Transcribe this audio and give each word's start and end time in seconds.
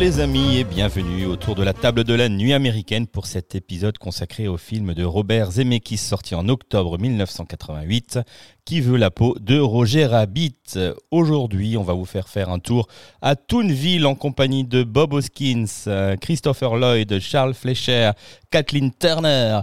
Les 0.00 0.18
amis 0.18 0.56
et 0.56 0.64
bienvenue 0.64 1.26
autour 1.26 1.54
de 1.54 1.62
la 1.62 1.74
table 1.74 2.04
de 2.04 2.14
la 2.14 2.30
nuit 2.30 2.54
américaine 2.54 3.06
pour 3.06 3.26
cet 3.26 3.54
épisode 3.54 3.98
consacré 3.98 4.48
au 4.48 4.56
film 4.56 4.94
de 4.94 5.04
Robert 5.04 5.50
Zemeckis 5.50 5.98
sorti 5.98 6.34
en 6.34 6.48
octobre 6.48 6.96
1988 6.98 8.18
qui 8.64 8.80
veut 8.80 8.96
la 8.96 9.10
peau 9.10 9.36
de 9.38 9.58
Roger 9.58 10.06
Rabbit. 10.06 10.78
Aujourd'hui, 11.10 11.76
on 11.76 11.82
va 11.82 11.92
vous 11.92 12.06
faire 12.06 12.30
faire 12.30 12.48
un 12.48 12.58
tour 12.60 12.88
à 13.20 13.36
Toonville 13.36 14.06
en 14.06 14.14
compagnie 14.14 14.64
de 14.64 14.84
Bob 14.84 15.12
Hoskins, 15.12 15.66
euh, 15.86 16.16
Christopher 16.16 16.76
Lloyd, 16.76 17.20
Charles 17.20 17.52
Fleischer, 17.52 18.12
Kathleen 18.50 18.92
Turner 18.98 19.60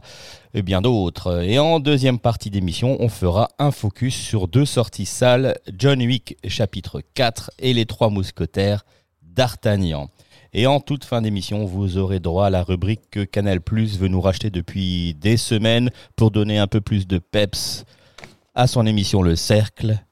et 0.53 0.61
bien 0.61 0.83
d'autres. 0.83 1.41
Et 1.41 1.57
en 1.57 1.79
deuxième 1.79 2.19
partie 2.19 2.51
d'émission, 2.51 2.95
on 2.99 3.09
fera 3.09 3.49
un 3.57 3.71
focus 3.71 4.15
sur 4.15 4.47
deux 4.47 4.65
sorties 4.65 5.07
salles, 5.07 5.57
John 5.75 5.99
Wick 5.99 6.37
chapitre 6.47 7.01
4 7.15 7.49
et 7.57 7.73
les 7.73 7.87
trois 7.87 8.11
mousquetaires 8.11 8.85
d'Artagnan. 9.23 10.11
Et 10.59 10.65
en 10.65 10.79
toute 10.79 11.05
fin 11.05 11.21
d'émission, 11.21 11.65
vous 11.65 11.99
aurez 11.99 12.19
droit 12.19 12.47
à 12.47 12.49
la 12.49 12.63
rubrique 12.63 13.11
que 13.11 13.23
Canal 13.23 13.61
Plus 13.61 13.99
veut 13.99 14.07
nous 14.07 14.21
racheter 14.21 14.49
depuis 14.49 15.13
des 15.13 15.37
semaines 15.37 15.91
pour 16.15 16.31
donner 16.31 16.57
un 16.57 16.65
peu 16.65 16.81
plus 16.81 17.05
de 17.05 17.19
peps 17.19 17.85
à 18.55 18.65
son 18.65 18.87
émission 18.87 19.21
Le 19.21 19.35
Cercle, 19.35 20.03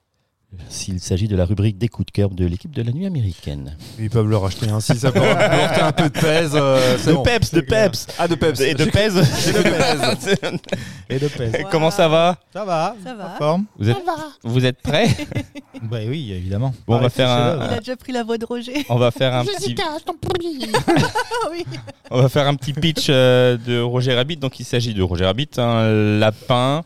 s'il 0.70 1.00
s'agit 1.00 1.28
de 1.28 1.36
la 1.36 1.46
rubrique 1.46 1.78
des 1.78 1.88
coups 1.88 2.06
de 2.08 2.12
cœur 2.12 2.30
de 2.30 2.46
l'équipe 2.46 2.74
de 2.74 2.82
la 2.82 2.92
nuit 2.92 3.06
américaine. 3.06 3.76
Ils 4.00 4.10
peuvent 4.10 4.28
le 4.28 4.38
racheter 4.38 4.70
ainsi, 4.70 4.96
ça 4.98 5.12
peut 5.12 5.22
apporter 5.22 5.82
un 5.82 5.92
peu 5.92 6.04
de 6.10 6.20
pèse. 6.20 6.52
euh, 6.56 6.98
De 7.06 7.14
bon. 7.14 7.24
peps, 7.24 7.54
de 7.54 7.62
peps 7.62 8.08
Ah, 8.20 8.28
de 8.28 8.36
peps. 8.36 8.60
Et 8.62 8.74
de 8.74 8.86
pèse 8.86 9.16
Et 9.48 9.52
de 9.54 9.62
pèse. 9.62 10.38
Et 11.10 11.20
de 11.20 11.28
pèse. 11.28 11.54
Comment 11.72 11.92
ça 11.92 12.08
va 12.08 12.38
Ça 12.54 12.66
va 12.66 12.96
Ça 13.04 13.14
va. 13.16 13.34
En 13.34 13.38
forme 13.38 13.66
vous 13.78 13.90
êtes, 13.90 13.98
vous 14.44 14.66
êtes 14.66 14.82
prêts 14.82 15.10
Bah 15.82 15.98
oui, 16.08 16.32
évidemment. 16.32 16.74
Bon, 16.88 16.96
on 16.96 17.00
va 17.00 17.10
faire 17.10 17.30
un- 17.30 17.58
Il 17.68 17.74
a 17.76 17.80
déjà 17.80 17.96
pris 17.96 18.12
la 18.14 18.24
voix 18.24 18.38
de 18.38 18.46
Roger. 18.46 18.86
On 18.90 18.96
va 18.98 19.12
faire 19.12 19.34
un 19.36 19.44
petit, 19.46 19.76
oui. 21.52 21.66
on 22.12 22.22
va 22.22 22.30
faire 22.30 22.48
un 22.48 22.56
petit 22.56 22.74
pitch 22.74 23.08
euh, 23.10 23.58
de 23.58 23.80
Roger 23.82 24.16
Rabbit. 24.16 24.38
Donc, 24.38 24.60
il 24.60 24.64
s'agit 24.66 24.94
de 24.94 25.04
Roger 25.04 25.26
Rabbit, 25.26 25.50
un 25.58 26.18
lapin, 26.20 26.84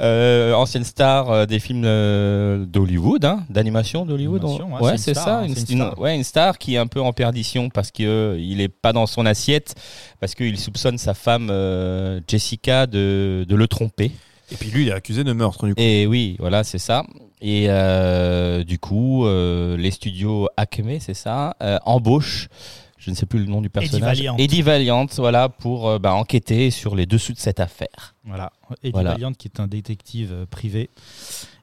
euh, 0.00 0.54
ancienne 0.54 0.84
star 0.84 1.30
euh, 1.30 1.46
des 1.46 1.58
films 1.58 1.82
euh, 1.84 2.64
d'Hollywood, 3.02 3.24
hein, 3.24 3.44
d'animation 3.50 4.06
d'Hollywood. 4.06 4.44
Ouais, 4.44 4.80
ouais, 4.80 4.96
c'est 4.96 5.14
ça, 5.14 5.22
star, 5.22 5.38
hein, 5.40 5.46
une, 5.46 5.56
star. 5.56 5.98
ouais, 5.98 6.16
une 6.16 6.24
star 6.24 6.58
qui 6.58 6.74
est 6.74 6.78
un 6.78 6.86
peu 6.86 7.00
en 7.00 7.12
perdition 7.12 7.68
parce 7.68 7.90
que 7.90 8.02
euh, 8.02 8.40
il 8.40 8.60
est 8.60 8.68
pas 8.68 8.92
dans 8.92 9.06
son 9.06 9.26
assiette, 9.26 9.74
parce 10.20 10.34
qu'il 10.34 10.58
soupçonne 10.58 10.98
sa 10.98 11.14
femme 11.14 11.48
euh, 11.50 12.20
Jessica 12.28 12.86
de, 12.86 13.44
de 13.48 13.54
le 13.56 13.66
tromper. 13.66 14.12
Et 14.50 14.56
puis 14.56 14.70
lui, 14.70 14.82
il 14.82 14.88
est 14.88 14.92
accusé 14.92 15.24
de 15.24 15.32
meurtre, 15.32 15.66
du 15.66 15.74
coup. 15.74 15.80
Et 15.80 16.06
oui, 16.06 16.36
voilà, 16.38 16.62
c'est 16.62 16.78
ça. 16.78 17.04
Et 17.40 17.66
euh, 17.68 18.62
du 18.64 18.78
coup, 18.78 19.26
euh, 19.26 19.76
les 19.76 19.90
studios 19.90 20.48
Acme, 20.56 20.98
c'est 21.00 21.14
ça, 21.14 21.56
euh, 21.62 21.78
embauchent, 21.84 22.48
je 22.98 23.10
ne 23.10 23.16
sais 23.16 23.26
plus 23.26 23.40
le 23.40 23.46
nom 23.46 23.60
du 23.60 23.68
personnage, 23.68 24.18
Valiant. 24.18 24.36
Eddie 24.38 24.62
Valiant, 24.62 25.06
voilà, 25.16 25.48
pour 25.48 25.88
euh, 25.88 25.98
bah, 25.98 26.14
enquêter 26.14 26.70
sur 26.70 26.94
les 26.94 27.04
dessous 27.06 27.32
de 27.32 27.38
cette 27.38 27.58
affaire. 27.58 28.14
Voilà. 28.24 28.52
Eddie 28.82 28.92
Voilà. 28.92 29.12
Valiant, 29.12 29.32
qui 29.32 29.48
est 29.48 29.60
un 29.60 29.66
détective 29.66 30.30
euh, 30.32 30.46
privé 30.50 30.90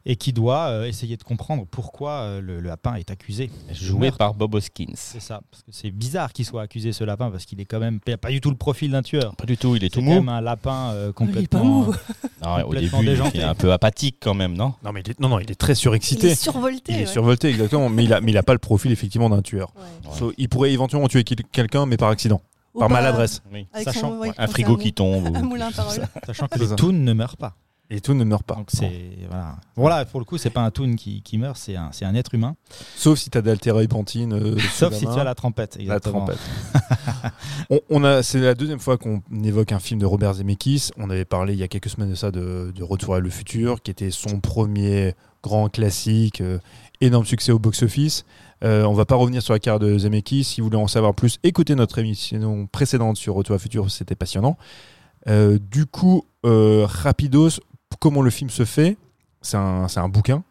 et 0.06 0.16
qui 0.16 0.32
doit 0.32 0.68
euh, 0.70 0.86
essayer 0.86 1.18
de 1.18 1.24
comprendre 1.24 1.66
pourquoi 1.70 2.12
euh, 2.22 2.42
le, 2.42 2.62
le 2.62 2.70
lapin 2.70 2.96
est 2.96 3.12
accusé. 3.12 3.52
Joué 3.74 4.00
meurtre. 4.00 4.18
par 4.18 4.34
Bob 4.34 4.56
Hoskins. 4.56 4.86
C'est 4.96 5.20
ça. 5.20 5.42
Parce 5.52 5.62
que 5.62 5.72
c'est 5.72 5.92
bizarre 5.92 6.32
qu'il 6.32 6.46
soit 6.46 6.62
accusé, 6.62 6.94
ce 6.94 7.04
lapin, 7.04 7.30
parce 7.30 7.46
qu'il 7.46 7.60
est 7.60 7.66
quand 7.66 7.80
même 7.80 8.00
il 8.08 8.14
a 8.14 8.18
pas 8.18 8.30
du 8.30 8.40
tout 8.42 8.50
le 8.50 8.56
profil 8.56 8.92
d'un 8.92 9.02
tueur. 9.04 9.36
Pas 9.36 9.46
du 9.46 9.58
tout, 9.58 9.76
il 9.76 9.84
est 9.84 9.88
C'est 9.88 10.00
tout 10.00 10.00
quand 10.00 10.06
mou. 10.06 10.14
même 10.14 10.30
un 10.30 10.42
lapin 10.42 10.92
euh, 10.94 11.08
Il 11.08 11.10
est 11.10 11.14
complètement. 11.14 11.60
pas 11.60 11.66
mou. 11.66 11.94
Non, 12.42 12.56
au 12.60 12.64
complètement 12.68 13.04
début, 13.04 13.22
il 13.34 13.42
est 13.42 13.44
un 13.44 13.54
peu 13.54 13.74
apathique 13.74 14.16
quand 14.22 14.34
même, 14.34 14.54
non? 14.56 14.74
Non, 14.82 14.94
mais 14.94 15.02
il 15.06 15.12
est, 15.12 15.20
non, 15.20 15.28
non, 15.28 15.40
il 15.40 15.52
est 15.52 15.56
très 15.56 15.74
Il 15.74 15.76
surexcité. 15.76 16.28
est 16.30 16.42
survolté. 16.42 16.94
Il 16.94 16.96
est 16.96 17.00
ouais. 17.02 17.06
survolté, 17.06 17.50
exactement. 17.50 17.90
Mais 17.90 18.06
il 18.06 18.14
a, 18.14 18.22
mais 18.22 18.32
il 18.32 18.38
a 18.38 18.44
pas 18.44 18.54
le 18.54 18.60
profil, 18.60 18.94
effectivement, 18.94 19.30
d'un 19.30 19.42
tueur. 19.42 19.74
Ouais. 19.76 20.10
Ouais. 20.10 20.18
So, 20.18 20.32
il 20.38 20.48
pourrait 20.48 20.72
éventuellement 20.72 21.10
tuer 21.10 21.26
quel- 21.26 21.44
quelqu'un, 21.52 21.86
mais 21.86 21.98
par 21.98 22.08
accident. 22.08 22.42
Par 22.80 22.88
pas- 22.88 22.94
maladresse. 22.96 23.42
Oui. 23.52 23.68
avec 23.74 23.88
Sachant- 23.88 24.10
son- 24.12 24.18
ouais, 24.20 24.32
Un 24.38 24.48
frigo 24.48 24.74
un 24.76 24.78
qui 24.78 24.94
tombe. 24.94 25.28
Un 25.36 25.42
ou- 25.44 25.50
moulin. 25.50 25.70
Sachant 26.26 26.48
que 26.48 26.60
les 26.60 26.76
toons 26.76 26.92
ne 26.94 27.14
meurent 27.14 27.38
pas. 27.38 27.56
Et 27.92 28.02
tout 28.02 28.14
ne 28.14 28.24
meurt 28.24 28.44
pas. 28.44 28.54
Donc 28.54 28.68
c'est 28.72 29.18
voilà. 29.28 29.56
Voilà, 29.76 30.06
pour 30.06 30.20
le 30.20 30.24
coup, 30.26 30.38
c'est 30.38 30.52
pas 30.52 30.62
un 30.62 30.70
toon 30.70 30.94
qui, 30.96 31.24
qui 31.24 31.40
meurt, 31.40 31.58
c'est 31.58 31.76
un, 31.76 31.90
c'est 31.92 32.06
un 32.06 32.14
être 32.14 32.36
humain. 32.36 32.56
Sauf 32.96 33.18
si 33.18 33.32
t'as 33.32 33.42
d'altérépentine. 33.42 34.32
euh, 34.34 34.60
sous 34.60 34.68
Sauf 34.68 34.92
la 34.92 34.98
si 35.00 35.06
main. 35.08 35.14
tu 35.16 35.20
as 35.20 35.24
la 35.24 35.34
trompette. 35.34 35.76
La 35.78 35.82
exactement. 35.82 36.18
trompette. 36.28 36.38
on, 37.72 37.80
on 37.90 38.04
a, 38.04 38.22
c'est 38.22 38.40
la 38.42 38.54
deuxième 38.54 38.80
fois 38.80 39.00
qu'on 39.00 39.22
évoque 39.44 39.72
un 39.72 39.80
film 39.80 40.00
de 40.00 40.06
Robert 40.06 40.36
Zemeckis. 40.36 40.92
On 40.98 41.10
avait 41.10 41.26
parlé 41.26 41.54
il 41.54 41.60
y 41.60 41.64
a 41.64 41.68
quelques 41.68 41.90
semaines 41.90 42.12
de 42.12 42.16
ça 42.16 42.30
de, 42.30 42.72
de 42.76 42.84
Retour 42.84 43.16
à 43.16 43.20
le 43.20 43.30
futur, 43.32 43.82
qui 43.82 43.90
était 43.90 44.12
son 44.12 44.40
premier 44.40 45.16
grand 45.42 45.70
classique, 45.70 46.42
euh, 46.42 46.60
énorme 47.02 47.26
succès 47.26 47.52
au 47.52 47.58
box-office. 47.60 48.24
Euh, 48.64 48.84
on 48.84 48.94
va 48.94 49.06
pas 49.06 49.16
revenir 49.16 49.42
sur 49.42 49.54
la 49.54 49.60
carrière 49.60 49.80
de 49.80 49.98
Zemeckis. 49.98 50.44
Si 50.44 50.62
vous 50.62 50.68
voulez 50.68 50.78
en 50.78 50.88
savoir 50.88 51.14
plus, 51.14 51.38
écoutez 51.44 51.76
notre 51.76 52.00
émission 52.00 52.68
précédente 52.68 53.18
sur 53.18 53.36
Retour 53.36 53.56
à 53.56 53.60
futur, 53.60 53.90
c'était 53.90 54.16
passionnant. 54.16 54.58
Euh, 55.28 55.60
du 55.60 55.86
coup, 55.86 56.26
euh, 56.46 56.86
rapidos, 56.88 57.60
comment 58.00 58.22
le 58.22 58.30
film 58.30 58.50
se 58.50 58.66
fait? 58.66 58.98
C'est 59.42 59.58
un, 59.58 59.88
un 59.94 60.10
bouquin. 60.10 60.44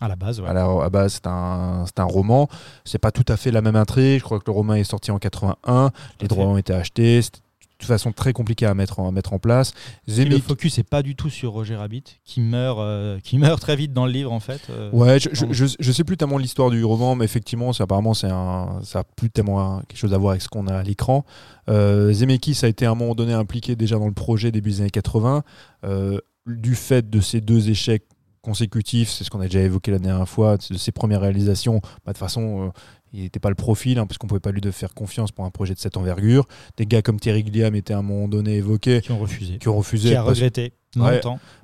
À 0.00 0.08
la 0.08 0.16
base, 0.16 0.40
ouais. 0.40 0.48
À 0.48 0.52
la 0.52 0.64
à 0.64 0.90
base, 0.90 1.14
c'est 1.14 1.26
un, 1.26 1.84
c'est 1.86 2.00
un 2.00 2.04
roman. 2.04 2.48
C'est 2.84 2.98
pas 2.98 3.10
tout 3.10 3.24
à 3.28 3.36
fait 3.36 3.50
la 3.50 3.62
même 3.62 3.76
intrigue. 3.76 4.18
Je 4.18 4.24
crois 4.24 4.38
que 4.38 4.44
le 4.46 4.52
roman 4.52 4.74
est 4.74 4.84
sorti 4.84 5.10
en 5.10 5.18
81. 5.18 5.90
Les 6.20 6.28
droits 6.28 6.44
ont 6.44 6.58
été 6.58 6.74
achetés. 6.74 7.22
C'était 7.22 7.40
toute 7.78 7.88
façon 7.88 8.12
très 8.12 8.32
compliqué 8.32 8.64
à 8.66 8.74
mettre 8.74 9.00
en, 9.00 9.08
à 9.08 9.10
mettre 9.12 9.32
en 9.32 9.38
place. 9.38 9.72
Et 10.08 10.24
le 10.24 10.38
focus 10.38 10.78
n'est 10.78 10.84
pas 10.84 11.02
du 11.02 11.14
tout 11.16 11.30
sur 11.30 11.52
Roger 11.52 11.76
Rabbit, 11.76 12.04
qui 12.24 12.40
meurt, 12.40 12.78
euh, 12.80 13.18
qui 13.20 13.38
meurt 13.38 13.60
très 13.60 13.76
vite 13.76 13.92
dans 13.92 14.06
le 14.06 14.12
livre 14.12 14.32
en 14.32 14.40
fait. 14.40 14.60
euh. 14.70 14.90
Ouais, 14.92 15.18
je, 15.20 15.28
Non. 15.44 15.52
je- 15.52 15.76
je 15.78 15.92
sais 15.92 16.04
plus 16.04 16.16
tellement 16.16 16.38
l'histoire 16.38 16.70
du 16.70 16.82
roman, 16.84 17.14
mais 17.14 17.24
effectivement, 17.24 17.72
c'est 17.72 17.82
apparemment 17.82 18.14
c'est 18.14 18.30
un, 18.30 18.80
ça 18.82 19.00
a 19.00 19.04
plus 19.04 19.30
tellement 19.30 19.60
un- 19.60 19.82
quelque 19.82 19.98
chose 19.98 20.14
à 20.14 20.18
voir 20.18 20.30
avec 20.32 20.42
ce 20.42 20.48
qu'on 20.48 20.66
a 20.66 20.74
à 20.76 20.82
l'écran. 20.82 21.24
Euh, 21.68 22.12
Zemeckis 22.12 22.58
a 22.62 22.68
été 22.68 22.86
à 22.86 22.90
un 22.90 22.94
moment 22.94 23.14
donné 23.14 23.32
impliqué 23.32 23.76
déjà 23.76 23.98
dans 23.98 24.06
le 24.06 24.12
projet 24.14 24.50
début 24.52 24.70
des 24.70 24.80
années 24.82 24.90
80, 24.90 25.42
euh, 25.84 26.18
du 26.46 26.74
fait 26.76 27.10
de 27.10 27.20
ces 27.20 27.40
deux 27.40 27.68
échecs 27.70 28.04
consécutifs, 28.42 29.10
c'est 29.10 29.24
ce 29.24 29.30
qu'on 29.30 29.40
a 29.40 29.44
déjà 29.46 29.60
évoqué 29.60 29.90
la 29.90 29.98
dernière 29.98 30.28
fois, 30.28 30.56
de 30.56 30.76
ses 30.76 30.92
premières 30.92 31.20
réalisations. 31.20 31.80
Bah, 31.82 31.88
de 32.06 32.10
toute 32.12 32.18
façon, 32.18 32.66
euh, 32.66 32.70
il 33.12 33.22
n'était 33.22 33.40
pas 33.40 33.48
le 33.48 33.54
profil, 33.54 33.98
hein, 33.98 34.06
parce 34.06 34.18
qu'on 34.18 34.26
pouvait 34.26 34.40
pas 34.40 34.50
lui 34.52 34.60
de 34.60 34.70
faire 34.70 34.92
confiance 34.94 35.32
pour 35.32 35.44
un 35.44 35.50
projet 35.50 35.74
de 35.74 35.78
cette 35.78 35.96
envergure. 35.96 36.46
Des 36.76 36.86
gars 36.86 37.02
comme 37.02 37.18
Terry 37.20 37.44
Gilliam 37.44 37.74
étaient 37.74 37.94
à 37.94 37.98
un 37.98 38.02
moment 38.02 38.28
donné 38.28 38.56
évoqués, 38.56 39.00
qui 39.00 39.12
ont 39.12 39.18
refusé. 39.18 39.58
qui 39.58 39.68
ont 39.68 39.76
refusé. 39.76 40.10
Qui 40.10 40.14
a 40.16 40.22
regretté 40.22 40.72
Ouais. 40.96 41.20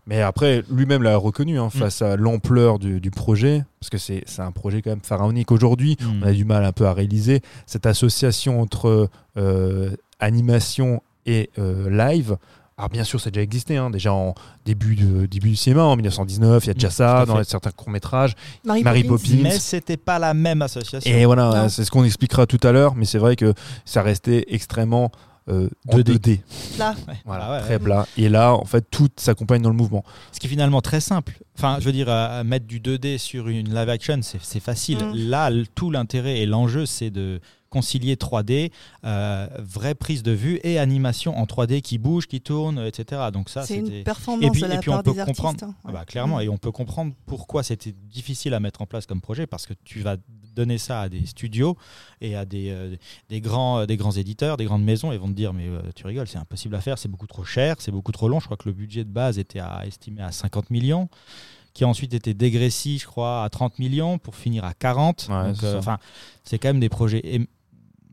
mais 0.07 0.21
après, 0.21 0.63
lui-même 0.71 1.03
l'a 1.03 1.17
reconnu 1.17 1.59
hein, 1.59 1.71
face 1.71 2.03
à 2.03 2.17
l'ampleur 2.17 2.79
du, 2.79 3.01
du 3.01 3.11
projet, 3.11 3.65
parce 3.81 3.89
que 3.89 3.97
c'est 3.97 4.25
c'est 4.27 4.43
un 4.43 4.53
projet 4.53 4.83
quand 4.83 4.91
même 4.91 5.01
pharaonique. 5.03 5.51
Aujourd'hui, 5.53 5.97
Mm. 6.01 6.23
on 6.23 6.27
a 6.27 6.33
du 6.33 6.45
mal 6.45 6.65
un 6.67 6.73
peu 6.73 6.87
à 6.87 6.93
réaliser 6.93 7.41
cette 7.65 7.87
association 7.87 8.61
entre 8.61 9.09
euh, 9.39 9.91
animation 10.21 11.03
et 11.27 11.51
euh, 11.59 11.89
live. 11.91 12.37
Alors 12.83 12.91
bien 12.91 13.05
sûr, 13.05 13.21
ça 13.21 13.29
a 13.29 13.31
déjà 13.31 13.43
existé, 13.45 13.77
hein, 13.77 13.91
déjà 13.91 14.13
en 14.13 14.35
début, 14.67 14.97
de, 14.97 15.27
début 15.27 15.51
du 15.51 15.55
cinéma, 15.55 15.85
en 15.85 15.95
1919, 15.95 16.65
il 16.65 16.67
y 16.67 16.71
a 16.71 16.75
déjà 16.75 16.89
Mm, 16.89 16.91
tout 16.91 16.97
ça 16.97 17.21
à 17.21 17.27
dans 17.27 17.45
certains 17.45 17.71
courts-métrages. 17.71 18.35
Marie, 18.65 18.83
Marie 18.83 19.05
Poppins. 19.05 19.23
Poppins. 19.23 19.41
Mais 19.45 19.57
c'était 19.61 19.97
pas 19.97 20.19
la 20.19 20.35
même 20.35 20.63
association. 20.63 21.09
Et 21.09 21.25
voilà, 21.25 21.45
Non. 21.63 21.69
c'est 21.69 21.85
ce 21.85 21.93
qu'on 21.93 22.03
expliquera 22.03 22.45
tout 22.47 22.59
à 22.65 22.73
l'heure, 22.73 22.97
mais 22.97 23.05
c'est 23.05 23.19
vrai 23.19 23.37
que 23.37 23.55
ça 23.85 24.03
restait 24.03 24.47
extrêmement 24.49 25.13
euh, 25.49 25.69
en 25.93 25.97
2D. 25.99 26.19
2D. 26.19 26.41
Là. 26.77 26.97
Voilà, 27.25 27.45
Ah 27.45 27.53
ouais, 27.53 27.61
très 27.61 27.75
ouais. 27.75 27.79
plat. 27.79 28.05
Et 28.17 28.29
là, 28.29 28.53
en 28.53 28.65
fait, 28.65 28.85
tout 28.91 29.09
s'accompagne 29.17 29.63
dans 29.63 29.71
le 29.71 29.77
mouvement. 29.77 30.03
Ce 30.33 30.41
qui 30.41 30.49
est 30.49 30.51
finalement 30.51 30.81
très 30.81 31.01
simple. 31.01 31.39
Enfin, 31.57 31.77
je 31.79 31.85
veux 31.85 31.93
dire, 31.93 32.09
mettre 32.45 32.67
du 32.67 32.81
2D 32.81 33.19
sur 33.19 33.47
une 33.47 33.73
live 33.73 33.91
action, 33.91 34.19
c'est 34.23 34.41
c'est 34.43 34.59
facile. 34.59 34.99
Mm. 34.99 35.13
Là, 35.31 35.51
tout 35.77 35.93
l'intérêt 35.93 36.41
et 36.41 36.47
l'enjeu, 36.47 36.85
c'est 36.87 37.11
de 37.11 37.41
concilier 37.73 38.17
3D, 38.17 38.71
euh, 39.05 39.49
vraie 39.59 39.95
prise 39.95 40.23
de 40.23 40.31
vue 40.31 40.61
et 40.63 40.79
animation 40.79 41.37
en 41.37 41.45
3D 41.47 41.81
qui 41.81 41.99
bouge, 41.99 42.27
qui 42.29 42.41
tourne, 42.41 42.79
etc. 42.87 43.23
Donc 43.33 43.49
ça, 43.49 43.63
C'est 43.63 43.81
c'était 43.81 43.99
une 43.99 44.05
performance 44.05 44.45
Et 44.47 44.51
puis- 44.51 44.63
de 44.63 44.67
la 44.67 44.75
et 44.75 44.79
puis 44.79 44.91
part 44.91 45.01
on 45.01 45.03
peut 45.03 45.13
des 45.13 45.21
artistes. 45.21 45.37
comprendre- 45.41 45.65
hein. 45.65 45.75
Ah 45.85 45.93
bah, 45.93 46.05
clairement, 46.05 46.39
et 46.41 46.49
on 46.49 46.59
peut 46.59 46.71
comprendre 46.73 47.15
pourquoi 47.27 47.63
c'était 47.63 47.93
difficile 47.93 48.55
à 48.55 48.61
mettre 48.61 48.83
en 48.83 48.87
place 48.87 49.07
comme 49.07 49.21
projet, 49.21 49.47
parce 49.47 49.67
que 49.67 49.73
tu 49.85 50.01
vas 50.01 50.17
donner 50.55 50.77
ça 50.77 51.01
à 51.01 51.09
des 51.09 51.25
studios 51.25 51.79
et 52.21 52.37
à 52.37 52.45
des, 52.45 52.69
euh, 52.71 52.95
des, 53.31 53.41
grands, 53.41 53.79
euh, 53.79 53.87
des 53.87 53.97
grands 53.97 54.13
éditeurs, 54.13 54.59
des 54.59 54.67
grandes 54.67 54.85
maisons, 54.85 55.11
ils 55.11 55.19
vont 55.19 55.29
te 55.29 55.33
dire 55.33 55.55
mais 55.55 55.67
euh, 55.67 55.81
tu 55.97 56.07
rigoles, 56.07 56.29
c'est 56.29 56.37
impossible 56.39 56.75
à 56.75 56.83
faire, 56.83 56.99
c'est 56.99 57.09
beaucoup 57.09 57.27
trop 57.27 57.43
cher, 57.45 57.77
c'est 57.79 57.91
beaucoup 57.91 58.13
trop 58.13 58.29
long. 58.29 58.39
Je 58.39 58.45
crois 58.45 58.59
que 58.59 58.69
le 58.69 58.75
budget 58.75 59.05
de 59.05 59.09
base 59.11 59.39
était 59.39 59.61
à, 59.61 59.87
estimé 59.87 60.21
à 60.21 60.31
50 60.31 60.69
millions 60.71 61.09
qui 61.73 61.85
a 61.85 61.89
ensuite 61.89 62.13
été 62.13 62.35
dégressif, 62.35 63.01
je 63.01 63.07
crois, 63.07 63.45
à 63.45 63.49
30 63.49 63.79
millions 63.79 64.19
pour 64.19 64.37
finir 64.37 64.63
à 64.67 64.75
40. 64.75 65.29
Ouais, 65.31 65.53
euh, 65.65 65.81
c'est 66.45 66.59
quand 66.59 66.69
même 66.69 66.81
des 66.81 66.91
projets. 66.91 67.41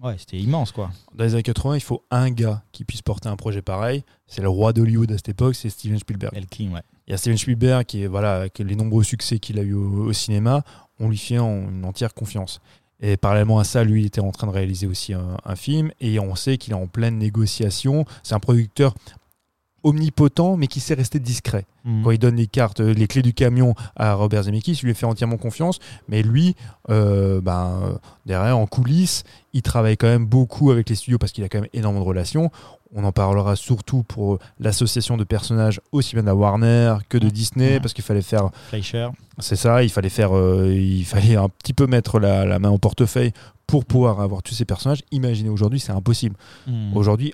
Ouais, 0.01 0.16
c'était 0.18 0.38
immense, 0.38 0.72
quoi. 0.72 0.92
Dans 1.13 1.25
les 1.25 1.34
années 1.34 1.44
80, 1.44 1.75
il 1.75 1.81
faut 1.81 2.04
un 2.10 2.31
gars 2.31 2.63
qui 2.72 2.86
puisse 2.86 3.01
porter 3.01 3.28
un 3.28 3.36
projet 3.36 3.62
pareil. 3.62 4.04
C'est 4.28 4.42
le 4.42 4.48
roi 4.50 4.72
d'Hollywood 4.72 5.12
à 5.12 5.18
cette 5.18 5.30
époque, 5.30 5.56
c'est 5.56 5.69
Steven 5.69 6.00
Spielberg. 6.00 6.34
Ouais. 6.74 6.81
Il 7.07 7.12
y 7.12 7.13
a 7.13 7.18
Steven 7.18 7.38
Spielberg 7.38 7.86
qui 7.86 8.04
est 8.04 8.07
voilà 8.07 8.36
avec 8.38 8.60
les 8.60 8.75
nombreux 8.75 9.04
succès 9.04 9.40
qu'il 9.40 9.60
a 9.60 9.62
eu 9.62 9.74
au, 9.74 10.06
au 10.06 10.13
cinéma, 10.13 10.63
on 11.00 11.10
lui 11.10 11.18
fait 11.18 11.40
en- 11.40 11.69
une 11.69 11.84
entière 11.84 12.13
confiance. 12.13 12.62
Et 13.01 13.18
parallèlement 13.18 13.60
à 13.60 13.63
ça, 13.63 13.84
lui 13.84 14.04
il 14.04 14.06
était 14.06 14.19
en 14.22 14.31
train 14.31 14.46
de 14.48 14.51
réaliser 14.51 14.86
aussi 14.86 15.13
un, 15.13 15.38
un 15.46 15.56
film 15.56 15.92
et 16.01 16.19
on 16.19 16.36
sait 16.36 16.57
qu'il 16.57 16.74
est 16.74 16.75
en 16.78 16.88
pleine 16.88 17.18
négociation. 17.18 18.06
C'est 18.24 18.36
un 18.36 18.40
producteur 18.40 18.94
omnipotent 19.83 20.57
mais 20.57 20.67
qui 20.67 20.79
sait 20.79 20.93
rester 20.93 21.19
discret. 21.19 21.65
Mhm. 21.85 22.03
Quand 22.03 22.11
il 22.11 22.19
donne 22.19 22.35
les 22.35 22.47
cartes, 22.47 22.79
euh, 22.81 22.93
les 22.93 23.07
clés 23.07 23.21
du 23.21 23.33
camion 23.33 23.73
à 23.95 24.13
Robert 24.13 24.43
Zemeckis, 24.43 24.79
il 24.83 24.85
lui 24.85 24.95
fait 24.95 25.05
entièrement 25.05 25.37
confiance. 25.37 25.79
Mais 26.07 26.21
lui, 26.21 26.55
euh, 26.89 27.41
ben, 27.41 27.99
derrière, 28.25 28.57
en 28.57 28.67
coulisses, 28.67 29.23
il 29.53 29.61
travaille 29.61 29.97
quand 29.97 30.07
même 30.07 30.25
beaucoup 30.25 30.71
avec 30.71 30.89
les 30.89 30.95
studios 30.95 31.17
parce 31.17 31.31
qu'il 31.31 31.43
a 31.43 31.49
quand 31.49 31.61
même 31.61 31.69
énormément 31.73 32.03
de 32.03 32.09
relations. 32.09 32.51
On 32.93 33.03
en 33.03 33.11
parlera 33.11 33.55
surtout 33.55 34.01
pour 34.03 34.39
l'association 34.59 35.15
de 35.15 35.23
personnages 35.23 35.79
aussi 35.91 36.15
bien 36.15 36.23
de 36.23 36.27
la 36.27 36.35
Warner 36.35 36.95
que 37.07 37.17
de. 37.17 37.29
Disney 37.29 37.79
parce 37.79 37.93
qu'il 37.93 38.03
fallait 38.03 38.23
faire, 38.23 38.49
Fleischer. 38.69 39.09
c'est 39.37 39.55
ça, 39.55 39.83
il 39.83 39.89
fallait 39.89 40.09
faire, 40.09 40.35
euh, 40.35 40.73
il 40.73 41.05
fallait 41.05 41.35
un 41.35 41.49
petit 41.49 41.73
peu 41.73 41.85
mettre 41.85 42.19
la, 42.19 42.45
la 42.45 42.57
main 42.57 42.69
au 42.69 42.79
portefeuille 42.79 43.31
pour 43.67 43.85
pouvoir 43.85 44.19
avoir 44.19 44.41
tous 44.41 44.55
ces 44.55 44.65
personnages. 44.65 45.03
Imaginez 45.11 45.49
aujourd'hui, 45.49 45.79
c'est 45.79 45.91
impossible. 45.91 46.35
Mhm. 46.65 46.97
Aujourd'hui, 46.97 47.33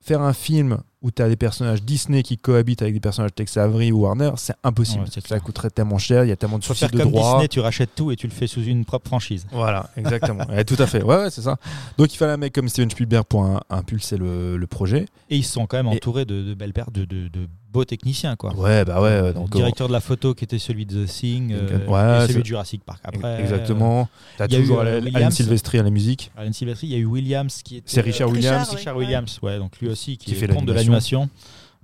faire 0.00 0.22
un 0.22 0.32
film 0.32 0.78
où 1.04 1.10
tu 1.10 1.20
as 1.22 1.28
des 1.28 1.36
personnages 1.36 1.82
Disney 1.82 2.22
qui 2.22 2.38
cohabitent 2.38 2.80
avec 2.80 2.94
des 2.94 2.98
personnages 3.00 3.34
Tex 3.34 3.56
Avery 3.58 3.92
ou 3.92 4.00
Warner, 4.00 4.30
c'est 4.36 4.54
impossible. 4.64 5.04
Ouais, 5.04 5.22
ça 5.28 5.38
coûterait 5.38 5.68
tellement 5.70 5.98
cher, 5.98 6.24
il 6.24 6.28
y 6.28 6.32
a 6.32 6.36
tellement 6.36 6.58
de 6.58 6.64
soucis 6.64 6.80
faire 6.80 6.90
de 6.90 6.98
comme 6.98 7.10
droit. 7.12 7.32
Disney, 7.34 7.48
tu 7.48 7.60
rachètes 7.60 7.90
tout 7.94 8.10
et 8.10 8.16
tu 8.16 8.26
le 8.26 8.32
fais 8.32 8.46
sous 8.46 8.62
une 8.64 8.86
propre 8.86 9.06
franchise. 9.08 9.46
Voilà, 9.52 9.90
exactement. 9.96 10.44
Tout 10.66 10.76
à 10.78 10.86
fait. 10.86 11.02
Ouais, 11.02 11.16
ouais, 11.16 11.30
c'est 11.30 11.42
ça. 11.42 11.58
Donc 11.98 12.12
il 12.12 12.16
fallait 12.16 12.32
un 12.32 12.36
mec 12.38 12.54
comme 12.54 12.68
Steven 12.68 12.90
Spielberg 12.90 13.24
pour 13.26 13.44
un- 13.44 13.60
impulser 13.68 14.16
le, 14.16 14.56
le 14.56 14.66
projet. 14.66 15.06
Et 15.28 15.36
ils 15.36 15.44
sont 15.44 15.66
quand 15.66 15.76
même 15.76 15.92
Et- 15.92 15.96
entourés 15.96 16.24
de, 16.24 16.42
de 16.42 16.54
belles 16.54 16.72
paires, 16.72 16.90
de, 16.90 17.04
de, 17.04 17.28
de 17.28 17.48
beaux 17.74 17.84
techniciens, 17.84 18.36
quoi. 18.36 18.54
Ouais, 18.56 18.84
bah 18.86 19.02
ouais. 19.02 19.20
le 19.20 19.32
Donc, 19.34 19.50
directeur 19.50 19.88
de 19.88 19.92
la 19.92 20.00
photo 20.00 20.32
qui 20.34 20.44
était 20.44 20.58
celui 20.58 20.86
de 20.86 21.04
The 21.04 21.08
Thing, 21.08 21.52
euh, 21.52 21.86
Ouais, 21.86 22.16
et 22.16 22.20
celui 22.22 22.32
c'est- 22.34 22.38
de 22.40 22.46
Jurassic 22.46 22.84
Park. 22.84 23.02
euh, 23.04 23.08
Après, 23.08 23.40
exactement. 23.42 24.08
T'as 24.38 24.46
il 24.46 24.52
y 24.52 24.56
a 24.56 24.58
eu, 24.58 24.62
toujours 24.62 24.80
euh, 24.80 25.00
Alan-. 25.12 25.30
Silvestri 25.30 25.78
à 25.78 25.82
la 25.82 25.90
musique. 25.90 26.30
euh, 26.38 26.42
Alan 26.42 26.52
Silvestri, 26.52 26.86
il 26.86 26.92
y 26.92 26.96
a 26.96 26.98
eu 26.98 27.04
Williams 27.04 27.62
qui 27.62 27.76
était. 27.76 27.90
C'est 27.90 28.00
Richard 28.00 28.28
euh, 28.30 28.32
Williams. 28.32 28.68
Richard. 28.70 28.96
Williams, 28.96 29.38
ouais, 29.42 29.58
donc 29.58 29.78
lui 29.80 29.88
aussi 29.88 30.16
qui, 30.16 30.26
Qui 30.26 30.32
est 30.32 30.34
fait 30.36 30.46
le 30.46 30.54
compte 30.54 30.66
de 30.66 30.72
l'animation. 30.72 31.28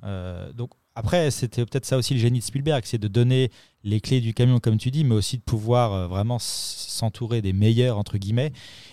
Euh, 0.05 0.51
donc 0.53 0.71
après, 0.95 1.31
c'était 1.31 1.65
peut-être 1.67 1.85
ça 1.87 1.97
aussi 1.99 2.15
le 2.15 2.21
génie 2.21 2.39
de 2.39 2.45
Spielberg, 2.45 2.83
c'est 2.87 2.99
de 2.99 3.09
donner 3.09 3.51
les 3.85 4.01
clés 4.01 4.21
du 4.21 4.33
camion, 4.35 4.59
comme 4.61 4.77
tu 4.79 4.91
dis, 4.91 5.05
mais 5.05 5.15
aussi 5.15 5.37
de 5.39 5.43
pouvoir 5.43 5.93
euh, 5.93 6.07
vraiment 6.07 6.39
s'entourer 6.39 7.43
des 7.43 7.53
meilleurs 7.53 7.99
entre 7.99 8.19
guillemets. 8.19 8.53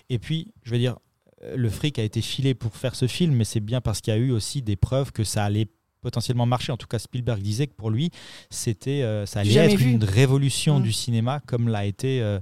Et 0.10 0.20
puis, 0.20 0.54
je 0.64 0.72
veux 0.72 0.78
dire, 0.78 0.98
euh, 1.44 1.56
le 1.58 1.70
fric 1.70 2.00
a 2.00 2.04
été 2.04 2.22
filé 2.22 2.54
pour 2.54 2.76
faire 2.76 2.96
ce 2.96 3.08
film, 3.08 3.34
mais 3.36 3.44
c'est 3.44 3.60
bien 3.60 3.82
parce 3.82 4.02
qu'il 4.02 4.14
y 4.14 4.18
a 4.18 4.20
eu 4.20 4.32
aussi 4.32 4.62
des 4.62 4.76
preuves 4.76 5.12
que 5.12 5.24
ça 5.24 5.44
allait 5.44 5.68
potentiellement 6.02 6.46
marcher. 6.46 6.72
En 6.72 6.78
tout 6.78 6.88
cas, 6.88 7.00
Spielberg 7.00 7.42
disait 7.42 7.68
que 7.68 7.74
pour 7.76 7.90
lui, 7.90 8.12
c'était, 8.50 9.02
euh, 9.04 9.26
ça 9.26 9.42
allait 9.42 9.54
être 9.56 9.76
vu. 9.78 9.92
une 9.92 10.04
révolution 10.04 10.80
Mm. 10.80 10.84
du 10.84 10.92
cinéma, 10.94 11.42
comme 11.46 11.68
l'a 11.70 11.86
été. 11.86 12.22
euh, 12.22 12.40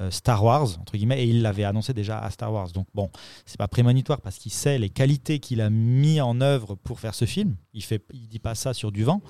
euh, 0.00 0.10
Star 0.10 0.42
Wars 0.42 0.78
entre 0.80 0.94
guillemets 0.96 1.22
et 1.22 1.26
il 1.28 1.42
l'avait 1.42 1.64
annoncé 1.64 1.92
déjà 1.92 2.18
à 2.18 2.30
Star 2.30 2.50
Wars 2.50 2.70
donc 2.72 2.86
bon 2.94 3.10
c'est 3.44 3.58
pas 3.58 3.68
prémonitoire 3.68 4.22
parce 4.22 4.38
qu'il 4.38 4.50
sait 4.50 4.78
les 4.78 4.88
qualités 4.88 5.38
qu'il 5.38 5.60
a 5.60 5.68
mis 5.68 6.18
en 6.18 6.40
œuvre 6.40 6.76
pour 6.76 6.98
faire 6.98 7.14
ce 7.14 7.26
film. 7.26 7.56
Il 7.74 7.84
fait, 7.84 8.02
il 8.14 8.26
dit 8.26 8.38
pas 8.38 8.54
ça 8.54 8.72
sur 8.72 8.90
du 8.90 9.04
vent. 9.04 9.20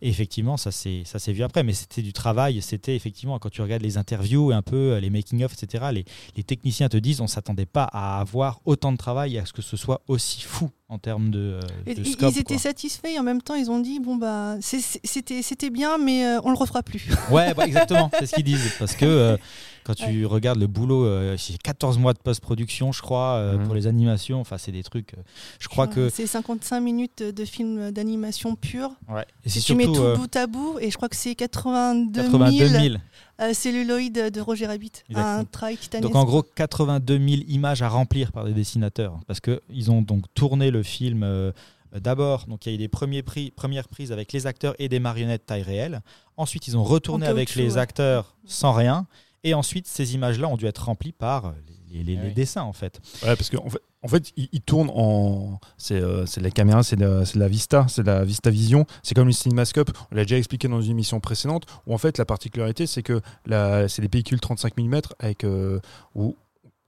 Et 0.00 0.08
effectivement, 0.08 0.56
ça 0.56 0.70
s'est 0.70 1.02
ça 1.04 1.18
s'est 1.18 1.34
vu 1.34 1.42
après, 1.42 1.62
mais 1.62 1.74
c'était 1.74 2.00
du 2.00 2.14
travail. 2.14 2.62
C'était 2.62 2.96
effectivement 2.96 3.38
quand 3.38 3.50
tu 3.50 3.60
regardes 3.60 3.82
les 3.82 3.98
interviews 3.98 4.50
et 4.50 4.54
un 4.54 4.62
peu 4.62 4.96
les 4.96 5.10
making 5.10 5.44
of, 5.44 5.52
etc. 5.52 5.88
Les, 5.92 6.06
les 6.36 6.42
techniciens 6.42 6.88
te 6.88 6.96
disent 6.96 7.20
on 7.20 7.26
s'attendait 7.26 7.66
pas 7.66 7.84
à 7.84 8.18
avoir 8.18 8.60
autant 8.64 8.92
de 8.92 8.96
travail 8.96 9.36
et 9.36 9.40
à 9.40 9.44
ce 9.44 9.52
que 9.52 9.62
ce 9.62 9.76
soit 9.76 10.00
aussi 10.08 10.40
fou 10.40 10.70
en 10.90 10.98
termes 10.98 11.30
de, 11.30 11.38
euh, 11.38 11.60
Et- 11.86 11.94
de 11.94 12.00
ils- 12.02 12.12
scope. 12.12 12.32
ils 12.34 12.38
étaient 12.40 12.54
quoi. 12.54 12.62
satisfaits 12.62 13.08
et 13.08 13.18
en 13.18 13.22
même 13.22 13.42
temps 13.42 13.54
ils 13.54 13.70
ont 13.70 13.78
dit 13.78 14.00
bon 14.00 14.16
bah 14.16 14.56
c'était 14.60 15.42
c'était 15.42 15.68
bien 15.70 15.98
mais 15.98 16.24
euh, 16.24 16.40
on 16.44 16.50
le 16.50 16.56
refera 16.56 16.82
plus. 16.82 17.08
Ouais, 17.30 17.52
bah, 17.54 17.66
exactement, 17.66 18.10
c'est 18.18 18.26
ce 18.26 18.34
qu'ils 18.34 18.44
disent. 18.44 18.72
Parce 18.78 18.94
que 18.94 19.04
euh, 19.04 19.36
quand 19.84 19.94
tu 19.94 20.24
regardes 20.26 20.58
le 20.58 20.66
boulot, 20.66 21.04
euh, 21.04 21.36
c'est 21.36 21.56
14 21.62 21.98
mois 21.98 22.12
de 22.14 22.18
post-production, 22.18 22.92
je 22.92 23.02
crois, 23.02 23.34
euh, 23.36 23.58
Mhm. 23.58 23.64
pour 23.66 23.74
les 23.74 23.86
animations. 23.86 24.40
Enfin, 24.40 24.56
c'est 24.58 24.72
des 24.72 24.82
trucs. 24.82 25.12
euh, 25.14 25.22
je 25.60 25.68
crois 25.68 25.86
que. 25.88 26.08
c'est 26.08 26.26
55 26.26 26.80
minutes 26.80 27.22
de 27.22 27.44
film 27.44 27.90
d'animation 27.90 28.54
pure. 28.54 28.92
Ouais. 29.10 29.26
Et 29.44 29.50
Si 29.50 29.60
tu 29.60 29.74
mets 29.74 29.84
tout 29.84 29.96
euh, 29.96 30.16
bout 30.16 30.34
à 30.36 30.46
bout 30.46 30.78
et 30.80 30.90
je 30.90 30.96
crois 30.96 31.08
que 31.10 31.16
c'est 31.16 31.34
82 31.34 32.22
000, 32.22 32.32
82 32.32 32.68
000. 32.68 32.94
Euh, 33.40 33.52
celluloïdes 33.52 34.30
de 34.30 34.40
Roger 34.40 34.66
Rabbit, 34.66 34.92
Exactement. 35.08 35.38
un 35.38 35.44
travail 35.44 35.76
titanesque. 35.76 36.12
Donc 36.12 36.16
en 36.16 36.24
gros 36.24 36.42
82 36.42 37.18
000 37.18 37.42
images 37.48 37.82
à 37.82 37.88
remplir 37.88 38.32
par 38.32 38.44
des 38.44 38.52
dessinateurs 38.52 39.20
parce 39.26 39.40
que 39.40 39.60
ils 39.70 39.90
ont 39.90 40.02
donc 40.02 40.24
tourné 40.34 40.70
le 40.70 40.82
film 40.82 41.22
euh, 41.22 41.52
d'abord 42.00 42.46
donc 42.46 42.66
il 42.66 42.70
y 42.70 42.72
a 42.72 42.74
eu 42.74 42.78
des 42.78 42.88
premiers 42.88 43.22
prix, 43.22 43.50
premières 43.50 43.88
prises 43.88 44.12
avec 44.12 44.32
les 44.32 44.46
acteurs 44.46 44.74
et 44.78 44.88
des 44.88 44.98
marionnettes 45.00 45.46
taille 45.46 45.62
réelle. 45.62 46.02
Ensuite 46.36 46.68
ils 46.68 46.76
ont 46.76 46.84
retourné 46.84 47.26
En 47.26 47.30
avec 47.30 47.54
les 47.54 47.74
ouais. 47.74 47.78
acteurs 47.78 48.36
sans 48.44 48.72
rien 48.72 49.06
et 49.44 49.54
ensuite 49.54 49.86
ces 49.86 50.14
images-là 50.14 50.48
ont 50.48 50.56
dû 50.56 50.66
être 50.66 50.84
remplies 50.86 51.12
par 51.12 51.54
les, 51.68 51.77
les- 51.90 52.02
les 52.04 52.16
Ah 52.16 52.24
oui. 52.26 52.32
dessins 52.34 52.62
en 52.62 52.72
fait. 52.72 53.00
Ouais, 53.22 53.34
parce 53.36 53.50
qu'en 53.50 53.68
fait, 53.68 53.80
en 54.02 54.08
fait, 54.08 54.32
il, 54.36 54.48
il 54.52 54.60
tourne 54.60 54.90
en. 54.94 55.58
C'est 55.76 56.00
euh, 56.00 56.24
c'est 56.26 56.40
la 56.40 56.50
caméra, 56.50 56.82
c'est 56.82 56.96
de, 56.96 57.22
la 57.34 57.48
Vista, 57.48 57.86
c'est 57.88 58.02
de 58.02 58.06
la 58.06 58.24
Vista 58.24 58.50
Vision. 58.50 58.86
C'est 59.02 59.14
comme 59.14 59.26
le 59.26 59.32
CinemaScope. 59.32 59.90
On 60.12 60.14
l'a 60.14 60.22
déjà 60.24 60.38
expliqué 60.38 60.68
dans 60.68 60.80
une 60.80 60.92
émission 60.92 61.18
précédente. 61.20 61.64
Où 61.86 61.94
en 61.94 61.98
fait, 61.98 62.18
la 62.18 62.24
particularité, 62.24 62.86
c'est 62.86 63.02
que 63.02 63.20
la- 63.46 63.88
c'est 63.88 64.02
des 64.02 64.08
pellicules 64.08 64.40
35 64.40 64.76
mm 64.76 65.00
avec. 65.18 65.44
euh, 65.44 65.80
où 66.14 66.36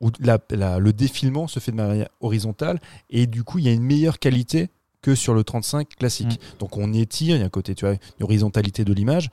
où 0.02 0.11
la- 0.20 0.38
la- 0.50 0.79
le 0.79 0.93
défilement 0.94 1.47
se 1.47 1.61
fait 1.61 1.73
de 1.73 1.76
manière 1.76 2.08
horizontale 2.23 2.81
et 3.11 3.26
du 3.26 3.44
coup 3.44 3.58
il 3.58 3.67
y 3.67 3.69
a 3.69 3.73
une 3.73 3.82
meilleure 3.82 4.19
qualité 4.19 4.70
que 5.02 5.14
sur 5.14 5.35
le 5.35 5.44
35 5.44 5.88
classique. 5.97 6.41
Donc 6.58 6.79
on 6.79 6.94
étire, 6.94 7.37
il 7.37 7.41
y 7.41 7.43
a 7.43 7.44
un 7.44 7.50
côté, 7.50 7.75
tu 7.75 7.85
vois, 7.85 7.97
une 8.19 8.25
horizontalité 8.25 8.85
de 8.87 8.94
l'image, 8.94 9.29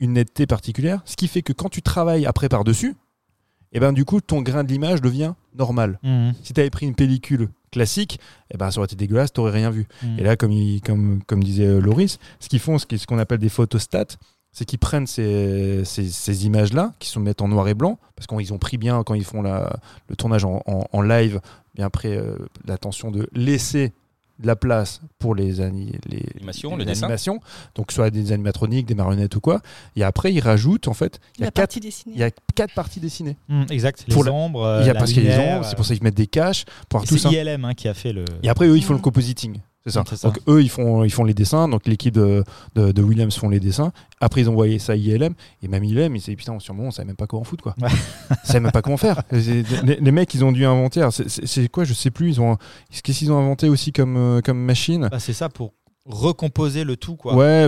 une 0.00 0.14
netteté 0.14 0.46
particulière, 0.46 1.02
ce 1.04 1.16
qui 1.16 1.28
fait 1.28 1.42
que 1.42 1.52
quand 1.52 1.68
tu 1.68 1.82
travailles 1.82 2.24
après 2.24 2.48
par-dessus, 2.48 2.96
et 3.76 3.80
ben 3.80 3.92
du 3.92 4.04
coup 4.04 4.20
ton 4.20 4.40
grain 4.42 4.64
de 4.64 4.68
l'image 4.72 5.00
devient 5.02 5.34
normal. 5.56 5.98
Si 6.42 6.52
tu 6.52 6.60
avais 6.60 6.70
pris 6.70 6.86
une 6.86 6.94
pellicule 6.94 7.48
classique, 7.70 8.18
eh 8.52 8.56
ben, 8.56 8.70
ça 8.70 8.78
aurait 8.78 8.86
été 8.86 8.96
dégueulasse, 8.96 9.32
tu 9.32 9.40
rien 9.40 9.70
vu. 9.70 9.86
Mhm. 10.02 10.18
Et 10.18 10.22
là, 10.22 10.36
comme, 10.36 10.52
il- 10.52 10.80
comme, 10.80 11.20
comme 11.26 11.42
disait 11.44 11.66
euh, 11.66 11.80
Loris, 11.80 12.18
ce 12.40 12.48
qu'ils 12.48 12.60
font, 12.60 12.78
ce 12.78 12.86
qu'on 13.06 13.18
appelle 13.18 13.38
des 13.38 13.48
photostats, 13.50 14.16
c'est 14.52 14.64
qu'ils 14.64 14.78
prennent 14.78 15.06
ces, 15.06 15.82
ces, 15.84 16.08
ces 16.08 16.46
images-là, 16.46 16.94
qui 16.98 17.08
se 17.10 17.18
mettent 17.18 17.42
en 17.42 17.48
noir 17.48 17.68
et 17.68 17.74
blanc, 17.74 17.98
parce 18.14 18.26
qu'ils 18.26 18.54
ont 18.54 18.58
pris 18.58 18.78
bien, 18.78 19.02
quand 19.04 19.12
ils 19.14 19.24
font 19.24 19.42
la, 19.42 19.76
le 20.08 20.16
tournage 20.16 20.44
en, 20.46 20.62
en- 20.66 20.86
en 20.90 21.02
live, 21.02 21.40
bien 21.74 21.84
après 21.86 22.16
euh, 22.16 22.36
l'attention 22.66 23.10
de 23.10 23.28
laisser 23.34 23.92
de 24.38 24.46
la 24.46 24.56
place 24.56 25.00
pour 25.18 25.34
les, 25.34 25.60
ani- 25.60 25.92
les, 26.06 26.22
L'animation, 26.34 26.72
les 26.72 26.78
le 26.78 26.84
dessin. 26.84 27.04
animations, 27.06 27.40
donc 27.74 27.92
soit 27.92 28.10
des 28.10 28.32
animatroniques, 28.32 28.86
des 28.86 28.94
marionnettes 28.94 29.34
ou 29.36 29.40
quoi. 29.40 29.60
Et 29.96 30.02
après, 30.04 30.32
ils 30.32 30.40
rajoutent, 30.40 30.88
en 30.88 30.94
fait, 30.94 31.20
il 31.38 31.44
y 31.44 31.46
a 31.46 31.50
quatre, 31.50 31.76
il 31.76 32.16
y 32.18 32.22
a 32.22 32.30
quatre 32.54 32.74
parties 32.74 33.00
dessinées. 33.00 33.36
Mhm, 33.48 33.66
exact. 33.70 34.04
Les 34.06 34.14
Pour 34.14 34.24
la- 34.24 34.32
ombres. 34.32 34.62
euh, 34.62 34.80
il 34.82 34.86
y 34.86 34.90
a 34.90 34.92
la 34.92 34.98
parce 34.98 35.12
qu'il 35.12 35.24
y 35.24 35.28
a 35.28 35.30
des 35.30 35.36
lumière, 35.38 35.56
ombres, 35.56 35.64
c'est 35.66 35.72
euh, 35.72 35.76
pour 35.76 35.86
ça 35.86 35.94
qu'ils 35.94 36.02
mettent 36.04 36.14
des 36.16 36.26
caches, 36.26 36.64
pour 36.88 37.04
tout 37.04 37.16
ça. 37.18 37.30
C'est 37.30 37.36
ILM 37.36 37.64
hein, 37.64 37.74
qui 37.74 37.88
a 37.88 37.94
fait 37.94 38.12
le. 38.12 38.24
Et 38.42 38.48
après, 38.48 38.66
eux, 38.66 38.76
ils 38.76 38.84
font 38.84 38.92
le 38.94 38.98
compositing. 39.00 39.58
C'est 39.86 39.92
ça. 39.92 40.02
C'est 40.08 40.16
ça. 40.16 40.28
Donc, 40.28 40.40
eux, 40.48 40.62
ils 40.62 40.68
font, 40.68 41.04
ils 41.04 41.10
font 41.12 41.22
les 41.22 41.32
dessins. 41.32 41.68
Donc, 41.68 41.86
l'équipe 41.86 42.12
de, 42.12 42.42
de, 42.74 42.90
de 42.90 43.02
Williams 43.02 43.34
font 43.36 43.48
les 43.48 43.60
dessins. 43.60 43.92
Après, 44.20 44.40
ils 44.40 44.48
ont 44.50 44.52
envoyé 44.52 44.80
ça 44.80 44.94
à 44.94 44.96
ILM. 44.96 45.34
Et 45.62 45.68
même 45.68 45.84
ILM, 45.84 46.16
ils 46.16 46.18
disaient 46.18 46.34
Putain, 46.34 46.58
sur 46.58 46.72
le 46.72 46.78
moment, 46.78 46.88
on 46.88 46.90
savait 46.90 47.06
même 47.06 47.14
pas 47.16 47.28
comment 47.28 47.44
foutre. 47.44 47.62
Quoi. 47.62 47.74
Ouais. 47.80 47.88
Ils 48.30 48.46
savaient 48.46 48.60
même 48.60 48.72
pas 48.72 48.82
comment 48.82 48.96
faire. 48.96 49.22
Les, 49.30 50.10
mecs, 50.10 50.34
ils 50.34 50.44
ont 50.44 50.50
dû 50.50 50.64
inventer. 50.66 51.06
c'est- 51.12 51.68
quoi 51.68 51.84
Je 51.84 51.94
sais 51.94 52.10
plus. 52.10 52.30
Ils 52.30 52.40
ont, 52.40 52.56
Qu'est-ce 53.02 53.18
qu'ils 53.20 53.30
ont 53.32 53.38
inventé 53.38 53.68
aussi 53.68 53.92
comme, 53.92 54.16
euh, 54.16 54.40
comme 54.40 54.58
machine? 54.58 55.08
Bah, 55.08 55.20
c'est 55.20 55.32
ça 55.32 55.48
pour 55.48 55.72
recomposer 56.08 56.84
le 56.84 56.96
tout 56.96 57.16
quoi. 57.16 57.34
Ouais, 57.34 57.66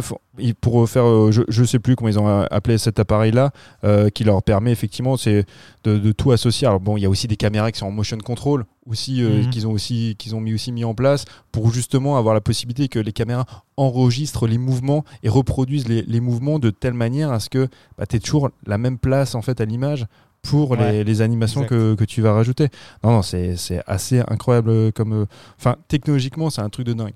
pour 0.60 0.88
faire, 0.88 1.04
euh, 1.04 1.32
je, 1.32 1.42
je 1.48 1.64
sais 1.64 1.78
plus 1.78 1.96
comment 1.96 2.08
ils 2.08 2.18
ont 2.18 2.42
appelé 2.50 2.78
cet 2.78 2.98
appareil-là, 3.00 3.50
euh, 3.84 4.10
qui 4.10 4.24
leur 4.24 4.42
permet 4.42 4.70
effectivement, 4.70 5.16
c'est 5.16 5.44
de, 5.84 5.98
de 5.98 6.12
tout 6.12 6.30
associer. 6.32 6.66
Alors 6.66 6.80
bon, 6.80 6.96
il 6.96 7.02
y 7.02 7.06
a 7.06 7.10
aussi 7.10 7.26
des 7.26 7.36
caméras 7.36 7.72
qui 7.72 7.80
sont 7.80 7.86
en 7.86 7.90
motion 7.90 8.16
control, 8.18 8.64
aussi 8.88 9.22
euh, 9.22 9.42
Mhm. 9.42 9.50
qu'ils 9.50 9.66
ont 9.66 9.72
aussi, 9.72 10.16
qu'ils 10.18 10.34
ont 10.34 10.40
mis 10.40 10.54
aussi 10.54 10.72
mis 10.72 10.84
en 10.84 10.94
place 10.94 11.24
pour 11.52 11.72
justement 11.72 12.16
avoir 12.16 12.34
la 12.34 12.40
possibilité 12.40 12.88
que 12.88 12.98
les 12.98 13.12
caméras 13.12 13.46
enregistrent 13.76 14.46
les 14.46 14.58
mouvements 14.58 15.04
et 15.22 15.28
reproduisent 15.28 15.88
les, 15.88 16.02
les 16.02 16.20
mouvements 16.20 16.58
de 16.58 16.70
telle 16.70 16.94
manière 16.94 17.30
à 17.32 17.40
ce 17.40 17.48
que 17.50 17.68
bah, 17.96 18.06
tu 18.06 18.16
aies 18.16 18.20
toujours 18.20 18.50
la 18.66 18.78
même 18.78 18.98
place 18.98 19.34
en 19.34 19.42
fait 19.42 19.60
à 19.60 19.64
l'image 19.64 20.06
pour 20.42 20.76
les, 20.76 20.82
Ouais, 20.82 21.04
les 21.04 21.20
animations 21.20 21.64
que, 21.64 21.94
que 21.94 22.04
tu 22.04 22.22
vas 22.22 22.32
rajouter. 22.32 22.68
Non, 23.02 23.10
non, 23.10 23.22
c'est 23.22 23.56
assez 23.86 24.20
incroyable 24.28 24.70
euh, 24.70 24.90
comme. 24.92 25.12
euh, 25.12 25.26
Enfin, 25.58 25.76
technologiquement, 25.88 26.48
c'est 26.50 26.62
un 26.62 26.68
truc 26.70 26.86
de 26.86 26.92
dingue. 26.92 27.14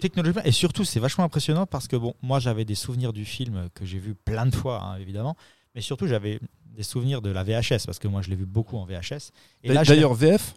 technologiquement 0.00 0.42
et 0.44 0.52
surtout 0.52 0.84
c'est 0.84 1.00
vachement 1.00 1.24
impressionnant 1.24 1.64
parce 1.66 1.88
que 1.88 1.96
bon 1.96 2.14
moi 2.22 2.38
j'avais 2.38 2.64
des 2.66 2.74
souvenirs 2.74 3.12
du 3.14 3.24
film 3.24 3.68
que 3.74 3.84
j'ai 3.86 3.98
vu 3.98 4.14
plein 4.14 4.44
de 4.46 4.54
fois 4.54 4.82
hein, 4.82 4.98
évidemment 5.00 5.36
Mais 5.74 5.80
surtout, 5.82 6.06
j'avais 6.06 6.40
des 6.76 6.82
souvenirs 6.82 7.20
de 7.22 7.30
la 7.30 7.42
VHS 7.42 7.84
parce 7.86 7.98
que 7.98 8.08
moi, 8.08 8.20
je 8.22 8.28
l'ai 8.30 8.36
vu 8.36 8.44
beaucoup 8.46 8.76
en 8.78 8.84
VHS. 8.86 9.30
D'ailleurs, 9.64 10.12
VF 10.14 10.54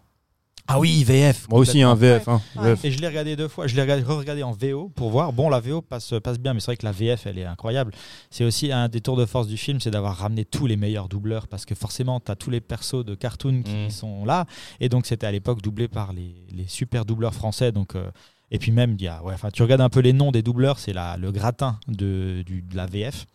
ah 0.69 0.79
oui, 0.79 1.03
VF. 1.03 1.47
Moi 1.49 1.59
aussi, 1.59 1.81
un 1.81 1.95
VF. 1.95 2.27
hein, 2.27 2.41
Ouais. 2.55 2.69
VF. 2.75 2.85
Et 2.85 2.91
je 2.91 2.99
l'ai 3.01 3.07
regardé 3.07 3.35
deux 3.35 3.47
fois. 3.47 3.67
Je 3.67 3.75
l'ai 3.75 3.81
regardé, 3.81 4.03
re-regardé 4.03 4.43
en 4.43 4.51
VO 4.51 4.89
pour 4.95 5.09
voir. 5.09 5.33
Bon, 5.33 5.49
la 5.49 5.59
VO 5.59 5.81
passe, 5.81 6.13
passe 6.23 6.37
bien, 6.39 6.53
mais 6.53 6.59
c'est 6.59 6.67
vrai 6.67 6.77
que 6.77 6.85
la 6.85 6.91
VF, 6.91 7.25
elle 7.27 7.37
est 7.39 7.45
incroyable. 7.45 7.91
C'est 8.29 8.43
aussi 8.45 8.71
un 8.71 8.87
des 8.87 9.01
tours 9.01 9.17
de 9.17 9.25
force 9.25 9.47
du 9.47 9.57
film, 9.57 9.79
c'est 9.81 9.91
d'avoir 9.91 10.15
ramené 10.17 10.45
tous 10.45 10.67
les 10.67 10.77
meilleurs 10.77 11.09
doubleurs 11.09 11.47
parce 11.47 11.65
que 11.65 11.75
forcément, 11.75 12.19
tu 12.19 12.31
as 12.31 12.35
tous 12.35 12.49
les 12.51 12.61
persos 12.61 13.03
de 13.03 13.15
cartoon 13.15 13.63
qui 13.63 13.75
Mm. 13.87 13.89
sont 13.89 14.25
là. 14.25 14.45
Et 14.79 14.89
donc, 14.89 15.05
c'était 15.07 15.27
à 15.27 15.31
l'époque 15.31 15.61
doublé 15.61 15.87
par 15.87 16.13
les, 16.13 16.35
les 16.55 16.67
super 16.67 17.03
doubleurs 17.05 17.33
français. 17.33 17.71
Donc, 17.71 17.95
euh, 17.95 18.09
et 18.51 18.59
puis 18.59 18.71
même, 18.71 18.95
il 18.99 19.03
y 19.03 19.07
a, 19.07 19.21
ouais, 19.23 19.33
enfin, 19.33 19.49
tu 19.51 19.61
regardes 19.63 19.81
un 19.81 19.89
peu 19.89 19.99
les 19.99 20.13
noms 20.13 20.31
des 20.31 20.41
doubleurs, 20.41 20.79
c'est 20.79 20.93
le 20.93 21.31
gratin 21.31 21.79
de, 21.87 22.43
du- 22.45 22.61
de 22.61 22.75
la 22.75 22.85
VF. 22.85 23.25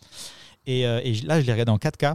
Et, 0.66 0.86
euh, 0.86 1.00
et 1.04 1.12
là, 1.22 1.40
je 1.40 1.46
l'ai 1.46 1.52
regardé 1.52 1.72
en 1.72 1.78
4K 1.78 2.14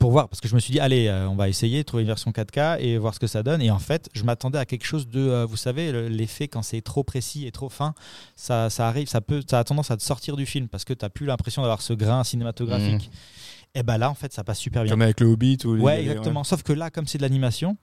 pour 0.00 0.10
voir, 0.12 0.28
parce 0.28 0.40
que 0.40 0.48
je 0.48 0.54
me 0.54 0.60
suis 0.60 0.72
dit, 0.72 0.80
allez, 0.80 1.08
euh, 1.08 1.28
on 1.28 1.34
va 1.34 1.48
essayer 1.48 1.78
de 1.78 1.82
trouver 1.82 2.02
une 2.02 2.08
version 2.08 2.30
4K 2.30 2.78
et 2.80 2.98
voir 2.98 3.14
ce 3.14 3.18
que 3.18 3.26
ça 3.26 3.42
donne. 3.42 3.62
Et 3.62 3.70
en 3.70 3.78
fait, 3.78 4.08
je 4.12 4.22
m'attendais 4.22 4.58
à 4.58 4.66
quelque 4.66 4.84
chose 4.84 5.08
de, 5.08 5.18
euh, 5.20 5.44
vous 5.46 5.56
savez, 5.56 5.90
le- 5.92 6.08
l'effet 6.08 6.46
quand 6.46 6.62
c'est 6.62 6.82
trop 6.82 7.02
précis 7.02 7.46
et 7.46 7.50
trop 7.52 7.68
fin, 7.68 7.94
ça, 8.36 8.70
ça 8.70 8.86
arrive, 8.86 9.08
ça 9.08 9.20
peut, 9.20 9.42
ça 9.48 9.58
a 9.58 9.64
tendance 9.64 9.90
à 9.90 9.96
te 9.96 10.02
sortir 10.02 10.36
du 10.36 10.46
film 10.46 10.68
parce 10.68 10.84
que 10.84 10.92
tu 10.92 11.04
n'as 11.04 11.08
plus 11.08 11.26
l'impression 11.26 11.62
d'avoir 11.62 11.80
ce 11.82 11.94
grain 11.94 12.22
cinématographique. 12.22 13.10
Et 13.74 13.82
ben 13.82 13.98
là, 13.98 14.10
en 14.10 14.14
fait, 14.14 14.32
ça 14.32 14.44
passe 14.44 14.58
super 14.58 14.82
bien. 14.82 14.90
Comme 14.92 15.02
avec 15.02 15.20
le 15.20 15.26
Hobbit. 15.26 15.58
Ou 15.64 15.74
les- 15.74 15.82
Ouais, 15.82 16.00
exactement. 16.02 16.44
Sauf 16.44 16.62
que 16.62 16.72
là, 16.72 16.90
comme 16.90 17.06
c'est 17.06 17.18
de 17.18 17.22
l'animation, 17.22 17.76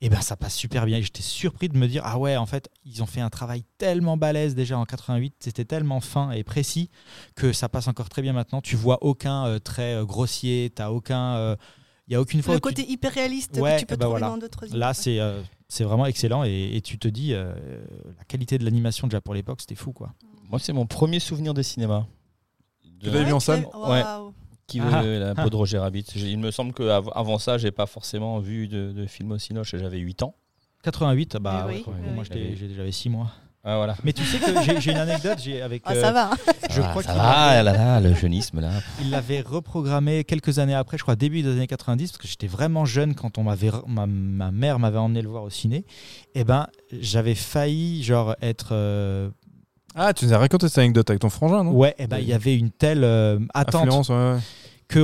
et 0.00 0.08
ben 0.08 0.20
ça 0.20 0.36
passe 0.36 0.54
super 0.54 0.86
bien. 0.86 0.98
Et 0.98 1.02
J'étais 1.02 1.22
surpris 1.22 1.68
de 1.68 1.76
me 1.76 1.86
dire 1.88 2.02
ah 2.04 2.18
ouais, 2.18 2.36
en 2.36 2.46
fait, 2.46 2.68
ils 2.84 3.02
ont 3.02 3.06
fait 3.06 3.20
un 3.20 3.30
travail 3.30 3.64
tellement 3.78 4.16
balèze 4.16 4.54
déjà 4.54 4.78
en 4.78 4.84
88, 4.84 5.34
c'était 5.40 5.64
tellement 5.64 6.00
fin 6.00 6.30
et 6.30 6.44
précis 6.44 6.90
que 7.34 7.52
ça 7.52 7.68
passe 7.68 7.88
encore 7.88 8.08
très 8.08 8.22
bien 8.22 8.32
maintenant. 8.32 8.60
Tu 8.60 8.76
vois 8.76 8.98
aucun 9.02 9.46
euh, 9.46 9.58
trait 9.58 9.94
euh, 9.94 10.04
grossier, 10.04 10.70
t'as 10.74 10.90
aucun, 10.90 11.56
il 12.06 12.12
y 12.12 12.14
a 12.14 12.20
aucune 12.20 12.42
fois 12.42 12.54
Le 12.54 12.60
tu- 12.60 12.62
côté 12.62 12.88
hyper 12.90 13.12
réaliste 13.12 13.56
Ouais, 13.58 13.74
que 13.74 13.80
tu 13.80 13.86
peux 13.86 13.94
eh 13.94 13.96
ben 13.96 14.06
trouver 14.06 14.20
voilà. 14.20 14.28
dans 14.28 14.38
d'autres 14.38 14.66
Là, 14.72 14.94
c'est 14.94 15.18
euh, 15.20 15.42
c'est 15.68 15.84
vraiment 15.84 16.06
excellent 16.06 16.44
et, 16.44 16.70
et 16.76 16.80
tu 16.80 16.98
te 16.98 17.08
dis 17.08 17.34
euh, 17.34 17.52
la 18.16 18.24
qualité 18.24 18.56
de 18.56 18.64
l'animation 18.64 19.06
déjà 19.06 19.20
pour 19.20 19.34
l'époque, 19.34 19.60
c'était 19.60 19.74
fou 19.74 19.92
quoi. 19.92 20.14
Moi, 20.48 20.58
c'est 20.58 20.72
mon 20.72 20.86
premier 20.86 21.20
souvenir 21.20 21.52
de 21.52 21.60
cinéma. 21.60 22.06
Tu 23.00 23.06
l'avais 23.10 23.24
vu 23.24 23.32
en 23.34 23.40
salle 23.40 23.66
l'as- 23.72 24.22
Ouais. 24.22 24.32
Qui 24.68 24.80
Ah. 24.80 25.02
veut 25.02 25.18
la 25.18 25.34
peau 25.34 25.50
de 25.50 25.56
Roger 25.56 25.78
Rabbit. 25.78 26.04
Il 26.14 26.38
me 26.38 26.50
semble 26.52 26.72
qu'avant 26.72 27.10
avant 27.12 27.38
ça, 27.38 27.58
j'ai 27.58 27.70
pas 27.72 27.86
forcément 27.86 28.38
vu 28.38 28.68
de, 28.68 28.92
de 28.92 29.06
film 29.06 29.32
au 29.32 29.38
Cinoche. 29.38 29.74
J'avais 29.76 29.98
8 29.98 30.22
ans. 30.22 30.34
88, 30.84 31.38
bah 31.40 31.62
Eh 31.64 31.66
ouais, 31.68 31.82
oui, 31.86 31.94
oui, 32.06 32.14
moi 32.14 32.22
j'avais 32.76 32.92
6 32.92 33.08
mois. 33.08 33.32
Ah 33.64 33.76
voilà. 33.76 33.96
Mais 34.04 34.12
tu 34.12 34.22
sais 34.24 34.38
que 34.38 34.62
j'ai- 34.62 34.80
j'ai 34.80 34.92
une 34.92 34.98
anecdote 34.98 35.38
j'ai 35.42 35.60
avec. 35.60 35.82
Ah, 35.84 35.92
euh, 35.92 36.00
ça 36.00 36.12
va. 36.12 36.30
hein. 36.30 36.36
Je 36.70 36.80
Ah, 36.80 36.88
crois 36.90 37.02
ça 37.02 37.12
qu'il 37.12 37.20
va, 37.20 37.28
avait- 37.48 37.62
là, 37.64 37.72
là, 37.72 38.00
le 38.00 38.14
jeunisme 38.14 38.60
là. 38.60 38.70
Il 39.00 39.10
l'avait 39.10 39.40
reprogrammé 39.40 40.22
quelques 40.24 40.58
années 40.60 40.74
après, 40.74 40.96
je 40.96 41.02
crois 41.02 41.16
début 41.16 41.42
des 41.42 41.50
années 41.50 41.66
90, 41.66 42.12
parce 42.12 42.22
que 42.22 42.28
j'étais 42.28 42.46
vraiment 42.46 42.84
jeune 42.84 43.14
quand 43.16 43.36
on 43.36 43.42
m'avait, 43.42 43.70
ma, 43.88 44.06
ma 44.06 44.52
mère 44.52 44.78
m'avait 44.78 44.98
emmené 44.98 45.22
le 45.22 45.28
voir 45.28 45.42
au 45.42 45.50
ciné. 45.50 45.84
Et 46.34 46.44
ben, 46.44 46.68
j'avais 47.00 47.34
failli 47.34 48.02
genre 48.04 48.36
être. 48.42 48.68
euh, 48.72 49.30
Ah, 49.94 50.12
tu 50.12 50.26
nous 50.26 50.32
as 50.34 50.38
raconté 50.38 50.68
cette 50.68 50.78
anecdote 50.78 51.08
avec 51.10 51.20
ton 51.20 51.30
frangin, 51.30 51.64
non? 51.64 51.72
Ouais, 51.72 51.94
et 51.98 52.06
ben 52.06 52.18
il 52.18 52.28
y 52.28 52.32
avait 52.32 52.56
une 52.56 52.70
telle 52.70 53.02
euh, 53.04 53.38
attente 53.54 53.82
Affluence, 53.88 54.08
ouais, 54.10 54.14
ouais. 54.16 54.38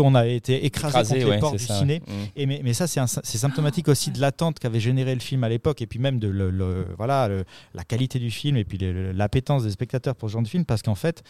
qu'on 0.01 0.15
avait 0.15 0.37
été 0.37 0.65
écrasé, 0.67 0.91
Écrasé, 0.99 1.15
contre 1.17 1.29
ouais, 1.29 1.35
les 1.35 1.41
portes 1.41 1.57
du 1.57 1.65
ça. 1.65 1.79
ciné. 1.79 2.01
Mm. 2.07 2.13
Et 2.37 2.47
mais, 2.47 2.61
mais 2.63 2.75
ça, 2.75 2.87
c'est 2.87 3.39
symptomatique 3.39 3.89
aussi 3.89 4.11
de 4.11 4.21
l'attente 4.21 4.59
qu'avait 4.59 4.81
généré 4.81 5.15
le 5.15 5.21
film 5.21 5.43
à 5.45 5.49
l'époque, 5.49 5.83
et 5.83 5.87
puis 5.87 5.99
même 5.99 6.19
de 6.19 6.29
le, 6.29 6.51
le- 6.51 6.87
voilà, 6.97 7.29
le- 7.29 7.45
la 7.75 7.83
qualité 7.85 8.19
du 8.19 8.31
film, 8.31 8.57
et 8.57 8.65
puis 8.65 8.79
l'appétence 9.15 9.65
des 9.65 9.71
spectateurs 9.71 10.15
pour 10.17 10.29
ce 10.29 10.35
genre 10.35 10.43
de 10.43 10.49
film, 10.49 10.65
parce 10.65 10.83
qu'en 10.83 10.95
fait, 10.95 11.23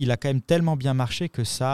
il 0.00 0.10
a 0.10 0.16
quand 0.16 0.28
même 0.28 0.40
tellement 0.40 0.76
bien 0.76 0.94
marché 0.94 1.28
que 1.28 1.44
ça, 1.44 1.68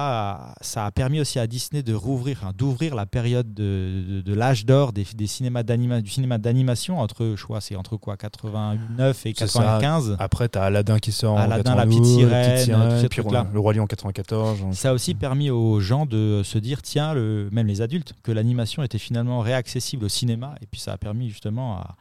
a- 0.50 0.54
ça 0.61 0.85
a 0.85 0.90
permis 0.90 1.21
aussi 1.21 1.38
à 1.38 1.47
Disney 1.47 1.83
de 1.83 1.95
rouvrir, 1.95 2.38
enfin, 2.42 2.52
d'ouvrir 2.54 2.95
la 2.95 3.06
période 3.06 3.54
de, 3.54 4.04
de- 4.09 4.21
de 4.21 4.35
l'âge 4.35 4.66
d'or 4.66 4.92
des, 4.92 5.06
des 5.14 5.26
cinémas 5.26 5.62
du 5.62 6.11
cinéma 6.11 6.37
d'animation 6.38 6.99
entre, 6.99 7.35
je 7.37 7.42
crois, 7.45 7.61
c'est 7.61 7.76
entre 7.76 7.97
quoi, 7.97 8.16
89 8.16 9.26
et 9.26 9.35
C'est 9.37 9.47
ça. 9.47 9.61
95. 9.61 10.16
Après, 10.18 10.49
t'as 10.49 10.64
Aladdin 10.64 10.99
qui 10.99 11.12
sort 11.12 11.38
Aladdin, 11.38 11.73
en 11.73 11.76
la 11.76 11.83
92, 11.85 12.00
petite 12.18 12.30
la 12.30 12.56
sirène, 12.59 12.99
puis 13.09 13.09
trucs-là. 13.23 13.47
le 13.52 13.61
Roi 13.61 13.73
Lion 13.75 13.85
en 13.85 13.87
94. 13.87 14.59
Ça 14.73 14.90
a 14.90 14.92
aussi 14.92 15.14
permis 15.14 15.50
aux 15.50 15.80
gens 15.80 16.06
de 16.06 16.42
se 16.45 16.59
dire, 16.59 16.83
tiens, 16.83 17.14
le, 17.14 17.49
même 17.52 17.66
les 17.66 17.80
adultes, 17.80 18.12
que 18.23 18.33
l'animation 18.33 18.83
était 18.83 18.99
finalement 18.99 19.40
réaccessible 19.40 20.04
au 20.04 20.09
cinéma. 20.09 20.54
Et 20.62 20.66
puis 20.66 20.80
ça 20.80 20.92
a 20.92 20.99
permis 20.99 21.28
justement 21.30 21.76
à, 21.78 21.97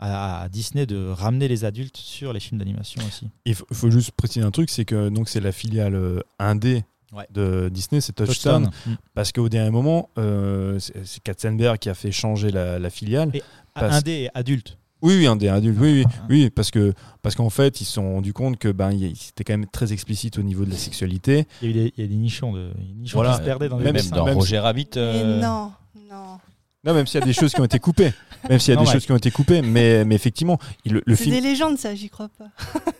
à- 0.00 0.42
à 0.42 0.48
Disney 0.48 0.86
de 0.86 1.08
ramener 1.08 1.46
les 1.46 1.64
adultes 1.64 1.96
sur 1.96 2.32
les 2.32 2.40
films 2.40 2.58
d'animation 2.58 3.00
aussi. 3.06 3.28
Il 3.44 3.54
faut, 3.54 3.66
faut 3.72 3.90
juste 3.90 4.10
préciser 4.12 4.44
un 4.44 4.50
truc, 4.50 4.70
c'est 4.70 4.84
que 4.84 5.08
donc 5.10 5.28
c'est 5.28 5.40
la 5.40 5.52
filiale 5.52 5.94
euh, 5.94 6.20
indé 6.38 6.84
Ouais. 7.12 7.26
de 7.32 7.68
Disney, 7.72 8.00
c'est 8.00 8.12
Touchstone. 8.12 8.66
Touchstone. 8.66 8.92
Mm. 8.94 8.96
Parce 9.14 9.32
qu'au 9.32 9.48
dernier 9.48 9.70
moment, 9.72 10.10
euh, 10.16 10.78
c'est 10.78 11.20
Katzenberg 11.24 11.78
qui 11.78 11.88
a 11.88 11.94
fait 11.94 12.12
changer 12.12 12.50
la, 12.52 12.78
la 12.78 12.88
filiale. 12.90 13.30
Et 13.34 13.42
Parce- 13.74 13.96
Indé 13.96 14.12
et 14.12 14.30
adulte. 14.32 14.78
Oui, 15.02 15.16
oui, 15.16 15.26
indé 15.26 15.48
adulte. 15.48 15.76
Oui, 15.80 15.92
oui, 15.92 16.04
Ah. 16.06 16.26
oui, 16.28 16.50
parce 16.50 16.70
que 16.70 16.92
parce 17.22 17.34
qu'en 17.34 17.48
fait, 17.50 17.80
ils 17.80 17.84
se 17.84 17.94
sont 17.94 18.12
rendus 18.14 18.32
compte 18.34 18.58
que 18.58 18.68
ben 18.70 18.92
c'était 19.16 19.44
quand 19.44 19.54
même 19.54 19.66
très 19.66 19.92
explicite 19.92 20.38
au 20.38 20.42
niveau 20.42 20.64
de 20.64 20.70
la 20.70 20.76
sexualité. 20.76 21.46
Il 21.62 21.64
y 21.64 21.68
a 21.68 21.70
eu 21.70 21.74
des, 21.86 21.92
il 21.96 22.02
y 22.02 22.04
a 22.04 22.08
des 22.08 22.14
nichons, 22.16 22.52
de, 22.52 22.70
des 22.78 22.92
nichons 22.94 23.16
Voilà. 23.18 23.30
qui 23.32 23.38
se 23.38 23.42
perdaient 23.44 23.68
dans 23.70 23.78
les 23.78 23.84
Même 23.84 23.94
Même 23.94 24.10
dans 24.10 24.26
même- 24.26 24.36
Roger 24.36 24.58
Rabbit. 24.58 24.90
Mais 24.94 25.00
euh, 25.00 25.40
non, 25.40 25.72
non. 26.10 26.38
Non, 26.82 26.94
même 26.94 27.06
s'il 27.06 27.20
y 27.20 27.22
a 27.22 27.26
des 27.26 27.34
choses 27.34 27.52
qui 27.52 27.60
ont 27.60 27.64
été 27.66 27.78
coupées, 27.78 28.10
même 28.48 28.58
s'il 28.58 28.70
y 28.70 28.72
a 28.72 28.76
Non, 28.76 28.84
des 28.84 28.88
ouais. 28.88 28.94
choses 28.94 29.04
qui 29.04 29.12
ont 29.12 29.16
été 29.16 29.30
coupées, 29.30 29.60
mais 29.60 30.02
mais 30.06 30.14
effectivement, 30.14 30.58
il- 30.86 30.94
le, 30.94 31.02
le 31.04 31.14
C'est 31.14 31.24
film. 31.24 31.36
des 31.36 31.42
légendes, 31.42 31.76
ça, 31.76 31.94
j'y 31.94 32.08
crois 32.08 32.30
pas. 32.38 32.46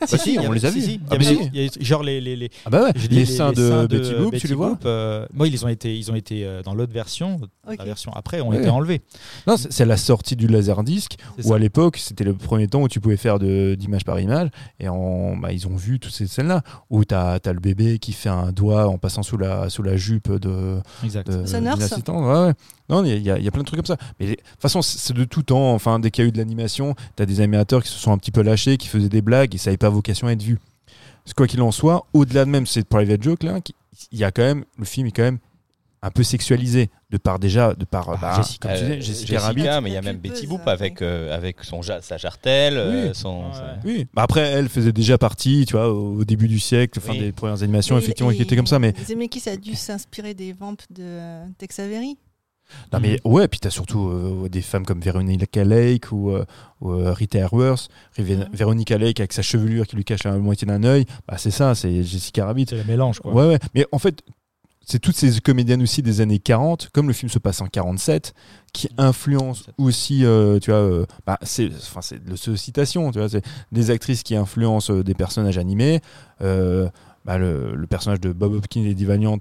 Si, 0.07 0.19
si, 0.19 0.39
on 0.39 0.53
les 0.53 0.67
a 0.67 0.71
vus. 0.71 0.83
si, 0.83 0.87
il 0.87 0.93
y 0.97 1.01
Ah, 1.11 1.17
bah 1.17 1.19
des- 1.53 1.69
si. 1.71 1.83
genre 1.85 2.03
les, 2.03 2.21
les, 2.21 2.37
les, 2.37 2.51
Ah 2.67 2.71
bah 2.71 2.83
ouais, 2.83 2.93
les, 2.95 3.09
les- 3.09 3.25
seins 3.27 3.53
de 3.53 3.71
seins 3.71 3.87
Betty 3.87 4.15
Boop, 4.15 4.37
tu 4.37 4.49
les 4.49 4.55
vois 4.55 4.71
Boop, 4.71 4.83
euh, 4.85 5.25
moi, 5.33 5.49
ils 5.49 5.65
ont 5.65 5.69
été, 5.69 5.97
ils 5.97 6.11
ont 6.11 6.15
été 6.15 6.45
euh, 6.45 6.63
dans 6.63 6.75
l'autre 6.75 6.93
version. 6.93 7.41
Ok. 7.67 7.77
La 7.79 7.85
version 7.87 8.13
après 8.15 8.43
ont 8.43 8.49
Ouais. 8.51 8.59
été 8.59 8.69
enlevés. 8.69 9.01
Non, 9.47 9.57
c'est 9.57 9.73
c'est 9.73 9.87
la 9.87 9.97
sortie 9.97 10.37
du 10.37 10.47
laserdisc 10.47 11.13
C'est 11.39 11.47
où 11.47 11.49
ça. 11.51 11.55
à 11.55 11.59
l'époque 11.59 11.97
c'était 11.97 12.25
le 12.25 12.35
premier 12.35 12.67
temps 12.69 12.83
où 12.83 12.89
tu 12.89 13.01
pouvais 13.01 13.17
faire 13.17 13.39
de- 13.39 13.77
d'image 13.77 14.05
par 14.05 14.21
image 14.21 14.49
et 14.79 14.89
en, 14.91 15.37
bah, 15.37 15.53
ils 15.53 15.67
ont 15.69 15.77
vu 15.77 15.99
toutes 16.01 16.13
ces 16.13 16.27
scènes 16.27 16.49
là 16.49 16.63
où 16.91 17.05
tu 17.05 17.15
as, 17.15 17.41
le 17.47 17.61
bébé 17.61 17.99
qui 17.99 18.13
fait 18.13 18.29
un 18.29 18.53
doigt 18.53 18.89
en 18.89 18.99
passant 18.99 19.23
sous 19.23 19.39
la, 19.39 19.71
sous 19.71 19.83
la 19.83 19.97
jupe 19.97 20.31
de, 20.33 20.81
Exact. 21.05 21.31
de, 21.31 21.45
The 21.45 21.55
Nurse. 21.63 21.95
Ouais, 22.09 22.47
ouais. 22.47 22.53
Non, 22.91 23.05
il 23.05 23.23
y, 23.23 23.31
a- 23.31 23.39
y 23.39 23.45
y 23.45 23.51
plein 23.51 23.61
de 23.63 23.67
trucs 23.67 23.79
comme 23.79 23.87
ça. 23.87 23.97
Mais 24.19 24.27
de 24.27 24.35
toute 24.35 24.45
façon, 24.61 24.83
c'est 24.83 25.13
de 25.15 25.25
tout 25.25 25.43
temps. 25.43 25.73
Enfin, 25.73 25.99
dès 25.99 26.11
qu'il 26.11 26.25
y 26.25 26.27
a 26.27 26.29
eu 26.29 26.33
de 26.33 26.39
l'animation, 26.39 26.95
tu 27.17 27.23
as 27.23 27.27
des 27.27 27.41
animateurs 27.41 27.83
qui 27.83 27.89
se 27.91 27.99
sont 27.99 28.13
un 28.13 28.19
petit 28.19 28.31
peu 28.33 28.43
lâchés, 28.43 28.77
qui 28.77 28.89
faisaient 28.89 29.09
des 29.09 29.23
blagues 29.23 29.55
et 29.55 29.59
ça 29.59 29.71
n'avait 29.71 29.79
pas 29.79 29.89
vocation 29.91 30.27
à 30.27 30.33
être 30.33 30.43
vu. 30.43 30.59
Parce 31.25 31.33
que 31.33 31.37
Quoi 31.37 31.47
qu'il 31.47 31.63
en 31.63 31.71
soit, 31.71 32.07
au-delà 32.13 32.45
de 32.45 32.51
même 32.51 32.67
cette 32.67 32.89
private 32.89 33.23
joke 33.23 33.43
là, 33.45 33.61
qui- 33.61 33.75
il 34.13 34.19
y 34.19 34.25
a 34.25 34.31
quand 34.31 34.43
même 34.43 34.65
le 34.79 34.85
film 34.85 35.07
est 35.07 35.11
quand 35.13 35.23
même 35.23 35.39
un 36.03 36.11
peu 36.11 36.23
sexualisé 36.23 36.89
de 37.11 37.19
par 37.19 37.39
déjà 37.39 37.75
de 37.75 37.85
par 37.85 38.09
Ah, 38.09 38.17
bah, 38.19 38.35
Jessica. 38.39 38.69
comme 38.71 38.79
tu 38.79 38.83
disais, 38.85 38.97
euh, 38.97 39.01
Jessica 39.03 39.41
Rabbit. 39.41 39.63
mais 39.83 39.91
il 39.91 39.93
y 39.93 39.97
a 39.99 40.01
même 40.03 40.17
Betty 40.17 40.47
Boop 40.47 40.67
avec, 40.67 41.03
euh, 41.03 41.35
avec 41.37 41.63
son, 41.63 41.83
ja- 41.83 42.01
sa 42.01 42.17
jartelle. 42.17 42.79
euh, 42.79 43.13
son, 43.13 43.41
Ouais. 43.49 43.53
sa- 43.53 43.77
Oui, 43.85 44.07
bah 44.15 44.23
après 44.23 44.41
elle 44.41 44.71
faisait 44.71 44.93
déjà 44.93 45.19
partie, 45.19 45.67
tu 45.67 45.75
vois, 45.75 45.93
au 45.93 46.17
au 46.21 46.25
début 46.25 46.49
du 46.49 46.59
siècle, 46.59 46.99
enfin 47.03 47.13
Oui. 47.13 47.19
des 47.19 47.33
premières 47.33 47.63
animations 47.63 47.99
effectivement 47.99 48.33
qui 48.33 48.41
étaient 48.41 48.57
comme 48.57 48.67
ça, 48.67 48.79
mais 48.79 48.95
Zemeckis 49.07 49.47
a 49.51 49.57
dû 49.57 49.75
s'inspirer 49.75 50.33
des 50.33 50.55
vampes 50.55 50.81
de 50.89 51.03
euh, 51.03 51.45
Tex 51.59 51.79
Avery? 51.79 52.17
Non 52.93 53.01
mais 53.01 53.21
ouais, 53.25 53.49
puis 53.49 53.61
t'as 53.61 53.71
surtout 53.71 54.09
euh, 54.09 54.49
des 54.49 54.63
femmes 54.63 54.85
comme 54.85 55.01
Veronica 55.01 55.65
Lake 55.65 56.13
ou, 56.13 56.31
euh, 56.31 56.45
ou, 56.81 56.91
euh, 56.93 57.13
Rita 57.13 57.39
Hayworth, 57.39 57.89
Rive- 58.17 58.39
Mhm. 58.39 58.49
Veronica 58.53 58.99
Lake 58.99 59.21
avec 59.21 59.33
sa 59.33 59.43
chevelure 59.43 59.87
qui 59.87 59.97
lui 59.97 60.05
cache 60.05 60.25
la 60.25 60.37
moitié 60.39 60.67
d'un 60.67 60.83
œil, 60.85 61.05
bah 61.29 61.37
c'est 61.39 61.51
ça, 61.51 61.75
c'est 61.75 62.03
Jessica 62.03 62.47
Rabbit. 62.47 62.67
C'est 62.69 62.77
le 62.77 62.85
mélange, 62.85 63.21
quoi. 63.21 63.33
Ouais, 63.33 63.47
ouais, 63.49 63.59
mais 63.75 63.87
en 63.93 63.99
fait, 63.99 64.23
c'est 64.85 64.99
toutes 64.99 65.15
ces 65.17 65.41
comédiennes 65.41 65.83
aussi 65.83 66.03
des 66.03 66.21
années 66.21 66.39
40, 66.41 66.89
comme 66.93 67.07
le 67.07 67.13
film 67.13 67.31
se 67.31 67.39
passe 67.39 67.61
en 67.61 67.67
47, 67.67 68.35
qui 68.73 68.89
influencent 68.99 69.65
aussi, 69.79 70.25
euh, 70.25 70.59
tu 70.59 70.71
vois, 70.71 70.81
euh, 70.81 71.07
bah, 71.27 71.39
c'est, 71.43 71.69
enfin, 71.69 72.01
c'est 72.03 72.25
de 72.25 72.35
citation, 72.57 73.13
tu 73.13 73.19
vois, 73.21 73.29
c'est 73.29 73.45
des 73.71 73.91
actrices 73.93 74.23
qui 74.25 74.35
influencent 74.35 74.93
euh, 74.93 75.05
des 75.05 75.15
personnages 75.15 75.59
animés. 75.59 76.01
Bah, 77.27 77.37
le, 77.37 77.75
le 77.75 77.87
personnage 77.87 78.21
de 78.21 78.33
Bob 78.33 78.55
Hopkins 78.55 78.81
et 78.83 78.91
Eddie 78.91 79.05
Valiant, 79.05 79.37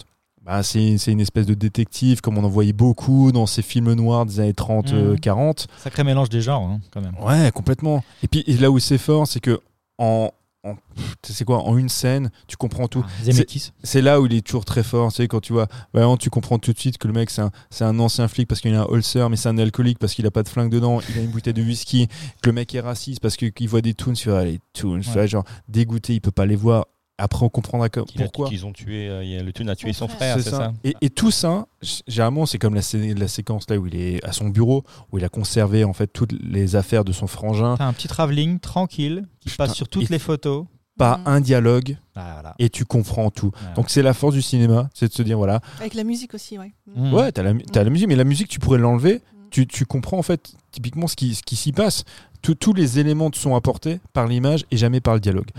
bah, 0.50 0.63
c'est, 0.63 0.98
c'est 0.98 1.12
une 1.12 1.20
espèce 1.22 1.46
de 1.46 1.53
détective, 1.53 2.22
comme 2.22 2.39
on 2.39 2.44
en 2.44 2.50
voyait 2.50 2.74
beaucoup 2.74 3.32
dans 3.32 3.46
ces 3.46 3.62
films 3.62 3.94
noirs 3.94 4.25
des 4.25 4.39
années 4.39 4.53
30, 4.56 4.94
euh, 4.94 5.12
Mhm. 5.12 5.20
40. 5.20 5.68
Sacré 5.77 6.03
mélange 6.03 6.29
des 6.29 6.41
genres, 6.41 6.63
hein, 6.63 6.79
quand 6.91 7.01
même. 7.01 7.13
Ouais, 7.22 7.51
complètement. 7.53 8.03
Et 8.24 8.27
puis 8.27 8.44
et 8.48 8.58
là 8.58 8.72
où 8.72 8.79
c'est 8.79 8.98
fort, 8.98 9.27
c'est 9.27 9.39
que 9.39 9.60
en, 10.00 10.32
en 10.63 10.75
c'est 11.24 11.46
quoi, 11.46 11.60
en 11.63 11.77
une 11.77 11.88
scène, 11.89 12.32
tu 12.48 12.58
comprends 12.58 12.88
tout. 12.88 13.06
Ah, 13.06 13.24
Zemeckis. 13.24 13.72
C'est 13.84 14.01
là 14.01 14.20
où 14.20 14.25
il 14.25 14.34
est 14.34 14.41
toujours 14.41 14.65
très 14.65 14.82
fort. 14.84 15.12
Tu 15.12 15.18
sais, 15.18 15.27
quand 15.27 15.39
tu 15.39 15.53
vois, 15.53 15.68
vraiment, 15.94 16.18
tu 16.18 16.29
comprends 16.32 16.58
tout 16.58 16.74
de 16.74 16.79
suite 16.79 16.98
que 16.98 17.08
le 17.08 17.13
mec, 17.13 17.29
c'est 17.29 17.41
un, 17.44 17.51
c'est 17.70 17.84
un 17.86 18.00
ancien 18.00 18.27
flic 18.27 18.48
parce 18.48 18.60
qu'il 18.60 18.74
a 18.74 18.82
un 18.82 18.86
holster, 18.86 19.27
mais 19.29 19.36
c'est 19.38 19.50
un 19.50 19.58
alcoolique 19.60 20.00
parce 20.00 20.13
qu'il 20.15 20.25
a 20.25 20.32
pas 20.32 20.41
de 20.44 20.50
flingue 20.50 20.72
dedans. 20.72 21.00
Il 21.10 21.20
a 21.20 21.22
une 21.22 21.29
bouteille 21.29 21.53
de 21.53 21.62
whisky. 21.62 22.08
Que 22.41 22.50
le 22.50 22.53
mec 22.53 22.74
est 22.74 22.79
raciste 22.82 23.20
parce 23.22 23.38
qu'il 23.38 23.70
voit 23.70 23.82
des 23.82 23.94
toons. 23.94 24.13
Tu 24.13 24.29
vois, 24.29 24.44
les 24.46 24.60
toons, 24.74 25.00
tu 25.00 25.10
vois, 25.12 25.27
genre 25.27 25.44
dégoûté, 25.68 26.15
il 26.15 26.22
peut 26.22 26.32
pas 26.32 26.46
les 26.48 26.56
voir. 26.56 26.88
Après, 27.19 27.45
on 27.45 27.49
comprendra 27.49 27.89
pourquoi. 27.89 28.47
Qu'ils 28.49 28.65
ont 28.65 28.71
tué, 28.73 29.07
euh, 29.09 29.43
le 29.43 29.51
Toon 29.53 29.67
a 29.67 29.75
tué 29.75 29.93
Son 29.93 30.07
son 30.07 30.15
frère. 30.15 30.39
frère, 30.39 30.43
c'est 30.43 30.49
ça, 30.49 30.73
Et, 30.83 30.95
et 31.01 31.09
tout 31.09 31.31
ça, 31.31 31.67
généralement, 32.07 32.45
c'est 32.45 32.57
comme 32.57 32.73
la, 32.75 32.81
sé- 32.81 33.13
la 33.13 33.27
séquence 33.27 33.69
là 33.69 33.77
où 33.77 33.85
il 33.88 33.95
est 33.95 34.23
à 34.25 34.31
son 34.31 34.49
bureau, 34.49 34.83
où 35.11 35.17
il 35.17 35.23
a 35.25 35.29
conservé 35.29 35.83
en 35.83 35.93
fait 35.93 36.07
toutes 36.07 36.31
les 36.31 36.75
affaires 36.75 37.03
de 37.03 37.11
son 37.11 37.27
frangin. 37.27 37.75
T'as 37.77 37.85
un 37.85 37.93
petit 37.93 38.07
travelling 38.07 38.59
tranquille 38.59 39.25
qui 39.41 39.49
Putain, 39.49 39.65
passe 39.67 39.75
sur 39.75 39.88
toutes 39.89 40.09
les 40.09 40.19
photos. 40.19 40.65
pas 40.97 41.17
Mm. 41.17 41.21
un 41.27 41.41
dialogue 41.41 41.97
Ah, 42.15 42.31
voilà. 42.33 42.55
et 42.59 42.69
tu 42.69 42.83
comprends 42.85 43.29
tout. 43.31 43.51
Donc 43.75 43.89
c'est 43.89 44.01
la 44.01 44.13
force 44.13 44.33
du 44.33 44.41
cinéma, 44.41 44.89
c'est 44.93 45.07
de 45.07 45.13
se 45.13 45.21
dire 45.23 45.38
voilà, 45.38 45.61
Avec 45.79 45.93
la 45.93 46.03
musique 46.03 46.33
aussi, 46.33 46.57
ouais. 46.57 46.73
Mm. 46.95 47.09
Mm. 47.09 47.13
ouais, 47.13 47.31
t'as 47.31 47.43
la, 47.43 47.53
t'as 47.71 47.83
la 47.83 47.89
musique, 47.89 48.07
mais 48.09 48.15
la 48.17 48.23
musique 48.25 48.47
tu 48.49 48.59
pourrais 48.59 48.79
l'enlever. 48.79 49.21
Tu, 49.51 49.65
tu 49.65 49.85
comprends 49.85 50.19
en 50.19 50.21
fait 50.23 50.51
typiquement 50.71 51.07
ce 51.07 51.15
qui, 51.15 51.33
ce 51.35 51.41
qui 51.41 51.55
s'y 51.55 51.71
passe. 51.71 52.03
Tous- 52.43 52.53
tous 52.55 52.71
les 52.73 52.99
éléments 52.99 53.29
te 53.31 53.38
sont 53.38 53.55
apportés 53.55 53.99
par 54.13 54.27
l'image 54.27 54.63
et 54.71 54.77
jamais 54.77 55.01
par 55.01 55.13
le 55.15 55.19
dialogue. 55.19 55.49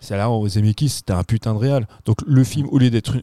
C'est 0.00 0.16
là 0.16 0.30
où 0.30 0.48
Zemeckis 0.48 0.88
c'était 0.90 1.12
un 1.12 1.24
putain 1.24 1.54
de 1.54 1.58
réal. 1.58 1.86
Donc 2.04 2.18
le 2.26 2.44
film, 2.44 2.68
au 2.70 2.78
lieu 2.78 2.90
d'être 2.90 3.14
une- 3.16 3.22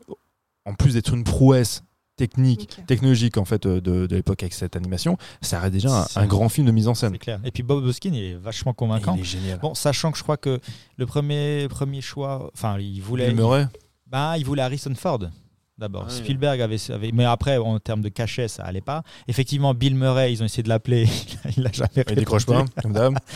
en 0.65 0.73
plus 0.73 0.93
d'être 0.93 1.13
une 1.13 1.23
prouesse 1.23 1.83
technique, 2.17 2.69
technologique 2.87 3.37
en 3.37 3.43
fait 3.45 3.65
euh, 3.65 3.81
de, 3.81 4.07
de 4.07 4.15
l'époque 4.15 4.41
avec 4.41 4.53
cette 4.53 4.75
animation, 4.77 5.17
ça 5.41 5.59
reste 5.59 5.73
déjà 5.73 6.07
un, 6.15 6.25
grand 6.27 6.47
film 6.49 6.65
de 6.65 6.71
mise 6.71 6.87
en 6.87 6.93
scène. 6.93 7.11
C'est 7.11 7.17
clair. 7.19 7.39
Et 7.43 7.51
puis 7.51 7.61
Bob 7.61 7.83
Hoskin, 7.83 8.11
il 8.13 8.23
est 8.23 8.33
vachement 8.35 8.73
convaincant. 8.73 9.15
Il 9.15 9.21
est 9.21 9.25
génial. 9.25 9.59
Bon, 9.59 9.73
sachant 9.73 10.11
que 10.11 10.17
je 10.17 10.23
crois 10.23 10.37
que 10.37 10.59
le 10.97 11.05
premier, 11.05 11.67
premier 11.69 11.99
choix, 12.01 12.49
enfin, 12.53 12.79
il 12.79 13.01
voulait, 13.01 13.27
Bill 13.27 13.35
Murray. 13.35 13.67
bah, 14.07 14.37
il 14.37 14.45
voulait 14.45 14.61
Harrison 14.61 14.93
Ford. 14.95 15.19
D'abord, 15.77 16.05
Ah 16.07 16.11
oui. 16.13 16.17
Spielberg 16.19 16.61
avait, 16.61 16.77
avait- 16.89 17.11
mais 17.11 17.25
après 17.25 17.57
en 17.57 17.77
termes 17.79 18.01
de 18.01 18.07
cachet, 18.07 18.47
ça 18.47 18.63
allait 18.63 18.79
pas. 18.79 19.03
Effectivement, 19.27 19.73
Bill 19.73 19.93
Murray, 19.93 20.31
ils 20.31 20.41
ont 20.41 20.45
essayé 20.45 20.63
de 20.63 20.69
l'appeler, 20.69 21.05
il 21.57 21.63
l'a 21.63 21.71
jamais 21.73 22.05
Il 22.09 22.15
décroche 22.15 22.45
pas, 22.45 22.63
comme 22.81 22.93
d'hab. 22.93 23.17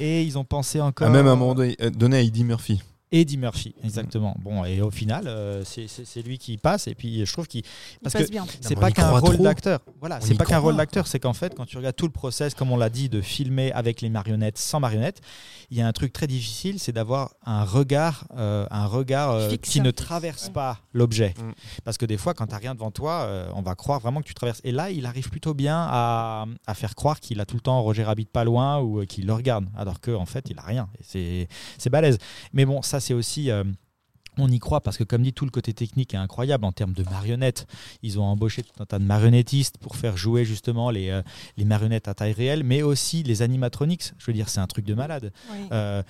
Et 0.00 0.22
ils 0.22 0.38
ont 0.38 0.44
pensé 0.44 0.80
encore. 0.80 1.06
À 1.06 1.10
même 1.10 1.26
un 1.26 1.36
moment 1.36 1.54
donné, 1.54 1.76
euh, 1.80 1.90
donné 1.90 2.16
à 2.16 2.20
Eddie 2.20 2.44
Murphy. 2.44 2.82
Eddie 3.10 3.38
Murphy, 3.38 3.74
exactement. 3.82 4.36
Bon, 4.40 4.64
et 4.64 4.80
au 4.82 4.90
final, 4.90 5.24
euh, 5.26 5.64
c'est- 5.64 6.22
lui 6.22 6.36
qui 6.38 6.56
passe. 6.58 6.88
Et 6.88 6.94
puis, 6.94 7.24
je 7.24 7.32
trouve 7.32 7.46
qu'il. 7.46 7.60
Il 7.60 7.98
Parce 8.02 8.12
passe 8.14 8.26
que 8.26 8.30
bien. 8.30 8.44
c'est 8.60 8.74
pas 8.74 8.90
qu'un 8.90 9.10
rôle 9.10 9.38
d'acteur. 9.38 9.80
Voilà, 10.00 10.20
c'est 10.20 10.34
pas 10.34 10.44
qu'un 10.44 10.58
rôle 10.58 10.76
d'acteur, 10.76 11.06
c'est 11.06 11.18
qu'en 11.20 11.32
fait, 11.32 11.54
quand 11.54 11.64
tu 11.64 11.76
regardes 11.76 11.96
tout 11.96 12.06
le 12.06 12.12
process, 12.12 12.54
comme 12.54 12.70
on 12.72 12.76
l'a 12.76 12.90
dit, 12.90 13.08
de 13.08 13.20
filmer 13.20 13.72
avec 13.72 14.00
les 14.00 14.08
marionnettes, 14.10 14.58
sans 14.58 14.80
marionnettes, 14.80 15.20
il 15.70 15.78
y 15.78 15.80
a 15.80 15.86
un 15.86 15.92
truc 15.92 16.12
très 16.12 16.26
difficile, 16.26 16.78
c'est 16.78 16.92
d'avoir 16.92 17.34
un 17.46 17.64
regard, 17.64 18.26
euh, 18.36 18.66
un 18.70 18.86
regard 18.86 19.30
euh, 19.30 19.56
qui 19.56 19.80
ne 19.80 19.90
traverse 19.90 20.48
pas 20.50 20.80
l'objet. 20.92 21.34
Mm. 21.38 21.52
Parce 21.84 21.98
que 21.98 22.06
des 22.06 22.16
fois, 22.16 22.34
quand 22.34 22.46
tu 22.46 22.52
n'as 22.52 22.58
rien 22.58 22.74
devant 22.74 22.90
toi, 22.90 23.22
euh, 23.22 23.50
on 23.54 23.62
va 23.62 23.74
croire 23.74 24.00
vraiment 24.00 24.20
que 24.20 24.26
tu 24.26 24.34
traverses. 24.34 24.60
Et 24.64 24.72
là, 24.72 24.90
il 24.90 25.06
arrive 25.06 25.30
plutôt 25.30 25.54
bien 25.54 25.76
à, 25.88 26.46
à 26.66 26.74
faire 26.74 26.94
croire 26.94 27.20
qu'il 27.20 27.40
a 27.40 27.46
tout 27.46 27.56
le 27.56 27.60
temps 27.62 27.80
Roger 27.82 28.04
Rabbit 28.04 28.26
pas 28.26 28.44
loin 28.44 28.78
ou 28.80 29.00
euh, 29.00 29.04
qu'il 29.06 29.26
le 29.26 29.32
regarde, 29.32 29.66
alors 29.76 30.00
qu'en 30.00 30.26
fait, 30.26 30.46
il 30.50 30.58
a 30.58 30.62
rien. 30.62 30.88
C'est 31.00 31.48
balèze. 31.90 32.18
Mais 32.52 32.64
bon, 32.64 32.82
ça, 32.82 32.97
c'est 33.00 33.14
aussi. 33.14 33.50
euh, 33.50 33.64
on 34.40 34.48
y 34.50 34.60
croit 34.60 34.80
parce 34.80 34.96
que, 34.96 35.02
comme 35.02 35.22
dit, 35.22 35.32
tout 35.32 35.44
le 35.44 35.50
côté 35.50 35.74
technique 35.74 36.14
est 36.14 36.16
incroyable 36.18 36.64
en 36.64 36.70
termes 36.70 36.92
de 36.92 37.02
marionnettes. 37.02 37.66
Ils 38.02 38.20
ont 38.20 38.24
embauché 38.24 38.62
tout 38.62 38.80
un 38.80 38.86
tas 38.86 39.00
de 39.00 39.04
marionnettistes 39.04 39.78
pour 39.78 39.96
faire 39.96 40.16
jouer 40.16 40.44
justement 40.44 40.90
les, 40.90 41.10
euh, 41.10 41.22
les 41.56 41.64
marionnettes 41.64 42.06
à 42.06 42.14
taille 42.14 42.32
réelle, 42.34 42.62
mais 42.62 42.82
aussi 42.82 43.24
les 43.24 43.42
animatronics. 43.42 44.12
Je 44.16 44.26
veux 44.26 44.32
dire, 44.32 44.48
c'est 44.48 44.60
un 44.60 44.68
truc 44.68 44.84
de 44.84 44.94
malade. 44.94 45.32
Euh, 45.72 46.02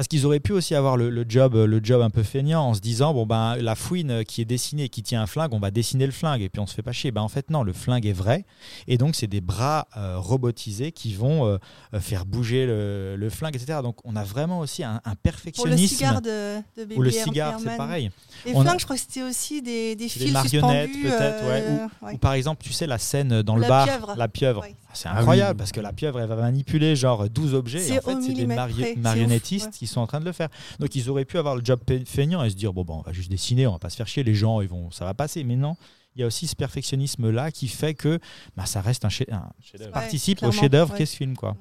parce 0.00 0.08
qu'ils 0.08 0.24
auraient 0.24 0.40
pu 0.40 0.52
aussi 0.52 0.74
avoir 0.74 0.96
le, 0.96 1.10
le 1.10 1.26
job, 1.28 1.52
le 1.54 1.78
job 1.82 2.00
un 2.00 2.08
peu 2.08 2.22
feignant 2.22 2.62
en 2.68 2.72
se 2.72 2.80
disant 2.80 3.12
bon 3.12 3.26
ben 3.26 3.56
la 3.56 3.74
fouine 3.74 4.24
qui 4.24 4.40
est 4.40 4.46
dessinée, 4.46 4.88
qui 4.88 5.02
tient 5.02 5.20
un 5.20 5.26
flingue, 5.26 5.52
on 5.52 5.58
va 5.58 5.70
dessiner 5.70 6.06
le 6.06 6.12
flingue 6.12 6.40
et 6.40 6.48
puis 6.48 6.58
on 6.58 6.66
se 6.66 6.74
fait 6.74 6.80
pas 6.82 6.92
chier. 6.92 7.10
Ben 7.10 7.20
en 7.20 7.28
fait 7.28 7.50
non, 7.50 7.62
le 7.62 7.74
flingue 7.74 8.06
est 8.06 8.14
vrai 8.14 8.46
et 8.88 8.96
donc 8.96 9.14
c'est 9.14 9.26
des 9.26 9.42
bras 9.42 9.88
euh, 9.98 10.16
robotisés 10.18 10.90
qui 10.92 11.12
vont 11.12 11.44
euh, 11.46 11.58
euh, 11.92 12.00
faire 12.00 12.24
bouger 12.24 12.64
le, 12.64 13.16
le 13.16 13.28
flingue, 13.28 13.54
etc. 13.54 13.80
Donc 13.82 13.96
on 14.04 14.16
a 14.16 14.24
vraiment 14.24 14.60
aussi 14.60 14.82
un, 14.84 14.94
un 14.94 15.00
Pour 15.00 15.10
le 15.10 15.16
perfectionnisme. 15.22 15.94
cigare 15.96 16.22
de, 16.22 16.56
de 16.78 16.84
Baby 16.84 16.96
ou 16.96 17.02
le 17.02 17.10
cigare, 17.10 17.60
c'est 17.62 17.76
pareil. 17.76 18.10
Les 18.46 18.54
On 18.54 18.62
a- 18.62 18.64
flingues, 18.64 18.78
je 18.80 18.84
crois 18.86 18.96
que 18.96 19.02
c'était 19.02 19.22
aussi 19.22 19.60
des, 19.60 19.96
des 19.96 20.08
C'est 20.08 20.20
des 20.20 20.24
fils 20.24 20.32
marionnettes, 20.32 20.92
peut-être, 20.92 21.44
ouais, 21.46 21.64
ouais. 22.08 22.14
Ou 22.14 22.16
par 22.16 22.32
exemple, 22.32 22.62
tu 22.64 22.72
sais 22.72 22.86
la 22.86 22.96
scène 22.96 23.42
dans 23.42 23.56
le 23.56 23.68
bar, 23.68 23.86
pieuvre. 23.86 24.14
la 24.16 24.28
pieuvre. 24.28 24.62
Ouais. 24.62 24.74
C'est 24.92 25.08
Ah 25.08 25.18
incroyable 25.18 25.52
oui. 25.52 25.56
parce 25.58 25.72
que 25.72 25.80
la 25.80 25.92
pieuvre, 25.92 26.20
elle 26.20 26.28
va 26.28 26.36
manipuler 26.36 26.96
genre 26.96 27.28
12 27.28 27.54
objets 27.54 27.88
et 27.88 27.98
en 27.98 28.02
fait, 28.02 28.20
c'est 28.22 28.32
des 28.32 28.46
mari- 28.46 28.96
marionnettistes 28.96 29.66
ouf, 29.66 29.72
ouais. 29.72 29.78
qui 29.78 29.86
sont 29.86 30.00
en 30.00 30.06
train 30.06 30.20
de 30.20 30.24
le 30.24 30.32
faire. 30.32 30.48
Donc 30.78 30.94
ils 30.94 31.08
auraient 31.10 31.24
pu 31.24 31.38
avoir 31.38 31.56
le 31.56 31.64
job 31.64 31.80
feignant 32.06 32.42
et 32.42 32.50
se 32.50 32.56
dire 32.56 32.72
bon, 32.72 32.84
bon, 32.84 32.98
on 32.98 33.02
va 33.02 33.12
juste 33.12 33.30
dessiner, 33.30 33.66
on 33.66 33.72
va 33.72 33.78
pas 33.78 33.90
se 33.90 33.96
faire 33.96 34.08
chier, 34.08 34.22
les 34.24 34.34
gens, 34.34 34.60
ils 34.60 34.68
vont, 34.68 34.90
ça 34.90 35.04
va 35.04 35.14
passer. 35.14 35.44
Mais 35.44 35.56
non, 35.56 35.76
il 36.20 36.22
y 36.22 36.24
a 36.24 36.26
aussi 36.26 36.46
ce 36.46 36.54
perfectionnisme-là 36.54 37.50
qui 37.50 37.66
fait 37.66 37.94
que 37.94 38.18
bah, 38.54 38.66
ça 38.66 38.82
reste 38.82 39.06
un, 39.06 39.08
chef- 39.08 39.28
un- 39.32 39.48
Ouais, 39.78 39.88
participe 39.88 40.42
au 40.42 40.52
chef-d'œuvre 40.52 40.92
ouais. 40.92 40.98
qu'est 40.98 41.06
ce 41.06 41.16
film. 41.16 41.34
Quoi. 41.34 41.56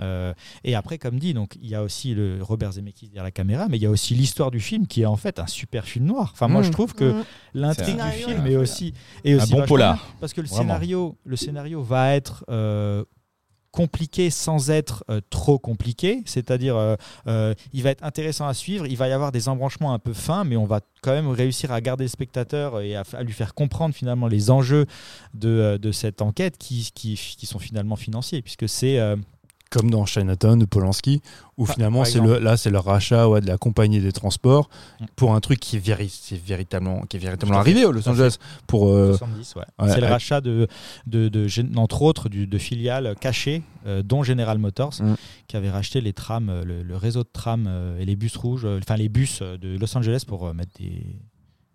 Euh, 0.00 0.32
et 0.62 0.76
après, 0.76 0.98
comme 0.98 1.18
dit, 1.18 1.34
donc 1.34 1.56
il 1.60 1.68
y 1.68 1.74
a 1.74 1.82
aussi 1.82 2.14
le 2.14 2.38
Robert 2.40 2.70
Zemeckis 2.72 3.06
derrière 3.08 3.24
la 3.24 3.30
caméra, 3.32 3.66
mais 3.68 3.76
il 3.76 3.82
y 3.82 3.86
a 3.86 3.90
aussi 3.90 4.14
l'histoire 4.14 4.52
du 4.52 4.60
film 4.60 4.86
qui 4.86 5.02
est 5.02 5.06
en 5.06 5.16
fait 5.16 5.40
un 5.40 5.48
super 5.48 5.84
film 5.84 6.04
noir. 6.04 6.30
Enfin, 6.32 6.46
moi, 6.46 6.60
Mmh. 6.60 6.64
je 6.64 6.70
trouve 6.70 6.94
que 6.94 7.12
Mm. 7.12 7.24
l'intrigue 7.54 7.96
du 7.96 8.00
un- 8.00 8.10
film 8.12 8.46
est 8.46 8.56
aussi, 8.56 8.94
est 9.24 9.32
Un 9.32 9.36
aussi 9.38 9.50
bon 9.52 9.58
vachement 9.58 9.66
polar. 9.68 10.08
parce 10.20 10.32
que 10.32 10.40
le 10.40 10.46
Vraiment. 10.46 10.62
scénario, 10.62 11.16
le 11.24 11.36
scénario 11.36 11.82
va 11.82 12.14
être 12.14 12.44
euh, 12.48 13.04
compliqué 13.74 14.30
sans 14.30 14.70
être 14.70 15.04
euh, 15.10 15.20
trop 15.30 15.58
compliqué, 15.58 16.22
c'est-à-dire 16.26 16.76
euh, 16.76 16.94
euh, 17.26 17.54
il 17.72 17.82
va 17.82 17.90
être 17.90 18.04
intéressant 18.04 18.46
à 18.46 18.54
suivre, 18.54 18.86
il 18.86 18.96
va 18.96 19.08
y 19.08 19.12
avoir 19.12 19.32
des 19.32 19.48
embranchements 19.48 19.92
un 19.92 19.98
peu 19.98 20.12
fins, 20.12 20.44
mais 20.44 20.56
on 20.56 20.64
va 20.64 20.80
quand 21.02 21.10
même 21.10 21.26
réussir 21.26 21.72
à 21.72 21.80
garder 21.80 22.04
le 22.04 22.08
spectateur 22.08 22.80
et 22.80 22.94
à, 22.94 23.02
lui 23.24 23.32
faire 23.32 23.52
comprendre 23.52 23.92
finalement 23.92 24.28
les 24.28 24.52
enjeux 24.52 24.86
de, 25.34 25.90
cette 25.90 26.22
enquête 26.22 26.56
qui, 26.56 26.88
qui, 26.94 27.46
sont 27.46 27.58
finalement 27.58 27.96
financiers, 27.96 28.42
puisque 28.42 28.68
c'est 28.68 29.00
Comme 29.70 29.90
dans 29.90 30.06
Chinatown 30.06 30.56
de 30.58 30.66
Polanski, 30.66 31.20
où 31.56 31.66
Ah, 31.68 31.72
finalement, 31.72 32.04
c'est 32.04 32.20
le, 32.20 32.38
là, 32.38 32.56
c'est 32.56 32.70
le 32.70 32.78
rachat 32.78 33.28
ouais, 33.28 33.40
de 33.40 33.46
la 33.48 33.58
compagnie 33.58 34.00
des 34.00 34.12
transports 34.12 34.68
Mm. 35.00 35.04
pour 35.16 35.34
un 35.34 35.40
truc 35.40 35.58
qui 35.58 35.76
est, 35.76 35.80
véri- 35.84 36.38
véritablement, 36.44 37.00
qui 37.06 37.16
est 37.16 37.20
véritablement 37.20 37.58
arrivé 37.58 37.84
à 37.84 37.90
Los 37.90 38.08
Angeles. 38.08 38.36
Pour, 38.68 38.88
euh, 38.90 39.16
70, 39.16 39.54
ouais. 39.56 39.62
ouais, 39.80 39.88
c'est 39.92 40.00
le 40.00 40.06
rachat 40.06 40.40
de, 40.40 40.68
de, 41.06 41.28
de 41.28 41.48
entre 41.76 42.02
autres 42.02 42.28
du- 42.28 42.46
de 42.46 42.58
filiales 42.58 43.16
cachées, 43.20 43.62
euh, 43.86 44.02
dont 44.04 44.22
General 44.22 44.58
Motors, 44.58 44.94
Mm. 45.00 45.14
qui 45.48 45.56
avait 45.56 45.70
racheté 45.70 46.00
les 46.00 46.12
trams, 46.12 46.50
euh, 46.50 46.64
le, 46.64 46.82
le 46.84 46.96
réseau 46.96 47.24
de 47.24 47.30
trams 47.32 47.68
et 47.98 48.04
les 48.04 48.14
bus 48.16 48.36
rouges, 48.36 48.66
enfin 48.80 48.96
les 48.96 49.08
bus 49.08 49.42
de 49.42 49.76
Los 49.78 49.96
Angeles 49.96 50.22
pour 50.26 50.52
mettre 50.54 50.72
des, 50.78 51.16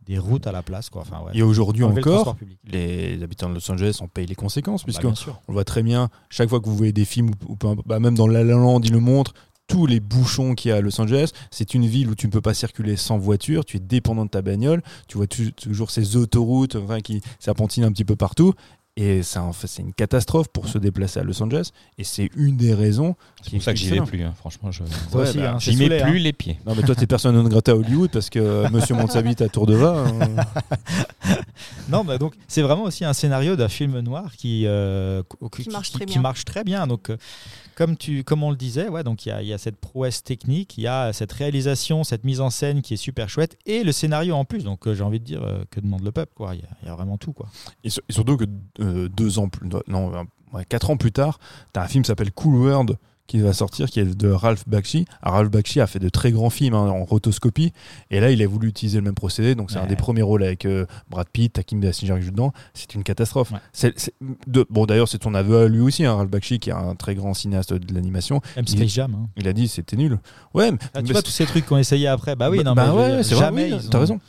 des 0.09 0.17
routes 0.17 0.47
à 0.47 0.51
la 0.51 0.63
place. 0.63 0.89
Quoi. 0.89 1.03
Enfin, 1.03 1.23
ouais. 1.25 1.31
et 1.37 1.43
aujourd'hui 1.43 1.81
le 1.85 1.91
encore, 1.91 2.35
les 2.65 3.21
habitants 3.23 3.47
de 3.49 3.53
Los 3.53 3.71
Angeles 3.71 3.99
en 4.01 4.07
payent 4.07 4.25
les 4.25 4.35
conséquences, 4.35 4.81
Bah, 4.81 4.85
puisque 4.87 5.05
on 5.05 5.09
le 5.47 5.53
voit 5.53 5.63
très 5.63 5.83
bien, 5.83 6.09
chaque 6.29 6.49
fois 6.49 6.59
que 6.59 6.65
vous 6.65 6.75
voyez 6.75 6.91
des 6.93 7.05
films, 7.05 7.29
ou, 7.47 7.53
ou 7.53 7.57
bah, 7.85 7.99
même 7.99 8.15
dans 8.15 8.27
La 8.27 8.43
La 8.43 8.55
Land, 8.55 8.81
il 8.81 8.91
le 8.91 8.99
montre, 8.99 9.33
tous 9.67 9.85
les 9.85 9.99
bouchons 9.99 10.55
qu'il 10.55 10.69
y 10.69 10.71
a 10.71 10.77
à 10.77 10.81
Los 10.81 10.99
Angeles, 10.99 11.29
c'est 11.51 11.75
une 11.75 11.85
ville 11.85 12.09
où 12.09 12.15
tu 12.15 12.25
ne 12.25 12.31
peux 12.31 12.41
pas 12.41 12.55
circuler 12.55 12.95
sans 12.95 13.19
voiture, 13.19 13.63
tu 13.65 13.77
es 13.77 13.79
dépendant 13.79 14.25
de 14.25 14.31
ta 14.31 14.41
bagnole, 14.41 14.81
tu 15.07 15.17
vois 15.17 15.27
tu- 15.27 15.53
toujours 15.53 15.91
ces 15.91 16.15
autoroutes 16.17 16.75
enfin, 16.75 17.01
qui 17.01 17.21
serpentinent 17.37 17.85
un 17.85 17.91
petit 17.91 18.03
peu 18.05 18.15
partout, 18.15 18.53
et 19.01 19.23
ça, 19.23 19.43
en 19.43 19.53
fait, 19.53 19.67
c'est 19.67 19.81
une 19.81 19.93
catastrophe 19.93 20.49
pour 20.49 20.67
se 20.67 20.77
déplacer 20.77 21.19
à 21.19 21.23
Los 21.23 21.41
Angeles, 21.41 21.71
et 21.97 22.03
c'est 22.03 22.29
une 22.35 22.57
des 22.57 22.73
raisons. 22.73 23.15
C'est 23.41 23.51
pour 23.51 23.63
ça 23.63 23.73
que 23.73 23.79
j'y 23.79 23.89
vais 23.89 24.01
plus, 24.01 24.21
hein. 24.23 24.33
franchement. 24.37 24.71
Je... 24.71 24.83
Ouais, 24.83 25.33
bah, 25.35 25.53
hein, 25.53 25.59
J'y 25.59 25.75
mets 25.77 25.87
plus 25.87 26.17
hein. 26.17 26.23
les 26.23 26.33
pieds. 26.33 26.59
Non 26.65 26.75
mais 26.75 26.83
toi 26.83 26.93
t'es 26.95 27.07
personne 27.07 27.35
non 27.35 27.43
grata 27.47 27.71
à 27.71 27.75
Hollywood 27.75 28.09
parce 28.11 28.29
que 28.29 28.39
euh, 28.39 28.69
Monsieur 28.69 28.95
monte 28.95 29.11
sa 29.11 29.21
bite 29.21 29.41
à 29.41 29.47
Tour 29.47 29.65
de 29.65 29.75
Va. 29.75 30.03
hein. 30.05 30.35
Non, 31.89 32.03
bah, 32.05 32.17
donc 32.17 32.35
c'est 32.47 32.61
vraiment 32.61 32.83
aussi 32.83 33.03
un 33.05 33.13
scénario 33.13 33.55
d'un 33.55 33.67
film 33.69 33.99
noir 33.99 34.35
qui, 34.35 34.65
euh, 34.67 35.23
Qui 35.51 35.69
marche 35.69 35.91
très 35.91 36.05
qui 36.05 36.13
bien. 36.13 36.21
marche 36.21 36.45
très 36.45 36.63
bien. 36.63 36.85
Donc, 36.87 37.09
euh, 37.09 37.17
comme, 37.75 37.97
tu, 37.97 38.23
comme 38.23 38.43
on 38.43 38.51
le 38.51 38.57
disait, 38.57 38.89
ouais, 38.89 39.03
donc 39.03 39.25
il 39.25 39.29
y 39.29 39.31
a, 39.31 39.41
il 39.41 39.47
y 39.47 39.53
a 39.53 39.57
cette 39.57 39.77
prouesse 39.77 40.23
technique, 40.23 40.77
il 40.77 40.83
y 40.83 40.87
a 40.87 41.13
cette 41.13 41.31
réalisation, 41.31 42.03
cette 42.03 42.23
mise 42.25 42.41
en 42.41 42.49
scène 42.49 42.81
qui 42.81 42.93
est 42.93 42.97
super 42.97 43.29
chouette, 43.29 43.57
et 43.65 43.83
le 43.83 43.91
scénario 43.91 44.35
en 44.35 44.45
plus. 44.45 44.63
Donc, 44.63 44.87
euh, 44.87 44.93
j'ai 44.93 45.03
envie 45.03 45.19
de 45.19 45.25
dire 45.25 45.41
euh, 45.43 45.63
que 45.71 45.79
demande 45.79 46.03
le 46.03 46.11
peuple, 46.11 46.33
quoi. 46.35 46.53
Il 46.55 46.61
y 46.61 46.63
a, 46.63 46.67
il 46.83 46.87
y 46.87 46.91
a 46.91 46.95
vraiment 46.95 47.17
tout, 47.17 47.33
quoi. 47.33 47.47
Et, 47.83 47.89
sur- 47.89 48.03
et 48.07 48.13
surtout 48.13 48.37
que 48.37 48.45
euh, 48.89 49.09
deux 49.09 49.39
ans 49.39 49.47
plus, 49.49 49.69
non, 49.87 50.11
quatre 50.67 50.89
ans 50.89 50.97
plus 50.97 51.11
tard, 51.11 51.39
t'as 51.73 51.83
un 51.83 51.87
film 51.87 52.03
qui 52.03 52.07
s'appelle 52.07 52.31
Cool 52.31 52.55
World 52.55 52.97
qui 53.27 53.37
va 53.41 53.53
sortir, 53.53 53.91
qui 53.91 53.99
est 53.99 54.05
de 54.05 54.27
Ralph 54.31 54.67
Bakshi. 54.67 55.05
Alors, 55.21 55.35
Ralph 55.35 55.51
Bakshi 55.51 55.79
a 55.79 55.85
fait 55.85 55.99
de 55.99 56.09
très 56.09 56.31
grands 56.31 56.49
films 56.49 56.73
hein, 56.73 56.89
en 56.89 57.03
rotoscopie, 57.05 57.73
et 58.09 58.19
là 58.19 58.31
il 58.31 58.41
a 58.41 58.47
voulu 58.47 58.67
utiliser 58.69 58.97
le 58.97 59.03
même 59.03 59.13
procédé. 59.13 59.53
Donc 59.53 59.69
c'est 59.69 59.77
un 59.77 59.85
des 59.85 59.95
premiers 59.95 60.23
rôles 60.23 60.41
avec 60.41 60.65
euh, 60.65 60.87
Brad 61.11 61.27
Pitt, 61.31 61.53
Takim 61.53 61.79
Basinger 61.79 62.15
qui 62.15 62.23
joue 62.23 62.31
dedans. 62.31 62.53
C'est 62.73 62.95
une 62.95 63.03
catastrophe. 63.03 63.51
Ouais. 63.51 63.93
De- 64.47 64.65
bon 64.71 64.87
d'ailleurs 64.87 65.07
c'est 65.07 65.19
ton 65.19 65.35
aveu 65.35 65.59
à 65.59 65.67
lui 65.67 65.79
aussi, 65.81 66.05
hein, 66.05 66.15
Ralph 66.15 66.31
Bakshi 66.31 66.57
qui 66.57 66.71
est 66.71 66.73
un 66.73 66.95
très 66.95 67.13
grand 67.13 67.35
cinéaste 67.35 67.71
de 67.71 67.93
l'animation. 67.93 68.41
Même 68.55 68.65
Il 68.67 68.71
Space 68.77 68.89
Jam. 68.93 69.13
hein. 69.13 69.27
Il 69.37 69.47
a 69.47 69.53
dit 69.53 69.67
c'était 69.67 69.95
nul. 69.95 70.17
Ouais, 70.55 70.71
mais, 70.71 70.79
Ah, 70.95 71.01
tu 71.01 71.05
mais 71.09 71.11
vois 71.13 71.21
tous 71.21 71.29
ces 71.29 71.45
trucs 71.45 71.67
qu'on 71.67 71.77
essayait 71.77 72.07
après. 72.07 72.35
Bah 72.35 72.49
oui, 72.49 72.57
bah- 72.57 72.63
non, 72.63 72.73
bah 72.73 72.87
mais 72.87 72.99
ouais, 72.99 73.21
vrai. 73.21 73.23
jamais. 73.23 73.73
oui, 73.73 73.79
T'as 73.91 73.97
ont- 73.99 74.01
raison. 74.01 74.19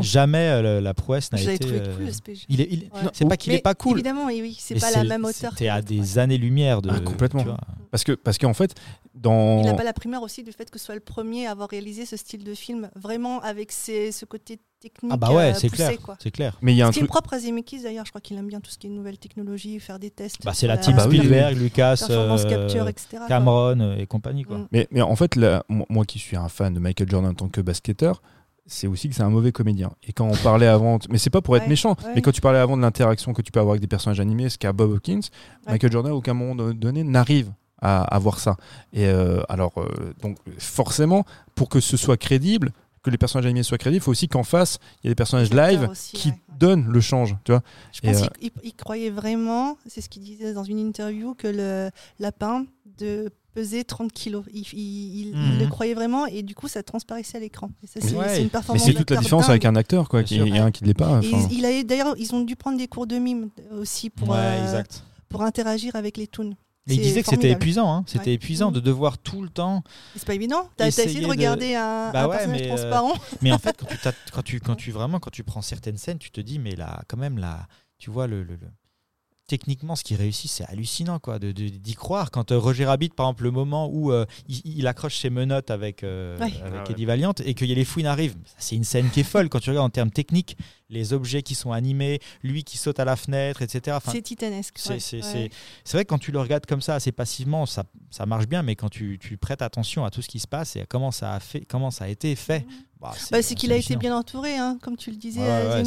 Jamais 0.00 0.38
euh, 0.48 0.62
le- 0.62 0.80
la 0.80 0.94
prouesse 0.94 1.32
n'a 1.32 1.40
été. 1.40 1.58
trouvé 1.58 1.80
euh, 1.80 1.96
cool, 1.96 2.06
le 2.06 2.34
il 2.48 2.60
est, 2.60 2.68
il- 2.70 2.78
Ouais. 2.94 3.02
non, 3.04 3.10
c'est 3.12 3.28
pas 3.28 3.36
qu'il 3.36 3.52
est 3.52 3.58
pas 3.62 3.74
cool. 3.74 3.98
Évidemment, 3.98 4.26
oui, 4.26 4.56
c'est 4.58 4.74
mais 4.74 4.80
pas 4.80 4.90
la 4.90 5.04
même 5.04 5.24
hauteur. 5.24 5.52
C'était 5.52 5.68
à 5.68 5.82
des 5.82 6.16
ouais. 6.16 6.18
années-lumière 6.18 6.82
de. 6.82 6.90
Ah, 6.92 7.00
complètement. 7.00 7.44
Parce 7.90 8.04
que 8.04 8.12
parce 8.12 8.36
qu'en 8.38 8.52
fait 8.54 8.74
dans 9.14 9.58
Il 9.60 9.64
n'a 9.66 9.74
pas 9.74 9.82
la 9.84 9.92
primeur 9.92 10.22
aussi 10.22 10.42
du 10.44 10.52
fait 10.52 10.70
que 10.70 10.78
ce 10.78 10.84
soit 10.84 10.94
le 10.94 11.00
premier 11.00 11.46
à 11.46 11.50
avoir 11.52 11.68
réalisé 11.68 12.06
ce 12.06 12.16
style 12.16 12.44
de 12.44 12.54
film, 12.54 12.88
vraiment 12.94 13.40
avec 13.40 13.72
ses- 13.72 14.12
ce 14.12 14.24
côté 14.24 14.60
technique 14.80 15.10
Ah 15.12 15.16
bah 15.16 15.32
ouais, 15.32 15.50
euh, 15.50 15.54
c'est 15.54 15.70
clair. 15.70 15.90
quoi. 16.00 16.16
C'est 16.22 16.30
clair. 16.30 16.56
mais 16.62 16.72
il 16.72 16.76
y 16.76 16.82
a 16.82 16.86
un 16.86 16.92
truc 16.92 17.08
propre 17.08 17.34
à 17.34 17.38
Zemeckis 17.40 17.82
d'ailleurs, 17.82 18.04
je 18.04 18.10
crois 18.12 18.20
qu'il 18.20 18.36
aime 18.38 18.46
bien 18.46 18.60
tout 18.60 18.70
ce 18.70 18.78
qui 18.78 18.86
est 18.86 18.90
nouvelle 18.90 19.18
technologie, 19.18 19.80
faire 19.80 19.98
des 19.98 20.10
tests. 20.10 20.36
Bah, 20.44 20.52
c'est 20.54 20.66
la 20.68 20.76
team 20.78 20.94
bah 20.96 21.06
oui, 21.08 21.16
Spielberg, 21.18 21.56
Lucas, 21.56 22.04
euh, 22.10 22.38
capture, 22.48 22.86
etc. 22.88 23.18
Cameron 23.26 23.96
et 23.98 24.06
compagnie. 24.06 24.44
Quoi. 24.44 24.58
Mm. 24.58 24.68
Mais, 24.70 24.86
mais 24.92 25.02
en 25.02 25.16
fait, 25.16 25.34
là, 25.34 25.64
moi 25.68 26.04
qui 26.04 26.18
suis 26.20 26.36
un 26.36 26.48
fan 26.48 26.74
de 26.74 26.78
Michael 26.78 27.08
Jordan 27.10 27.30
en 27.30 27.34
tant 27.34 27.48
que 27.48 27.60
basketteur, 27.60 28.22
c'est 28.68 28.86
aussi 28.86 29.08
que 29.08 29.14
c'est 29.14 29.22
un 29.22 29.30
mauvais 29.30 29.50
comédien. 29.50 29.90
Et 30.06 30.12
quand 30.12 30.26
on 30.26 30.36
parlait 30.36 30.66
avant, 30.68 30.98
mais 31.10 31.18
c'est 31.18 31.30
pas 31.30 31.40
pour 31.40 31.56
être 31.56 31.64
Ouais, 31.64 31.68
méchant, 31.68 31.96
ouais. 32.04 32.12
mais 32.14 32.22
quand 32.22 32.30
tu 32.32 32.40
parlais 32.40 32.58
avant 32.60 32.76
de 32.76 32.82
l'interaction 32.82 33.32
que 33.32 33.42
tu 33.42 33.50
peux 33.50 33.58
avoir 33.60 33.72
avec 33.72 33.80
des 33.80 33.86
personnages 33.88 34.20
animés, 34.20 34.48
ce 34.48 34.58
qu'a 34.58 34.72
Bob 34.72 34.92
Hawkins, 34.92 35.20
Ouais. 35.66 35.72
Michael 35.72 35.90
Jordan, 35.92 36.12
à 36.12 36.14
aucun 36.14 36.34
moment 36.34 36.54
donné, 36.72 37.02
n'arrive 37.02 37.50
à, 37.80 38.02
à 38.02 38.18
voir 38.18 38.38
ça. 38.38 38.56
Et 38.92 39.06
euh, 39.06 39.40
alors, 39.48 39.72
euh, 39.78 40.14
donc 40.22 40.36
forcément, 40.58 41.24
pour 41.54 41.68
que 41.68 41.80
ce 41.80 41.96
soit 41.96 42.16
crédible, 42.16 42.72
que 43.02 43.10
les 43.10 43.18
personnages 43.18 43.46
animés 43.46 43.62
soient 43.62 43.78
crédibles, 43.78 44.02
il 44.02 44.04
faut 44.04 44.10
aussi 44.10 44.28
qu'en 44.28 44.42
face, 44.42 44.78
il 45.02 45.06
y 45.06 45.08
a 45.08 45.10
des 45.10 45.14
personnages 45.14 45.52
live 45.52 45.88
aussi, 45.90 46.16
qui 46.16 46.28
ouais, 46.28 46.34
ouais. 46.34 46.56
donnent 46.58 46.86
le 46.88 47.00
change, 47.00 47.36
tu 47.44 47.52
vois. 47.52 47.62
Je 47.92 48.00
Et, 48.02 48.12
pense 48.12 48.22
euh, 48.22 48.26
qu'il 48.38 48.50
il- 48.56 48.60
il 48.68 48.74
croyait 48.74 49.10
vraiment, 49.10 49.76
c'est 49.86 50.00
ce 50.00 50.08
qu'il 50.08 50.22
disait 50.22 50.52
dans 50.54 50.64
une 50.64 50.78
interview, 50.78 51.34
que 51.34 51.48
le 51.48 51.90
lapin 52.18 52.64
de 52.98 53.30
pesait 53.54 53.82
30 53.82 54.12
kilos. 54.12 54.44
Il, 54.52 54.60
il- 54.72 54.78
il- 54.78 55.28
il 55.28 55.34
Mhm. 55.36 55.58
le 55.58 55.66
croyait 55.66 55.94
vraiment 55.94 56.26
et 56.26 56.42
du 56.42 56.54
coup 56.54 56.68
ça 56.68 56.82
transparaissait 56.82 57.38
à 57.38 57.40
l'écran. 57.40 57.70
Et 57.82 57.86
ça, 57.86 58.00
C'est 58.00 58.14
Ouais. 58.14 58.28
c'est 58.28 58.36
une 58.38 58.44
Mais 58.44 58.48
performance. 58.50 58.84
c'est 58.84 58.94
toute 58.94 59.10
la 59.10 59.16
différence 59.16 59.44
dingue. 59.44 59.50
avec 59.50 59.64
un 59.64 59.74
acteur, 59.74 60.08
quoi, 60.08 60.22
qui, 60.22 60.36
sûr. 60.36 60.46
et 60.46 60.58
un 60.58 60.70
qui 60.70 60.84
ne 60.84 60.88
l'est 60.88 60.94
pas. 60.94 61.18
Enfin. 61.18 61.48
il 61.50 61.64
a 61.64 61.82
d'ailleurs, 61.82 62.14
ils 62.18 62.32
ont 62.34 62.42
dû 62.42 62.54
prendre 62.56 62.78
des 62.78 62.86
cours 62.88 63.06
de 63.06 63.16
mime 63.18 63.48
aussi 63.80 64.10
pour, 64.10 64.28
ouais, 64.30 64.36
euh, 64.38 64.82
pour 65.28 65.42
interagir 65.42 65.96
avec 65.96 66.16
les 66.18 66.26
toons. 66.28 66.54
Mais 66.88 66.94
il 66.96 67.02
disait 67.02 67.22
que 67.22 67.28
c'était 67.28 67.50
épuisant, 67.50 67.92
hein. 67.92 68.04
c'était 68.06 68.26
Ouais. 68.26 68.32
épuisant 68.34 68.68
Mhm. 68.68 68.74
de 68.74 68.80
devoir 68.80 69.18
tout 69.18 69.42
le 69.42 69.48
temps. 69.50 69.82
C'est 70.16 70.24
pas 70.26 70.34
évident. 70.34 70.68
T'as 70.76 70.86
essayé 70.88 71.20
de 71.20 71.24
de- 71.24 71.30
regarder 71.30 71.74
un, 71.74 72.10
Bah 72.12 72.24
un 72.24 72.28
ouais, 72.28 72.36
personnage 72.36 72.60
mais, 72.60 72.66
euh, 72.66 72.76
transparent. 72.76 73.12
Mais 73.42 73.52
en 73.52 73.58
fait, 73.58 73.76
quand 73.78 73.86
tu, 73.86 73.98
t'as- 73.98 74.12
quand 74.32 74.42
tu, 74.42 74.60
quand 74.60 74.74
tu 74.76 74.90
vraiment, 74.90 75.20
quand 75.20 75.30
tu 75.30 75.44
prends 75.44 75.62
certaines 75.62 75.98
scènes, 75.98 76.18
tu 76.18 76.30
te 76.30 76.40
dis, 76.40 76.58
mais 76.58 76.74
là, 76.76 77.02
quand 77.08 77.16
même, 77.18 77.38
là, 77.38 77.66
tu 77.98 78.10
vois 78.10 78.26
le, 78.26 78.42
le- 78.42 78.54
le- 78.56 78.70
techniquement, 79.46 79.96
ce 79.96 80.04
qui 80.04 80.14
réussit, 80.14 80.50
c'est 80.50 80.64
hallucinant, 80.66 81.18
quoi, 81.18 81.38
de, 81.38 81.52
de- 81.52 81.68
d'y 81.68 81.94
croire. 81.94 82.30
Quand 82.30 82.52
euh, 82.52 82.58
Roger 82.58 82.84
Rabbit, 82.84 83.08
par 83.10 83.26
exemple, 83.26 83.44
le 83.44 83.50
moment 83.50 83.88
où 83.90 84.12
euh, 84.12 84.26
il, 84.46 84.60
il 84.64 84.86
accroche 84.86 85.16
ses 85.18 85.30
menottes 85.30 85.70
avec, 85.70 86.04
euh, 86.04 86.36
Ouais. 86.38 86.44
avec 86.44 86.60
Ah 86.64 86.70
ouais. 86.84 86.90
Eddie 86.92 87.04
Valiant 87.06 87.32
et 87.44 87.54
que 87.54 87.64
y 87.64 87.72
a 87.72 87.74
les 87.74 87.84
fouines 87.86 88.06
arrivent, 88.06 88.36
c'est 88.58 88.76
une 88.76 88.84
scène 88.84 89.08
qui 89.10 89.20
est 89.20 89.24
folle 89.24 89.48
quand 89.48 89.60
tu 89.60 89.70
regardes 89.70 89.86
en 89.86 89.90
termes 89.90 90.10
techniques, 90.10 90.58
les 90.90 91.12
objets 91.12 91.42
qui 91.42 91.54
sont 91.54 91.72
animés, 91.72 92.20
lui 92.42 92.64
qui 92.64 92.78
saute 92.78 92.98
à 93.00 93.04
la 93.04 93.16
fenêtre, 93.16 93.62
etc. 93.62 93.96
Enfin, 93.96 94.12
c'est 94.12 94.22
titanesque. 94.22 94.78
c'est, 94.78 94.94
ouais, 94.94 95.22
ouais. 95.22 95.50
vrai 95.92 96.04
que 96.04 96.08
quand 96.08 96.18
tu 96.18 96.32
le 96.32 96.40
regardes 96.40 96.66
comme 96.66 96.80
ça 96.80 96.94
assez 96.94 97.12
passivement, 97.12 97.66
ça, 97.66 97.84
ça 98.10 98.26
marche 98.26 98.46
bien, 98.46 98.62
mais 98.62 98.76
quand 98.76 98.88
tu, 98.88 99.18
tu 99.20 99.36
prêtes 99.36 99.62
attention 99.62 100.04
à 100.04 100.10
tout 100.10 100.22
ce 100.22 100.28
qui 100.28 100.38
se 100.38 100.48
passe 100.48 100.76
et 100.76 100.82
à 100.82 100.86
comment 100.86 101.10
ça 101.10 101.34
a, 101.34 101.40
fait, 101.40 101.64
comment 101.68 101.90
ça 101.90 102.04
a 102.04 102.08
été 102.08 102.34
fait, 102.36 102.66
bah, 103.00 103.12
c'est, 103.16 103.30
Bah, 103.30 103.42
c'est 103.42 103.54
qu'il 103.54 103.72
a 103.72 103.76
été 103.76 103.94
bien 103.96 104.16
entouré, 104.16 104.56
hein, 104.56 104.78
comme 104.82 104.96
tu 104.96 105.10
le 105.10 105.16
disais, 105.16 105.40
Ouais, 105.40 105.46
euh, 105.48 105.82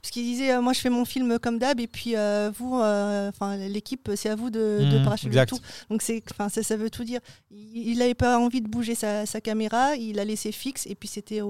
parce 0.00 0.10
qu'il 0.10 0.24
disait, 0.24 0.52
euh, 0.52 0.60
moi 0.60 0.72
je 0.72 0.80
fais 0.80 0.90
mon 0.90 1.04
film 1.04 1.38
comme 1.38 1.58
d'hab, 1.58 1.80
et 1.80 1.86
puis 1.86 2.14
euh, 2.16 2.50
vous, 2.56 2.78
euh, 2.78 3.28
enfin 3.30 3.56
l'équipe, 3.56 4.10
c'est 4.16 4.28
à 4.28 4.36
vous 4.36 4.50
de, 4.50 4.86
de 4.90 4.98
Mhm, 4.98 5.04
parachever 5.04 5.46
tout. 5.46 5.58
Donc 5.90 6.02
c'est, 6.02 6.22
enfin 6.30 6.48
ça, 6.48 6.62
ça 6.62 6.76
veut 6.76 6.90
tout 6.90 7.04
dire. 7.04 7.20
Il 7.50 7.98
n'avait 7.98 8.14
pas 8.14 8.38
envie 8.38 8.60
de 8.60 8.68
bouger 8.68 8.94
sa, 8.94 9.24
sa 9.26 9.40
caméra, 9.40 9.94
il 9.96 10.18
a 10.18 10.24
laissé 10.24 10.52
fixe, 10.52 10.86
et 10.86 10.94
puis 10.94 11.08
c'était 11.08 11.40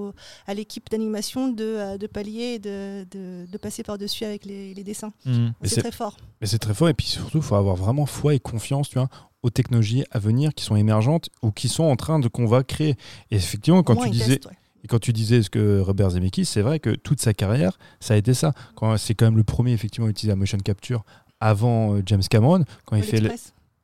à 0.45 0.53
l'équipe 0.53 0.89
d'animation 0.89 1.47
de, 1.49 1.97
de 1.97 2.07
pallier 2.07 2.53
et 2.55 2.59
de, 2.59 3.05
de, 3.11 3.45
de 3.51 3.57
passer 3.57 3.83
par 3.83 3.97
dessus 3.97 4.23
avec 4.25 4.45
les, 4.45 4.73
les 4.73 4.83
dessins. 4.83 5.11
Mais 5.25 5.51
C'est 5.63 5.81
très 5.81 5.91
fort. 5.91 6.17
Mais 6.41 6.47
c'est 6.47 6.59
très 6.59 6.73
fort 6.73 6.87
et 6.89 6.93
puis 6.93 7.07
surtout, 7.07 7.37
il 7.39 7.43
faut 7.43 7.55
avoir 7.55 7.75
vraiment 7.75 8.05
foi 8.05 8.33
et 8.35 8.39
confiance, 8.39 8.89
tu 8.89 8.95
vois, 8.99 9.09
aux 9.43 9.49
technologies 9.49 10.03
à 10.11 10.19
venir 10.19 10.53
qui 10.53 10.63
sont 10.63 10.75
émergentes 10.75 11.29
ou 11.41 11.51
qui 11.51 11.67
sont 11.69 11.83
en 11.83 11.95
train 11.95 12.19
de 12.19 12.27
qu'on 12.27 12.45
va 12.45 12.63
créer. 12.63 12.95
Et 13.31 13.35
effectivement, 13.35 13.83
quand 13.83 13.95
tu 13.95 14.09
disais, 14.11 14.37
teste, 14.37 14.45
ouais. 14.45 14.57
Et 14.87 14.89
quand 14.89 14.99
tu 14.99 15.11
disais 15.11 15.43
ce 15.43 15.49
que 15.49 15.81
Robert 15.81 16.11
Zemeckis, 16.11 16.45
c'est 16.45 16.61
vrai 16.61 16.79
que 16.79 16.91
toute 16.91 17.19
sa 17.19 17.33
carrière, 17.33 17.77
ça 17.99 18.13
a 18.13 18.17
été 18.17 18.33
ça. 18.33 18.53
Quand 18.75 18.95
c'est 18.95 19.15
quand 19.15 19.25
même 19.25 19.35
le 19.35 19.43
premier 19.43 19.73
effectivement 19.73 20.07
à 20.07 20.09
utiliser 20.09 20.31
la 20.31 20.37
motion 20.37 20.57
capture 20.59 21.03
avant 21.41 21.95
euh, 21.95 22.01
James 22.05 22.23
Cameron, 22.29 22.63
quand 22.85 22.95
il 22.95 23.03
fait. 23.03 23.21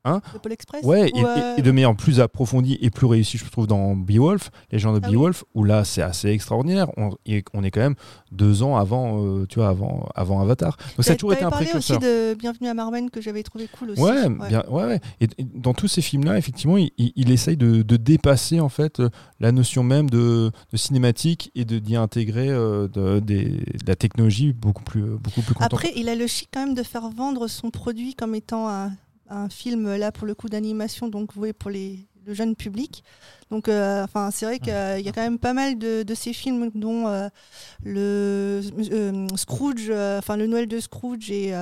Hein 0.06 0.20
Le 0.34 0.40
Pôle 0.40 0.52
Express 0.52 0.84
Ouais, 0.84 1.10
et, 1.16 1.24
euh, 1.24 1.56
et 1.58 1.62
de 1.62 1.72
manière 1.72 1.96
plus 1.96 2.20
approfondie 2.20 2.78
et 2.82 2.90
plus 2.90 3.06
réussie, 3.08 3.38
je 3.38 3.46
trouve, 3.50 3.68
dans 3.68 3.96
Beowulf, 3.96 4.52
les 4.72 4.78
gens 4.80 4.92
de 4.94 5.00
Ah 5.02 5.08
oui. 5.08 5.14
Beowulf, 5.16 5.46
où 5.54 5.64
là, 5.64 5.86
c'est 5.86 6.02
assez 6.02 6.28
extraordinaire. 6.30 6.88
On, 6.98 7.12
est 7.26 7.44
quand 7.72 7.80
même 7.80 7.96
deux 8.32 8.64
ans 8.64 8.76
avant, 8.76 9.24
euh, 9.24 9.46
tu 9.48 9.60
vois, 9.60 9.70
avant, 9.70 10.10
avant 10.16 10.42
Avatar. 10.42 10.76
Donc 10.98 11.06
ça 11.06 11.14
a 11.14 11.16
toujours 11.16 11.34
été 11.34 11.44
un 11.46 11.50
t'avais 11.50 11.66
parlé 11.66 11.78
aussi 11.80 11.94
précurseur. 11.94 12.00
de 12.34 12.34
Bienvenue 12.38 12.68
à 12.68 12.74
Marwen 12.74 13.10
que 13.10 13.22
j'avais 13.22 13.44
trouvé 13.44 13.68
cool 13.80 13.92
aussi. 13.92 14.02
Ouais, 14.02 14.28
bien, 14.50 14.64
ouais, 14.70 14.84
ouais. 14.86 15.00
Et, 15.22 15.28
et 15.38 15.46
dans 15.56 15.74
tous 15.74 15.88
ces 15.88 16.02
films-là, 16.02 16.38
effectivement, 16.38 16.78
il, 16.78 16.92
il- 16.98 17.14
il 17.16 17.32
essaye 17.32 17.56
de, 17.56 17.82
de 17.84 17.96
dépasser 17.98 18.60
en 18.60 18.70
fait 18.70 19.00
euh, 19.00 19.10
la 19.40 19.52
notion 19.54 19.84
même 19.84 20.10
de, 20.10 20.52
de 20.72 20.78
cinématique 20.78 21.52
et 21.56 21.64
de 21.64 21.80
d'y 21.80 21.96
intégrer 21.96 22.50
euh, 22.50 22.88
de, 22.90 23.20
des- 23.20 23.44
de 23.46 23.88
la 23.88 23.96
technologie 23.96 24.52
beaucoup 24.52 24.84
plus, 24.84 25.04
beaucoup 25.18 25.42
plus. 25.42 25.56
Après, 25.60 25.92
il 25.96 26.10
a 26.10 26.16
le 26.16 26.28
chic 26.28 26.50
quand 26.54 26.66
même 26.66 26.76
de 26.76 26.84
faire 26.84 27.08
vendre 27.10 27.48
son 27.48 27.70
produit 27.70 28.16
comme 28.16 28.36
étant 28.36 28.68
un, 28.68 28.92
un 29.30 29.50
film, 29.50 29.96
là, 29.96 30.12
pour 30.12 30.28
le 30.28 30.36
coup, 30.36 30.50
d'animation, 30.50 31.08
donc 31.08 31.34
voué 31.34 31.54
pour 31.54 31.72
les, 31.72 32.08
le 32.26 32.34
jeune 32.34 32.56
public. 32.56 33.04
Donc, 33.54 33.68
euh, 33.68 34.04
enfin, 34.04 34.32
c'est 34.32 34.48
vrai 34.48 34.58
qu'il 34.58 34.74
y 34.74 35.10
a 35.10 35.12
quand 35.12 35.22
même 35.22 35.38
pas 35.38 35.54
mal 35.54 35.78
de, 35.78 36.02
de 36.02 36.16
ces 36.16 36.34
films, 36.34 36.72
dont 36.74 37.08
euh, 37.08 37.30
le 37.84 38.62
euh, 38.92 39.28
Scrooge, 39.36 39.92
enfin 39.92 40.38
le 40.38 40.48
Noël 40.48 40.68
de 40.68 40.80
Scrooge 40.80 41.30
et 41.30 41.54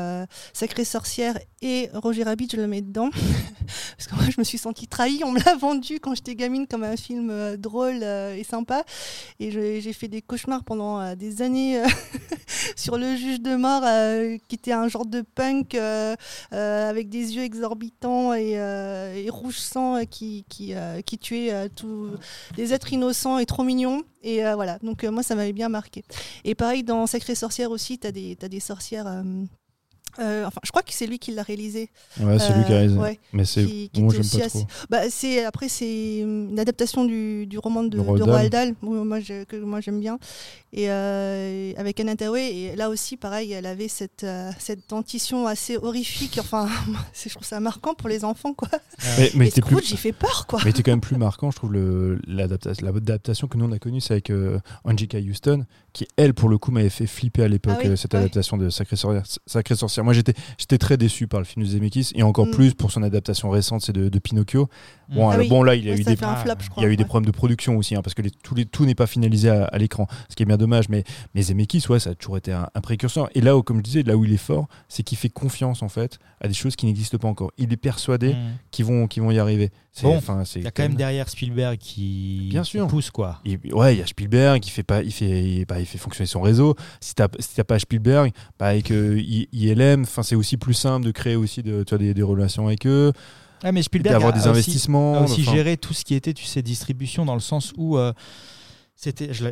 Sacrée 0.53 0.85
Sorcière 0.85 1.37
et 1.61 1.89
Roger 1.93 2.23
Rabbit, 2.23 2.47
je 2.49 2.55
le 2.55 2.67
mets 2.67 2.79
dedans. 2.79 3.09
Parce 3.97 4.07
que 4.07 4.15
moi, 4.15 4.23
je 4.29 4.39
me 4.39 4.45
suis 4.45 4.57
sentie 4.57 4.87
trahie. 4.87 5.21
On 5.25 5.33
me 5.33 5.39
l'a 5.43 5.55
vendu 5.55 5.99
quand 5.99 6.15
j'étais 6.15 6.35
gamine 6.35 6.65
comme 6.65 6.83
un 6.83 6.95
film 6.95 7.57
drôle 7.57 8.03
et 8.03 8.45
sympa. 8.45 8.85
Et 9.41 9.51
j'ai 9.51 9.93
fait 9.93 10.07
des 10.07 10.21
cauchemars 10.21 10.63
pendant 10.63 11.13
des 11.15 11.41
années 11.41 11.83
sur 12.75 12.97
le 12.97 13.15
juge 13.15 13.41
de 13.41 13.55
mort, 13.55 13.83
euh, 13.85 14.37
qui 14.47 14.55
était 14.55 14.71
un 14.71 14.87
genre 14.87 15.05
de 15.05 15.21
punk 15.21 15.75
euh, 15.75 16.15
euh, 16.53 16.89
avec 16.89 17.09
des 17.09 17.35
yeux 17.35 17.43
exorbitants 17.43 18.33
et, 18.33 18.51
et 18.51 19.29
rouge 19.29 19.57
sang 19.57 20.05
qui, 20.09 20.45
qui, 20.49 20.73
qui 21.05 21.17
tuait 21.17 21.69
euh, 21.87 22.17
des 22.55 22.73
êtres 22.73 22.91
innocents 22.93 23.37
et 23.37 23.45
trop 23.45 23.63
mignons. 23.63 24.03
Et 24.23 24.45
euh, 24.45 24.55
voilà, 24.55 24.79
donc 24.79 25.03
euh, 25.03 25.11
moi 25.11 25.23
ça 25.23 25.35
m'avait 25.35 25.53
bien 25.53 25.69
marqué. 25.69 26.03
Et 26.43 26.55
pareil 26.55 26.83
dans 26.83 27.07
Sacrée 27.07 27.35
Sorcière 27.35 27.71
aussi, 27.71 27.99
tu 27.99 28.07
as 28.07 28.11
des, 28.11 28.59
sorcières. 28.59 29.23
Euh, 30.19 30.21
euh, 30.43 30.45
enfin, 30.47 30.59
je 30.63 30.69
crois 30.71 30.81
que 30.81 30.93
c'est 30.93 31.07
lui 31.07 31.19
qui 31.19 31.31
l'a 31.31 31.43
réalisé. 31.43 31.89
Ouais, 32.19 32.39
c'est 32.39 32.53
lui 32.53 32.63
qui 32.65 32.71
a 32.71 32.75
Euh, 32.75 32.77
réalisé. 32.79 32.99
ouais, 32.99 33.19
Mais 33.33 33.45
c'est 33.45 33.65
moi 33.97 34.13
j'aime 34.13 34.39
pas 34.41 34.47
trop. 34.49 34.67
Bah, 34.89 35.09
c'est 35.09 35.43
après 35.45 35.69
c'est 35.69 36.19
une 36.19 36.57
adaptation 36.59 37.05
du, 37.05 37.45
du 37.47 37.57
roman 37.57 37.83
de, 37.83 37.99
Roald 37.99 38.23
Dahl. 38.25 38.49
Dahl, 38.49 38.73
moi, 38.81 39.03
moi, 39.03 39.19
je- 39.19 39.43
que 39.45 39.55
moi 39.57 39.81
j'aime 39.81 39.99
bien 39.99 40.17
et 40.73 40.89
euh, 40.89 41.73
avec 41.77 41.99
Anna 41.99 42.13
Hathaway 42.13 42.53
et 42.55 42.75
là 42.77 42.89
aussi 42.89 43.17
pareil 43.17 43.51
elle 43.51 43.65
avait 43.65 43.89
cette 43.89 44.23
euh, 44.23 44.51
cette 44.57 44.89
dentition 44.89 45.45
assez 45.47 45.75
horrifique 45.75 46.37
enfin 46.39 46.69
je 47.13 47.29
trouve 47.29 47.43
ça 47.45 47.59
marquant 47.59 47.93
pour 47.93 48.07
les 48.07 48.23
enfants 48.23 48.53
quoi 48.53 48.69
Mais, 49.17 49.31
mais 49.35 49.45
c'était 49.49 49.61
plus, 49.63 49.91
il 49.91 49.97
fait 49.97 50.13
peur 50.13 50.45
quoi 50.47 50.59
mais 50.63 50.71
c'était 50.71 50.83
quand 50.83 50.91
même 50.91 51.01
plus 51.01 51.17
marquant, 51.17 51.51
je 51.51 51.55
trouve, 51.57 51.73
l'adaptation 52.27 53.47
que 53.47 53.57
nous 53.57 53.65
on 53.65 53.71
a 53.71 53.79
connue, 53.79 54.01
c'est 54.01 54.13
avec 54.13 54.29
euh, 54.29 54.59
Angelica 54.83 55.17
Houston, 55.17 55.65
qui 55.93 56.07
elle, 56.17 56.33
pour 56.33 56.49
le 56.49 56.57
coup, 56.57 56.71
m'avait 56.71 56.89
fait 56.89 57.07
flipper 57.07 57.43
à 57.43 57.47
l'époque, 57.47 57.73
Ah 57.77 57.81
oui, 57.83 57.89
euh, 57.89 57.95
cette 57.95 58.13
ouais. 58.13 58.19
adaptation 58.19 58.57
de 58.57 58.69
Sacré 58.69 58.95
Sorcière. 58.95 59.23
Sacré 59.45 59.75
Sorcière. 59.75 60.00
Moi 60.03 60.13
j'étais 60.13 60.33
j'étais 60.57 60.77
très 60.77 60.97
déçu 60.97 61.27
par 61.27 61.39
le 61.39 61.45
film 61.45 61.65
de 61.65 61.69
Zemeckis, 61.69 62.11
et 62.15 62.23
encore 62.23 62.47
Mm. 62.47 62.51
plus 62.51 62.73
pour 62.73 62.91
son 62.91 63.03
adaptation 63.03 63.49
récente, 63.49 63.81
c'est 63.81 63.93
de, 63.93 64.09
de 64.09 64.19
Pinocchio. 64.19 64.69
Bon, 65.09 65.27
Ah 65.27 65.33
alors, 65.33 65.43
oui. 65.43 65.49
bon 65.49 65.61
là, 65.63 65.75
il 65.75 65.85
y 65.85 65.89
a 65.91 65.93
eu 65.95 66.03
des 66.03 66.15
flop 66.15 66.27
crois 66.45 66.55
Il 66.77 66.83
y 66.83 66.85
a 66.85 66.89
eu 66.89 66.95
des 66.95 67.03
problèmes 67.03 67.25
de 67.25 67.35
production 67.35 67.75
aussi, 67.77 67.95
hein, 67.95 68.01
parce 68.01 68.13
que 68.13 68.21
les- 68.21 68.31
tout, 68.31 68.55
les- 68.55 68.65
tout 68.65 68.85
n'est 68.85 68.95
pas 68.95 69.07
finalisé 69.07 69.49
à, 69.49 69.65
à 69.65 69.77
l'écran, 69.77 70.07
ce 70.29 70.35
qui 70.37 70.43
est 70.43 70.45
bien 70.45 70.55
dommage. 70.57 70.87
Mais, 70.87 71.03
mais 71.35 71.41
Zemeckis, 71.41 71.83
ouais, 71.89 71.99
ça 71.99 72.11
a 72.11 72.15
toujours 72.15 72.37
été 72.37 72.53
un, 72.53 72.69
un 72.73 72.81
précurseur. 72.81 73.29
Et 73.35 73.41
là 73.41 73.57
où, 73.57 73.61
comme 73.63 73.77
je 73.77 73.83
disais, 73.83 74.03
là 74.03 74.15
où 74.15 74.23
il 74.23 74.31
est 74.31 74.37
fort, 74.37 74.67
c'est 74.87 75.03
qu'il 75.03 75.17
fait 75.17 75.27
confiance 75.29 75.83
en 75.83 75.89
fait 75.89 76.17
à 76.39 76.47
des 76.47 76.53
choses 76.53 76.75
qui 76.77 76.85
n'existent 76.85 77.17
pas 77.17 77.27
encore. 77.27 77.51
Il 77.57 77.73
est 77.73 77.77
persuadé 77.77 78.29
Mhm. 78.35 78.37
qu'ils 78.71 78.85
vont, 78.85 79.07
qu'ils 79.07 79.21
vont 79.21 79.31
y 79.31 79.39
arriver. 79.39 79.69
C'est- 79.91 80.03
Bon, 80.03 80.21
c'est 80.45 80.59
Il 80.61 80.63
y 80.63 80.67
a 80.67 80.71
quand 80.71 80.83
même 80.83 80.95
derrière 80.95 81.27
Spielberg 81.27 81.77
qui, 81.77 82.47
Bien 82.49 82.61
qui 82.63 82.69
sûr. 82.69 82.87
pousse 82.87 83.11
quoi. 83.11 83.41
il- 83.43 83.59
ouais, 83.73 83.95
il 83.95 83.99
y 83.99 84.01
a 84.01 84.07
Spielberg 84.07 84.61
qui 84.61 84.69
fait 84.69 84.83
pas, 84.83 85.03
il 85.03 85.11
fait, 85.11 85.43
il, 85.43 85.65
bah, 85.65 85.81
il 85.81 85.85
fait 85.85 85.97
fonctionner 85.97 86.27
son 86.27 86.39
réseau. 86.39 86.75
Si 87.01 87.13
t'as, 87.13 87.27
si 87.39 87.55
t'as 87.55 87.65
pas 87.65 87.77
Spielberg, 87.79 88.31
bah, 88.57 88.67
avec 88.67 88.89
euh, 88.91 89.19
I- 89.19 89.49
Enfin, 90.01 90.23
c'est 90.23 90.35
aussi 90.35 90.57
plus 90.57 90.73
simple 90.73 91.05
de 91.05 91.11
créer 91.11 91.35
aussi 91.35 91.61
de, 91.61 91.83
tu 91.83 91.89
vois, 91.89 91.97
des, 91.97 92.13
des 92.13 92.23
relations 92.23 92.67
avec 92.67 92.87
eux, 92.87 93.11
Ah, 93.63 93.71
mais 93.71 93.83
Spielberg 93.83 94.13
d'avoir 94.15 94.33
a- 94.33 94.37
des 94.37 94.47
a 94.47 94.51
aussi- 94.51 94.59
investissements. 94.61 95.15
a 95.17 95.21
aussi 95.23 95.41
enfin, 95.41 95.51
géré 95.53 95.77
tout 95.77 95.93
ce 95.93 96.03
qui 96.05 96.15
était, 96.15 96.33
tu 96.33 96.45
sais, 96.45 96.61
distribution 96.61 97.25
dans 97.25 97.33
le 97.35 97.39
sens 97.41 97.73
où 97.77 97.97
euh, 97.97 98.13
c'était, 98.95 99.33
je 99.33 99.43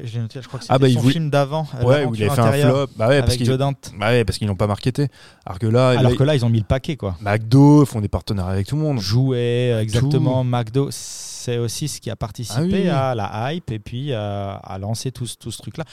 crois 0.47 0.59
que 0.59 0.63
c'était 0.65 0.65
Ah, 0.73 0.77
bah, 0.77 0.87
il 0.87 0.93
son 0.93 0.99
voulait- 1.01 1.13
film 1.13 1.29
d'avant, 1.31 1.67
euh, 1.79 1.83
ouais, 1.83 2.05
où 2.05 2.13
il 2.13 2.23
avait 2.23 2.35
fait 2.35 2.41
un 2.41 2.51
flop. 2.51 2.87
Bah 2.95 3.07
ouais, 3.07 3.21
parce 3.21 3.35
qu'ils, 3.35 3.47
bah 3.57 3.73
ouais, 4.09 4.23
parce 4.23 4.37
qu'ils 4.37 4.47
l'ont 4.47 4.55
pas 4.55 4.67
marketé. 4.67 5.07
Alors 5.45 5.57
que 5.59 5.65
là, 5.67 5.89
Alors 5.89 6.11
là, 6.11 6.17
que 6.17 6.23
là, 6.23 6.35
ils 6.35 6.45
ont 6.45 6.49
mis 6.49 6.59
le 6.59 6.65
paquet 6.65 6.97
quoi. 6.97 7.17
McDo 7.21 7.83
font 7.85 7.99
des 8.01 8.07
partenariats 8.09 8.53
avec 8.53 8.67
tout 8.67 8.75
le 8.75 8.81
monde. 8.83 8.99
Jouer 8.99 9.71
euh, 9.73 9.81
exactement, 9.81 10.43
McDo, 10.43 10.89
c'est 10.91 11.57
aussi 11.57 11.87
ce 11.87 11.99
qui 11.99 12.11
a 12.11 12.15
participé 12.15 12.59
Ah 12.59 12.61
oui, 12.63 12.89
à 12.89 13.15
la 13.15 13.53
hype 13.53 13.71
et 13.71 13.79
puis 13.79 14.11
euh, 14.11 14.53
à 14.61 14.77
lancer 14.77 15.11
tout, 15.11 15.25
ce- 15.25 15.35
tout 15.37 15.49
ce 15.51 15.57
truc-là. 15.61 15.85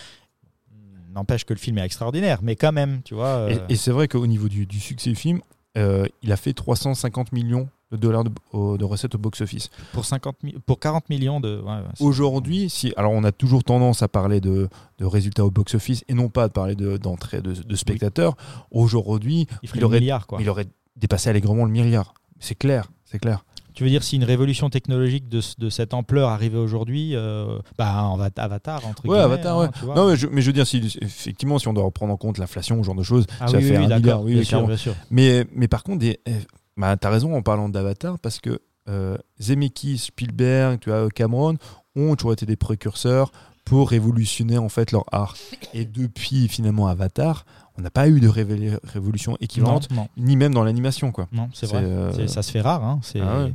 N'empêche 1.17 1.45
que 1.45 1.55
le 1.55 1.59
film 1.59 1.79
est 1.79 1.85
extraordinaire, 1.85 2.41
mais 2.43 2.55
quand 2.57 2.73
même, 2.73 3.01
tu 3.03 3.15
vois. 3.15 3.27
euh, 3.49 3.59
Et, 3.69 3.73
et 3.73 3.77
c'est 3.77 3.91
vrai 3.91 4.07
qu'au 4.07 4.27
niveau 4.27 4.49
du, 4.49 4.67
du 4.67 4.79
succès 4.79 5.11
du 5.11 5.17
film, 5.17 5.41
euh, 5.79 6.07
il 6.23 6.31
a 6.31 6.37
fait 6.37 6.53
350 6.53 7.33
millions 7.33 7.69
de 7.93 7.97
dollars 7.97 8.25
de, 8.25 8.85
recettes 8.85 9.15
au 9.15 9.19
box-office. 9.19 9.71
pour, 9.93 10.05
50 10.05 10.43
mi- 10.43 10.55
pour 10.67 10.79
40 10.79 11.09
millions 11.09 11.41
de. 11.41 11.59
ouais, 11.61 11.65
ouais, 11.67 11.83
c'est- 11.95 12.05
Aujourd'hui, 12.05 12.69
si, 12.69 12.93
alors 12.97 13.13
on 13.13 13.25
a 13.25 13.33
toujours 13.33 13.65
tendance 13.65 14.03
à 14.03 14.09
parler 14.09 14.41
de, 14.41 14.69
de 14.99 15.05
résultats 15.05 15.45
au 15.45 15.51
box-office 15.51 16.05
et 16.09 16.15
non 16.15 16.29
pas 16.29 16.49
de 16.49 16.53
parler 16.53 16.75
de- 16.75 16.97
d'entrée 16.97 17.41
de, 17.41 17.53
de 17.55 17.77
spectateurs. 17.77 18.37
Aujourd'hui, 18.71 19.47
il 19.63 19.85
aurait- 19.85 19.97
le 19.97 20.01
milliard 20.01 20.27
quoi. 20.27 20.39
il 20.41 20.49
aurait 20.51 20.67
dépassé 20.97 21.31
allègrement 21.31 21.65
le 21.65 21.71
milliard. 21.71 22.13
C'est 22.41 22.57
clair, 22.57 22.91
c'est 23.05 23.19
clair. 23.19 23.45
Tu 23.77 23.85
veux 23.85 23.91
dire 23.91 24.03
si 24.03 24.17
une 24.17 24.25
révolution 24.25 24.71
technologique 24.71 25.29
de, 25.29 25.41
ce- 25.41 25.55
de 25.59 25.69
cette 25.71 25.93
ampleur 25.95 26.31
arrivait 26.31 26.57
aujourd'hui, 26.59 27.15
euh, 27.15 27.59
bah 27.79 28.03
en 28.05 28.17
va- 28.17 28.31
Avatar 28.37 28.85
entre 28.87 29.05
Ouais, 29.05 29.11
guillemets, 29.11 29.23
Avatar, 29.35 29.59
hein, 29.61 29.67
ouais. 29.67 29.71
tu. 29.79 29.85
Non, 29.87 30.09
mais 30.09 30.17
je, 30.17 30.27
mais 30.27 30.41
je 30.41 30.47
veux 30.47 30.53
dire, 30.55 30.67
si, 30.67 30.79
effectivement, 31.03 31.59
si 31.59 31.69
on 31.69 31.75
doit 31.75 31.85
reprendre 31.85 32.13
en 32.13 32.17
compte 32.17 32.39
l'inflation, 32.39 32.79
ce 32.83 32.87
genre 32.87 32.95
de 32.95 33.03
choses, 33.03 33.27
Ah 33.39 33.49
ça 33.49 33.59
oui, 33.59 33.65
fait 33.65 33.79
oui, 33.79 33.85
un 33.85 33.99
milliard, 33.99 34.23
oui, 34.23 34.33
bien 34.33 34.43
sûr, 34.43 34.49
clairement. 34.49 34.67
bien 34.69 34.77
sûr. 34.79 34.95
Mais, 35.11 35.45
mais 35.55 35.69
par 35.69 35.83
contre, 35.85 35.99
des- 35.99 36.19
eh, 36.27 36.33
bah, 36.79 36.97
t'as 36.97 37.11
raison 37.11 37.37
en 37.37 37.43
parlant 37.43 37.69
d'Avatar 37.69 38.19
parce 38.19 38.41
que 38.41 38.61
euh, 38.89 39.19
Zemeckis, 39.43 39.99
Spielberg, 39.99 40.79
tu 40.81 40.89
vois, 40.91 41.09
Cameron 41.11 41.57
ont 41.97 42.17
toujours 42.17 42.33
été 42.33 42.47
des 42.47 42.57
précurseurs 42.57 43.31
pour 43.67 43.91
révolutionner 43.91 44.59
en 44.59 44.69
fait 44.71 44.91
leur 44.93 45.05
art. 45.13 45.37
Et 45.75 45.85
depuis 45.85 46.49
finalement 46.49 46.87
Avatar, 46.87 47.45
on 47.79 47.83
n'a 47.83 47.91
pas 47.91 48.09
eu 48.09 48.21
de 48.21 48.29
révé- 48.29 48.79
révolution 48.85 49.37
équivalente, 49.41 49.91
Non, 49.91 49.97
non, 50.03 50.09
ni 50.17 50.37
même 50.37 50.55
dans 50.55 50.65
l'animation 50.65 51.13
quoi. 51.13 51.29
non, 51.33 51.49
c'est 51.53 51.67
vrai. 51.67 51.83
euh, 51.85 52.27
Ça 52.27 52.43
se 52.43 52.51
fait 52.51 52.61
rare. 52.61 52.83
hein, 52.85 53.01
Ah 53.21 53.45
ouais. 53.45 53.53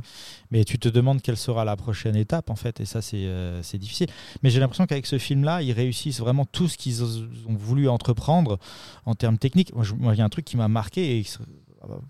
Mais 0.50 0.64
tu 0.64 0.78
te 0.78 0.88
demandes 0.88 1.22
quelle 1.22 1.36
sera 1.38 1.64
la 1.64 1.76
prochaine 1.76 2.14
étape, 2.14 2.50
en 2.50 2.56
fait, 2.56 2.78
et 2.80 2.84
ça, 2.84 3.00
c'est 3.00 3.24
euh, 3.24 3.62
difficile. 3.74 4.08
Mais 4.42 4.50
j'ai 4.50 4.60
l'impression 4.60 4.84
qu'avec 4.86 5.06
ce 5.06 5.18
film-là, 5.18 5.62
ils 5.62 5.72
réussissent 5.72 6.20
vraiment 6.20 6.44
tout 6.44 6.68
ce 6.68 6.76
qu'ils 6.76 7.02
ont 7.02 7.54
voulu 7.54 7.88
entreprendre 7.88 8.58
en 9.06 9.14
termes 9.14 9.38
techniques. 9.38 9.74
Moi, 9.74 10.12
il 10.12 10.18
y 10.18 10.20
a 10.20 10.24
un 10.24 10.28
truc 10.28 10.44
qui 10.44 10.56
m'a 10.58 10.68
marqué 10.68 11.18
et 11.18 11.24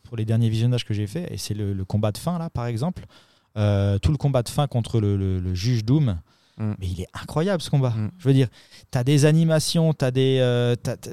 pour 0.02 0.16
les 0.16 0.24
derniers 0.24 0.48
visionnages 0.50 0.84
que 0.84 0.92
j'ai 0.92 1.06
fait, 1.06 1.32
et 1.32 1.38
c'est 1.38 1.54
le, 1.54 1.72
le 1.72 1.84
combat 1.84 2.10
de 2.12 2.18
fin, 2.18 2.36
là, 2.38 2.50
par 2.50 2.66
exemple. 2.66 3.04
Euh, 3.56 3.98
tout 3.98 4.10
le 4.10 4.16
combat 4.16 4.42
de 4.42 4.48
fin 4.48 4.66
contre 4.66 4.98
le, 5.00 5.16
le- 5.16 5.38
le 5.38 5.54
juge 5.54 5.84
Doom. 5.84 6.18
Mm. 6.58 6.72
Mais 6.78 6.86
il 6.86 7.00
est 7.00 7.08
incroyable 7.14 7.62
ce 7.62 7.70
combat. 7.70 7.90
Mm. 7.90 8.10
Je 8.18 8.28
veux 8.28 8.34
dire, 8.34 8.48
tu 8.90 8.98
as 8.98 9.04
des 9.04 9.24
animations, 9.24 9.94
tu 9.94 10.04
as 10.04 10.10
des. 10.10 10.38
euh, 10.40 10.76
t'as- 10.76 10.96
t'as- 10.96 11.10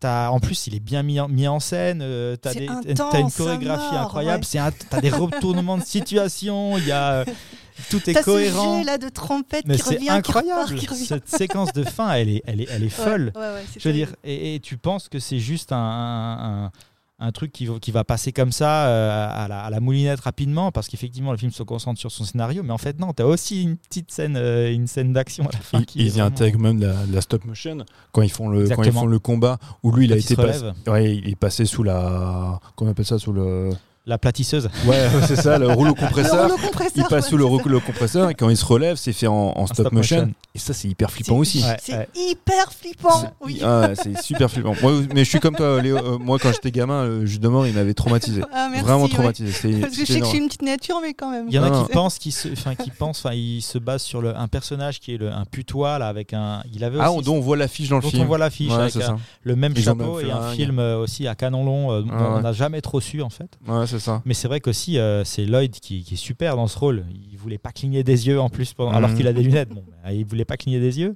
t'as- 0.00 0.30
en 0.30 0.38
plus, 0.38 0.66
il 0.66 0.74
est 0.74 0.80
bien 0.80 1.02
mis 1.02 1.18
en, 1.18 1.28
mis 1.28 1.48
en 1.48 1.60
scène. 1.60 2.00
euh, 2.02 2.36
tu 2.42 2.48
as, 2.48 2.52
une 3.18 3.30
chorégraphie 3.30 3.96
incroyable. 3.96 4.40
ouais. 4.42 4.46
c'est 4.48 4.58
un- 4.58 4.70
t'as 4.90 5.00
des 5.00 5.10
retournements 5.10 5.78
de 5.78 5.82
situation. 5.84 6.76
Il 6.78 6.86
y 6.86 6.92
a. 6.92 7.12
euh, 7.20 7.24
tout 7.88 8.08
est 8.08 8.12
T'as 8.12 8.20
ce 8.20 8.24
cohérent. 8.26 8.78
jet 8.78 8.84
là 8.84 8.98
de 8.98 9.08
trompette 9.08 9.64
Mais 9.66 9.76
qui 9.76 9.82
c'est 9.82 9.94
revient, 9.94 10.10
incroyable. 10.10 10.74
qui 10.74 10.86
repart, 10.86 10.98
qui. 10.98 11.06
Cette 11.06 11.28
séquence 11.28 11.72
de 11.72 11.84
fin, 11.84 12.12
elle 12.12 12.28
est, 12.28 12.42
elle 12.46 12.60
est, 12.60 12.68
elle 12.70 12.84
est 12.84 12.88
folle. 12.90 13.32
Ouais, 13.34 13.40
ouais, 13.40 13.48
ouais, 13.54 13.64
c'est 13.72 13.80
Je 13.82 13.88
veux 13.88 13.94
dire, 13.94 14.14
et, 14.24 14.54
et 14.56 14.60
tu 14.60 14.76
penses 14.76 15.08
que 15.08 15.18
c'est 15.18 15.38
juste 15.38 15.72
un, 15.72 15.76
un, 15.78 16.64
un- 16.66 16.70
un 17.24 17.30
truc 17.32 17.52
qui, 17.52 17.66
va- 17.66 17.78
qui 17.78 17.90
va 17.92 18.02
passer 18.04 18.32
comme 18.32 18.50
ça 18.52 18.86
euh, 18.88 19.28
à, 19.30 19.46
la, 19.48 19.62
à 19.62 19.70
la 19.70 19.80
moulinette 19.80 20.20
rapidement, 20.20 20.72
parce 20.72 20.88
qu'effectivement, 20.88 21.30
le 21.30 21.38
film 21.38 21.52
se 21.52 21.62
concentre 21.62 22.00
sur 22.00 22.10
son 22.10 22.24
scénario, 22.24 22.62
mais 22.64 22.72
en 22.72 22.78
fait, 22.78 22.98
non, 22.98 23.12
tu 23.12 23.22
as 23.22 23.26
aussi 23.26 23.62
une 23.62 23.76
petite 23.76 24.10
scène, 24.10 24.36
euh, 24.36 24.72
une 24.72 24.86
scène 24.88 25.12
d'action 25.12 25.44
à 25.46 25.52
la 25.52 25.58
fin. 25.60 25.78
Ils, 25.80 25.86
qui 25.86 25.98
ils 26.00 26.06
y 26.06 26.10
vraiment- 26.10 26.26
intègrent 26.26 26.58
même 26.58 26.80
la, 26.80 26.94
la 27.10 27.20
stop 27.20 27.44
motion 27.44 27.78
quand 28.12 28.22
ils 28.22 28.30
font 28.30 28.48
le 28.48 28.68
quand 28.68 28.82
ils 28.82 28.92
font 28.92 29.06
le 29.06 29.18
combat 29.18 29.58
où 29.82 29.92
lui 29.92 30.06
il 30.06 30.12
a 30.12 30.16
il 30.16 30.20
été 30.20 30.34
passé, 30.36 30.58
relève. 30.58 30.74
ouais, 30.88 31.16
il 31.16 31.28
est 31.28 31.36
passé 31.36 31.64
sous 31.64 31.82
la 31.84 32.58
comment 32.76 32.88
on 32.88 32.92
appelle 32.92 33.06
ça 33.06 33.18
sous 33.18 33.32
le 33.32 33.70
La 34.04 34.18
platisseuse. 34.18 34.68
ouais 34.86 35.08
c'est 35.28 35.36
ça 35.36 35.58
le 35.58 35.68
rouleau 35.68 35.90
Le 35.90 35.94
compresseur 35.94 36.42
rouleau 36.50 36.56
compresseur, 36.58 36.92
il 36.96 37.02
passe 37.04 37.24
ouais, 37.24 37.30
sous 37.30 37.36
le 37.36 37.44
rouleau 37.44 37.78
compresseur 37.78 38.30
et 38.30 38.34
quand 38.34 38.48
il 38.50 38.56
se 38.56 38.64
relève 38.64 38.96
c'est 38.96 39.12
fait 39.12 39.28
en, 39.28 39.52
en 39.56 39.66
stop, 39.66 39.86
stop 39.86 39.92
motion. 39.92 40.16
motion. 40.22 40.32
et 40.56 40.58
ça 40.58 40.72
c'est 40.74 40.88
hyper 40.88 41.10
flippant 41.12 41.36
aussi 41.36 41.62
Ouais, 41.62 41.76
C'est 41.80 41.92
ouais. 41.96 42.08
hyper 42.16 42.72
flippant. 42.72 43.20
C'est- 43.20 43.28
Oui. 43.40 43.60
ah 43.64 43.90
c'est 43.94 44.20
super 44.20 44.50
flippant 44.50 44.74
moi, 44.82 44.92
mais 45.14 45.22
je 45.24 45.30
suis 45.30 45.38
comme 45.38 45.54
toi 45.54 45.80
Léo 45.80 45.98
euh, 45.98 46.18
moi 46.18 46.38
quand 46.40 46.50
j'étais 46.52 46.72
gamin 46.72 47.04
le 47.06 47.26
jus 47.26 47.38
de 47.38 47.46
mort 47.46 47.64
il 47.64 47.74
m'avait 47.74 47.94
traumatisé 47.94 48.42
Ah, 48.52 48.68
merci, 48.72 48.84
vraiment 48.84 49.06
traumatisé 49.06 49.80
Parce 49.80 49.94
que 49.94 50.00
je 50.00 50.12
sais 50.12 50.18
que 50.18 50.24
je 50.26 50.30
suis 50.30 50.38
une 50.38 50.46
petite 50.48 50.62
nature, 50.62 50.98
mais 51.00 51.14
quand 51.14 51.30
même. 51.30 51.46
Il 51.48 51.54
y 51.54 51.58
en 51.60 51.62
a 51.62 51.70
Non, 51.70 51.84
qui 51.84 51.92
pensent, 51.92 52.18
qui 52.18 52.32
se, 52.32 52.48
enfin, 52.48 52.74
qui 52.74 52.90
pensent, 52.90 53.24
enfin, 53.24 53.34
il 53.36 53.62
se 53.62 53.78
base 53.78 54.02
sur 54.02 54.20
le, 54.20 54.36
un 54.36 54.48
personnage 54.48 54.98
qui 54.98 55.14
est 55.14 55.18
le, 55.18 55.30
un 55.30 55.44
putois 55.44 55.98
là 56.00 56.08
avec 56.08 56.32
un. 56.32 56.62
Il 56.74 56.82
avait 56.82 56.98
ah 57.00 57.12
aussi, 57.12 57.24
dont 57.24 57.36
on 57.36 57.40
voit 57.40 57.56
l'affiche 57.56 57.88
dans 57.88 57.96
le 57.96 58.02
dont 58.02 58.10
film 58.10 58.22
on 58.22 58.26
voit 58.26 58.38
l'affiche 58.38 58.70
Ouais, 58.72 58.74
avec 58.82 58.96
un- 58.96 59.18
le 59.44 59.54
même 59.56 59.72
Ils 59.76 59.84
chapeau 59.84 60.18
et 60.20 60.30
un 60.32 60.50
film 60.50 60.78
euh, 60.80 60.98
aussi 60.98 61.28
à 61.28 61.34
canon 61.36 61.64
long 61.64 61.92
euh, 61.92 62.02
Ah 62.10 62.34
on 62.36 62.40
n'a 62.40 62.52
jamais 62.52 62.80
trop 62.80 63.00
su 63.00 63.22
en 63.22 63.30
fait. 63.30 63.58
Ouais 63.92 63.98
c'est 63.98 64.04
ça 64.04 64.22
Mais 64.24 64.34
c'est 64.34 64.48
vrai 64.48 64.60
qu'aussi, 64.60 64.98
euh, 64.98 65.24
c'est 65.24 65.44
Lloyd 65.44 65.72
qui, 65.72 66.02
qui 66.04 66.14
est 66.14 66.16
super 66.16 66.56
dans 66.56 66.66
ce 66.66 66.78
rôle. 66.78 67.04
Il 67.30 67.36
voulait 67.36 67.58
pas 67.58 67.72
cligner 67.72 68.02
des 68.04 68.26
yeux 68.26 68.40
en 68.40 68.48
plus, 68.50 68.72
pendant- 68.74 68.90
Mhm. 68.90 68.96
alors 68.96 69.14
qu'il 69.14 69.26
a 69.28 69.32
des 69.32 69.42
lunettes. 69.42 69.68
Bon, 69.70 69.84
bah, 70.04 70.12
il 70.12 70.24
voulait 70.24 70.44
pas 70.44 70.56
cligner 70.56 70.80
des 70.80 70.98
yeux. 71.00 71.14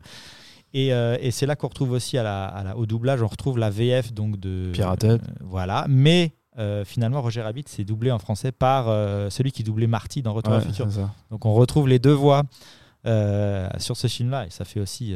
Et, 0.74 0.92
euh, 0.92 1.16
et 1.20 1.30
c'est 1.30 1.46
là 1.46 1.56
qu'on 1.56 1.68
retrouve 1.68 1.92
aussi 1.92 2.18
à 2.18 2.22
la, 2.22 2.44
à 2.46 2.62
la- 2.64 2.76
au 2.76 2.86
doublage, 2.86 3.22
on 3.22 3.26
retrouve 3.28 3.58
la 3.58 3.70
VF 3.70 4.12
donc 4.12 4.38
de 4.38 4.70
Pirated. 4.72 5.20
euh, 5.22 5.34
voilà. 5.40 5.86
Mais 5.88 6.32
euh, 6.58 6.84
finalement, 6.84 7.22
Roger 7.22 7.42
Rabbit 7.42 7.64
s'est 7.66 7.84
doublé 7.84 8.10
en 8.10 8.18
français 8.18 8.52
par 8.52 8.88
euh, 8.88 9.30
celui 9.30 9.52
qui 9.52 9.62
doublait 9.62 9.86
Marty 9.86 10.22
dans 10.22 10.34
Retour 10.34 10.52
à 10.54 10.56
Ouais, 10.58 10.62
le 10.64 10.68
futur. 10.70 10.86
Donc 11.30 11.44
on 11.46 11.54
retrouve 11.54 11.88
les 11.88 11.98
deux 11.98 12.12
voix 12.12 12.42
euh, 13.06 13.68
sur 13.78 13.96
ce 13.96 14.06
film-là 14.08 14.46
et 14.46 14.50
ça 14.50 14.64
fait 14.64 14.80
aussi. 14.80 15.14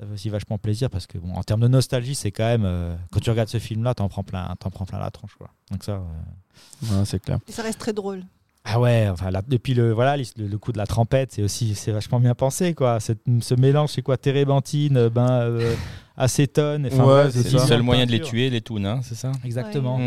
Euh, 0.00 0.02
ça 0.02 0.06
fait 0.06 0.12
aussi 0.12 0.28
vachement 0.28 0.58
plaisir 0.58 0.90
parce 0.90 1.06
que 1.06 1.18
bon, 1.18 1.32
en 1.34 1.42
termes 1.42 1.60
de 1.60 1.68
nostalgie, 1.68 2.14
c'est 2.14 2.30
quand 2.32 2.44
même 2.44 2.64
euh, 2.64 2.94
quand 3.12 3.20
tu 3.20 3.30
regardes 3.30 3.48
ce 3.48 3.58
film-là, 3.58 3.94
t'en 3.94 4.08
prends 4.08 4.24
plein, 4.24 4.54
t'en 4.58 4.70
prends 4.70 4.84
plein 4.86 4.98
la 4.98 5.10
tronche 5.10 5.34
quoi. 5.36 5.50
Donc 5.70 5.84
ça, 5.84 5.92
euh, 5.92 6.98
Ouais, 6.98 7.04
c'est 7.04 7.20
clair 7.20 7.38
Et 7.48 7.52
ça 7.52 7.62
reste 7.62 7.78
très 7.78 7.92
drôle. 7.92 8.22
ah 8.64 8.80
ouais, 8.80 9.08
enfin 9.10 9.30
depuis 9.48 9.74
le 9.74 9.92
voilà 9.92 10.16
le, 10.16 10.24
le 10.36 10.58
coup 10.58 10.72
de 10.72 10.78
la 10.78 10.86
trompette, 10.86 11.32
c'est 11.32 11.42
aussi 11.42 11.74
c'est 11.74 11.92
vachement 11.92 12.20
bien 12.20 12.34
pensé 12.34 12.74
quoi. 12.74 13.00
Cette- 13.00 13.22
ce 13.40 13.54
mélange, 13.54 13.90
c'est 13.90 14.02
quoi, 14.02 14.16
térébenthine, 14.16 15.08
ben 15.08 15.30
euh, 15.30 15.74
acétone. 16.16 16.86
enfin, 16.86 16.96
Ouais, 17.04 17.22
bref, 17.24 17.32
c'est 17.34 17.52
le 17.52 17.58
seul 17.58 17.82
moyen 17.82 18.06
de 18.06 18.12
les 18.12 18.20
tuer, 18.20 18.50
les 18.50 18.60
toons, 18.60 18.84
hein, 18.84 19.00
c'est 19.02 19.14
ça 19.16 19.32
Exactement. 19.44 20.00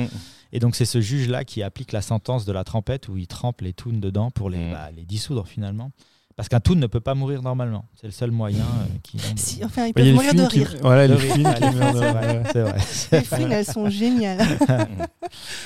Et 0.53 0.59
donc 0.59 0.75
c'est 0.75 0.85
ce 0.85 1.01
juge 1.01 1.27
là 1.27 1.43
qui 1.43 1.61
applique 1.61 1.91
la 1.91 2.01
sentence 2.01 2.45
de 2.45 2.53
la 2.53 2.63
trompette 2.63 3.09
où 3.09 3.17
il 3.17 3.27
trempe 3.27 3.59
les 3.61 3.73
toons 3.73 3.97
dedans 3.99 4.31
pour 4.31 4.49
les, 4.49 4.57
Mm. 4.57 4.71
bah, 4.71 4.89
les 4.95 5.03
dissoudre 5.03 5.45
finalement. 5.47 5.91
Parce 6.37 6.49
qu'un 6.49 6.59
toon 6.59 6.75
ne 6.75 6.85
peut 6.87 6.99
pas 6.99 7.15
mourir 7.15 7.41
normalement. 7.41 7.85
C'est 7.99 8.05
le 8.07 8.11
seul 8.13 8.29
moyen 8.31 8.59
euh, 8.63 8.85
qui. 9.03 9.17
Si, 9.35 9.65
enfin, 9.65 9.87
ils 9.87 9.87
Il 9.87 9.89
y 9.89 9.93
peuvent 9.93 10.13
mourir 10.13 10.33
de 10.35 10.45
qui- 10.47 10.59
rire. 10.59 10.75
voilà 10.81 11.07
De 11.07 11.15
les 11.15 11.27
qui 11.29 11.39
meurent 11.39 11.59
de 11.59 11.99
rire. 11.99 12.43
c'est 12.53 12.61
vrai, 12.61 12.77
Les 13.11 13.21
films, 13.21 13.51
elles 13.51 13.65
sont 13.65 13.89
géniales. 13.89 14.45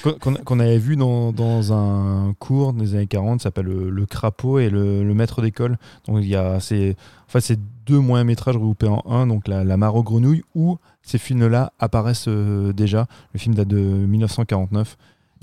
qu'on 0.46 0.60
avait 0.60 0.78
vu 0.78 0.96
dans, 0.96 1.32
dans 1.32 1.74
un 1.74 2.34
cours 2.40 2.74
des 2.74 2.96
années 2.96 3.08
40, 3.08 3.40
ça 3.42 3.44
s'appelle 3.46 3.66
le, 3.66 3.90
Le 3.90 4.06
crapaud 4.06 4.60
et 4.60 4.70
le, 4.70 5.04
le 5.04 5.14
maître 5.14 5.42
d'école. 5.42 5.78
Donc 6.08 6.20
il 6.22 6.28
y 6.28 6.36
a 6.36 6.60
c'est 6.60 6.96
enfin 7.28 7.40
c'est 7.40 7.60
deux 7.86 8.00
moyens 8.00 8.26
métrages 8.28 8.56
regroupés 8.56 8.88
en 8.88 9.04
un, 9.10 9.28
donc 9.28 9.48
la, 9.48 9.64
la 9.64 9.78
mare 9.78 9.96
aux 9.96 10.04
grenouilles 10.04 10.44
où 10.56 10.78
ces 11.02 11.18
films-là 11.18 11.74
apparaissent 11.80 12.28
euh, 12.28 12.74
déjà. 12.74 13.08
Le 13.34 13.40
film 13.40 13.56
date 13.56 13.68
de 13.68 13.78
1949. 13.80 14.98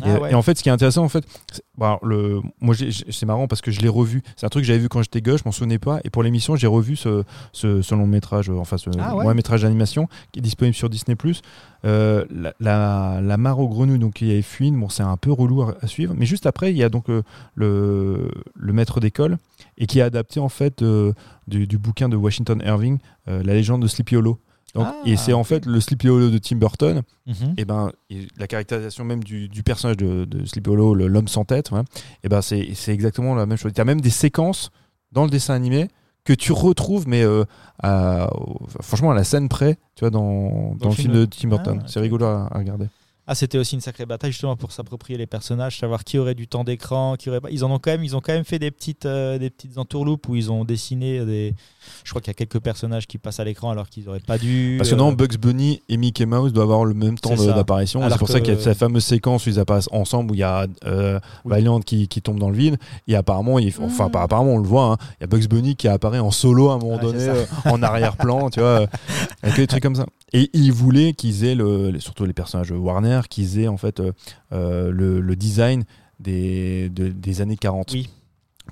Et, 0.04 0.10
Ah 0.10 0.20
ouais. 0.20 0.30
et 0.30 0.34
en 0.34 0.42
fait, 0.42 0.56
ce 0.56 0.62
qui 0.62 0.68
est 0.68 0.72
intéressant, 0.72 1.02
en 1.04 1.08
fait, 1.08 1.24
le, 2.02 2.40
moi, 2.60 2.74
c'est 3.10 3.26
marrant 3.26 3.48
parce 3.48 3.60
que 3.60 3.70
je 3.70 3.80
l'ai 3.80 3.88
revu. 3.88 4.22
C'est 4.36 4.46
un 4.46 4.48
truc 4.48 4.62
que 4.62 4.66
j'avais 4.66 4.78
vu 4.78 4.88
quand 4.88 5.02
j'étais 5.02 5.20
gosse, 5.20 5.40
je 5.40 5.44
m'en 5.44 5.52
souvenais 5.52 5.78
pas. 5.78 6.00
Et 6.04 6.10
pour 6.10 6.22
l'émission, 6.22 6.54
j'ai 6.56 6.66
revu 6.68 6.94
ce, 6.96 7.24
ce, 7.52 7.82
ce 7.82 7.94
long 7.94 8.06
métrage, 8.06 8.48
euh, 8.50 8.56
enfin 8.58 8.78
ce 8.78 8.90
Ah 8.98 9.14
ouais. 9.16 9.22
moyen 9.22 9.34
métrage 9.34 9.62
d'animation 9.62 10.08
qui 10.32 10.38
est 10.38 10.42
disponible 10.42 10.74
sur 10.74 10.88
Disney+. 10.88 11.16
Euh, 11.84 12.24
la, 12.30 12.54
la, 12.60 13.20
la 13.22 13.36
mare 13.36 13.58
aux 13.60 13.68
grenouilles, 13.68 13.98
donc 13.98 14.20
il 14.20 14.32
y 14.32 14.38
a 14.38 14.42
Fuine, 14.42 14.78
bon, 14.78 14.88
c'est 14.88 15.02
un 15.02 15.16
peu 15.16 15.32
relou 15.32 15.62
à, 15.62 15.74
à 15.80 15.86
suivre. 15.86 16.14
Mais 16.16 16.26
juste 16.26 16.46
après, 16.46 16.70
il 16.70 16.76
y 16.76 16.82
a 16.84 16.88
donc 16.88 17.08
euh, 17.10 17.22
le, 17.54 18.30
le 18.54 18.72
maître 18.72 19.00
d'école 19.00 19.38
et 19.78 19.86
qui 19.86 19.98
est 19.98 20.02
adapté 20.02 20.40
en 20.40 20.48
fait 20.48 20.82
euh, 20.82 21.12
du, 21.46 21.66
du 21.66 21.78
bouquin 21.78 22.08
de 22.08 22.16
Washington 22.16 22.62
Irving, 22.64 22.98
La 23.26 23.42
légende 23.54 23.82
de 23.82 23.86
Sleepy 23.88 24.16
Hollow. 24.16 24.38
Donc, 24.74 24.86
Ah, 24.86 24.96
et 25.06 25.16
c'est 25.16 25.32
en 25.32 25.44
fait 25.44 25.64
le 25.66 25.80
Sleepy 25.80 26.08
Hollow 26.08 26.30
de 26.30 26.38
Tim 26.38 26.56
Burton 26.56 27.02
Mhm. 27.26 27.54
et 27.56 27.64
ben 27.64 27.90
et 28.10 28.28
la 28.36 28.46
caractérisation 28.46 29.04
même 29.04 29.24
du, 29.24 29.48
du 29.48 29.62
personnage 29.62 29.96
de, 29.96 30.24
de 30.26 30.44
Sleepy 30.44 30.68
Hollow, 30.70 30.94
le- 30.94 31.06
l'homme 31.08 31.28
sans 31.28 31.44
tête, 31.44 31.70
ouais, 31.70 31.80
et 32.22 32.28
ben 32.28 32.42
c'est 32.42 32.68
exactement 32.88 33.34
la 33.34 33.46
même 33.46 33.56
chose. 33.58 33.72
Il 33.74 33.78
y 33.78 33.80
a 33.80 33.84
même 33.86 34.00
des 34.02 34.10
séquences 34.10 34.70
dans 35.12 35.24
le 35.24 35.30
dessin 35.30 35.54
animé 35.54 35.88
que 36.24 36.34
tu 36.34 36.52
retrouves, 36.52 37.08
mais 37.08 37.22
euh, 37.22 37.44
à- 37.82 38.28
franchement 38.82 39.10
à 39.10 39.14
la 39.14 39.24
scène 39.24 39.48
près, 39.48 39.76
tu 39.94 40.00
vois, 40.00 40.10
dans, 40.10 40.74
dans, 40.78 40.90
le 40.90 40.94
film 40.94 41.14
de 41.14 41.24
Tim 41.24 41.48
Burton. 41.48 41.80
Ah, 41.82 41.86
c'est 41.88 42.00
rigolo 42.00 42.26
à, 42.26 42.48
à 42.52 42.58
regarder. 42.58 42.86
Ah, 43.30 43.34
c'était 43.34 43.58
aussi 43.58 43.74
une 43.74 43.82
sacrée 43.82 44.06
bataille 44.06 44.32
justement 44.32 44.56
pour 44.56 44.72
s'approprier 44.72 45.18
les 45.18 45.26
personnages, 45.26 45.78
savoir 45.78 46.02
qui 46.02 46.16
aurait 46.16 46.34
du 46.34 46.48
temps 46.48 46.64
d'écran, 46.64 47.14
qui 47.18 47.28
aurait 47.28 47.42
pas. 47.42 47.50
Ils 47.50 47.62
en 47.62 47.70
ont 47.70 47.78
quand 47.78 47.90
même, 47.90 48.02
ils 48.02 48.16
ont 48.16 48.22
quand 48.22 48.32
même 48.32 48.44
fait 48.44 48.58
des 48.58 48.70
petites, 48.70 49.04
euh, 49.04 49.36
des 49.38 49.50
petites 49.50 49.76
entourloupes 49.76 50.26
où 50.28 50.34
ils 50.34 50.50
ont 50.50 50.64
dessiné 50.64 51.22
des. 51.26 51.54
Je 52.04 52.10
crois 52.10 52.22
qu'il 52.22 52.30
y 52.30 52.32
a 52.32 52.34
quelques 52.34 52.60
personnages 52.62 53.06
qui 53.06 53.18
passent 53.18 53.38
à 53.38 53.44
l'écran 53.44 53.70
alors 53.70 53.90
qu'ils 53.90 54.08
auraient 54.08 54.20
pas 54.20 54.38
dû. 54.38 54.76
Parce 54.78 54.88
que 54.88 54.94
euh, 54.94 54.98
non, 54.98 55.12
Bugs 55.12 55.36
Bunny 55.38 55.82
et 55.90 55.98
Mickey 55.98 56.24
Mouse 56.24 56.54
doivent 56.54 56.70
avoir 56.70 56.86
le 56.86 56.94
même 56.94 57.18
temps 57.18 57.34
d'apparition. 57.36 58.00
C'est 58.08 58.16
pour 58.18 58.28
ça 58.28 58.40
que- 58.40 58.46
qu'il 58.46 58.54
y 58.54 58.56
a 58.56 58.60
cette 58.60 58.78
fameuse 58.78 59.04
séquence 59.04 59.44
où 59.46 59.50
ils 59.50 59.58
apparaissent 59.60 59.88
ensemble, 59.92 60.30
où 60.30 60.34
il 60.34 60.40
y 60.40 60.42
a 60.42 60.66
euh, 60.86 61.20
Oui. 61.44 61.50
Valiant 61.50 61.80
qui, 61.80 62.08
qui 62.08 62.22
tombe 62.22 62.38
dans 62.38 62.48
le 62.48 62.56
vide. 62.56 62.78
Et 63.08 63.14
apparemment, 63.14 63.58
il, 63.58 63.68
enfin, 63.82 64.08
Mm. 64.08 64.10
pas 64.10 64.22
apparemment, 64.22 64.54
on 64.54 64.58
le 64.58 64.66
voit, 64.66 64.92
hein, 64.92 64.96
il 65.18 65.22
y 65.22 65.24
a 65.24 65.26
Bugs 65.26 65.46
Bunny 65.48 65.76
qui 65.76 65.86
apparaît 65.86 66.18
en 66.18 66.30
solo 66.30 66.70
à 66.70 66.74
un 66.74 66.78
moment 66.78 66.94
Ouais, 66.96 67.02
donné, 67.02 67.28
euh, 67.28 67.44
en 67.66 67.82
arrière-plan, 67.82 68.48
tu 68.48 68.60
vois, 68.60 68.86
avec 69.42 69.56
des 69.56 69.66
trucs 69.66 69.82
comme 69.82 69.96
ça. 69.96 70.06
Et 70.32 70.50
ils 70.52 70.72
voulaient 70.72 71.12
qu'ils 71.14 71.44
aient, 71.44 71.54
le, 71.54 71.98
surtout 72.00 72.24
les 72.26 72.32
personnages 72.32 72.70
Warner, 72.70 73.22
qu'ils 73.30 73.58
aient 73.58 73.68
en 73.68 73.76
fait 73.78 74.00
euh, 74.00 74.12
euh, 74.52 74.90
le, 74.90 75.20
le 75.20 75.36
design 75.36 75.84
des, 76.20 76.88
de- 76.90 77.08
des 77.08 77.40
années 77.40 77.56
40. 77.56 77.92
Oui. 77.92 78.08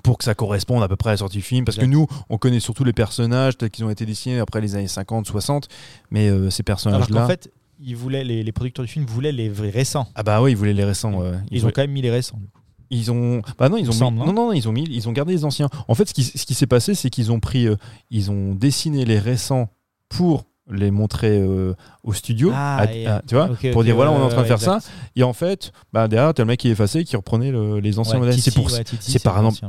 Pour 0.03 0.19
que 0.19 0.23
ça 0.23 0.35
corresponde 0.35 0.83
à 0.83 0.87
peu 0.87 0.95
près 0.95 1.09
à 1.09 1.13
la 1.13 1.17
sortie 1.17 1.37
du 1.37 1.43
film. 1.43 1.65
Parce 1.65 1.77
que 1.77 1.85
nous, 1.85 2.05
on 2.29 2.37
connaît 2.37 2.59
surtout 2.59 2.83
les 2.83 2.93
personnages 2.93 3.57
tels 3.57 3.71
qu'ils 3.71 3.83
ont 3.83 3.89
été 3.89 4.05
dessinés 4.05 4.37
après 4.39 4.61
les 4.61 4.75
années 4.75 4.87
50, 4.87 5.25
60. 5.25 5.67
Mais 6.11 6.29
euh, 6.29 6.51
ces 6.51 6.61
personnages-là. 6.61 7.21
qu'en 7.21 7.27
fait, 7.27 7.51
ils 7.79 7.95
voulaient 7.95 8.23
les, 8.23 8.43
les 8.43 8.51
producteurs 8.51 8.85
du 8.85 8.91
film 8.91 9.05
voulaient 9.05 9.31
les 9.31 9.49
vrais 9.49 9.71
récents. 9.71 10.07
Ah 10.13 10.21
bah 10.21 10.41
oui, 10.43 10.51
ils 10.51 10.57
voulaient 10.57 10.73
les 10.75 10.83
récents. 10.83 11.19
Ils, 11.49 11.65
ont 11.65 11.71
quand 11.71 11.81
même 11.81 11.91
mis 11.91 12.03
les 12.03 12.11
récents. 12.11 12.37
du 12.37 12.45
coup. 12.47 12.59
ils 12.91 13.11
ont, 13.11 13.41
bah 13.57 13.69
non, 13.69 13.77
ils 13.77 13.85
Il 13.85 13.89
ont, 13.89 13.93
semble, 13.93 14.19
mis- 14.19 14.25
non 14.25 14.33
non, 14.33 14.47
non, 14.47 14.53
ils 14.53 14.69
ont 14.69 14.71
mis, 14.71 14.83
ils 14.83 15.09
ont 15.09 15.11
gardé 15.13 15.33
les 15.33 15.45
anciens. 15.45 15.69
En 15.87 15.95
fait, 15.95 16.07
ce 16.07 16.13
qui, 16.13 16.23
ce 16.23 16.45
qui 16.45 16.53
s'est 16.53 16.67
passé, 16.67 16.93
c'est 16.93 17.09
qu'ils 17.09 17.31
ont 17.31 17.39
pris, 17.39 17.65
euh, 17.65 17.75
ils 18.11 18.29
ont 18.29 18.53
dessiné 18.53 19.03
les 19.03 19.17
récents 19.17 19.69
pour 20.09 20.45
les 20.69 20.91
montrer 20.91 21.39
euh, 21.39 21.73
au 22.03 22.13
studio, 22.13 22.51
Ah, 22.53 22.77
à- 22.79 22.91
et- 22.91 23.05
à- 23.07 23.21
tu 23.27 23.35
vois, 23.35 23.49
pour 23.71 23.83
dire 23.83 23.95
voilà, 23.95 24.11
on 24.11 24.19
est 24.19 24.23
en 24.23 24.29
train 24.29 24.41
de 24.41 24.47
faire 24.47 24.57
exact. 24.57 24.81
ça. 24.81 24.89
Et 25.15 25.23
en 25.23 25.33
fait, 25.33 25.71
bah 25.93 26.07
derrière, 26.07 26.33
t'as 26.33 26.43
le 26.43 26.47
mec 26.47 26.59
qui 26.59 26.67
est 26.67 26.71
effacé, 26.71 27.03
qui 27.03 27.15
reprenait 27.15 27.51
le- 27.51 27.79
les 27.79 27.99
anciens 27.99 28.15
Ouais, 28.15 28.19
modèles. 28.25 28.41
C'est 28.41 28.53
pour 28.53 28.71
ouais, 28.71 28.83
Titi, 28.83 29.11
c'est 29.11 29.23
par 29.23 29.37
exemple. 29.37 29.59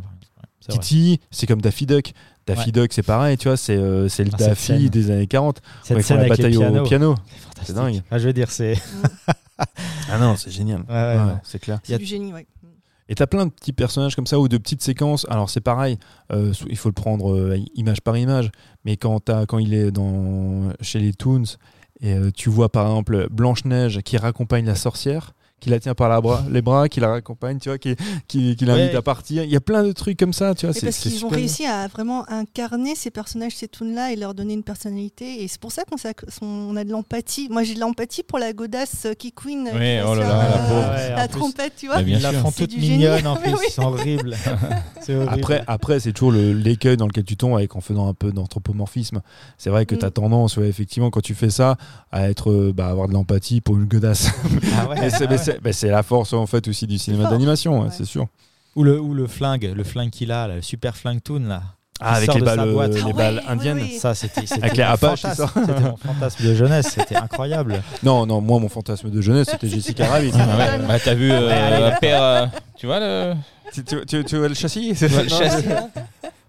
Titi, 0.68 1.20
c'est 1.30 1.46
comme 1.46 1.62
Daffy 1.62 1.86
Duck. 1.86 2.12
Daffy 2.46 2.66
Ouais. 2.66 2.72
Duck, 2.72 2.92
c'est 2.92 3.02
pareil, 3.02 3.36
tu 3.38 3.48
vois, 3.48 3.56
c'est 3.56 3.76
euh, 3.76 4.08
c'est 4.08 4.24
le 4.24 4.30
Ah, 4.34 4.36
Daffy 4.38 4.62
scène. 4.66 4.88
des 4.88 5.10
années 5.10 5.26
40. 5.26 5.60
Cette 5.82 6.00
scène 6.02 6.16
la 6.18 6.24
avec 6.24 6.38
les 6.38 6.44
bataille 6.50 6.78
au 6.78 6.82
piano. 6.82 7.14
c'est 7.62 7.74
dingue. 7.74 8.02
Ah, 8.10 8.18
je 8.18 8.26
veux 8.26 8.32
dire, 8.32 8.50
c'est. 8.50 8.74
Ah 10.10 10.18
non, 10.18 10.36
c'est 10.36 10.50
génial. 10.50 10.80
Ouais, 10.88 10.94
ouais, 10.94 11.16
Ouais, 11.16 11.22
ouais. 11.24 11.32
c'est 11.42 11.58
clair. 11.58 11.78
C'est 11.82 11.98
du 11.98 12.04
génie, 12.06 12.32
ouais. 12.32 12.46
Et 13.08 13.14
t'as 13.14 13.26
plein 13.26 13.46
de 13.46 13.50
petits 13.50 13.72
personnages 13.72 14.14
comme 14.14 14.26
ça 14.26 14.38
ou 14.38 14.48
de 14.48 14.58
petites 14.58 14.82
séquences. 14.82 15.26
Alors 15.30 15.48
c'est 15.48 15.60
pareil, 15.60 15.98
euh, 16.32 16.52
il 16.68 16.76
faut 16.76 16.88
le 16.88 16.94
prendre 16.94 17.34
euh, 17.34 17.58
image 17.74 18.02
par 18.02 18.16
image. 18.16 18.50
Mais 18.84 18.96
quand, 18.96 19.30
quand 19.46 19.58
il 19.58 19.74
est 19.74 19.90
chez 20.80 20.98
les 20.98 21.12
Toons 21.14 21.44
et 22.00 22.14
euh, 22.14 22.30
tu 22.30 22.48
vois 22.48 22.70
par 22.70 22.86
exemple 22.86 23.28
Blanche-Neige 23.30 24.00
qui 24.02 24.16
raccompagne 24.16 24.66
la 24.66 24.74
sorcière, 24.74 25.32
qui 25.60 25.70
la 25.70 25.80
tient 25.80 25.94
par 25.94 26.08
la 26.08 26.20
bras, 26.20 26.44
les 26.50 26.62
bras, 26.62 26.88
qui 26.88 27.00
la 27.00 27.08
raccompagne, 27.08 27.58
tu 27.58 27.68
vois, 27.68 27.78
qui, 27.78 27.96
qui, 28.28 28.54
qui 28.56 28.64
l'invite 28.64 28.90
Ouais. 28.92 28.96
à 28.96 29.02
partir. 29.02 29.42
Il 29.44 29.50
y 29.50 29.56
a 29.56 29.60
plein 29.60 29.82
de 29.82 29.90
trucs 29.92 30.18
comme 30.18 30.32
ça, 30.32 30.54
tu 30.54 30.66
vois. 30.66 30.72
C'est- 30.72 30.86
parce 30.86 30.98
qu'ils 30.98 31.24
ont 31.24 31.28
réussi 31.28 31.66
à 31.66 31.88
vraiment 31.88 32.24
incarner 32.30 32.94
ces 32.94 33.10
personnages, 33.10 33.56
ces 33.56 33.66
toons-là, 33.68 34.12
et 34.12 34.16
leur 34.16 34.34
donner 34.34 34.54
une 34.54 34.62
personnalité. 34.62 35.42
Et 35.42 35.48
c'est 35.48 35.60
pour 35.60 35.72
ça 35.72 35.82
qu'on 35.84 35.96
on 36.46 36.76
a 36.76 36.84
de 36.84 36.90
l'empathie. 36.90 37.48
Moi, 37.50 37.64
j'ai 37.64 37.74
de 37.74 37.80
l'empathie 37.80 38.22
pour 38.22 38.38
la 38.38 38.52
godasse 38.52 39.06
euh, 39.06 39.14
qui 39.14 39.32
Queen. 39.32 39.66
euh, 39.66 39.72
Oui, 39.72 40.02
qui 40.04 40.08
oh 40.08 40.14
là 40.14 40.20
là, 40.20 40.28
la 40.28 40.70
euh, 40.72 41.16
la 41.16 41.28
plus, 41.28 41.38
trompette, 41.38 41.72
tu 41.76 41.86
vois. 41.86 42.00
Ils 42.02 42.20
la 42.22 42.32
font 42.34 42.50
toute 42.52 42.76
mignonne 42.76 43.26
en 43.26 43.36
plus, 43.42 43.50
c'est 43.70 43.80
horrible. 43.82 44.36
horrible. 45.08 45.28
Après, 45.28 45.62
après 45.66 46.00
c'est 46.00 46.12
toujours 46.12 46.32
l'écueil 46.32 46.96
dans 46.96 47.06
lequel 47.06 47.24
tu 47.24 47.36
tombes 47.36 47.54
avec 47.56 47.74
en 47.76 47.80
faisant 47.80 48.08
un 48.08 48.14
peu 48.14 48.30
d'anthropomorphisme. 48.32 49.22
C'est 49.56 49.70
vrai 49.70 49.86
que 49.86 49.94
Mm. 49.94 49.98
tu 49.98 50.04
as 50.04 50.10
tendance, 50.10 50.56
ouais, 50.56 50.68
effectivement, 50.68 51.10
quand 51.10 51.20
tu 51.20 51.34
fais 51.34 51.50
ça, 51.50 51.76
à 52.12 52.28
être, 52.28 52.50
euh, 52.50 52.72
bah, 52.74 52.88
avoir 52.88 53.08
de 53.08 53.12
l'empathie 53.14 53.60
pour 53.60 53.76
une 53.76 53.86
godasse. 53.86 54.30
Ah 54.76 54.88
ouais. 54.88 54.96
Mais 55.64 55.72
c'est- 55.72 55.86
bah, 55.88 55.96
la 55.96 56.02
force 56.02 56.32
en 56.32 56.46
fait 56.46 56.66
aussi 56.68 56.86
du 56.86 56.98
cinéma 56.98 57.28
d'animation, 57.30 57.78
ouais, 57.78 57.84
Ouais. 57.86 57.90
c'est 57.96 58.04
sûr. 58.04 58.26
Ou 58.76 58.84
le, 58.84 59.00
ou 59.00 59.14
le 59.14 59.26
flingue, 59.26 59.72
le 59.74 59.84
flingue 59.84 60.10
qu'il 60.10 60.30
a, 60.32 60.46
le 60.48 60.62
super 60.62 60.96
flingue 60.96 61.22
toon 61.22 61.40
là. 61.48 61.62
Ah, 62.00 62.14
avec 62.14 62.32
les 62.32 62.40
balles, 62.42 62.72
boîte. 62.72 62.92
euh, 62.92 62.94
Ah 62.94 62.98
les 62.98 63.04
ouais, 63.06 63.12
balles 63.12 63.40
oui, 63.44 63.50
indiennes. 63.52 63.78
oui. 63.82 63.98
Ça, 63.98 64.14
c'était 64.14 64.46
c'était 64.46 64.62
Avec 64.62 64.76
les 64.76 64.84
mon 64.84 64.90
Apaches. 64.90 65.22
C'était 65.22 65.80
mon 65.80 65.96
fantasme 65.96 66.44
de 66.44 66.54
jeunesse, 66.54 66.86
c'était 66.94 67.16
incroyable. 67.16 67.82
Non, 68.04 68.24
non, 68.24 68.40
moi 68.40 68.60
mon 68.60 68.68
fantasme 68.68 69.10
de 69.10 69.20
jeunesse 69.20 69.48
c'était 69.50 69.68
Jessica 69.74 70.06
Rabbit. 70.06 70.30
Ah 70.34 70.56
ouais, 70.56 70.86
bah, 70.86 71.00
t'as 71.00 71.14
vu 71.14 71.28
euh, 71.32 71.90
père, 72.00 72.22
euh, 72.22 72.46
tu 72.76 72.86
vois 72.86 73.00
le, 73.00 73.34
tu, 73.74 73.82
tu, 73.82 73.96
tu- 74.06 74.24
tu 74.24 74.36
vois 74.36 74.46
le 74.48 74.54
châssis 74.54 74.94
tu 74.96 75.06
vois 75.08 75.24
le 75.24 75.28
Non, 75.28 75.38
châssis 75.38 75.64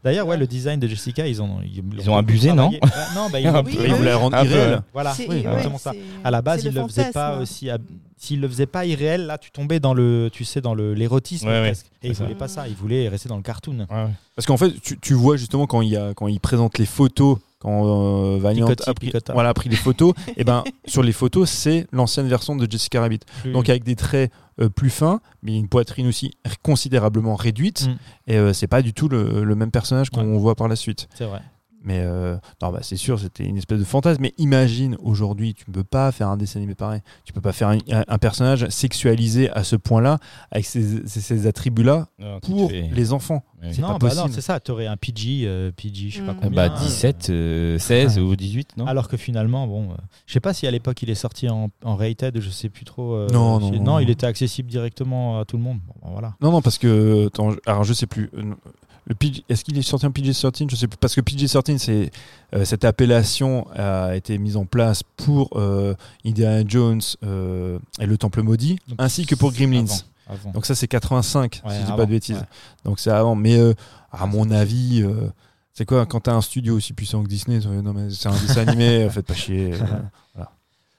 D'ailleurs, 0.03 0.27
ouais, 0.27 0.37
le 0.37 0.47
design 0.47 0.79
de 0.79 0.87
Jessica, 0.87 1.27
ils 1.27 1.41
ont 1.41 1.57
ils, 1.63 1.83
Ils 1.99 2.09
ont 2.09 2.15
abusé, 2.17 2.53
non. 2.53 2.69
Ouais, 2.69 2.79
Non, 3.15 3.29
bah, 3.31 3.39
ils 3.41 3.45
l'ont-. 3.47 3.63
Oui, 3.65 3.77
Ils 3.85 3.91
Un 3.91 4.29
peu, 4.43 4.45
irréelle. 4.49 4.81
Voilà, 4.93 5.13
C'est- 5.13 5.27
oui, 5.27 5.37
exactement 5.39 5.77
ça. 5.77 5.91
À 6.23 6.31
la 6.31 6.41
base, 6.41 6.63
ils 6.63 6.73
le 6.73 6.85
faisaient 6.87 7.11
pas 7.11 7.37
aussi. 7.39 7.69
ab- 7.69 7.81
S'ils 8.21 8.41
le 8.41 8.49
faisaient 8.49 8.65
pas 8.65 8.85
irréel, 8.85 9.27
là, 9.27 9.37
tu 9.37 9.49
tombais 9.49 9.79
dans 9.79 9.93
le, 9.93 10.29
tu 10.33 10.43
sais, 10.43 10.59
dans 10.59 10.73
le 10.73 10.93
l'érotisme 10.93 11.47
Ouais, 11.47 11.53
ouais, 11.61 11.67
presque. 11.69 11.85
Et 12.03 12.09
ils 12.09 12.15
ça. 12.15 12.23
voulaient 12.25 12.35
pas 12.35 12.49
ça. 12.49 12.67
Ils 12.67 12.75
voulaient 12.75 13.07
rester 13.07 13.29
dans 13.29 13.37
le 13.37 13.41
cartoon. 13.43 13.87
Parce 14.35 14.45
qu'en 14.45 14.57
fait, 14.57 14.71
tu, 14.81 14.99
tu 14.99 15.13
vois 15.13 15.37
justement 15.37 15.67
quand 15.67 15.81
il, 15.81 15.89
y 15.89 15.95
a, 15.95 16.13
quand 16.13 16.27
il 16.27 16.39
présente 16.41 16.77
les 16.79 16.85
photos, 16.85 17.37
quand 17.59 17.85
euh, 17.85 18.37
Valiant 18.37 18.67
Picotti, 18.67 18.89
a 18.89 18.93
pris, 18.93 19.11
voilà, 19.33 19.49
a 19.49 19.53
pris 19.53 19.69
les 19.69 19.77
photos, 19.77 20.13
et 20.37 20.43
ben 20.43 20.63
sur 20.85 21.01
les 21.01 21.11
photos, 21.13 21.49
c'est 21.49 21.87
l'ancienne 21.93 22.27
version 22.27 22.57
de 22.57 22.69
Jessica 22.69 22.99
Rabbit. 22.99 23.19
Plus- 23.41 23.53
Donc 23.53 23.69
avec 23.69 23.83
des 23.85 23.95
traits 23.95 24.31
euh, 24.61 24.69
plus 24.69 24.89
fins, 24.89 25.21
mais 25.41 25.57
une 25.57 25.67
poitrine 25.67 26.07
aussi 26.07 26.31
considérablement 26.63 27.35
réduite. 27.35 27.87
Mm. 27.87 28.31
Et 28.31 28.37
euh, 28.37 28.53
c'est 28.53 28.67
pas 28.67 28.81
du 28.81 28.93
tout 28.93 29.09
le, 29.09 29.43
le 29.43 29.55
même 29.55 29.71
personnage 29.71 30.09
qu'on 30.09 30.37
voit 30.37 30.55
par 30.55 30.67
la 30.67 30.75
suite. 30.75 31.07
c'est 31.15 31.25
vrai. 31.25 31.41
Mais 31.81 31.99
euh, 32.01 32.35
non, 32.61 32.71
bah, 32.71 32.79
c'est 32.81 32.97
sûr, 32.97 33.19
c'était 33.19 33.45
une 33.45 33.57
espèce 33.57 33.79
de 33.79 33.85
fantasme. 33.85 34.21
Mais 34.21 34.33
imagine 34.37 34.97
aujourd'hui, 35.01 35.53
tu 35.53 35.63
ne 35.69 35.73
peux 35.73 35.83
pas 35.85 36.11
faire 36.11 36.27
un 36.27 36.35
dessin 36.37 36.59
animé 36.59 36.75
pareil. 36.75 37.01
Tu 37.23 37.31
peux 37.33 37.39
pas 37.41 37.53
faire 37.53 37.69
un, 37.69 38.17
personnage 38.17 38.67
sexualisé 38.69 39.49
à 39.51 39.63
ce 39.63 39.75
point-là, 39.77 40.17
avec 40.51 40.65
ces, 40.65 41.07
ces- 41.07 41.21
ces 41.21 41.47
attributs-là, 41.47 42.07
pour 42.41 42.69
fais- 42.69 42.89
les 42.93 43.13
enfants. 43.13 43.43
C'est 43.71 43.81
non, 43.81 43.97
pas 43.99 44.07
bah 44.09 44.15
non, 44.15 44.27
c'est 44.31 44.41
ça. 44.41 44.59
Tu 44.59 44.71
aurais 44.71 44.87
un 44.87 44.95
PG, 44.97 45.41
euh, 45.45 45.71
PG, 45.75 46.09
je 46.09 46.17
sais 46.19 46.25
pas 46.25 46.33
Mm. 46.33 46.37
Combien. 46.41 46.67
bah 46.67 46.73
hein. 46.77 46.81
17, 46.81 47.29
euh, 47.29 47.77
16 47.77 48.17
ou 48.19 48.35
18, 48.35 48.77
non 48.77 48.85
Alors 48.85 49.07
que 49.09 49.17
finalement, 49.17 49.67
bon, 49.67 49.91
euh, 49.91 49.95
je 50.27 50.33
sais 50.33 50.39
pas 50.39 50.53
si 50.53 50.65
à 50.67 50.71
l'époque 50.71 51.01
il 51.01 51.09
est 51.09 51.15
sorti 51.15 51.49
en, 51.49 51.69
en 51.83 51.95
rated, 51.95 52.39
je 52.39 52.49
sais 52.49 52.69
plus 52.69 52.85
trop. 52.85 53.13
euh, 53.15 53.27
Non, 53.33 53.59
non, 53.59 53.71
non. 53.83 53.99
il 53.99 54.09
était 54.09 54.25
accessible 54.27 54.69
directement 54.69 55.39
à 55.39 55.45
tout 55.45 55.57
le 55.57 55.63
monde. 55.63 55.79
Bon, 55.87 55.93
bah, 56.01 56.07
voilà. 56.11 56.35
Non, 56.41 56.51
non, 56.51 56.61
parce 56.61 56.77
que. 56.77 57.27
attends, 57.27 57.51
alors, 57.65 57.83
je 57.83 57.93
sais 57.93 58.07
plus. 58.07 58.29
Est-ce 59.49 59.63
qu'il 59.63 59.77
est 59.77 59.81
sorti 59.81 60.05
en 60.05 60.11
PG-13 60.11 60.69
Je 60.69 60.75
sais 60.75 60.87
plus. 60.87 60.97
Parce 60.97 61.15
que 61.15 61.21
PG-13, 61.21 61.77
c'est, 61.79 62.11
euh, 62.53 62.63
cette 62.65 62.85
appellation 62.85 63.67
a 63.75 64.15
été 64.15 64.37
mise 64.37 64.55
en 64.57 64.65
place 64.65 65.01
pour 65.17 65.49
euh, 65.55 65.95
Indiana 66.25 66.63
Jones 66.67 67.01
euh, 67.23 67.79
et 67.99 68.05
le 68.05 68.17
Temple 68.17 68.41
Maudit, 68.43 68.77
Donc, 68.87 68.97
ainsi 69.01 69.25
que 69.25 69.35
pour 69.35 69.51
Gremlins. 69.51 69.85
Avant, 70.27 70.41
avant. 70.41 70.51
Donc, 70.51 70.65
ça, 70.65 70.75
c'est 70.75 70.87
85, 70.87 71.61
Ouais, 71.65 71.71
si 71.71 71.75
je 71.75 71.81
dis 71.81 71.87
avant, 71.87 71.97
pas 71.97 72.05
de 72.05 72.11
bêtises. 72.11 72.35
ouais. 72.37 72.43
Donc, 72.85 72.99
c'est 72.99 73.09
avant. 73.11 73.35
Mais 73.35 73.57
euh, 73.57 73.73
à 74.11 74.25
mon 74.27 74.51
avis. 74.51 75.03
c'est 75.73 75.85
quoi 75.85 76.05
quand 76.05 76.19
t'as 76.21 76.33
un 76.33 76.41
studio 76.41 76.75
aussi 76.75 76.93
puissant 76.93 77.23
que 77.23 77.27
Disney 77.29 77.59
Non 77.59 77.93
mais 77.93 78.09
c'est 78.11 78.27
un 78.29 78.33
dessin 78.39 78.67
animé, 78.67 79.09
faites 79.11 79.25
pas 79.25 79.33
chier. 79.33 79.73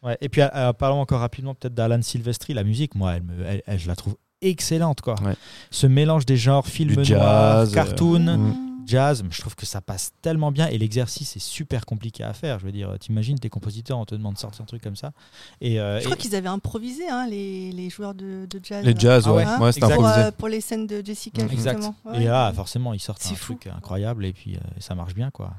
Ouais, 0.02 0.16
et 0.22 0.28
puis, 0.30 0.40
parlons 0.78 1.00
encore 1.00 1.20
rapidement 1.20 1.54
peut-être 1.54 1.74
d'Alan 1.74 2.00
Silvestri. 2.02 2.54
La 2.54 2.64
musique, 2.64 2.94
moi, 2.94 3.16
elle 3.16 3.22
me, 3.22 3.44
elle- 3.44 3.62
elle- 3.66 3.78
je 3.78 3.86
la 3.86 3.94
trouve 3.94 4.16
excellente. 4.42 5.00
Quoi. 5.00 5.14
Ouais. 5.22 5.34
Ce 5.70 5.86
mélange 5.86 6.26
des 6.26 6.36
genres 6.36 6.66
film 6.66 6.90
Du 6.96 7.12
noir, 7.12 7.66
jazz, 7.66 7.70
euh, 7.70 7.74
cartoon, 7.74 8.36
Mm. 8.38 8.56
jazz, 8.86 9.22
je 9.30 9.40
trouve 9.40 9.54
que 9.54 9.66
ça 9.66 9.80
passe 9.80 10.12
tellement 10.22 10.50
bien 10.50 10.66
et 10.68 10.78
l'exercice 10.78 11.36
est 11.36 11.40
super 11.40 11.86
compliqué 11.86 12.24
à 12.24 12.32
faire. 12.32 12.58
Je 12.58 12.64
veux 12.66 12.72
dire, 12.72 12.94
t'imagines, 12.98 13.38
t'es 13.38 13.48
compositeur, 13.48 13.98
on 13.98 14.04
te 14.04 14.14
demande 14.14 14.34
de 14.34 14.38
sortir 14.38 14.62
un 14.62 14.64
truc 14.66 14.82
comme 14.82 14.96
ça. 14.96 15.12
Et, 15.60 15.78
euh, 15.80 15.96
Je 15.98 16.02
et- 16.02 16.04
crois 16.06 16.16
qu'ils 16.16 16.34
avaient 16.34 16.48
improvisé 16.48 17.08
hein, 17.08 17.26
les, 17.28 17.70
les 17.72 17.90
joueurs 17.90 18.14
de, 18.14 18.46
de 18.50 18.60
jazz. 18.62 18.84
Les 18.84 18.94
jazz, 18.98 19.24
Ah 19.26 19.32
ouais, 19.32 19.44
ouais, 19.44 19.56
ouais, 19.58 19.72
c'est 19.72 19.78
exact. 19.78 19.94
pour, 19.94 20.04
improvisé. 20.06 20.26
euh, 20.26 20.30
pour 20.32 20.48
les 20.48 20.60
scènes 20.60 20.86
de 20.86 21.02
Jessica, 21.04 21.44
Mm. 21.44 21.50
Exact. 21.50 21.76
justement. 21.76 21.94
Et 22.14 22.18
Ouais. 22.18 22.24
là, 22.24 22.52
forcément, 22.52 22.92
ils 22.94 23.00
sortent 23.00 23.22
C'est 23.22 23.32
un 23.34 23.36
fou. 23.36 23.54
truc 23.54 23.68
incroyable 23.72 24.24
et 24.24 24.32
puis 24.32 24.56
euh, 24.56 24.60
ça 24.80 24.94
marche 24.94 25.14
bien, 25.14 25.30
quoi. 25.30 25.52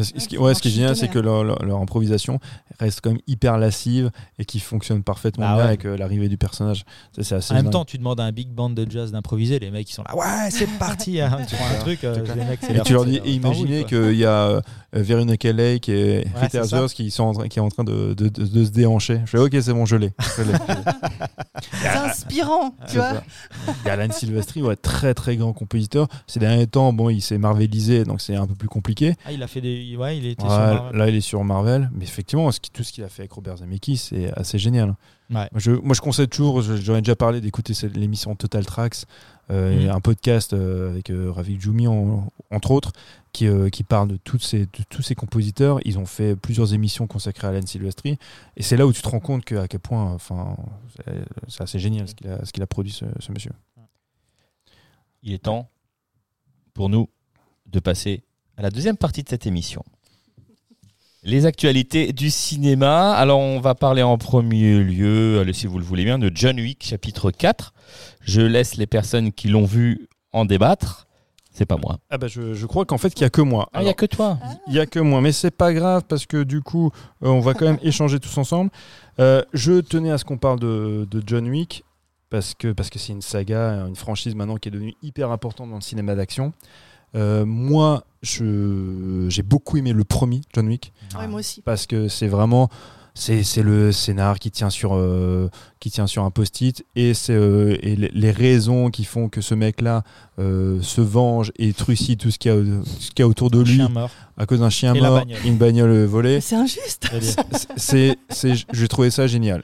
Ce, 0.00 0.12
qui, 0.28 0.38
ouais, 0.38 0.54
ce 0.54 0.62
qui 0.62 0.68
est 0.68 0.70
génial, 0.70 0.94
c'est 0.94 1.08
que 1.08 1.18
leur, 1.18 1.42
leur- 1.42 1.64
leur 1.64 1.78
improvisation 1.80 2.38
reste 2.78 3.00
quand 3.02 3.10
même 3.10 3.20
hyper 3.26 3.58
lascive 3.58 4.10
et 4.38 4.44
qui 4.44 4.60
fonctionne 4.60 5.02
parfaitement 5.02 5.44
Bah 5.46 5.54
bien 5.54 5.62
ouais. 5.62 5.68
avec 5.68 5.84
euh, 5.86 5.96
l'arrivée 5.96 6.28
du 6.28 6.36
personnage. 6.36 6.84
Ça, 7.16 7.22
C'est 7.24 7.34
assez 7.34 7.52
En 7.52 7.56
même 7.56 7.64
dingue. 7.64 7.72
temps, 7.72 7.84
tu 7.84 7.98
demandes 7.98 8.20
à 8.20 8.24
un 8.24 8.30
big 8.30 8.48
band 8.50 8.70
de 8.70 8.86
jazz 8.88 9.10
d'improviser, 9.10 9.58
les 9.58 9.70
mecs 9.72 9.90
ils 9.90 9.94
sont 9.94 10.04
là, 10.04 10.14
ouais, 10.14 10.50
c'est 10.50 10.68
parti, 10.78 11.20
hein. 11.20 11.38
tu 11.48 11.56
prends 11.56 11.66
un 11.66 11.80
truc, 11.80 12.04
euh, 12.04 12.22
les 12.36 12.44
mecs, 12.44 12.60
c'est 12.62 12.76
Et 12.76 12.80
tu 12.82 12.92
leur 12.92 13.06
dis, 13.06 13.16
imaginez 13.24 13.84
qu'il 13.84 14.14
y 14.14 14.24
a 14.24 14.48
euh, 14.48 14.60
Veronica 14.92 15.52
Lake 15.52 15.88
et 15.88 16.26
Rita. 16.34 16.62
Hayworth 16.62 16.92
qui 16.94 17.10
sont 17.10 17.24
en 17.24 17.32
train, 17.34 17.48
qui 17.48 17.58
est 17.58 17.62
en 17.62 17.68
train 17.68 17.84
de, 17.84 18.14
de- 18.14 18.28
de- 18.28 18.46
de 18.46 18.64
se 18.64 18.70
déhancher. 18.70 19.20
Je 19.26 19.30
fais 19.30 19.38
ok, 19.38 19.54
c'est 19.60 19.72
bon, 19.72 19.84
je 19.86 19.96
l'ai. 19.96 20.12
C'est 21.72 21.88
inspirant, 21.88 22.74
tu 22.88 22.96
vois. 22.96 23.22
a 23.84 23.90
Alan 23.90 24.10
Silvestri, 24.12 24.62
ouais, 24.62 24.76
très 24.76 25.14
très 25.14 25.36
grand 25.36 25.52
compositeur. 25.52 26.08
Ces 26.26 26.40
derniers 26.40 26.66
temps, 26.66 26.92
bon, 26.92 27.10
il 27.10 27.20
s'est 27.20 27.38
marvelisé, 27.38 28.04
donc 28.04 28.20
c'est 28.20 28.36
un 28.36 28.46
peu 28.46 28.54
plus 28.54 28.68
compliqué. 28.68 29.14
Ah, 29.24 29.32
il 29.32 29.42
a 29.42 29.46
fait 29.46 29.60
des. 29.60 29.96
Ouais, 29.96 30.16
il 30.16 30.26
était 30.26 30.42
Ouais, 30.44 30.48
sur 30.48 30.58
Marvel. 30.58 30.98
là, 30.98 31.08
il 31.08 31.14
est 31.16 31.20
sur 31.20 31.44
Marvel, 31.44 31.90
mais 31.94 32.04
effectivement, 32.04 32.50
ce 32.52 32.60
qui- 32.60 32.70
tout 32.70 32.82
ce 32.84 32.92
qu'il 32.92 33.04
a 33.04 33.08
fait 33.08 33.22
avec 33.22 33.32
Robert 33.32 33.56
Zemeckis, 33.58 33.96
c'est 33.96 34.32
assez 34.36 34.58
génial. 34.58 34.90
Ouais. 35.30 35.36
Moi, 35.36 35.48
je, 35.56 35.72
moi, 35.72 35.94
je 35.94 36.00
conseille 36.00 36.28
toujours, 36.28 36.62
je- 36.62 36.76
j'en 36.76 36.96
ai 36.96 37.02
déjà 37.02 37.16
parlé, 37.16 37.40
d'écouter 37.40 37.74
l'émission 37.94 38.34
Total 38.34 38.64
Tracks, 38.64 39.04
euh, 39.50 39.80
et 39.86 39.88
un 39.88 40.00
podcast 40.00 40.52
euh, 40.52 40.90
avec 40.90 41.10
euh, 41.10 41.30
Ravik 41.30 41.60
Djoumi, 41.60 41.86
en- 41.86 42.30
entre 42.50 42.70
autres, 42.70 42.92
qui, 43.38 43.46
euh, 43.46 43.68
parle 43.88 44.08
de, 44.08 44.16
toutes 44.16 44.42
ces, 44.42 44.66
tous 44.88 45.02
ces 45.02 45.14
compositeurs. 45.14 45.78
Ils 45.84 45.98
ont 45.98 46.06
fait 46.06 46.34
plusieurs 46.36 46.74
émissions 46.74 47.06
consacrées 47.06 47.46
à 47.46 47.50
Alan 47.50 47.64
Silvestri, 47.64 48.18
et 48.56 48.62
c'est 48.62 48.76
là 48.76 48.86
où 48.86 48.92
tu 48.92 49.02
te 49.02 49.08
rends 49.08 49.20
compte 49.20 49.44
que, 49.44 49.54
à 49.54 49.68
quel 49.68 49.80
point 49.80 50.12
enfin, 50.12 50.56
c'est- 51.48 51.62
assez 51.62 51.78
génial 51.78 52.08
ce 52.08 52.14
qu'il 52.52 52.62
a, 52.62 52.66
produit, 52.66 52.92
ce, 52.92 53.04
ce 53.20 53.32
monsieur. 53.32 53.52
Il 55.22 55.32
est 55.32 55.44
temps 55.44 55.68
pour 56.74 56.88
nous 56.88 57.08
de 57.66 57.80
passer 57.80 58.22
à 58.56 58.62
la 58.62 58.70
deuxième 58.70 58.96
partie 58.96 59.22
de 59.22 59.28
cette 59.28 59.46
émission. 59.46 59.84
Les 61.24 61.46
actualités 61.46 62.12
du 62.12 62.30
cinéma. 62.30 63.12
Alors, 63.12 63.40
on 63.40 63.60
va 63.60 63.74
parler 63.74 64.02
en 64.02 64.18
premier 64.18 64.78
lieu, 64.78 65.44
si 65.52 65.66
vous 65.66 65.78
le 65.78 65.84
voulez 65.84 66.04
bien, 66.04 66.18
de 66.18 66.30
John 66.32 66.58
Wick, 66.58 66.84
chapitre 66.84 67.30
4. 67.32 67.74
Je 68.20 68.40
laisse 68.40 68.76
les 68.76 68.86
personnes 68.86 69.32
qui 69.32 69.48
l'ont 69.48 69.64
vu 69.66 70.08
en 70.32 70.44
débattre. 70.44 71.07
C'est 71.58 71.66
pas 71.66 71.76
moi. 71.76 71.98
Ah 72.08 72.18
bah 72.18 72.28
je, 72.28 72.54
je 72.54 72.66
crois 72.66 72.84
qu'en 72.84 72.98
fait, 72.98 73.10
qu'il 73.12 73.24
n'y 73.24 73.26
a 73.26 73.30
que 73.30 73.40
moi. 73.42 73.68
Ah, 73.72 73.80
il 73.82 73.84
n'y 73.86 73.90
a 73.90 73.94
que 73.94 74.06
toi. 74.06 74.38
Il 74.68 74.74
y 74.74 74.78
a 74.78 74.86
que 74.86 75.00
moi, 75.00 75.20
mais 75.20 75.32
c'est 75.32 75.50
pas 75.50 75.72
grave 75.74 76.04
parce 76.06 76.24
que 76.24 76.44
du 76.44 76.60
coup, 76.62 76.92
euh, 77.24 77.28
on 77.28 77.40
va 77.40 77.52
quand 77.54 77.64
même 77.64 77.80
échanger 77.82 78.20
tous 78.20 78.38
ensemble. 78.38 78.70
Euh, 79.18 79.42
je 79.52 79.80
tenais 79.80 80.12
à 80.12 80.18
ce 80.18 80.24
qu'on 80.24 80.38
parle 80.38 80.60
de, 80.60 81.08
de 81.10 81.20
John 81.26 81.48
Wick 81.48 81.82
parce 82.30 82.54
que 82.54 82.70
parce 82.70 82.90
que 82.90 83.00
c'est 83.00 83.12
une 83.12 83.22
saga, 83.22 83.86
une 83.88 83.96
franchise 83.96 84.36
maintenant 84.36 84.56
qui 84.56 84.68
est 84.68 84.70
devenue 84.72 84.94
hyper 85.02 85.32
importante 85.32 85.68
dans 85.68 85.74
le 85.74 85.80
cinéma 85.82 86.14
d'action. 86.14 86.52
Euh, 87.16 87.44
moi, 87.44 88.04
je 88.22 89.26
j'ai 89.28 89.42
beaucoup 89.42 89.76
aimé 89.78 89.92
le 89.92 90.04
premier 90.04 90.42
John 90.54 90.68
Wick 90.68 90.92
Ouais, 91.18 91.26
moi 91.26 91.40
aussi. 91.40 91.60
parce 91.62 91.86
que 91.88 92.06
c'est 92.06 92.28
vraiment 92.28 92.68
c'est 93.20 93.42
c'est 93.42 93.62
le 93.62 93.90
scénar 93.92 94.38
qui 94.38 94.50
tient 94.50 94.70
sur 94.70 94.94
euh, 94.94 95.48
qui 95.80 95.90
tient 95.90 96.06
sur 96.06 96.24
un 96.24 96.30
post-it 96.30 96.84
et 96.96 97.14
c'est 97.14 97.32
euh, 97.34 97.76
et 97.82 97.96
les- 97.96 98.30
raisons 98.30 98.90
qui 98.90 99.04
font 99.04 99.28
que 99.28 99.40
ce 99.40 99.54
mec 99.54 99.80
là 99.80 100.02
se 100.38 101.00
venge 101.00 101.50
et 101.58 101.72
trucide 101.72 102.20
tout 102.20 102.30
ce 102.30 102.38
qu'il 102.38 102.52
y 102.52 102.54
a 102.54 102.58
ce 102.84 103.08
qu'il 103.10 103.20
y 103.20 103.22
a 103.22 103.28
autour 103.28 103.50
de 103.50 103.58
Un 103.60 103.64
lui 103.64 103.74
chien 103.76 103.88
mort. 103.88 104.10
à 104.36 104.46
cause 104.46 104.60
d'un 104.60 104.70
chien 104.70 104.94
Et 104.94 105.00
mort, 105.00 105.18
bagnole. 105.20 105.38
une 105.46 105.56
bagnole 105.56 105.90
euh, 105.90 106.06
volée. 106.06 106.40
C'est 106.40 106.54
injuste. 106.56 107.08
j'ai 108.72 108.88
trouvé 108.88 109.10
ça 109.10 109.26
génial. 109.26 109.62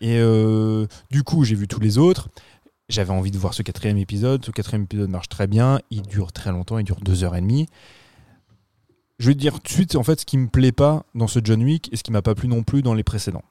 Et 0.00 0.18
euh, 0.18 0.86
du 1.10 1.22
coup, 1.22 1.44
j'ai 1.44 1.54
vu 1.54 1.66
tous 1.68 1.80
les 1.80 1.98
autres. 1.98 2.28
J'avais 2.88 3.10
envie 3.12 3.30
de 3.30 3.38
voir 3.38 3.52
ce 3.54 3.62
quatrième 3.62 3.98
épisode. 3.98 4.44
Ce 4.44 4.50
quatrième 4.50 4.84
épisode 4.84 5.10
marche 5.10 5.28
très 5.28 5.46
bien. 5.46 5.80
Il 5.90 6.02
dure 6.02 6.32
très 6.32 6.50
longtemps. 6.52 6.78
Il 6.78 6.84
dure 6.84 7.00
deux 7.02 7.24
heures 7.24 7.36
et 7.36 7.40
demie. 7.40 7.66
Je 9.18 9.28
vais 9.28 9.34
te 9.34 9.38
dire 9.40 9.54
tout 9.54 9.60
de 9.64 9.68
suite, 9.68 9.96
en 9.96 10.02
fait, 10.04 10.20
ce 10.20 10.26
qui 10.26 10.38
me 10.38 10.48
plaît 10.48 10.72
pas 10.72 11.04
dans 11.14 11.26
ce 11.26 11.40
John 11.42 11.62
Wick 11.62 11.92
et 11.92 11.96
ce 11.96 12.02
qui 12.04 12.12
m'a 12.12 12.22
pas 12.22 12.34
plu 12.34 12.46
non 12.48 12.62
plus 12.62 12.82
dans 12.82 12.94
les 12.94 13.02
précédents. 13.02 13.42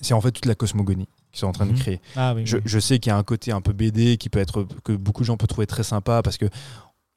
C'est 0.00 0.14
en 0.14 0.20
fait 0.20 0.32
toute 0.32 0.46
la 0.46 0.56
cosmogonie 0.56 1.08
qu'ils 1.30 1.40
sont 1.40 1.46
en 1.46 1.52
train 1.52 1.66
de 1.66 1.72
Mhm. 1.72 1.78
créer. 1.78 2.00
Ah 2.16 2.34
oui. 2.34 2.42
Je, 2.44 2.56
oui. 2.56 2.62
je 2.66 2.78
sais 2.80 2.98
qu'il 2.98 3.10
y 3.10 3.12
a 3.12 3.16
un 3.16 3.22
côté 3.22 3.52
un 3.52 3.60
peu 3.60 3.72
BD 3.72 4.16
qui 4.16 4.28
peut 4.28 4.40
être 4.40 4.66
que 4.82 4.92
beaucoup 4.92 5.22
de 5.22 5.26
gens 5.26 5.36
peuvent 5.36 5.46
trouver 5.48 5.68
très 5.68 5.84
sympa 5.84 6.20
parce 6.22 6.36
que 6.36 6.46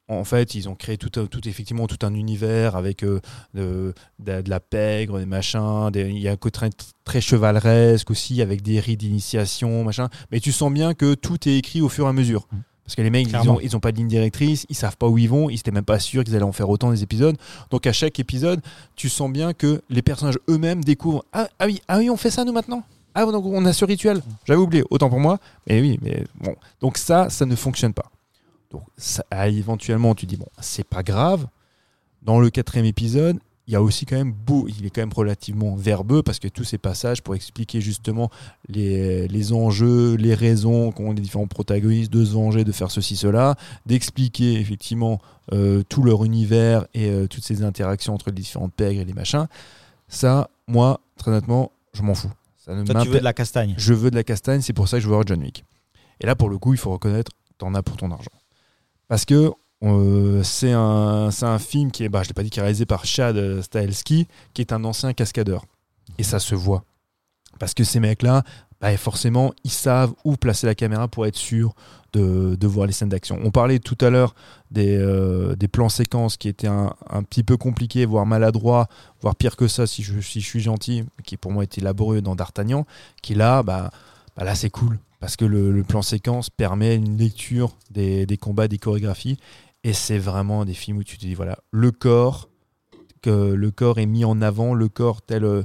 en 0.09 0.23
fait 0.23 0.53
ils 0.55 0.69
ont 0.69 0.75
créé 0.75 0.97
tout, 0.97 1.19
un- 1.19 1.25
tout 1.25 1.47
effectivement 1.49 1.87
tout 1.87 1.97
un 2.05 2.13
univers 2.13 2.75
avec 2.75 3.03
euh, 3.03 3.19
de, 3.55 3.93
de- 4.19 4.41
de 4.41 4.49
la 4.49 4.59
pègre, 4.59 5.17
des 5.17 5.25
machins, 5.25 5.89
des- 5.91 6.09
il 6.11 6.19
y 6.19 6.27
a 6.27 6.31
un 6.33 6.37
côté 6.37 6.53
très, 6.59 6.69
très 7.03 7.21
chevaleresque 7.21 8.11
aussi 8.11 8.41
avec 8.43 8.61
des 8.61 8.79
rites 8.79 8.99
d'initiation, 8.99 9.83
machin. 9.83 10.09
Mais 10.31 10.39
tu 10.39 10.51
sens 10.51 10.71
bien 10.71 10.93
que 10.93 11.15
tout 11.15 11.49
est 11.49 11.57
écrit 11.57 11.81
au 11.81 11.89
fur 11.89 12.05
et 12.05 12.09
à 12.09 12.13
mesure. 12.13 12.47
Mhm. 12.51 12.61
Parce 12.87 12.95
que 12.95 13.01
les 13.01 13.09
mecs, 13.09 13.27
ils 13.27 13.29
Clairement. 13.31 13.55
ont, 13.55 13.59
ils 13.59 13.75
ont 13.75 13.81
pas 13.81 13.91
de 13.91 13.97
ligne 13.97 14.07
directrice, 14.07 14.65
ils 14.69 14.75
savent 14.75 14.95
pas 14.95 15.07
où 15.09 15.17
ils 15.17 15.27
vont, 15.27 15.49
ils 15.49 15.59
étaient 15.59 15.71
même 15.71 15.83
pas 15.83 15.99
sûrs 15.99 16.23
qu'ils 16.23 16.33
allaient 16.37 16.45
en 16.45 16.53
faire 16.53 16.69
autant 16.69 16.89
des 16.89 17.03
épisodes. 17.03 17.35
Donc 17.69 17.85
à 17.85 17.91
chaque 17.91 18.17
épisode, 18.17 18.61
tu 18.95 19.09
sens 19.09 19.29
bien 19.29 19.51
que 19.51 19.81
les 19.89 20.01
personnages 20.01 20.39
eux-mêmes 20.49 20.85
découvrent 20.85 21.25
ah, 21.33 21.49
ah 21.59 21.65
oui, 21.65 21.81
ah 21.89 21.97
oui, 21.97 22.09
on 22.09 22.15
fait 22.15 22.31
ça 22.31 22.45
nous 22.45 22.53
maintenant? 22.53 22.83
Ah 23.13 23.25
donc 23.25 23.45
on 23.45 23.65
a 23.65 23.73
ce 23.73 23.83
rituel. 23.83 24.21
J'avais 24.45 24.59
oublié, 24.59 24.85
autant 24.89 25.09
pour 25.09 25.19
moi. 25.19 25.37
Mais 25.67 25.81
oui, 25.81 25.99
mais 26.01 26.23
bon. 26.39 26.55
Donc 26.79 26.97
ça, 26.97 27.29
ça 27.29 27.45
ne 27.45 27.55
fonctionne 27.57 27.91
pas. 27.93 28.09
Donc 28.71 28.83
ça, 28.95 29.25
éventuellement, 29.47 30.15
tu 30.15 30.25
dis 30.25 30.37
bon, 30.37 30.47
c'est 30.61 30.87
pas 30.87 31.03
grave. 31.03 31.45
Dans 32.21 32.39
le 32.39 32.49
quatrième 32.49 32.85
épisode, 32.85 33.37
il 33.67 33.73
y 33.73 33.75
a 33.75 33.81
aussi 33.81 34.05
quand 34.05 34.15
même 34.15 34.31
beau, 34.31 34.65
il 34.69 34.85
est 34.85 34.89
quand 34.89 35.01
même 35.01 35.13
relativement 35.13 35.75
verbeux 35.75 36.23
parce 36.23 36.39
que 36.39 36.47
tous 36.47 36.63
ces 36.63 36.77
passages 36.77 37.21
pour 37.21 37.35
expliquer 37.35 37.81
justement 37.81 38.29
les, 38.69 39.27
les 39.27 39.51
enjeux, 39.51 40.15
les 40.15 40.33
raisons 40.33 40.93
qu'ont 40.93 41.11
les 41.11 41.21
différents 41.21 41.47
protagonistes 41.47 42.11
de 42.11 42.23
se 42.23 42.31
venger, 42.31 42.63
de 42.63 42.71
faire 42.71 42.91
ceci, 42.91 43.17
cela, 43.17 43.55
d'expliquer 43.85 44.53
effectivement 44.53 45.19
euh, 45.51 45.83
tout 45.89 46.01
leur 46.01 46.23
univers 46.23 46.85
et 46.93 47.09
euh, 47.09 47.27
toutes 47.27 47.43
ces 47.43 47.61
interactions 47.61 48.13
entre 48.13 48.29
les 48.29 48.35
différentes 48.35 48.73
pègres 48.73 49.01
et 49.01 49.05
les 49.05 49.13
machins. 49.13 49.47
Ça, 50.07 50.49
moi, 50.67 51.01
très 51.17 51.31
honnêtement, 51.31 51.73
je 51.93 52.03
m'en 52.03 52.15
fous. 52.15 52.31
Ça 52.55 52.73
ne 52.73 52.85
Toi, 52.85 53.01
tu 53.03 53.09
veux 53.09 53.19
de 53.19 53.23
la 53.23 53.33
castagne. 53.33 53.75
je 53.77 53.93
veux 53.93 54.11
de 54.11 54.15
la 54.15 54.23
castagne, 54.23 54.61
c'est 54.61 54.73
pour 54.73 54.87
ça 54.87 54.97
que 54.97 55.01
je 55.01 55.07
veux 55.07 55.13
voir 55.13 55.27
John 55.27 55.41
Wick. 55.41 55.65
Et 56.21 56.25
là, 56.25 56.35
pour 56.35 56.49
le 56.49 56.57
coup, 56.57 56.73
il 56.73 56.79
faut 56.79 56.91
reconnaître, 56.91 57.31
t'en 57.57 57.73
as 57.75 57.83
pour 57.83 57.97
ton 57.97 58.11
argent. 58.11 58.31
Parce 59.09 59.25
que 59.25 59.51
euh, 59.83 60.41
c'est 60.43 60.71
un, 60.71 61.29
un 61.41 61.59
film 61.59 61.91
qui 61.91 62.03
est, 62.03 62.09
bah, 62.09 62.23
je 62.23 62.29
l'ai 62.29 62.33
pas 62.33 62.43
dit, 62.43 62.49
qui 62.49 62.59
est 62.59 62.63
réalisé 62.63 62.85
par 62.85 63.05
Chad 63.05 63.37
euh, 63.37 63.61
Stahelski, 63.61 64.27
qui 64.53 64.61
est 64.61 64.73
un 64.73 64.83
ancien 64.83 65.13
cascadeur. 65.13 65.65
Et 66.17 66.23
ça 66.23 66.39
se 66.39 66.55
voit. 66.55 66.83
Parce 67.59 67.73
que 67.73 67.83
ces 67.83 67.99
mecs-là, 67.99 68.43
bah, 68.81 68.95
forcément, 68.97 69.53
ils 69.63 69.71
savent 69.71 70.13
où 70.23 70.35
placer 70.35 70.67
la 70.67 70.75
caméra 70.75 71.07
pour 71.07 71.25
être 71.25 71.35
sûr 71.35 71.73
de, 72.13 72.55
de 72.55 72.67
voir 72.67 72.87
les 72.87 72.93
scènes 72.93 73.09
d'action. 73.09 73.39
On 73.43 73.51
parlait 73.51 73.79
tout 73.79 73.97
à 74.01 74.09
l'heure 74.09 74.35
des, 74.71 74.95
euh, 74.97 75.55
des 75.55 75.67
plans 75.67 75.89
séquences 75.89 76.37
qui 76.37 76.47
étaient 76.47 76.67
un, 76.67 76.93
un 77.09 77.23
petit 77.23 77.43
peu 77.43 77.57
compliqués, 77.57 78.05
voire 78.05 78.25
maladroits, 78.25 78.87
voire 79.21 79.35
pire 79.35 79.55
que 79.55 79.67
ça 79.67 79.87
si 79.87 80.03
je, 80.03 80.19
si 80.21 80.41
je 80.41 80.45
suis 80.45 80.59
gentil, 80.59 81.03
qui 81.23 81.37
pour 81.37 81.51
moi 81.51 81.63
était 81.63 81.81
laborieux 81.81 82.21
dans 82.21 82.35
D'Artagnan, 82.35 82.85
qui 83.21 83.33
là, 83.33 83.63
bah, 83.63 83.91
bah 84.35 84.43
là 84.43 84.55
c'est 84.55 84.69
cool. 84.69 84.99
Parce 85.19 85.35
que 85.35 85.45
le, 85.45 85.71
le 85.71 85.83
plan 85.83 86.03
séquence 86.03 86.51
permet 86.51 86.95
une 86.95 87.17
lecture 87.17 87.75
des, 87.89 88.27
des 88.27 88.37
combats, 88.37 88.67
des 88.67 88.77
chorégraphies. 88.77 89.39
Et 89.87 89.93
c'est 89.93 90.17
vraiment 90.17 90.65
des 90.65 90.73
films 90.73 90.97
où 90.97 91.03
tu 91.03 91.15
te 91.17 91.21
dis, 91.21 91.33
voilà, 91.33 91.59
le 91.71 91.91
corps, 91.91 92.49
que 93.21 93.53
le 93.53 93.71
corps 93.71 93.99
est 93.99 94.05
mis 94.05 94.25
en 94.25 94.41
avant, 94.41 94.73
le 94.73 94.89
corps 94.89 95.21
tel, 95.21 95.45
euh, 95.45 95.63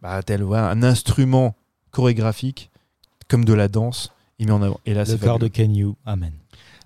bah, 0.00 0.22
tel 0.22 0.42
voilà, 0.42 0.68
un 0.70 0.82
instrument 0.84 1.56
chorégraphique, 1.90 2.70
comme 3.28 3.44
de 3.44 3.52
la 3.52 3.66
danse, 3.68 4.12
il 4.38 4.46
met 4.46 4.52
en 4.52 4.62
avant. 4.62 4.78
Et 4.86 4.94
là, 4.94 5.04
Le 5.04 5.16
corps 5.16 5.38
de. 5.40 5.48
Kenyu. 5.48 5.88
Amen. 6.06 6.32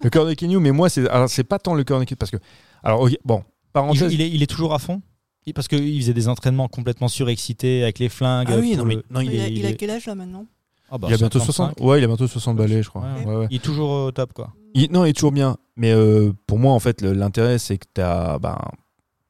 Le 0.03 0.09
cœur 0.11 0.24
de 0.26 0.32
Kenyu, 0.32 0.59
mais 0.61 0.70
moi, 0.70 0.89
c'est 0.89 1.07
alors 1.11 1.28
c'est 1.28 1.45
pas 1.45 1.59
tant 1.59 1.74
le 1.74 1.84
cœur 1.84 1.99
de 1.99 2.05
Kenyu, 2.05 2.16
parce 2.16 2.30
que. 2.30 2.36
Alors, 2.82 3.03
ok, 3.03 3.16
bon, 3.24 3.43
Il, 3.43 3.72
parenthèse. 3.72 4.12
il 4.14 4.20
est, 4.22 4.30
il 4.30 4.43
est 4.43 4.47
toujours 4.47 4.72
à 4.72 4.78
fond? 4.78 5.03
Il- 5.47 5.53
Parce 5.55 5.66
qu'il 5.68 6.01
faisait 6.01 6.14
des 6.14 6.28
entraînements 6.28 6.68
complètement 6.68 7.09
surexcités 7.09 7.82
avec 7.82 7.99
les 7.99 8.09
flingues. 8.09 8.49
Ah 8.51 8.59
oui, 8.59 8.76
non, 8.76 8.84
mais, 8.84 8.97
non, 9.11 9.20
il, 9.20 9.32
Il, 9.34 9.41
a, 9.41 9.47
est, 9.49 9.53
il 9.53 9.66
a 9.66 9.70
est- 9.70 9.74
quel 9.76 9.91
âge 9.91 10.07
là 10.07 10.14
maintenant? 10.14 10.47
Ah 10.91 10.99
bah, 10.99 11.09
il 11.11 11.14
a 11.14 11.16
bientôt 11.18 11.39
55. 11.39 11.53
60. 11.76 11.80
Ouais, 11.80 11.99
il 12.01 12.05
a 12.05 12.07
bientôt 12.07 12.26
60 12.26 12.57
balais, 12.57 12.82
je 12.82 12.89
crois. 12.89 13.03
Ouais. 13.03 13.24
Ouais, 13.26 13.36
ouais. 13.36 13.47
Il 13.51 13.57
est 13.57 13.61
toujours 13.62 13.91
au 13.91 14.11
top, 14.11 14.32
quoi. 14.32 14.53
Il- 14.74 14.91
non, 14.93 15.05
il 15.05 15.11
est 15.11 15.12
toujours 15.12 15.32
bien. 15.32 15.57
Mais 15.76 15.93
euh, 15.93 16.32
pour 16.47 16.59
moi, 16.59 16.72
en 16.72 16.78
fait, 16.80 17.03
l'intérêt, 17.03 17.59
c'est 17.59 17.78
que 17.78 17.86
tu 17.95 18.01
as, 18.01 18.39
ben, 18.39 18.59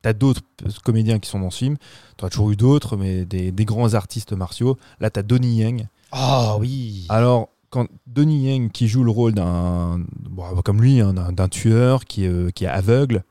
t'as 0.02 0.12
d'autres 0.12 0.42
comédiens 0.84 1.18
qui 1.18 1.28
sont 1.28 1.40
dans 1.40 1.50
ce 1.50 1.58
film. 1.58 1.76
Tu 2.16 2.24
as 2.24 2.28
toujours 2.30 2.50
eu 2.50 2.56
d'autres, 2.56 2.96
mais 2.96 3.24
des, 3.24 3.50
des 3.52 3.64
grands 3.64 3.94
artistes 3.94 4.32
martiaux. 4.32 4.76
Là, 5.00 5.10
tu 5.10 5.18
as 5.20 5.22
Donnie 5.22 5.56
Yen. 5.56 5.88
Ah 6.12 6.56
oui 6.58 7.06
Alors, 7.08 7.48
quand 7.70 7.86
Donnie 8.06 8.44
Yen, 8.46 8.70
qui 8.70 8.88
joue 8.88 9.04
le 9.04 9.10
rôle 9.10 9.32
d'un. 9.34 10.00
bon, 10.30 10.44
comme 10.64 10.80
lui, 10.80 11.00
hein, 11.00 11.12
d'un 11.12 11.48
tueur 11.48 12.04
qui, 12.04 12.24
est, 12.24 12.28
euh, 12.28 12.50
qui 12.50 12.64
est 12.64 12.68
aveugle. 12.68 13.24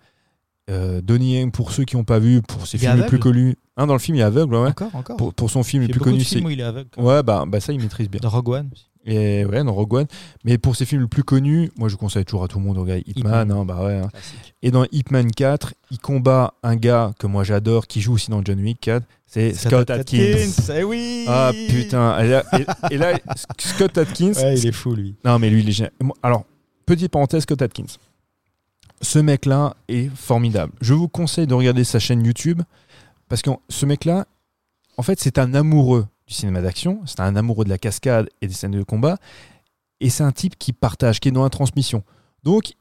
Euh, 0.70 1.01
Donnie 1.01 1.34
Yen, 1.36 1.51
pour 1.51 1.72
ceux 1.72 1.86
qui 1.86 1.95
n'ont 1.95 2.03
pas 2.03 2.20
vu, 2.20 2.41
pour 2.41 2.68
ses 2.68 2.78
Il 2.78 2.82
films 2.82 2.97
les 2.97 3.05
plus 3.05 3.20
connus. 3.20 3.55
Hein, 3.78 3.88
dans 3.88 3.93
le 3.93 3.99
film, 3.99 4.18
il 4.18 4.20
est 4.20 4.24
aveugle, 4.24 4.53
ouais. 4.55 4.68
Encore, 4.70 4.93
encore. 4.95 5.15
Pour, 5.18 5.34
pour 5.34 5.49
son 5.49 5.63
film 5.63 5.84
il 5.84 5.88
le 5.88 5.91
plus 5.93 6.01
connu, 6.01 6.24
c'est. 6.24 6.39
il 6.39 6.59
est 6.59 6.63
aveugle. 6.63 6.89
Ouais, 6.97 7.24
bah, 7.24 7.45
bah 7.47 7.59
ça, 7.61 7.72
il 7.72 7.80
maîtrise 7.80 8.09
bien. 8.09 8.20
Dans 8.22 8.30
Rogue 8.30 8.49
One. 8.49 8.70
aussi. 8.74 8.86
Et 9.09 9.45
ouais, 9.45 9.63
dans 9.63 9.74
Rogue 9.74 9.93
One. 9.93 10.05
Mais 10.43 10.57
pour 10.57 10.76
ses 10.76 10.84
films 10.86 10.99
le 11.01 11.07
plus 11.07 11.24
connus, 11.24 11.72
moi 11.78 11.88
je 11.88 11.95
conseille 11.95 12.26
toujours 12.26 12.43
à 12.43 12.49
tout 12.49 12.59
le 12.59 12.65
monde 12.65 12.76
de 12.76 12.82
regarder 12.82 13.03
Hitman. 13.07 13.43
Hitman. 13.43 13.51
hein, 13.59 13.63
bah 13.65 13.82
ouais, 13.86 13.93
hein. 13.99 14.09
Et 14.61 14.70
dans 14.72 14.84
Hitman 14.91 15.32
4, 15.32 15.74
il 15.91 15.99
combat 15.99 16.53
un 16.63 16.76
gars 16.76 17.13
que 17.18 17.26
moi 17.28 17.45
j'adore, 17.45 17.88
qui 17.88 18.01
joue 18.01 18.15
aussi 18.15 18.30
dans 18.32 18.43
John 18.43 18.59
Wick 18.59 18.82
4. 18.82 19.05
C'est 19.26 19.53
Scott 19.53 19.89
Atkins. 19.89 20.18
Eh 20.76 20.84
oui 20.84 21.24
Ah 21.30 21.51
putain. 21.70 22.20
Et 22.20 22.28
là, 22.30 22.43
et- 22.91 22.93
et 22.95 22.97
là, 22.97 23.18
Scott 23.57 23.97
Atkins. 23.97 24.34
Ouais, 24.34 24.57
il 24.57 24.68
est 24.68 24.72
fou, 24.74 24.93
lui. 24.95 25.15
Non, 25.24 25.39
mais 25.39 25.49
lui, 25.49 25.61
il 25.61 25.70
est 25.70 25.74
génial. 25.74 25.91
Alors, 26.22 26.43
petite 26.86 27.09
parenthèse, 27.11 27.43
Scott 27.43 27.61
Atkins. 27.61 27.86
Ce 29.02 29.20
mec-là 29.20 29.76
est 29.88 30.10
formidable. 30.16 30.74
Je 30.82 30.93
vous 30.93 31.08
conseille 31.08 31.48
de 31.48 31.54
regarder 31.54 31.84
sa 31.84 32.00
chaîne 32.00 32.26
YouTube 32.26 32.62
parce 33.30 33.41
que 33.41 33.52
ce 33.70 33.86
mec-là, 33.86 34.26
en 34.98 35.04
fait, 35.04 35.20
c'est 35.20 35.38
un 35.38 35.54
amoureux 35.54 36.08
du 36.26 36.34
cinéma 36.34 36.62
d'action, 36.62 37.02
c'est 37.06 37.20
un 37.20 37.36
amoureux 37.36 37.66
de 37.66 37.70
la 37.70 37.78
cascade 37.78 38.30
et 38.41 38.48
des 38.48 38.54
scènes 38.54 38.72
de 38.72 38.84
combat, 38.84 39.18
et 40.00 40.10
c'est 40.10 40.24
un 40.24 40.32
type 40.32 40.58
qui 40.58 40.74
partage, 40.74 41.20
qui 41.20 41.30
est 41.30 41.32
dans 41.32 41.43
la 41.43 41.50
transmission. 41.50 42.04
Donc, 42.43 42.74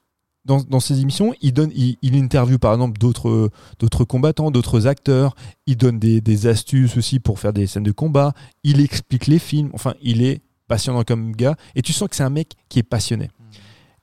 dans, 0.44 0.62
dans 0.62 0.80
ses 0.80 1.00
émissions, 1.00 1.34
il, 1.40 1.52
donne, 1.52 1.70
il, 1.74 1.96
il 2.02 2.16
interviewe 2.16 2.58
par 2.58 2.72
exemple 2.72 2.98
d'autres 2.98 3.50
d'autres 3.78 4.04
combattants, 4.04 4.50
d'autres 4.50 4.86
acteurs, 4.86 5.34
il 5.66 5.76
donne 5.76 5.98
des, 5.98 6.20
des 6.20 6.46
astuces 6.46 6.96
aussi 6.96 7.18
pour 7.18 7.40
faire 7.40 7.52
des 7.52 7.66
scènes 7.66 7.82
de 7.82 7.92
combat, 7.92 8.32
il 8.62 8.80
explique 8.80 9.26
les 9.26 9.40
films, 9.40 9.70
enfin, 9.74 9.94
il 10.00 10.22
est 10.22 10.40
passionnant 10.68 11.04
comme 11.04 11.32
gars, 11.32 11.56
et 11.74 11.82
tu 11.82 11.92
sens 11.92 12.08
que 12.08 12.16
c'est 12.16 12.22
un 12.22 12.30
mec 12.30 12.54
qui 12.68 12.78
est 12.78 12.84
passionné. 12.84 13.30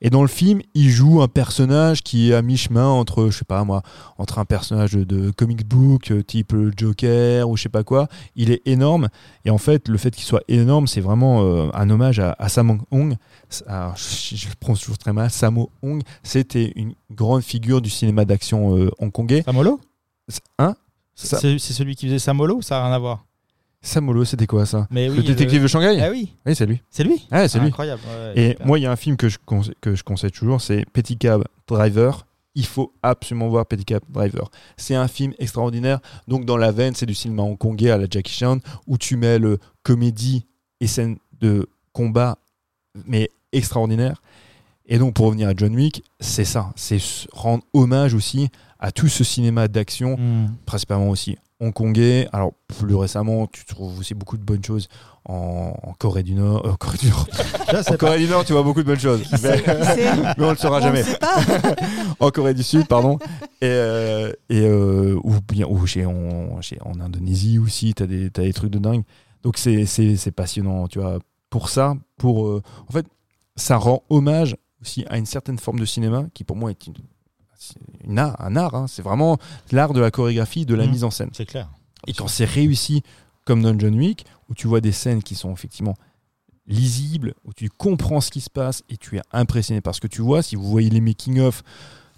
Et 0.04 0.10
dans 0.10 0.20
le 0.20 0.28
film, 0.28 0.60
il 0.74 0.90
joue 0.90 1.22
un 1.22 1.28
personnage 1.28 2.02
qui 2.02 2.30
est 2.30 2.34
à 2.34 2.42
mi-chemin 2.42 2.86
entre, 2.86 3.30
je 3.30 3.38
sais 3.38 3.46
pas 3.46 3.64
moi, 3.64 3.82
entre 4.18 4.38
un 4.38 4.44
personnage 4.44 4.92
de 4.92 5.30
comic 5.30 5.66
book 5.66 6.10
euh, 6.10 6.22
type 6.22 6.54
Joker 6.76 7.48
ou 7.48 7.56
je 7.56 7.62
sais 7.62 7.68
pas 7.70 7.84
quoi. 7.84 8.08
Il 8.36 8.50
est 8.50 8.60
énorme. 8.66 9.08
Et 9.46 9.50
en 9.50 9.56
fait, 9.56 9.88
le 9.88 9.96
fait 9.96 10.10
qu'il 10.10 10.24
soit 10.24 10.42
énorme, 10.46 10.86
c'est 10.86 11.00
vraiment 11.00 11.42
euh, 11.42 11.70
un 11.72 11.88
hommage 11.88 12.20
à, 12.20 12.36
à 12.38 12.50
Sammo 12.50 12.76
Hong. 12.90 13.16
Alors, 13.66 13.96
je, 13.96 14.36
je 14.36 14.48
le 14.50 14.54
prononce 14.60 14.80
toujours 14.80 14.98
très 14.98 15.14
mal. 15.14 15.30
Sammo 15.30 15.70
Hong, 15.82 16.02
c'était 16.22 16.74
une 16.76 16.92
grande 17.10 17.42
figure 17.42 17.80
du 17.80 17.88
cinéma 17.88 18.26
d'action 18.26 18.76
euh, 18.76 18.90
hongkongais. 18.98 19.42
Samolo 19.42 19.80
Hein? 20.58 20.74
C'est 21.14 21.58
celui 21.58 21.96
qui 21.96 22.06
faisait 22.06 22.18
Samolo 22.18 22.60
Ça 22.60 22.76
n'a 22.76 22.86
rien 22.88 22.94
à 22.94 22.98
voir? 22.98 23.24
Samolo, 23.86 24.24
c'était 24.24 24.46
quoi 24.46 24.66
ça 24.66 24.86
Mais 24.90 25.08
oui, 25.08 25.16
Le 25.18 25.22
détective 25.22 25.62
de 25.62 25.66
Shanghai 25.66 26.00
Ah 26.00 26.10
oui, 26.10 26.32
Oui, 26.46 26.54
c'est 26.56 26.66
lui. 26.66 26.80
c'est 26.90 27.04
lui 27.04 27.26
Ouais, 27.30 27.48
c'est 27.48 27.58
Ah, 27.58 27.62
lui. 27.62 27.68
Incroyable. 27.68 28.00
ouais, 28.08 28.32
Et 28.40 28.56
moi, 28.64 28.78
il 28.78 28.82
y 28.82 28.86
a 28.86 28.90
un 28.92 28.96
film 28.96 29.16
que 29.16 29.28
je, 29.28 29.38
conseille, 29.44 29.74
que 29.80 29.94
je 29.94 30.02
conseille 30.02 30.30
toujours, 30.30 30.60
c'est 30.60 30.84
Petit 30.92 31.16
Cab 31.18 31.44
Driver. 31.68 32.26
Il 32.56 32.64
faut 32.66 32.92
absolument 33.02 33.48
voir 33.48 33.66
Petit 33.66 33.84
Cab 33.84 34.02
Driver. 34.08 34.50
C'est 34.76 34.94
un 34.94 35.08
film 35.08 35.32
extraordinaire. 35.38 35.98
Donc, 36.28 36.44
dans 36.44 36.56
la 36.56 36.70
veine, 36.72 36.94
c'est 36.94 37.06
du 37.06 37.14
cinéma 37.14 37.42
hongkongais 37.42 37.90
à 37.90 37.98
la 37.98 38.06
Jackie 38.08 38.32
Chan, 38.32 38.58
où 38.86 38.96
tu 38.96 39.16
mets 39.16 39.38
le 39.38 39.58
comédie 39.82 40.46
et 40.80 40.86
scène 40.86 41.18
de 41.40 41.68
combat, 41.92 42.38
mais 43.06 43.28
extraordinaire. 43.52 44.22
Et 44.86 44.98
donc, 44.98 45.14
pour 45.14 45.26
revenir 45.26 45.48
à 45.48 45.52
John 45.56 45.74
Wick, 45.74 46.04
c'est 46.20 46.44
ça. 46.44 46.72
C'est 46.76 46.98
rendre 47.32 47.64
hommage 47.72 48.14
aussi 48.14 48.48
à 48.78 48.92
tout 48.92 49.08
ce 49.08 49.24
cinéma 49.24 49.66
d'action 49.68 50.16
Hmm. 50.16 50.46
principalement 50.66 51.08
aussi 51.08 51.36
hongkongais. 51.60 52.28
Alors 52.32 52.52
plus 52.68 52.94
récemment, 52.94 53.46
tu 53.46 53.64
trouves 53.64 53.98
aussi 53.98 54.14
beaucoup 54.14 54.36
de 54.36 54.42
bonnes 54.42 54.64
choses 54.64 54.88
en, 55.26 55.74
en 55.82 55.92
Corée 55.94 56.22
du 56.22 56.34
Nord. 56.34 56.66
euh, 56.66 56.74
Corée 56.78 56.98
du 56.98 57.08
Nord. 57.08 57.26
Sais 57.82 57.92
en 57.92 57.96
Corée 57.96 58.18
du 58.18 58.26
Nord, 58.28 58.44
tu 58.44 58.52
vois 58.52 58.62
beaucoup 58.62 58.82
de 58.82 58.86
bonnes 58.86 58.98
choses. 58.98 59.22
Mais 59.42 60.44
on 60.44 60.50
le 60.50 60.56
saura 60.56 60.78
On 60.78 60.82
jamais. 60.82 61.02
ne. 61.02 62.14
En 62.20 62.30
Corée 62.30 62.54
du 62.54 62.62
Sud, 62.62 62.86
pardon. 62.86 63.18
Et, 63.60 63.66
euh, 63.66 64.32
et 64.48 64.60
euh, 64.66 65.18
ou 65.24 65.34
bien 65.48 65.66
ou 65.66 65.86
chez, 65.86 66.04
en, 66.06 66.60
chez- 66.60 66.78
en 66.84 67.00
Indonésie 67.00 67.58
aussi, 67.58 67.94
tu 67.94 68.02
as 68.02 68.06
des, 68.06 68.30
t'as 68.30 68.42
des 68.42 68.52
trucs 68.52 68.70
de 68.70 68.78
dingue. 68.78 69.02
Donc 69.42 69.58
c'est, 69.58 69.86
passionnant, 70.34 70.88
tu 70.88 70.98
vois. 71.00 71.18
Pour 71.50 71.68
ça, 71.68 71.94
pour 72.16 72.46
en 72.88 72.92
fait, 72.92 73.06
ça 73.56 73.76
rend 73.76 74.02
hommage 74.10 74.56
aussi 74.82 75.04
à 75.08 75.16
une 75.18 75.26
certaine 75.26 75.58
forme 75.58 75.78
de 75.78 75.84
cinéma 75.84 76.24
qui 76.34 76.42
pour 76.44 76.56
moi 76.56 76.70
est 76.70 76.86
une, 76.86 76.94
une 78.04 78.18
art, 78.18 78.36
un 78.40 78.56
art. 78.56 78.74
hein. 78.74 78.86
C'est 78.88 79.02
vraiment 79.02 79.38
l'art 79.72 79.92
de 79.92 80.00
la 80.00 80.10
chorégraphie, 80.10 80.66
de 80.66 80.74
la 80.74 80.84
Mhm. 80.84 80.90
mise 80.90 81.04
en 81.04 81.10
scène. 81.10 81.30
C'est 81.32 81.46
clair. 81.46 81.68
Et 82.06 82.12
quand 82.12 82.28
c'est 82.28 82.44
réussi, 82.44 83.02
comme 83.44 83.62
dans 83.62 83.78
John 83.78 83.94
Wick, 83.96 84.24
où 84.48 84.54
tu 84.54 84.66
vois 84.66 84.80
des 84.80 84.92
scènes 84.92 85.22
qui 85.22 85.34
sont 85.34 85.52
effectivement 85.52 85.94
lisibles, 86.66 87.34
où 87.44 87.52
tu 87.52 87.68
comprends 87.68 88.20
ce 88.20 88.30
qui 88.30 88.40
se 88.40 88.50
passe 88.50 88.82
et 88.88 88.96
tu 88.96 89.16
es 89.18 89.22
impressionné 89.32 89.80
par 89.80 89.94
ce 89.94 90.00
que 90.00 90.06
tu 90.06 90.22
vois, 90.22 90.42
si 90.42 90.56
vous 90.56 90.64
voyez 90.64 90.88
les 90.90 91.00
making-of, 91.00 91.62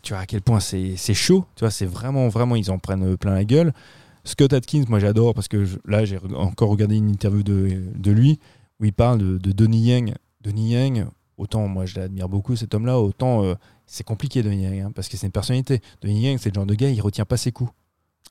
tu 0.03 0.13
vois 0.13 0.23
à 0.23 0.27
quel 0.27 0.41
point 0.43 0.61
c'est 0.61 0.97
chaud, 1.15 1.45
tu 1.57 1.61
vois, 1.65 1.71
c'est 1.71 1.87
vraiment, 1.87 2.29
vraiment, 2.29 2.55
ils 2.57 2.71
en 2.71 2.79
prennent 2.79 3.17
plein 3.17 3.35
la 3.35 3.45
gueule. 3.45 3.73
Scott 4.25 4.53
Atkins, 4.53 4.85
moi 4.89 4.99
j'adore 4.99 5.35
parce 5.35 5.47
que 5.49 5.65
je- 5.65 5.79
là 5.87 6.05
j'ai 6.05 6.17
re- 6.17 6.35
encore 6.35 6.69
regardé 6.71 6.97
une 6.97 7.11
interview 7.11 7.43
de, 7.45 7.81
de 7.95 8.11
lui 8.11 8.41
où 8.81 8.85
il 8.85 8.93
parle 8.93 9.19
de, 9.19 9.39
de 9.39 9.53
Donnie 9.53 9.83
Yang. 9.87 10.15
Donnie 10.43 10.73
Yang, 10.73 11.07
autant 11.39 11.67
moi 11.69 11.87
je 11.87 11.99
l'admire 11.99 12.29
beaucoup 12.29 12.57
cet 12.57 12.75
homme-là, 12.75 12.99
autant 12.99 13.45
euh, 13.45 13.55
c'est 13.87 14.05
compliqué 14.05 14.43
Donnie 14.43 14.65
Yang, 14.65 14.81
hein, 14.81 14.93
parce 14.95 15.09
que 15.09 15.17
c'est 15.17 15.27
une 15.27 15.33
personnalité. 15.33 15.81
Donnie 16.03 16.21
Yang, 16.23 16.39
c'est 16.41 16.49
le 16.51 16.55
genre 16.55 16.67
de 16.67 16.75
gars, 16.75 16.89
il 16.91 17.01
retient 17.01 17.25
pas 17.25 17.37
ses 17.37 17.53
coups. 17.53 17.71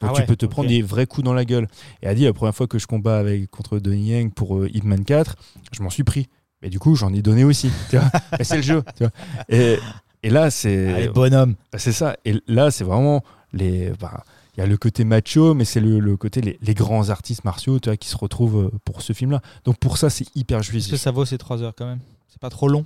Donc 0.02 0.10
Ah 0.12 0.14
tu 0.16 0.22
ouais, 0.22 0.28
peux 0.28 0.36
te 0.36 0.46
prendre 0.46 0.68
des 0.68 0.82
vrais 0.82 1.06
coups 1.06 1.24
dans 1.24 1.34
la 1.34 1.46
gueule. 1.46 1.68
Et 2.02 2.08
a 2.08 2.14
dit 2.16 2.26
la 2.26 2.34
première 2.34 2.54
fois 2.54 2.68
que 2.68 2.78
je 2.80 2.86
combats 2.88 3.18
avec, 3.18 3.50
contre 3.50 3.80
Donnie 3.80 4.10
Yang 4.12 4.34
pour 4.34 4.58
euh, 4.58 4.70
Hitman 4.74 5.06
4, 5.06 5.36
je 5.72 5.82
m'en 5.84 5.90
suis 5.90 6.04
pris. 6.04 6.28
Mais 6.62 6.70
du 6.70 6.80
coup, 6.80 6.96
j'en 6.96 7.14
ai 7.14 7.22
donné 7.22 7.44
aussi. 7.46 7.70
c'est 8.42 8.58
le 8.58 8.62
jeu. 8.62 8.84
tu 8.98 9.04
vois. 9.04 9.12
Et, 9.48 9.78
et 10.24 10.30
là, 10.30 10.50
c'est 10.52 10.94
Allez, 10.94 11.08
bonhomme. 11.10 11.56
bah, 11.72 11.78
C'est 11.80 11.92
ça. 11.94 12.18
Et 12.26 12.36
là, 12.48 12.72
c'est 12.72 12.84
vraiment 12.84 13.24
les. 13.54 13.92
bah, 14.02 14.24
Il 14.58 14.60
y 14.60 14.64
a 14.64 14.66
le 14.68 14.76
côté 14.76 15.06
macho, 15.06 15.54
mais 15.54 15.64
c'est 15.64 15.80
le, 15.80 16.00
le 16.00 16.18
côté 16.18 16.42
les, 16.42 16.58
les 16.62 16.74
grands 16.74 17.10
artistes 17.10 17.46
martiaux 17.46 17.80
tu 17.80 17.88
vois, 17.90 17.96
qui 17.98 18.10
se 18.10 18.18
retrouvent 18.18 18.66
euh, 18.66 18.72
pour 18.84 19.02
ce 19.02 19.14
film-là. 19.14 19.42
Donc 19.64 19.78
pour 19.78 19.98
ça, 19.98 20.10
c'est 20.10 20.26
hyper 20.36 20.60
Est-ce 20.60 20.68
que 20.68 20.72
jouissif. 20.74 20.96
ça 21.00 21.12
vaut 21.12 21.24
ces 21.24 21.38
3 21.38 21.62
heures 21.62 21.74
quand 21.78 21.86
même? 21.88 22.00
C'est 22.36 22.42
pas 22.42 22.50
trop 22.50 22.68
long 22.68 22.84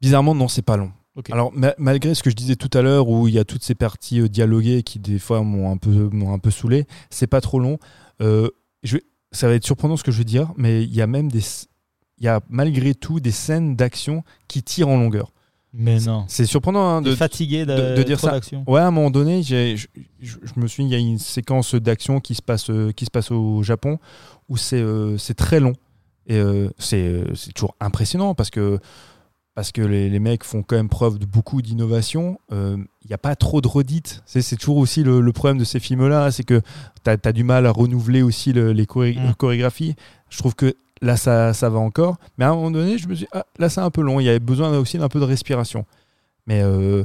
Bizarrement, 0.00 0.34
non, 0.34 0.48
c'est 0.48 0.62
pas 0.62 0.78
long. 0.78 0.90
Alors 1.32 1.52
ma- 1.52 1.74
malgré 1.76 2.14
ce 2.14 2.22
que 2.22 2.30
je 2.30 2.34
disais 2.34 2.56
tout 2.56 2.70
à 2.76 2.80
l'heure, 2.80 3.08
où 3.10 3.28
il 3.28 3.34
y 3.34 3.38
a 3.38 3.44
toutes 3.44 3.62
ces 3.62 3.74
parties 3.74 4.20
euh, 4.20 4.28
dialoguées 4.28 4.82
qui 4.82 4.98
des 4.98 5.18
fois 5.18 5.42
m'ont 5.42 5.70
un 5.70 5.76
peu 5.76 6.08
m'ont 6.10 6.32
un 6.32 6.38
peu 6.38 6.50
saoulé, 6.50 6.86
c'est 7.10 7.26
pas 7.26 7.42
trop 7.42 7.58
long. 7.60 7.78
Euh, 8.22 8.48
je 8.82 8.96
vais- 8.96 9.04
ça 9.30 9.48
va 9.48 9.54
être 9.54 9.64
surprenant 9.66 9.98
ce 9.98 10.02
que 10.02 10.10
je 10.12 10.16
veux 10.18 10.24
dire, 10.24 10.50
mais 10.56 10.82
il 10.82 10.94
y 10.94 11.02
a 11.02 11.06
même 11.06 11.30
des 11.30 11.42
il 12.18 12.24
y 12.24 12.28
a 12.28 12.40
malgré 12.48 12.94
tout 12.94 13.20
des 13.20 13.32
scènes 13.32 13.76
d'action 13.76 14.24
qui 14.48 14.62
tirent 14.62 14.88
en 14.88 14.96
longueur. 14.96 15.30
Mais 15.74 15.98
non. 16.00 16.24
C'est 16.28 16.46
surprenant 16.46 16.88
hein, 16.88 17.02
De 17.02 17.14
fatigué 17.14 17.66
de, 17.66 17.74
de- 17.76 17.96
de 17.96 18.02
dire 18.04 18.18
ça. 18.20 18.30
Ouais, 18.66 18.80
à 18.80 18.86
un 18.86 18.90
moment 18.92 19.10
donné, 19.10 19.42
je, 19.42 19.76
je- 20.20 20.36
me 20.56 20.66
souviens, 20.68 20.86
il 20.86 20.92
y 20.92 20.94
a 20.94 20.98
une 20.98 21.18
séquence 21.18 21.74
d'action 21.74 22.20
qui 22.20 22.34
se 22.36 22.42
passe, 22.42 22.70
euh, 22.70 22.92
qui 22.92 23.04
se 23.04 23.10
passe 23.10 23.30
au 23.30 23.62
Japon 23.62 23.98
où 24.48 24.56
c'est 24.56 24.80
euh, 24.80 25.18
c'est 25.18 25.34
très 25.34 25.60
long 25.60 25.72
et 26.26 26.38
euh, 26.38 26.68
c'est 26.78 27.02
euh, 27.02 27.34
c'est 27.34 27.52
toujours 27.52 27.74
impressionnant 27.80 28.34
parce 28.34 28.50
que 28.50 28.78
parce 29.54 29.70
que 29.70 29.82
les, 29.82 30.10
les 30.10 30.18
mecs 30.18 30.42
font 30.42 30.62
quand 30.64 30.74
même 30.74 30.88
preuve 30.88 31.18
de 31.18 31.26
beaucoup 31.26 31.62
d'innovation. 31.62 32.38
Euh, 32.52 32.76
Il 33.04 33.08
n'y 33.08 33.14
a 33.14 33.18
pas 33.18 33.36
trop 33.36 33.60
de 33.60 33.68
redites. 33.68 34.22
C'est 34.26 34.56
toujours 34.56 34.78
aussi 34.78 35.04
le, 35.04 35.20
le 35.20 35.32
problème 35.32 35.58
de 35.58 35.64
ces 35.64 35.78
films-là, 35.78 36.32
c'est 36.32 36.42
que 36.42 36.60
tu 37.04 37.10
as, 37.10 37.32
du 37.32 37.44
mal 37.44 37.64
à 37.66 37.70
renouveler 37.70 38.22
aussi 38.22 38.52
le- 38.52 38.72
les 38.72 38.84
choré- 38.86 39.14
Mm. 39.16 39.34
chorégraphies. 39.38 39.94
Je 40.28 40.38
trouve 40.38 40.56
que 40.56 40.74
là, 41.02 41.16
ça, 41.16 41.54
ça 41.54 41.68
va 41.70 41.78
encore. 41.78 42.16
Mais 42.36 42.44
à 42.46 42.50
un 42.50 42.54
moment 42.56 42.72
donné, 42.72 42.98
je 42.98 43.06
me 43.06 43.14
suis 43.14 43.26
dit, 43.26 43.30
ah, 43.32 43.46
là, 43.60 43.68
c'est 43.68 43.80
un 43.80 43.90
peu 43.90 44.00
long. 44.02 44.18
Il 44.18 44.24
y 44.24 44.28
avait 44.28 44.40
besoin 44.40 44.76
aussi 44.76 44.98
d'un 44.98 45.08
peu 45.08 45.20
de 45.20 45.24
respiration. 45.24 45.86
Mais 46.48 46.60
euh, 46.64 47.04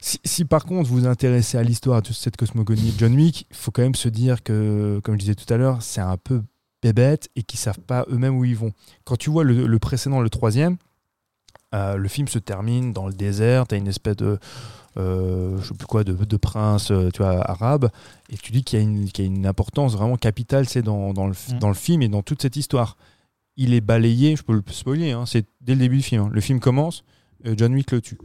si, 0.00 0.20
si 0.24 0.44
par 0.44 0.64
contre 0.66 0.88
vous 0.88 1.00
vous 1.00 1.06
intéressez 1.08 1.58
à 1.58 1.64
l'histoire 1.64 2.00
de 2.00 2.12
cette 2.12 2.36
cosmogonie 2.36 2.92
de 2.92 2.98
John 3.00 3.14
Wick, 3.16 3.44
il 3.50 3.56
faut 3.56 3.72
quand 3.72 3.82
même 3.82 3.96
se 3.96 4.08
dire 4.08 4.44
que, 4.44 5.00
comme 5.02 5.14
je 5.16 5.20
disais 5.20 5.34
tout 5.34 5.52
à 5.52 5.56
l'heure, 5.56 5.82
c'est 5.82 6.00
un 6.00 6.16
peu 6.16 6.42
bébête 6.82 7.28
et 7.36 7.42
qu'ils 7.42 7.58
savent 7.60 7.80
pas 7.80 8.04
eux-mêmes 8.10 8.36
où 8.36 8.44
ils 8.44 8.56
vont. 8.56 8.72
Quand 9.04 9.16
tu 9.16 9.30
vois 9.30 9.44
le, 9.44 9.66
le 9.66 9.78
précédent, 9.78 10.20
le 10.20 10.30
troisième, 10.30 10.76
euh, 11.74 11.96
le 11.96 12.08
film 12.08 12.28
se 12.28 12.38
termine 12.38 12.92
dans 12.92 13.06
le 13.06 13.12
désert, 13.12 13.66
tu 13.66 13.74
as 13.74 13.78
une 13.78 13.88
espèce 13.88 14.16
de, 14.16 14.38
euh, 14.96 15.58
je 15.60 15.68
sais 15.68 15.74
plus 15.74 15.86
quoi, 15.86 16.02
de, 16.04 16.12
de 16.12 16.36
prince 16.36 16.90
euh, 16.90 17.10
tu 17.12 17.18
vois, 17.22 17.40
arabe, 17.50 17.90
et 18.30 18.36
tu 18.38 18.52
dis 18.52 18.64
qu'il 18.64 18.78
y, 18.78 18.82
a 18.82 18.84
une- 18.84 19.10
qu'il 19.10 19.24
y 19.24 19.28
a 19.28 19.30
une 19.30 19.46
importance 19.46 19.94
vraiment 19.94 20.16
capitale 20.16 20.66
c'est 20.68 20.82
dans, 20.82 21.12
dans, 21.12 21.26
le, 21.26 21.34
Mm. 21.52 21.58
dans 21.58 21.68
le 21.68 21.74
film 21.74 22.02
et 22.02 22.08
dans 22.08 22.22
toute 22.22 22.40
cette 22.42 22.56
histoire. 22.56 22.96
Il 23.56 23.74
est 23.74 23.80
balayé, 23.80 24.36
je 24.36 24.42
peux 24.44 24.54
le 24.54 24.62
spoiler, 24.70 25.10
hein, 25.12 25.26
c'est 25.26 25.44
dès 25.60 25.74
le 25.74 25.80
début 25.80 25.96
du 25.98 26.02
film. 26.04 26.22
hein. 26.22 26.30
Le 26.32 26.40
film 26.40 26.60
commence, 26.60 27.02
John 27.44 27.74
Wick 27.74 27.90
le 27.90 28.00
tue. 28.00 28.18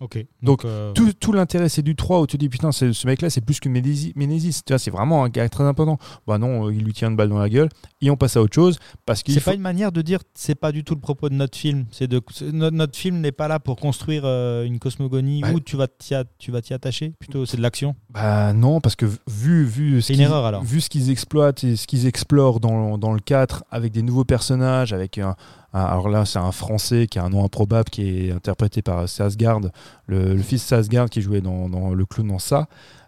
Ok. 0.00 0.24
Donc, 0.42 0.64
euh, 0.64 0.92
Tout, 0.92 1.12
tout 1.12 1.32
l'intérêt, 1.32 1.68
c'est 1.68 1.82
du 1.82 1.94
3 1.94 2.20
où 2.20 2.26
tu 2.26 2.36
te 2.36 2.40
dis 2.40 2.48
putain, 2.48 2.72
ce 2.72 3.06
mec-là, 3.06 3.28
c'est 3.28 3.42
plus 3.42 3.60
que 3.60 3.68
Ménésis. 3.68 4.64
Tu 4.64 4.72
vois, 4.72 4.78
c'est 4.78 4.90
vraiment 4.90 5.24
un 5.24 5.28
gars 5.28 5.48
très 5.48 5.64
important. 5.64 5.98
Bah 6.26 6.38
non, 6.38 6.66
euh, 6.68 6.72
il 6.74 6.82
lui 6.84 6.92
tient 6.92 7.08
une 7.10 7.16
balle 7.16 7.28
dans 7.28 7.38
la 7.38 7.48
gueule 7.50 7.68
et 8.00 8.10
on 8.10 8.16
passe 8.16 8.36
à 8.36 8.42
autre 8.42 8.54
chose 8.54 8.78
parce 9.04 9.22
qu'il 9.22 9.34
c'est 9.34 9.40
faut- 9.40 9.50
pas 9.50 9.54
une 9.56 9.60
manière 9.60 9.92
de 9.92 10.00
dire 10.02 10.20
c'est 10.34 10.54
pas 10.54 10.72
du 10.72 10.84
tout 10.84 10.94
le 10.94 11.00
propos 11.00 11.28
de 11.28 11.34
notre 11.34 11.56
film. 11.58 11.84
C'est 11.90 12.08
de 12.08 12.22
notre, 12.52 12.70
notre 12.70 12.96
film 12.98 13.20
n'est 13.20 13.32
pas 13.32 13.46
là 13.48 13.60
pour 13.60 13.76
construire 13.76 14.22
euh, 14.24 14.64
une 14.64 14.78
cosmogonie 14.78 15.44
Ouais. 15.44 15.52
où 15.52 15.60
tu 15.60 15.76
vas 15.76 15.86
t'y 15.86 16.14
a- 16.14 16.24
tu 16.38 16.50
vas 16.50 16.62
t'y 16.62 16.72
attacher. 16.72 17.12
Plutôt 17.18 17.44
c'est 17.44 17.56
de 17.58 17.62
l'action. 17.62 17.94
Bah 18.08 18.52
non, 18.54 18.80
parce 18.80 18.96
que 18.96 19.06
vu, 19.28 19.64
vu, 19.64 20.00
ce 20.00 20.12
une 20.12 20.16
qu'ils- 20.16 20.24
erreur, 20.24 20.44
alors. 20.46 20.62
vu 20.64 20.80
ce 20.80 20.88
qu'ils 20.88 21.10
exploitent 21.10 21.62
et 21.64 21.76
ce 21.76 21.86
qu'ils 21.86 22.06
explorent 22.06 22.60
dans, 22.60 22.96
dans 22.96 23.12
le 23.12 23.20
4 23.20 23.64
avec 23.70 23.92
des 23.92 24.02
nouveaux 24.02 24.24
personnages, 24.24 24.92
avec 24.94 25.18
un, 25.18 25.30
un- 25.30 25.36
alors 25.72 26.08
là 26.08 26.24
c'est 26.24 26.38
un 26.38 26.52
français 26.52 27.06
qui 27.06 27.18
a 27.18 27.24
un 27.24 27.30
nom 27.30 27.44
improbable 27.44 27.90
qui 27.90 28.26
est 28.26 28.32
interprété 28.32 28.82
par 28.82 29.08
Sasgard, 29.08 29.60
le, 30.06 30.34
le 30.34 30.42
fils 30.42 30.62
Sasgard 30.62 31.08
qui 31.10 31.20
jouait 31.22 31.40
dans, 31.40 31.68
dans 31.68 31.92
le 31.94 32.06
clown 32.06 32.28
dans 32.28 32.38
ça. 32.38 32.66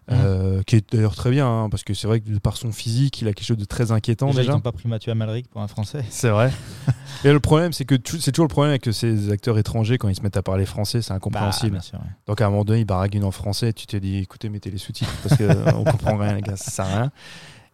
Mmh. 0.09 0.15
euh, 0.15 0.63
qui 0.63 0.75
est 0.75 0.93
d'ailleurs 0.93 1.15
très 1.15 1.31
bien, 1.31 1.47
hein, 1.47 1.69
parce 1.69 1.83
que 1.85 1.93
c'est 1.93 2.07
vrai 2.07 2.19
que 2.19 2.29
par 2.39 2.57
son 2.57 2.73
physique, 2.73 3.21
il 3.21 3.29
a 3.29 3.33
quelque 3.33 3.45
chose 3.47 3.55
de 3.55 3.63
très 3.63 3.93
inquiétant 3.93 4.27
Déjà, 4.27 4.39
ils 4.41 4.43
déjà. 4.43 4.53
n'ont 4.55 4.59
pas 4.59 4.73
pris 4.73 4.89
Mathieu 4.89 5.13
Amalric 5.13 5.47
pour 5.49 5.61
un 5.61 5.69
français. 5.69 6.03
C'est 6.09 6.27
vrai. 6.29 6.51
Et 7.23 7.31
le 7.31 7.39
problème, 7.39 7.71
c'est 7.71 7.85
que 7.85 7.95
c'est 8.19 8.33
toujours 8.33 8.43
le 8.43 8.49
problème 8.49 8.71
avec 8.71 8.85
ces 8.93 9.31
acteurs 9.31 9.57
étrangers 9.57 9.97
quand 9.97 10.09
ils 10.09 10.15
se 10.17 10.21
mettent 10.21 10.35
à 10.35 10.43
parler 10.43 10.65
français, 10.65 11.01
c'est 11.01 11.11
Bah, 11.11 11.15
incompréhensible. 11.15 11.81
sûr, 11.81 11.99
ouais. 11.99 12.05
Donc 12.27 12.41
à 12.41 12.47
un 12.47 12.49
moment 12.49 12.65
donné, 12.65 12.81
ils 12.81 12.85
baraguinent 12.85 13.23
en 13.23 13.31
français, 13.31 13.71
tu 13.71 13.87
te 13.87 13.95
dis, 13.95 14.17
écoutez, 14.17 14.49
mettez 14.49 14.71
les 14.71 14.77
sous-titres 14.77 15.13
parce 15.23 15.37
qu'on 15.37 15.85
comprend 15.85 16.17
rien, 16.17 16.33
les 16.35 16.41
gars, 16.41 16.57
ça 16.57 16.69
sert 16.69 16.85
à 16.85 16.89
rien. 16.99 17.11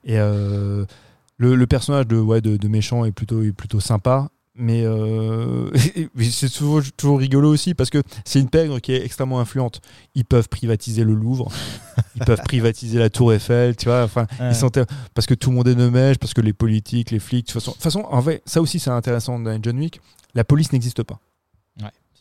Et 0.03 0.19
euh, 0.19 0.85
le, 1.37 1.55
le 1.55 1.65
personnage 1.65 2.05
de, 2.05 2.17
ouais, 2.17 2.41
de, 2.41 2.57
de 2.57 2.67
méchant 2.67 3.05
est 3.05 3.11
plutôt, 3.11 3.41
est 3.41 3.53
plutôt 3.53 3.79
sympa. 3.79 4.29
Mais 4.61 4.83
euh, 4.83 5.71
mais 6.15 6.25
c'est 6.25 6.49
toujours, 6.49 6.81
toujours 6.97 7.19
rigolo 7.19 7.49
aussi 7.49 7.73
parce 7.73 7.89
que 7.89 8.03
c'est 8.25 8.39
une 8.39 8.49
pègre 8.49 8.79
qui 8.79 8.91
est 8.91 9.05
extrêmement 9.05 9.39
influente. 9.39 9.79
Ils 10.15 10.25
peuvent 10.25 10.49
privatiser 10.49 11.03
le 11.05 11.13
Louvre, 11.13 11.49
ils 12.15 12.25
peuvent 12.25 12.41
privatiser 12.43 12.99
la 12.99 13.09
Tour 13.09 13.33
Eiffel, 13.33 13.75
tu 13.75 13.85
vois. 13.85 14.03
Enfin, 14.03 14.27
Ouais. 14.39 14.49
ils 14.51 14.55
sont 14.55 14.69
parce 15.13 15.25
que 15.27 15.33
tout 15.33 15.49
le 15.49 15.55
monde 15.55 15.67
est 15.69 15.75
de 15.75 15.89
mèche, 15.89 16.17
parce 16.17 16.33
que 16.33 16.41
les 16.41 16.53
politiques, 16.53 17.11
les 17.11 17.19
flics, 17.19 17.47
de 17.47 17.51
toute 17.53 17.61
façon, 17.61 17.71
de 17.71 17.75
toute 17.75 17.83
façon 17.83 18.05
en 18.09 18.21
fait, 18.21 18.41
ça 18.45 18.61
aussi 18.61 18.79
c'est 18.79 18.89
intéressant 18.89 19.39
dans 19.39 19.57
John 19.61 19.77
Wick. 19.79 20.01
La 20.35 20.43
police 20.43 20.71
n'existe 20.73 21.03
pas. 21.03 21.19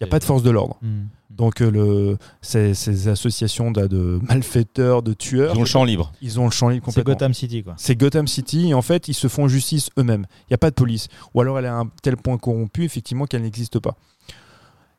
Il 0.01 0.05
n'y 0.05 0.09
a 0.09 0.11
pas 0.11 0.18
de 0.20 0.24
force 0.24 0.42
de 0.42 0.51
l'ordre. 0.51 0.78
Mmh. 0.82 1.07
Donc 1.30 1.61
euh, 1.61 1.70
le, 1.70 2.18
ces, 2.40 2.74
ces 2.74 3.09
associations 3.09 3.70
de, 3.70 3.86
de 3.86 4.20
malfaiteurs, 4.28 5.03
de 5.03 5.12
tueurs, 5.12 5.55
Ils 5.55 5.59
ont 5.59 5.61
le 5.62 5.66
champ 5.66 5.84
libre. 5.84 6.12
ils 6.22 6.40
ont 6.40 6.44
le 6.46 6.51
champ 6.51 6.68
libre 6.68 6.90
C'est. 6.92 7.05
Gotham 7.05 7.34
City 7.34 7.62
quoi. 7.62 7.74
C'est 7.76 7.96
Gotham 7.96 8.26
City 8.26 8.68
et 8.70 8.74
en 8.74 8.82
fait 8.82 9.09
ils 9.09 9.14
se 9.14 9.28
font 9.28 9.46
justice 9.49 9.90
eux-mêmes. 9.99 10.26
Il 10.42 10.51
n'y 10.51 10.55
a 10.55 10.59
pas 10.59 10.70
de 10.70 10.74
police. 10.74 11.09
Ou 11.34 11.40
alors 11.40 11.59
elle 11.59 11.64
est 11.66 11.68
à 11.68 11.76
un 11.78 11.90
tel 12.03 12.16
point 12.16 12.38
corrompue 12.38 12.84
effectivement 12.84 13.26
qu'elle 13.26 13.42
n'existe 13.42 13.78
pas. 13.78 13.96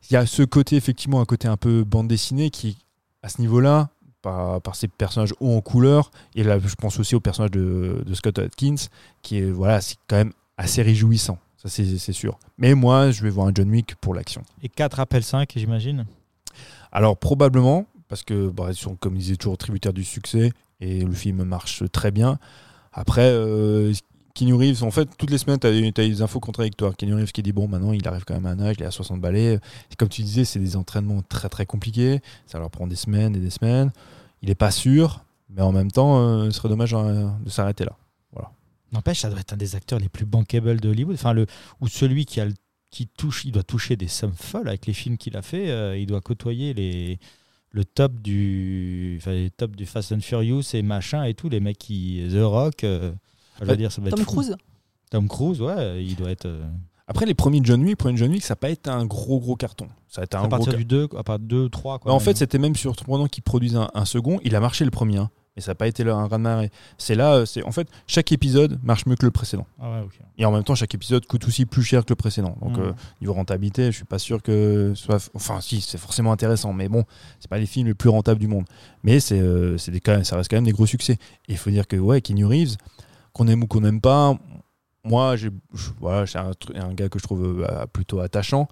Il 0.10 0.14
y 0.14 0.18
a 0.18 0.26
ce 0.26 0.44
côté 0.44 0.76
effectivement 0.76 1.20
un 1.22 1.26
côté 1.26 1.48
un 1.48 1.58
peu 1.58 1.84
bande 1.84 2.08
dessinée 2.08 2.50
qui 2.52 2.78
à 3.22 3.28
ce 3.30 3.42
niveau-là 3.42 3.90
par, 4.22 4.62
par 4.62 4.76
ces 4.76 4.88
personnages 4.88 5.34
hauts 5.40 5.56
en 5.56 5.62
couleur 5.62 6.12
et 6.36 6.44
là 6.44 6.58
je 6.60 6.76
pense 6.76 7.00
aussi 7.00 7.16
au 7.16 7.20
personnage 7.20 7.52
de, 7.52 8.04
de 8.06 8.14
Scott 8.14 8.40
Atkins 8.40 8.76
qui 9.22 9.40
est 9.40 9.50
voilà 9.52 9.82
c'est 9.82 9.96
quand 10.08 10.18
même 10.18 10.34
assez 10.58 10.82
réjouissant. 10.82 11.38
Ça 11.62 11.68
c'est 11.70 12.14
sûr. 12.14 12.40
Mais 12.58 12.74
moi 12.74 13.12
je 13.12 13.22
vais 13.22 13.30
voir 13.30 13.48
un 13.48 13.52
John 13.54 13.70
Wick 13.70 13.96
pour 13.96 14.14
l'action. 14.14 14.44
Et 14.64 14.70
4 14.70 15.00
appels 15.00 15.24
5 15.24 15.52
j'imagine. 15.56 16.06
Alors 16.92 17.18
probablement, 17.18 17.86
parce 18.08 18.24
que 18.24 18.50
bah, 18.50 18.68
ils 18.70 18.76
sont, 18.76 18.96
comme 18.96 19.16
ils 19.16 19.20
disaient, 19.20 19.36
toujours 19.36 19.58
tributaires 19.58 19.94
du 19.94 20.04
succès, 20.04 20.52
et 20.80 21.02
le 21.02 21.14
film 21.14 21.44
marche 21.44 21.84
très 21.92 22.12
bien. 22.12 22.40
Après, 22.94 23.30
euh, 23.30 23.94
Keanu 24.34 24.54
Reeves, 24.54 24.84
en 24.84 24.92
fait, 24.92 25.10
toutes 25.18 25.30
les 25.30 25.38
semaines, 25.38 25.60
tu 25.60 25.68
as, 25.68 25.72
des 25.72 26.22
infos 26.22 26.40
contradictoires. 26.40 26.96
Keanu 26.96 27.16
Reeves 27.16 27.32
qui 27.32 27.44
dit, 27.44 27.52
bon, 27.52 27.68
maintenant, 27.68 27.92
il 27.92 28.08
arrive 28.08 28.24
quand 28.26 28.34
même 28.34 28.46
à 28.46 28.52
un 28.52 28.60
âge, 28.60 28.76
il 28.80 28.84
est 28.84 28.88
à 28.88 28.92
60 28.92 29.22
balais. 29.22 29.56
Et 29.92 29.96
comme 29.98 30.10
tu 30.10 30.22
disais, 30.24 30.46
c'est 30.46 30.60
des 30.60 30.76
entraînements 30.76 31.22
très 31.22 31.50
très 31.50 31.66
compliqués, 31.66 32.22
ça 32.46 32.58
leur 32.60 32.70
prend 32.70 32.88
des 32.88 32.96
semaines 32.96 33.36
et 33.36 33.40
des 33.40 33.50
semaines. 33.50 33.92
Il 34.42 34.50
n'est 34.50 34.56
pas 34.56 34.72
sûr, 34.72 35.24
mais 35.50 35.62
en 35.62 35.72
même 35.72 35.92
temps, 35.92 36.20
euh, 36.20 36.46
ce 36.46 36.52
serait 36.52 36.70
dommage 36.70 36.94
euh, 36.94 37.28
de 37.44 37.50
s'arrêter 37.50 37.86
là. 37.86 37.96
N'empêche, 38.92 39.20
ça 39.20 39.30
doit 39.30 39.40
être 39.40 39.54
un 39.54 39.58
des 39.58 39.76
acteurs 39.76 40.00
les 40.00 40.10
plus 40.10 40.26
bankable 40.26 40.80
de 40.82 40.90
Hollywood. 40.90 41.16
Enfin, 41.16 41.34
le, 41.34 41.46
ou 41.82 41.88
celui 41.88 42.26
qui, 42.26 42.40
a 42.42 42.46
le- 42.46 42.54
qui 42.92 43.08
touche, 43.08 43.46
il 43.46 43.52
doit 43.52 43.64
toucher 43.64 43.96
des 43.96 44.08
sommes 44.08 44.34
folles 44.34 44.68
avec 44.68 44.86
les 44.88 44.94
films 44.94 45.18
qu'il 45.18 45.38
a 45.38 45.42
fait. 45.42 45.70
euh, 45.70 45.98
il 45.98 46.06
doit 46.08 46.22
côtoyer 46.22 46.74
les, 46.74 47.20
le 47.72 47.86
top 47.86 48.20
du, 48.20 49.18
enfin, 49.22 49.32
les 49.34 49.52
top 49.52 49.76
du 49.76 49.86
Fast 49.86 50.12
and 50.12 50.22
Furious 50.22 50.64
et 50.74 50.82
machin 50.82 51.24
et 51.24 51.34
tout. 51.34 51.50
Les 51.50 51.60
mecs 51.60 51.78
qui. 51.78 52.24
The 52.32 52.42
Rock. 52.42 52.84
euh, 52.84 53.12
je 53.60 53.66
veux 53.66 53.72
Ouais. 53.72 53.78
dire, 53.78 53.92
ça 53.92 54.02
doit 54.02 54.10
être 54.10 54.16
Tom. 54.18 54.26
Cruise. 54.26 54.56
Tom 55.12 55.28
Cruise, 55.28 55.62
ouais, 55.62 56.04
il 56.06 56.16
doit 56.16 56.32
être. 56.32 56.46
euh, 56.46 56.64
Après, 57.08 57.26
les 57.26 57.34
premiers 57.34 57.62
John 57.64 57.84
Wick, 57.84 57.98
premier 57.98 58.18
John 58.18 58.32
Wick, 58.32 58.44
ça 58.44 58.52
n'a 58.54 58.58
pas 58.58 58.70
été 58.70 58.90
un 58.90 59.06
gros 59.06 59.40
gros 59.40 59.56
carton. 59.56 59.88
Ça 60.08 60.22
a 60.22 60.24
été 60.24 60.36
un 60.38 60.40
à 60.40 60.48
gros 60.48 60.50
partir 60.50 60.74
du 60.76 60.86
2, 60.86 61.10
à 61.18 61.24
partir 61.24 61.40
2, 61.48 61.70
3. 61.70 62.00
Quoi, 62.00 62.10
Bah, 62.10 62.14
en 62.16 62.18
même. 62.20 62.24
fait, 62.26 62.38
c'était 62.38 62.58
même 62.60 62.76
surprenant 62.76 63.28
qu'ils 63.28 63.44
produisent 63.44 63.76
un, 63.76 63.90
un 63.94 64.06
second. 64.06 64.40
Il 64.44 64.56
a 64.56 64.60
marché 64.60 64.86
le 64.86 64.92
premier, 64.92 65.18
hein, 65.18 65.30
mais 65.60 65.62
ça 65.62 65.72
n'a 65.72 65.76
pas 65.76 65.88
été 65.88 66.06
là 66.06 66.16
un 66.16 66.28
raz 66.30 66.38
de 66.38 66.44
marée. 66.44 66.72
C'est 66.98 67.16
là, 67.16 67.34
euh, 67.34 67.46
c'est 67.46 67.64
en 67.64 67.72
fait, 67.74 67.90
chaque 68.08 68.32
épisode 68.32 68.80
marche 68.82 69.06
mieux 69.06 69.18
que 69.18 69.26
le 69.26 69.32
précédent. 69.32 69.68
Ah 69.82 69.92
ouais. 69.92 70.08
Et 70.38 70.46
en 70.46 70.52
même 70.54 70.64
temps, 70.64 70.74
chaque 70.74 70.96
épisode 70.96 71.26
coûte 71.26 71.46
aussi 71.46 71.66
plus 71.66 71.84
cher 71.84 72.06
que 72.06 72.12
le 72.12 72.16
précédent. 72.16 72.56
Donc, 72.62 72.78
Mm. 72.78 72.82
euh, 72.82 72.92
niveau 73.20 73.34
rentabilité, 73.34 73.88
je 73.92 73.98
suis 73.98 74.06
pas 74.06 74.20
sûr 74.20 74.42
que 74.42 74.94
ce 74.96 75.04
soit. 75.04 75.30
Enfin, 75.34 75.60
si, 75.60 75.82
c'est 75.82 75.98
forcément 75.98 76.32
intéressant, 76.32 76.72
mais 76.72 76.88
bon, 76.88 77.04
c'est 77.42 77.50
pas 77.50 77.58
les 77.58 77.66
films 77.66 77.88
les 77.88 77.94
plus 77.94 78.08
rentables 78.10 78.40
du 78.40 78.48
monde. 78.48 78.64
Mais 79.04 79.20
c'est, 79.20 79.40
euh, 79.42 79.78
c'est 79.78 79.92
des, 79.92 80.00
quand 80.00 80.14
même- 80.14 80.24
ça 80.24 80.38
reste 80.38 80.50
quand 80.50 80.56
même 80.58 80.64
des 80.64 80.72
gros 80.72 80.86
succès. 80.86 81.14
Et 81.50 81.54
il 81.54 81.58
faut 81.58 81.70
dire 81.72 81.88
que, 81.88 81.98
ouais, 81.98 82.22
Keanu 82.22 82.46
Reeves, 82.46 82.78
qu'on 83.34 83.48
aime 83.50 83.64
ou 83.64 83.68
qu'on 83.68 83.82
n'aime 83.82 84.00
pas, 84.00 84.38
moi, 85.04 85.36
j'ai, 85.36 85.50
je- 85.74 85.90
voilà, 86.00 86.26
c'est 86.26 86.38
un, 86.40 86.94
gars 86.94 87.10
que 87.10 87.20
je 87.20 87.24
trouve 87.24 87.64
euh, 87.70 87.86
plutôt 87.88 88.20
attachant. 88.22 88.68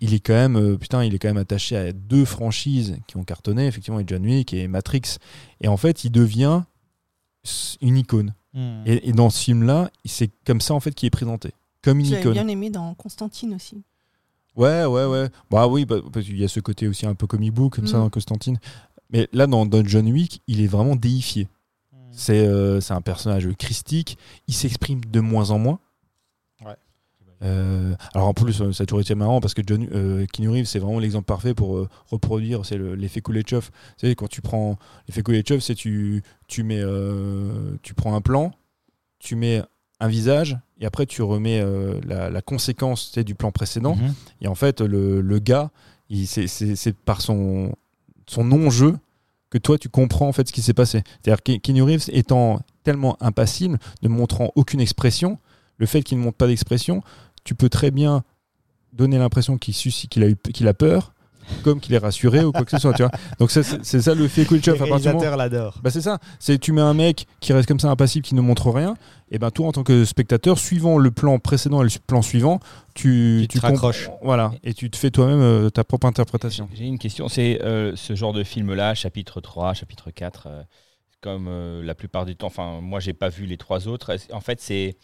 Il 0.00 0.14
est 0.14 0.20
quand 0.20 0.32
même, 0.34 0.56
euh, 0.56 0.76
putain, 0.78 1.04
il 1.04 1.14
est 1.14 1.18
quand 1.18 1.28
même 1.28 1.36
attaché 1.36 1.76
à 1.76 1.92
deux 1.92 2.24
franchises 2.24 2.96
qui 3.06 3.16
ont 3.16 3.24
cartonné, 3.24 3.66
effectivement, 3.66 4.00
et 4.00 4.04
John 4.06 4.24
Wick 4.24 4.54
et 4.54 4.66
Matrix. 4.66 5.02
Et 5.60 5.68
en 5.68 5.76
fait, 5.76 6.04
il 6.04 6.10
devient 6.10 6.62
une 7.80 7.96
icône. 7.96 8.34
Hmm. 8.54 8.82
Et, 8.86 9.08
et 9.08 9.12
dans 9.12 9.30
ce 9.30 9.42
film-là, 9.44 9.90
c'est 10.04 10.30
comme 10.44 10.60
ça 10.60 10.74
en 10.74 10.80
fait 10.80 10.92
qu'il 10.94 11.06
est 11.06 11.10
présenté. 11.10 11.52
comme 11.82 12.00
une 12.00 12.06
J'avais 12.06 12.20
icône. 12.20 12.32
bien 12.32 12.48
aimé 12.48 12.68
dans 12.70 12.92
Constantine 12.94 13.54
aussi. 13.54 13.82
Ouais, 14.56 14.84
ouais, 14.84 15.04
ouais. 15.06 15.28
Bah 15.50 15.68
oui, 15.68 15.84
bah, 15.84 15.96
parce 16.12 16.26
qu'il 16.26 16.38
y 16.38 16.44
a 16.44 16.48
ce 16.48 16.60
côté 16.60 16.88
aussi 16.88 17.06
un 17.06 17.14
peu 17.14 17.26
comic 17.26 17.52
book 17.54 17.76
comme 17.76 17.86
ça 17.86 17.98
Mm. 17.98 18.00
dans 18.00 18.10
Constantine. 18.10 18.58
Mais 19.10 19.28
là, 19.32 19.46
dans, 19.46 19.64
dans 19.66 19.84
John 19.84 20.06
Wick, 20.10 20.42
il 20.48 20.60
est 20.60 20.66
vraiment 20.66 20.96
déifié. 20.96 21.48
C'est 22.12 22.46
euh, 22.46 22.80
c'est 22.80 22.92
un 22.92 23.00
personnage 23.00 23.48
christique. 23.56 24.18
Il 24.48 24.54
s'exprime 24.54 25.00
de 25.04 25.20
moins 25.20 25.50
en 25.50 25.58
moins. 25.58 25.78
Euh, 27.42 27.94
alors 28.14 28.28
en 28.28 28.34
plus, 28.34 28.60
euh, 28.60 28.72
ça 28.72 28.82
a 28.82 28.86
toujours 28.86 29.00
été 29.00 29.14
marrant 29.14 29.40
parce 29.40 29.54
que 29.54 29.62
John, 29.66 29.86
euh, 29.92 30.26
Reeves, 30.38 30.66
c'est 30.66 30.78
vraiment 30.78 30.98
l'exemple 30.98 31.24
parfait 31.24 31.54
pour 31.54 31.76
euh, 31.78 31.88
reproduire 32.10 32.66
c'est 32.66 32.76
le- 32.76 32.94
l'effet 32.94 33.20
Kuleshov. 33.22 33.70
Tu 33.98 34.08
sais, 34.08 34.14
quand 34.14 34.28
tu 34.28 34.42
prends 34.42 34.76
l'effet 35.08 35.22
Kuleshov, 35.22 35.60
c'est 35.60 35.74
tu, 35.74 36.22
tu 36.48 36.62
mets, 36.62 36.82
tu 37.82 37.94
prends 37.94 38.14
un 38.14 38.20
plan, 38.20 38.52
tu 39.18 39.36
mets 39.36 39.62
un 40.00 40.08
visage 40.08 40.58
et 40.80 40.86
après 40.86 41.06
tu 41.06 41.22
remets 41.22 41.62
la, 42.06 42.30
la 42.30 42.42
conséquence 42.42 43.08
tu 43.08 43.14
sais, 43.14 43.24
du 43.24 43.34
plan 43.34 43.50
précédent. 43.52 43.96
Mhm. 43.96 44.14
Et 44.42 44.48
en 44.48 44.54
fait, 44.54 44.80
le, 44.80 45.20
le 45.20 45.38
gars, 45.38 45.70
c'est 46.26 46.94
par 47.04 47.20
son, 47.20 47.74
son 48.26 48.44
non-jeu 48.44 48.96
que 49.50 49.58
toi, 49.58 49.78
tu 49.78 49.88
comprends 49.88 50.28
en 50.28 50.32
fait 50.32 50.46
ce 50.48 50.52
qui 50.52 50.62
s'est 50.62 50.74
passé. 50.74 51.02
C'est-à-dire 51.22 51.42
que 51.42 51.56
Keanu 51.58 51.82
Reeves 51.82 52.04
étant 52.12 52.60
tellement 52.84 53.16
impassible, 53.20 53.78
ne 54.02 54.08
montrant 54.08 54.52
aucune 54.54 54.80
expression, 54.80 55.38
le 55.76 55.86
fait 55.86 56.02
qu'il 56.02 56.18
ne 56.18 56.22
montre 56.22 56.36
pas 56.36 56.46
d'expression, 56.46 57.02
tu 57.44 57.54
peux 57.54 57.68
très 57.68 57.90
bien 57.90 58.22
donner 58.92 59.18
l'impression 59.18 59.56
qu'il 59.58 60.22
a, 60.22 60.28
eu- 60.28 60.36
qu'il 60.52 60.66
a 60.68 60.74
peur, 60.74 61.12
comme 61.64 61.80
qu'il 61.80 61.94
est 61.94 61.98
rassuré 61.98 62.44
ou 62.44 62.52
quoi 62.52 62.64
que 62.64 62.70
ce 62.70 62.78
soit. 62.78 62.92
Tu 62.94 63.02
vois 63.02 63.10
Donc 63.38 63.50
c'est 63.50 63.62
ça 64.00 64.14
le 64.14 64.28
fait 64.28 64.44
Kuleshov. 64.44 64.74
Les 64.76 64.84
réalisateurs 64.84 65.36
l'adorent. 65.36 65.78
bah 65.82 65.90
c'est 65.90 66.00
ça, 66.00 66.18
c'est 66.38 66.58
tu 66.58 66.72
mets 66.72 66.80
un 66.80 66.94
mec 66.94 67.26
qui 67.40 67.52
reste 67.52 67.66
comme 67.68 67.80
ça 67.80 67.88
impassible, 67.90 68.24
qui 68.24 68.34
ne 68.36 68.40
montre 68.40 68.70
rien, 68.70 68.96
et 69.30 69.38
ben 69.38 69.50
toi 69.50 69.66
en 69.68 69.72
tant 69.72 69.82
que 69.82 70.04
spectateur, 70.04 70.58
suivant 70.58 70.98
le 70.98 71.10
plan 71.10 71.38
précédent 71.38 71.80
et 71.82 71.84
le 71.84 71.90
plan 72.06 72.22
suivant, 72.22 72.60
tu, 72.94 73.46
Tu 73.48 73.58
te 73.58 73.62
raccroches. 73.66 74.10
Voilà, 74.22 74.52
et 74.62 74.74
tu 74.74 74.90
te 74.90 74.96
fais 74.96 75.10
toi-même 75.10 75.40
euh, 75.40 75.70
ta 75.70 75.82
propre 75.84 76.06
interprétation. 76.06 76.68
J'ai 76.74 76.84
une 76.86 76.98
question. 76.98 77.28
C'est 77.28 77.60
euh, 77.62 77.94
ce 77.96 78.14
genre 78.14 78.32
de 78.32 78.44
film-là, 78.44 78.94
chapitre 78.94 79.40
3, 79.40 79.74
chapitre 79.74 80.10
4, 80.10 80.46
euh, 80.46 80.62
comme 81.20 81.46
euh, 81.48 81.82
la 81.82 81.94
plupart 81.94 82.26
du 82.26 82.34
temps. 82.36 82.46
Enfin, 82.48 82.80
moi, 82.80 82.98
j'ai 83.00 83.12
pas 83.12 83.28
vu 83.28 83.44
les 83.46 83.56
trois 83.56 83.88
autres. 83.88 84.16
En 84.32 84.40
fait, 84.40 84.60
c'est. 84.60 84.96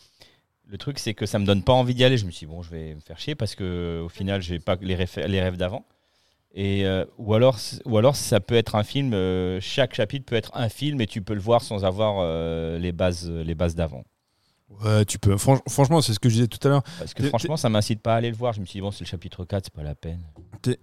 Le 0.69 0.79
truc, 0.79 0.99
c'est 0.99 1.15
que 1.15 1.27
ça 1.27 1.39
me 1.39 1.47
donne 1.47 1.63
pas 1.63 1.73
envie 1.73 1.95
d'y 1.95 2.05
aller. 2.05 2.19
Je 2.19 2.27
me 2.27 2.31
suis 2.31 2.47
dit, 2.47 2.53
bon, 2.53 2.63
je 2.63 2.71
vais 2.71 2.95
me 2.95 3.01
faire 3.01 3.19
chier 3.19 3.35
parce 3.35 3.55
que 3.55 4.01
au 4.05 4.09
final, 4.09 4.43
j'ai 4.43 4.59
pas 4.59 4.77
les, 4.81 4.95
rêves 4.97 5.57
d'avant. 5.57 5.85
Et, 6.55 6.87
euh, 6.87 7.05
ou, 7.19 7.35
alors, 7.35 7.59
c- 7.59 7.81
ou 7.85 7.99
alors, 7.99 8.17
ça 8.17 8.41
peut 8.41 8.57
être 8.57 8.75
un 8.77 8.85
film. 8.85 9.15
euh, 9.15 9.61
chaque 9.61 9.95
chapitre 9.95 10.27
peut 10.27 10.37
être 10.37 10.53
un 10.55 10.69
film 10.69 11.01
et 11.01 11.07
tu 11.07 11.23
peux 11.23 11.35
le 11.35 11.41
voir 11.41 11.63
sans 11.63 11.85
avoir 11.85 12.19
euh, 12.21 12.79
les 12.79 12.93
bases, 12.93 13.31
les 13.31 13.55
bases 13.55 13.75
d'avant. 13.77 14.05
Ouais, 14.85 15.05
tu 15.05 15.19
peux. 15.19 15.37
Franch- 15.37 15.61
franchement, 15.69 16.01
c'est 16.01 16.13
ce 16.13 16.19
que 16.19 16.29
je 16.29 16.35
disais 16.35 16.47
tout 16.49 16.59
à 16.67 16.71
l'heure. 16.71 16.83
Parce 16.99 17.15
que 17.15 17.23
franchement, 17.29 17.57
ça 17.57 17.69
m'incite 17.69 18.01
pas 18.01 18.15
à 18.15 18.17
aller 18.17 18.31
le 18.31 18.37
voir. 18.37 18.53
Je 18.53 18.61
me 18.61 18.67
suis 18.67 18.79
dit, 18.79 18.81
bon, 18.83 18.91
c'est 18.91 19.05
le 19.05 19.09
chapitre 19.09 19.45
4, 19.45 19.65
c'est 19.67 19.73
pas 19.73 19.83
la 19.85 19.95
peine. 19.95 20.21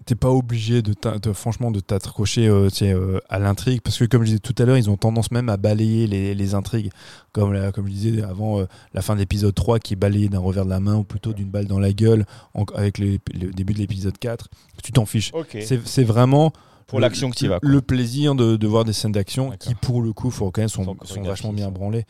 T'es 0.06 0.16
pas 0.16 0.30
obligé 0.30 0.82
de, 0.82 0.94
de- 1.22 1.34
franchement 1.34 1.70
de 1.70 1.82
t'accrocher 1.82 2.48
euh, 2.48 2.70
euh, 2.84 3.20
à 3.28 3.38
l'intrigue 3.40 3.82
parce 3.82 3.98
que 3.98 4.06
comme 4.06 4.22
je 4.22 4.28
disais 4.28 4.40
tout 4.40 4.56
à 4.60 4.64
l'heure, 4.66 4.78
ils 4.78 4.90
ont 4.90 4.96
tendance 4.96 5.30
même 5.32 5.50
à 5.50 5.58
balayer 5.58 6.08
les, 6.08 6.34
les 6.34 6.56
intrigues. 6.56 6.90
Comme, 7.34 7.52
la- 7.52 7.74
comme 7.74 7.88
je 7.88 7.92
disais 7.92 8.24
avant, 8.24 8.60
euh, 8.62 8.66
la 8.94 9.02
fin 9.02 9.14
de 9.16 9.20
l'épisode 9.20 9.54
3 9.54 9.80
qui 9.80 9.94
est 9.94 9.98
balayée 9.98 10.30
d'un 10.30 10.40
revers 10.40 10.64
de 10.64 10.70
la 10.70 10.80
main 10.80 10.96
ou 10.96 11.04
plutôt 11.04 11.34
d'une 11.34 11.50
balle 11.50 11.66
dans 11.66 11.80
la 11.80 11.92
gueule 11.92 12.26
en- 12.54 12.64
avec 12.76 12.98
le 13.00 13.18
début 13.52 13.74
de 13.74 13.80
l'épisode 13.80 14.18
4. 14.18 14.48
Tu 14.82 14.94
t'en 14.94 15.06
fiches. 15.06 15.32
C'est 15.62 16.04
vraiment 16.04 16.54
Pour 16.88 17.00
l'action 17.00 17.30
que 17.30 17.36
tu 17.36 17.48
vas. 17.48 17.60
quoi. 17.60 17.70
Le 17.70 17.82
plaisir 17.82 18.36
de, 18.36 18.56
de 18.56 18.68
voir 18.68 18.86
des 18.86 18.94
scènes 18.94 19.12
d'action 19.12 19.52
qui, 19.60 19.74
pour 19.76 20.02
le 20.02 20.14
coup, 20.14 20.30
faut 20.32 20.46
reconnaître, 20.46 20.74
sont, 20.74 20.96
sont 21.04 21.22
vachement 21.24 21.54
bien 21.54 21.72
branlées. 21.72 22.06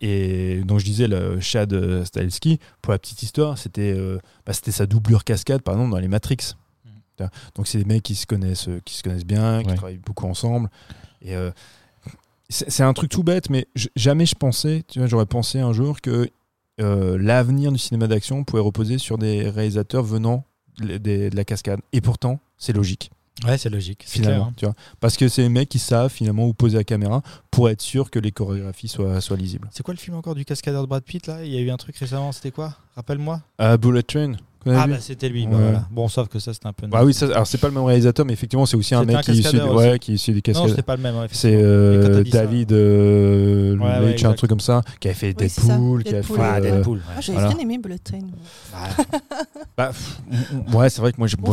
Et 0.00 0.60
donc, 0.64 0.78
je 0.80 0.84
disais, 0.84 1.08
le 1.08 1.40
Chad 1.40 1.72
euh, 1.72 2.04
Stahelski, 2.04 2.58
pour 2.82 2.92
la 2.92 2.98
petite 2.98 3.22
histoire, 3.22 3.58
c'était 3.58 3.92
euh, 3.96 4.18
bah, 4.46 4.52
c'était 4.52 4.72
sa 4.72 4.86
doublure 4.86 5.24
cascade, 5.24 5.62
par 5.62 5.74
exemple, 5.74 5.90
dans 5.92 5.98
les 5.98 6.08
Matrix. 6.08 6.54
Mhm. 7.20 7.28
Donc, 7.54 7.66
c'est 7.68 7.78
des 7.78 7.84
mecs 7.84 8.02
qui 8.02 8.14
se 8.14 8.26
connaissent, 8.26 8.68
euh, 8.68 8.80
qui 8.84 8.94
se 8.94 9.02
connaissent 9.02 9.24
bien, 9.26 9.62
qui 9.62 9.68
Ouais. 9.70 9.74
travaillent 9.76 9.98
beaucoup 9.98 10.26
ensemble. 10.26 10.68
Et 11.22 11.34
euh, 11.34 11.50
c'est 12.50 12.82
un 12.82 12.92
truc 12.94 13.10
tout 13.10 13.22
bête, 13.22 13.50
mais 13.50 13.66
jamais 13.94 14.24
je 14.24 14.34
pensais, 14.34 14.82
tu 14.88 15.00
vois, 15.00 15.08
j'aurais 15.08 15.26
pensé 15.26 15.58
un 15.60 15.72
jour 15.72 16.00
que 16.00 16.30
euh, 16.80 17.18
l'avenir 17.20 17.72
du 17.72 17.78
cinéma 17.78 18.06
d'action 18.06 18.44
pouvait 18.44 18.62
reposer 18.62 18.98
sur 18.98 19.18
des 19.18 19.50
réalisateurs 19.50 20.02
venant 20.04 20.44
de 20.80 21.28
la 21.34 21.44
cascade. 21.44 21.80
Et 21.92 22.00
pourtant, 22.00 22.38
c'est 22.56 22.72
logique 22.72 23.10
Ouais, 23.46 23.56
c'est 23.56 23.70
logique. 23.70 24.02
c'est 24.04 24.18
finalement. 24.20 24.46
clair, 24.46 24.48
hein. 24.48 24.54
tu 24.56 24.64
vois. 24.66 24.74
Parce 25.00 25.16
que 25.16 25.28
c'est 25.28 25.42
les 25.42 25.48
mecs 25.48 25.68
qui 25.68 25.78
savent 25.78 26.10
finalement 26.10 26.46
où 26.46 26.52
poser 26.54 26.76
la 26.78 26.84
caméra 26.84 27.22
pour 27.50 27.68
être 27.70 27.80
sûr 27.80 28.10
que 28.10 28.18
les 28.18 28.32
chorégraphies 28.32 28.88
soient, 28.88 29.20
soient 29.20 29.36
lisibles. 29.36 29.68
C'est 29.72 29.82
quoi 29.84 29.94
le 29.94 29.98
film 30.00 30.16
encore 30.16 30.34
du 30.34 30.44
cascadeur 30.44 30.82
de 30.82 30.88
Brad 30.88 31.04
Pitt 31.04 31.26
là? 31.28 31.44
Il 31.44 31.52
y 31.52 31.56
a 31.56 31.60
eu 31.60 31.70
un 31.70 31.76
truc 31.76 31.96
récemment, 31.96 32.32
c'était 32.32 32.50
quoi? 32.50 32.74
Rappelle-moi. 32.96 33.40
Ah, 33.58 33.76
Bullet 33.76 34.02
Train 34.02 34.32
Ah 34.66 34.86
bah 34.88 34.96
c'était 35.00 35.28
lui. 35.28 35.46
bah 35.46 35.56
Ouais. 35.56 35.62
voilà. 35.62 35.86
Bon, 35.92 36.08
sauf 36.08 36.26
que 36.28 36.40
ça 36.40 36.52
c'était 36.52 36.66
un 36.66 36.72
peu. 36.72 36.88
Bah 36.88 37.04
oui, 37.04 37.14
ça, 37.14 37.26
alors 37.26 37.46
c'est 37.46 37.58
pas 37.58 37.68
le 37.68 37.74
même 37.74 37.84
réalisateur, 37.84 38.26
mais 38.26 38.32
effectivement, 38.32 38.66
c'est 38.66 38.76
aussi 38.76 38.94
un 38.96 39.04
mec 39.04 39.16
un 39.16 39.20
qui 39.20 39.30
est 39.30 39.34
issu, 39.34 39.42
cascadeur 39.44 39.74
ouais, 39.74 39.98
qui 40.00 40.10
est 40.10 40.14
issu 40.16 40.32
du 40.32 40.38
non, 40.38 40.42
cascade. 40.42 40.68
c'était 40.70 40.82
pas 40.82 40.96
le 40.96 41.02
même. 41.02 41.16
ouais, 41.16 41.26
C'est 41.30 41.54
euh, 41.54 42.24
David 42.24 42.72
euh, 42.72 43.76
Ouais, 43.76 43.84
ouais, 43.84 44.06
Leitch, 44.10 44.24
un 44.24 44.32
truc 44.34 44.50
comme 44.50 44.58
ça, 44.60 44.82
qui 44.98 45.08
a 45.08 45.14
fait 45.14 45.34
Oui, 45.40 45.48
c'est 45.48 45.62
Deadpool, 45.64 46.02
qui 46.02 46.08
a 46.10 46.12
Deadpool. 46.22 46.36
fait. 46.38 46.42
Ah, 46.42 46.56
euh. 46.60 46.82
Ah, 47.16 47.20
J'avais 47.20 47.38
voilà. 47.38 47.54
bien 47.54 47.58
aimé 47.62 47.78
Bullet 47.78 47.98
Train. 47.98 48.18
Ouais. 49.78 49.90
bah, 50.72 50.78
ouais, 50.78 50.90
c'est 50.90 51.00
vrai 51.00 51.12
que 51.12 51.18
moi, 51.18 51.26
je, 51.28 51.36
Bon 51.36 51.50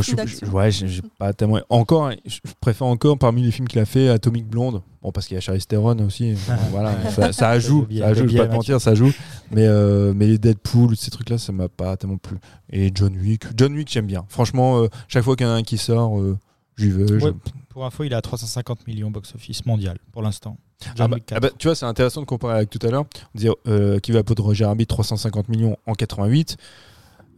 ouais, 0.51 0.71
j'ai 0.71 0.87
j'ai 0.87 1.01
pas 1.19 1.31
tellement. 1.33 1.59
Encore, 1.69 2.11
je 2.25 2.39
je 2.43 2.51
préfère 2.59 2.87
encore 2.87 3.17
parmi 3.17 3.43
les 3.43 3.51
films 3.51 3.67
qu'il 3.67 3.79
a 3.79 3.85
fait 3.85 4.09
Atomic 4.09 4.47
Blonde. 4.47 4.81
Bon, 5.03 5.11
parce 5.11 5.27
qu'il 5.27 5.35
y 5.35 5.37
a 5.37 5.41
Charlize 5.41 5.67
Theron 5.67 5.99
aussi. 5.99 6.33
Bon, 6.47 6.53
voilà, 6.71 6.93
ça, 7.11 7.11
ça 7.11 7.27
biais- 7.27 7.33
ça 7.33 7.49
ajoute, 7.49 7.89
le 7.89 8.15
je 8.15 8.23
vais 8.23 8.37
pas 8.39 8.47
te 8.47 8.53
mentir, 8.55 8.81
ça 8.81 8.95
joue. 8.95 9.11
Mais, 9.51 9.65
euh, 9.67 10.13
mais 10.15 10.25
les 10.27 10.37
Deadpool, 10.39 10.95
ces 10.97 11.11
trucs-là, 11.11 11.37
ça 11.37 11.51
m'a 11.51 11.69
pas 11.69 11.95
tellement 11.97 12.17
plu. 12.17 12.37
Et 12.71 12.91
John 12.95 13.15
Wick, 13.15 13.43
John 13.55 13.73
Wick, 13.75 13.89
j'aime 13.91 14.07
bien. 14.07 14.25
Franchement, 14.29 14.79
euh, 14.81 14.87
chaque 15.07 15.23
fois 15.23 15.35
qu'il 15.35 15.45
y 15.45 15.49
en 15.49 15.53
a 15.53 15.57
un 15.57 15.63
qui 15.63 15.77
sort, 15.77 16.19
euh, 16.19 16.37
j'y 16.77 16.89
vais. 16.89 17.07
je- 17.07 17.25
Ouais. 17.25 17.31
Pour 17.69 17.85
info, 17.85 18.05
il 18.05 18.13
est 18.13 18.15
à 18.15 18.21
350 18.21 18.87
millions 18.87 19.11
box-office 19.11 19.65
mondial 19.65 19.97
pour 20.13 20.21
l'instant. 20.21 20.57
Ah 20.97 21.07
bah, 21.09 21.17
ah 21.19 21.23
4. 21.25 21.41
bah, 21.41 21.49
tu 21.57 21.67
vois, 21.67 21.75
c'est 21.75 21.85
intéressant 21.85 22.21
de 22.21 22.25
comparer 22.25 22.55
avec 22.55 22.69
tout 22.69 22.79
à 22.87 22.89
l'heure. 22.89 23.03
On 23.33 23.37
disait 23.37 23.49
euh, 23.67 23.99
qui 23.99 24.11
va 24.13 24.23
peau 24.23 24.33
de 24.33 24.41
Roger 24.41 24.63
Rabbit 24.65 24.87
350 24.87 25.49
millions 25.49 25.75
en 25.85 25.93
88. 25.93 26.55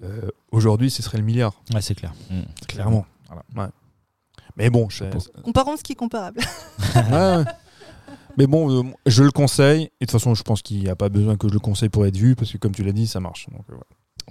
Euh, 0.03 0.29
Aujourd'hui, 0.51 0.89
ce 0.89 1.01
serait 1.01 1.17
le 1.17 1.23
milliard, 1.23 1.53
Ouais, 1.73 1.81
c'est 1.81 1.95
clair. 1.95 2.13
Mm. 2.29 2.41
clairement. 2.67 3.05
Voilà, 3.27 3.43
ouais. 3.55 3.71
Mais 4.55 4.69
bon, 4.69 4.89
je. 4.89 5.03
Comparons 5.43 5.77
ce 5.77 5.83
qui 5.83 5.93
est 5.93 5.95
comparable. 5.95 6.41
Ouais. 7.11 7.43
Mais 8.37 8.45
bon, 8.47 8.71
euh, 8.71 8.83
je 9.07 9.23
le 9.23 9.31
conseille. 9.31 9.83
Et 9.99 10.05
de 10.05 10.05
toute 10.05 10.11
façon, 10.11 10.35
je 10.35 10.43
pense 10.43 10.61
qu'il 10.61 10.79
n'y 10.79 10.89
a 10.89 10.95
pas 10.95 11.09
besoin 11.09 11.35
que 11.37 11.47
je 11.47 11.53
le 11.53 11.59
conseille 11.59 11.89
pour 11.89 12.05
être 12.05 12.17
vu, 12.17 12.35
parce 12.35 12.51
que 12.51 12.57
comme 12.57 12.71
tu 12.73 12.83
l'as 12.83 12.91
dit, 12.91 13.07
ça 13.07 13.19
marche. 13.19 13.47
Donc, 13.49 13.65
euh. 13.71 13.75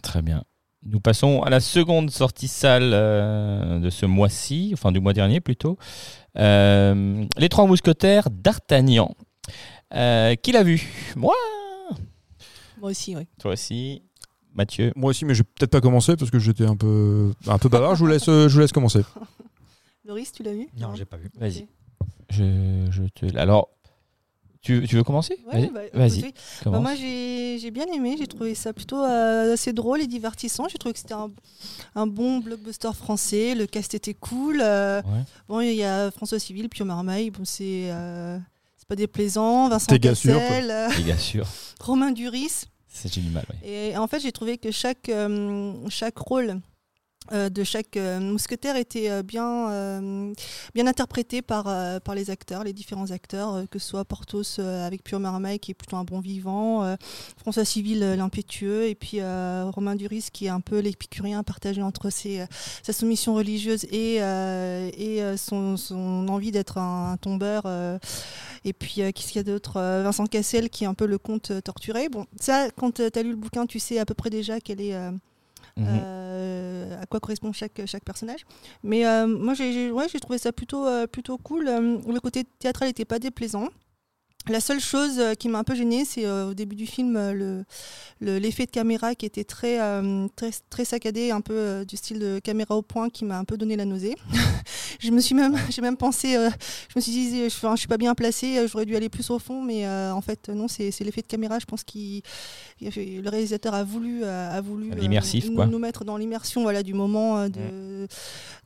Très 0.03 0.23
bien. 0.23 0.45
Nous 0.85 1.01
passons 1.01 1.43
à 1.43 1.51
la 1.51 1.59
seconde 1.59 2.11
sortie 2.11 2.47
salle 2.47 2.93
euh, 2.93 3.81
de 3.81 3.91
ce 3.91 4.07
mois-ci, 4.07 4.71
enfin 4.75 4.93
du 4.93 5.01
mois 5.01 5.13
dernier 5.13 5.41
plutôt. 5.41 5.77
Euh, 6.39 7.25
les 7.37 7.49
Trois 7.49 7.67
Mousquetaires 7.67 8.31
d'Artagnan. 8.31 9.15
Euh, 9.95 10.35
qui 10.37 10.53
l'a 10.53 10.63
vu? 10.63 10.89
Moi 11.17 11.35
Moi 12.81 12.91
aussi, 12.91 13.17
oui. 13.17 13.27
Toi 13.41 13.53
aussi 13.53 14.03
Mathieu 14.57 14.93
Moi 14.97 15.11
aussi, 15.11 15.25
mais 15.25 15.35
je 15.35 15.43
vais 15.43 15.49
peut-être 15.55 15.71
pas 15.71 15.81
commencer 15.81 16.17
parce 16.17 16.31
que 16.31 16.39
j'étais 16.39 16.65
un 16.67 16.77
peu, 16.77 17.33
un 17.47 17.59
peu 17.59 17.69
bavard. 17.69 17.95
Je 17.95 18.01
vous 18.01 18.07
laisse, 18.11 18.29
euh, 18.29 18.49
je 18.49 18.55
vous 18.55 18.61
laisse 18.61 18.73
commencer. 18.73 19.03
Loris, 20.07 20.33
tu 20.33 20.43
l'as 20.43 20.53
vu? 20.55 20.69
Non, 20.79 20.95
j'ai 20.95 21.05
pas 21.05 21.17
vu. 21.17 21.31
Vas-y. 21.39 21.67
Je, 22.31 22.87
je 22.91 23.03
te... 23.15 23.37
Alors, 23.37 23.69
tu, 24.63 24.85
tu 24.89 24.97
veux 24.97 25.05
commencer? 25.05 25.39
Ouais, 25.47 25.61
Vas-y. 25.61 25.71
bah, 25.71 25.81
Vas-y, 25.95 26.19
écoutez, 26.21 26.35
bah, 26.65 26.81
moi 26.81 26.95
j'ai 26.97 27.59
j'ai 27.61 27.71
bien 27.71 27.87
aimé, 27.87 28.17
j'ai 28.19 28.27
trouvé 28.27 28.55
ça 28.57 28.73
plutôt 28.73 29.01
euh, 29.03 29.53
assez 29.55 29.73
drôle 29.73 30.01
et 30.01 30.07
divertissant. 30.09 30.67
J'ai 30.69 30.77
trouvé 30.79 30.93
que 30.93 30.99
c'était 30.99 31.15
un, 31.15 31.31
un 31.95 32.07
bon 32.09 32.39
blockbuster 32.41 32.91
français, 32.93 33.55
le 33.55 33.67
cast 33.67 33.95
était 33.95 34.15
cool. 34.15 34.61
euh, 34.61 35.03
Ouais. 35.03 35.23
bon, 35.49 35.61
il 35.61 35.75
y 35.75 35.85
a 35.85 36.11
François 36.11 36.41
Civil, 36.41 36.69
Pio 36.69 36.85
Marmaille, 36.85 37.31
bon, 37.31 37.45
c'est 37.45 37.91
euh, 37.93 38.39
c'est 38.77 38.89
pas 38.89 38.97
déplaisant, 38.97 39.69
Vincent. 39.69 39.97
Cassel, 39.99 40.71
euh, 40.71 41.17
sûr, 41.17 41.47
Romain 41.81 42.11
Duris. 42.11 42.65
J'ai 43.05 43.21
du 43.21 43.31
mal. 43.31 43.45
Et 43.65 43.97
en 43.97 44.07
fait, 44.07 44.21
j'ai 44.21 44.33
trouvé 44.33 44.59
que 44.59 44.71
chaque, 44.71 45.09
euh, 45.09 45.75
chaque 45.89 46.19
rôle 46.19 46.61
de 47.33 47.65
chaque 47.65 47.97
euh, 47.97 48.21
mousquetaire 48.21 48.77
était 48.77 49.11
euh, 49.11 49.23
bien, 49.23 49.71
euh, 49.71 50.33
interprété 50.77 51.43
par, 51.43 51.67
euh, 51.67 51.99
par 52.01 52.15
les 52.15 52.31
acteurs, 52.31 52.65
les 52.65 52.73
différents 52.73 53.11
acteurs, 53.11 53.55
euh, 53.55 53.65
que 53.71 53.79
ce 53.79 53.89
soit 53.89 54.05
Porthos 54.05 54.59
euh, 54.59 54.87
avec 54.87 55.03
Pure 55.03 55.21
Marmaille 55.21 55.59
qui 55.59 55.73
est 55.73 55.75
plutôt 55.75 55.97
un 55.97 56.05
bon 56.05 56.21
vivant, 56.21 56.85
euh, 56.85 56.97
François 57.39 57.65
Civil 57.65 58.03
euh, 58.03 58.17
l'impétueux, 58.17 58.87
et 58.87 58.95
puis 58.95 59.21
euh, 59.21 59.71
Romain 59.75 59.97
Duris 59.97 60.29
qui 60.33 60.47
est 60.47 60.51
un 60.51 60.61
peu 60.61 60.79
l'épicurien 60.79 61.43
partagé 61.43 61.83
entre 61.83 62.11
ses, 62.11 62.41
euh, 62.41 62.47
sa 62.83 62.93
soumission 62.93 63.35
religieuse 63.35 63.85
et, 63.91 64.19
euh, 64.23 64.91
euh, 64.99 65.37
son, 65.37 66.27
envie 66.29 66.53
d'être 66.53 66.79
un, 66.79 67.17
tombeur. 67.21 67.63
euh, 67.67 67.99
et 68.65 68.73
puis, 68.73 69.01
euh, 69.01 69.13
qu'est-ce 69.13 69.29
qu'il 69.29 69.37
y 69.37 69.41
a 69.41 69.43
d'autre 69.45 69.77
Euh, 69.77 70.03
Vincent 70.03 70.27
Cassel, 70.27 70.71
qui 70.71 70.85
est 70.85 70.87
un 70.87 70.95
peu 70.95 71.07
le 71.07 71.19
conte 71.19 71.51
euh, 71.53 71.61
torturé. 71.61 72.09
Bon, 72.09 72.27
ça, 72.41 72.69
quand 72.77 72.95
tu 72.95 73.03
as 73.03 73.23
lu 73.23 73.31
le 73.31 73.37
bouquin, 73.37 73.67
tu 73.67 73.79
sais 73.79 73.99
à 73.99 74.05
peu 74.05 74.15
près 74.15 74.31
déjà 74.31 74.61
quel 74.61 74.81
est, 74.81 74.95
Mhm. 75.77 75.87
euh, 75.89 77.03
à 77.03 77.07
quoi 77.07 77.21
correspond 77.21 77.53
chaque, 77.53 77.81
chaque 77.87 78.05
personnage. 78.05 78.47
Mais 78.83 79.07
euh, 79.07 79.27
moi, 79.27 79.55
j'ai 79.55 79.91
ouais, 79.91 80.09
trouvé 80.09 80.39
ça 80.39 80.53
plutôt, 80.53 80.87
euh, 80.87 81.07
plutôt 81.07 81.39
cool. 81.39 81.69
Euh, 81.69 81.99
le 82.07 82.21
côté 82.21 82.45
théâtral 82.45 82.89
n'était 82.89 83.05
pas 83.05 83.19
déplaisant. 83.19 83.69
La 84.49 84.61
seule 84.61 84.79
chose 84.81 85.19
euh, 85.19 85.35
qui 85.35 85.49
m'a 85.49 85.59
un 85.59 85.65
peu 85.65 85.75
gênée, 85.75 86.05
c'est 86.05 86.25
euh, 86.25 86.51
au 86.51 86.55
début 86.55 86.77
du 86.77 86.87
film 86.87 87.17
euh, 87.17 87.33
le- 87.33 87.65
le- 88.21 88.39
l'effet 88.39 88.65
de 88.67 88.71
caméra 88.71 89.15
qui 89.17 89.27
était 89.27 89.43
très, 89.45 89.81
euh, 89.81 90.29
très, 90.37 90.51
très 90.71 90.85
saccadé, 90.85 91.33
un 91.33 91.41
peu 91.41 91.53
euh, 91.55 91.85
du 91.85 91.97
style 91.97 92.21
de 92.21 92.39
caméra 92.39 92.77
au 92.77 92.83
point 92.83 93.11
qui 93.11 93.25
m'a 93.25 93.39
un 93.39 93.45
peu 93.45 93.57
donné 93.57 93.75
la 93.77 93.85
nausée. 93.85 94.15
je 95.01 95.11
me 95.11 95.21
suis 95.21 95.35
même, 95.35 95.57
j'ai 95.71 95.83
même 95.83 95.97
pensé, 95.97 96.35
je 96.35 96.95
me 96.95 97.01
suis 97.01 97.11
dit, 97.13 97.31
je, 97.49 97.49
je 97.49 97.77
suis 97.77 97.89
pas 97.89 97.97
bien 97.99 98.15
placée, 98.15 98.67
j'aurais 98.69 98.87
dû 98.87 98.95
aller 98.95 99.09
plus 99.09 99.29
au 99.31 99.39
fond, 99.41 99.63
mais 99.63 99.85
en 99.89 100.21
fait 100.21 100.49
non, 100.49 100.69
c'est 100.69 100.93
l'effet 101.01 101.23
de 101.23 101.27
caméra. 101.27 101.59
Je 101.59 101.67
pense 101.67 101.83
fait- 102.93 103.21
le 103.21 103.29
réalisateur 103.29 103.75
a 103.75 103.83
voulu, 103.83 104.23
a, 104.25 104.61
voulu 104.61 104.91
L'immersif, 105.01 105.51
nous, 105.73 105.79
mettre 105.81 106.05
dans 106.05 106.17
l'immersion, 106.17 106.63
voilà, 106.63 106.83
du 106.85 106.95
moment 106.95 107.39
euh, 107.39 107.49
de, 107.49 108.07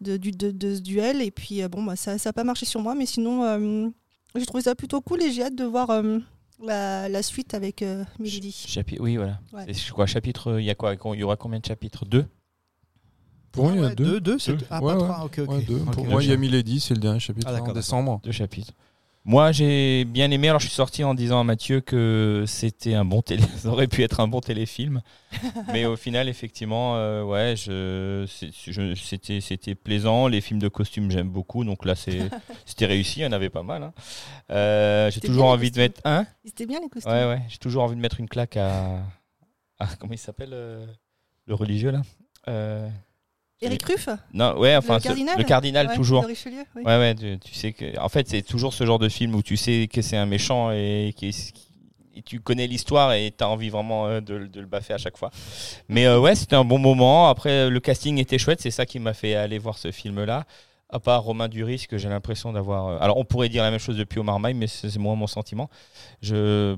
de, 0.02 0.16
du- 0.18 0.32
de- 0.32 0.50
de 0.50 0.74
ce 0.74 0.80
duel. 0.80 1.22
Et 1.22 1.30
puis 1.30 1.62
bon, 1.68 1.82
bah, 1.84 1.96
ça, 1.96 2.18
ça 2.18 2.30
a 2.30 2.32
pas 2.34 2.44
marché 2.44 2.66
sur 2.66 2.80
moi, 2.82 2.94
mais 2.94 3.06
sinon. 3.06 3.92
J'ai 4.36 4.46
trouvé 4.46 4.62
ça 4.62 4.74
plutôt 4.74 5.00
cool 5.00 5.22
et 5.22 5.32
j'ai 5.32 5.42
hâte 5.44 5.54
de 5.56 5.64
voir 5.64 5.90
euh, 5.90 6.18
la, 6.62 7.08
la 7.08 7.22
suite 7.22 7.54
avec 7.54 7.82
euh, 7.82 8.04
Milady. 8.18 8.50
Chapi- 8.68 8.98
Oui, 9.00 9.16
voilà. 9.16 9.40
Ouais. 9.52 9.72
C'est 9.72 9.90
quoi, 9.92 10.06
chapitre. 10.06 10.58
Il 10.60 10.64
y 10.64 10.70
a 10.70 10.74
quoi 10.74 10.94
Il 11.14 11.20
y 11.20 11.22
aura 11.22 11.36
combien 11.36 11.58
de 11.58 11.66
chapitres? 11.66 12.04
Deux? 12.04 12.26
Pour 13.52 13.64
moi, 13.64 13.72
il 13.74 13.82
y 13.82 13.84
a 13.84 13.94
deux. 13.94 14.04
deux, 14.04 14.20
deux, 14.20 14.38
c'est 14.38 14.52
Deux. 14.56 14.66
ah, 14.70 14.80
Ouais, 14.82 14.92
pas 14.94 14.98
ouais. 14.98 15.04
trois, 15.08 15.24
ok, 15.24 15.38
ok. 15.40 15.48
Ouais, 15.50 15.62
deux. 15.62 15.80
Ok, 15.80 15.92
Pour 15.92 16.06
moi, 16.06 16.22
il 16.22 16.30
y 16.30 16.32
a 16.32 16.36
Milady, 16.36 16.78
c'est 16.78 16.94
le 16.94 17.00
dernier 17.00 17.18
chapitre 17.18 17.48
Ah, 17.48 17.52
d'accord, 17.54 17.70
en 17.70 17.72
décembre. 17.72 18.20
Deux 18.22 18.30
chapitres. 18.32 18.72
Moi, 19.24 19.52
j'ai 19.52 20.04
bien 20.06 20.30
aimé. 20.30 20.48
Alors, 20.48 20.60
je 20.60 20.66
suis 20.66 20.74
sorti 20.74 21.04
en 21.04 21.12
disant 21.14 21.40
à 21.40 21.44
Mathieu 21.44 21.80
que 21.82 22.44
c'était 22.46 22.94
un 22.94 23.04
bon 23.04 23.20
télé. 23.20 23.42
Ça 23.58 23.68
aurait 23.68 23.86
pu 23.86 24.02
être 24.02 24.20
un 24.20 24.26
bon 24.28 24.40
téléfilm. 24.40 25.02
Mais 25.72 25.84
au 25.84 25.94
final, 25.96 26.28
effectivement, 26.28 26.96
euh, 26.96 27.22
ouais, 27.22 27.54
je, 27.56 28.24
c'était, 28.96 29.40
c'était 29.42 29.74
plaisant. 29.74 30.26
Les 30.26 30.40
films 30.40 30.58
de 30.58 30.68
costumes, 30.68 31.10
j'aime 31.10 31.28
beaucoup. 31.28 31.64
Donc 31.64 31.84
là, 31.84 31.94
c'est, 31.94 32.30
c'était 32.64 32.86
réussi. 32.86 33.20
Il 33.20 33.22
y 33.24 33.26
en 33.26 33.32
avait 33.32 33.50
pas 33.50 33.62
mal. 33.62 33.82
hein. 33.82 33.92
Euh, 34.50 35.10
j'ai 35.10 35.20
toujours 35.20 35.44
envie 35.46 35.70
de 35.70 35.78
mettre 35.78 36.00
un. 36.04 36.24
C'était 36.44 36.66
bien 36.66 36.80
les 36.80 36.88
costumes. 36.88 37.12
Ouais, 37.12 37.26
ouais. 37.26 37.42
J'ai 37.48 37.58
toujours 37.58 37.82
envie 37.82 37.96
de 37.96 38.00
mettre 38.00 38.20
une 38.20 38.28
claque 38.28 38.56
à. 38.56 39.00
à- 39.78 39.96
comment 39.98 40.14
il 40.14 40.18
s'appelle 40.18 40.50
euh, 40.54 40.86
le 41.46 41.54
religieux 41.54 41.90
là? 41.92 42.02
Eric 43.62 43.82
Ruff 43.84 44.08
Non, 44.32 44.58
ouais, 44.58 44.74
enfin, 44.76 44.96
Le 44.96 45.00
cardinal 45.02 45.38
le 45.38 45.44
cardinal 45.44 45.86
Ouais, 45.88 45.96
toujours. 45.96 46.22
de 46.22 46.26
Richelieu, 46.28 46.64
oui. 46.76 46.82
Ouais, 46.84 46.96
ouais, 46.98 47.14
tu, 47.14 47.38
tu 47.38 47.54
sais 47.54 47.72
que. 47.72 47.98
En 48.00 48.08
fait, 48.08 48.28
c'est 48.28 48.42
toujours 48.42 48.72
ce 48.72 48.84
genre 48.86 48.98
de 48.98 49.08
film 49.08 49.34
où 49.34 49.42
tu 49.42 49.56
sais 49.56 49.88
que 49.92 50.00
c'est 50.02 50.16
un 50.16 50.26
méchant 50.26 50.70
et, 50.72 51.12
qui, 51.16 51.28
et 52.16 52.22
tu 52.22 52.40
connais 52.40 52.66
l'histoire 52.66 53.12
et 53.12 53.32
tu 53.36 53.44
as 53.44 53.48
envie 53.48 53.68
vraiment 53.68 54.06
euh, 54.06 54.20
de, 54.20 54.46
de 54.46 54.60
le 54.60 54.66
baffer 54.66 54.94
à 54.94 54.98
chaque 54.98 55.16
fois. 55.18 55.30
Mais 55.88 56.06
euh, 56.06 56.18
ouais, 56.18 56.34
c'était 56.34 56.56
un 56.56 56.64
bon 56.64 56.78
moment. 56.78 57.28
Après, 57.28 57.68
le 57.68 57.80
casting 57.80 58.18
était 58.18 58.38
chouette, 58.38 58.60
c'est 58.60 58.70
ça 58.70 58.86
qui 58.86 58.98
m'a 58.98 59.12
fait 59.14 59.34
aller 59.34 59.58
voir 59.58 59.76
ce 59.78 59.90
film-là. 59.92 60.44
À 60.92 60.98
part 60.98 61.22
Romain 61.22 61.48
Duris, 61.48 61.86
que 61.88 61.98
j'ai 61.98 62.08
l'impression 62.08 62.52
d'avoir. 62.52 62.86
euh, 62.88 62.98
Alors, 63.00 63.16
on 63.18 63.24
pourrait 63.24 63.48
dire 63.48 63.62
la 63.62 63.70
même 63.70 63.78
chose 63.78 63.96
depuis 63.96 64.18
Omar 64.20 64.40
Maille, 64.40 64.54
mais 64.54 64.66
c'est 64.66 64.90
c'est 64.90 64.98
moins 64.98 65.14
mon 65.16 65.26
sentiment. 65.26 65.68
Je. 66.22 66.76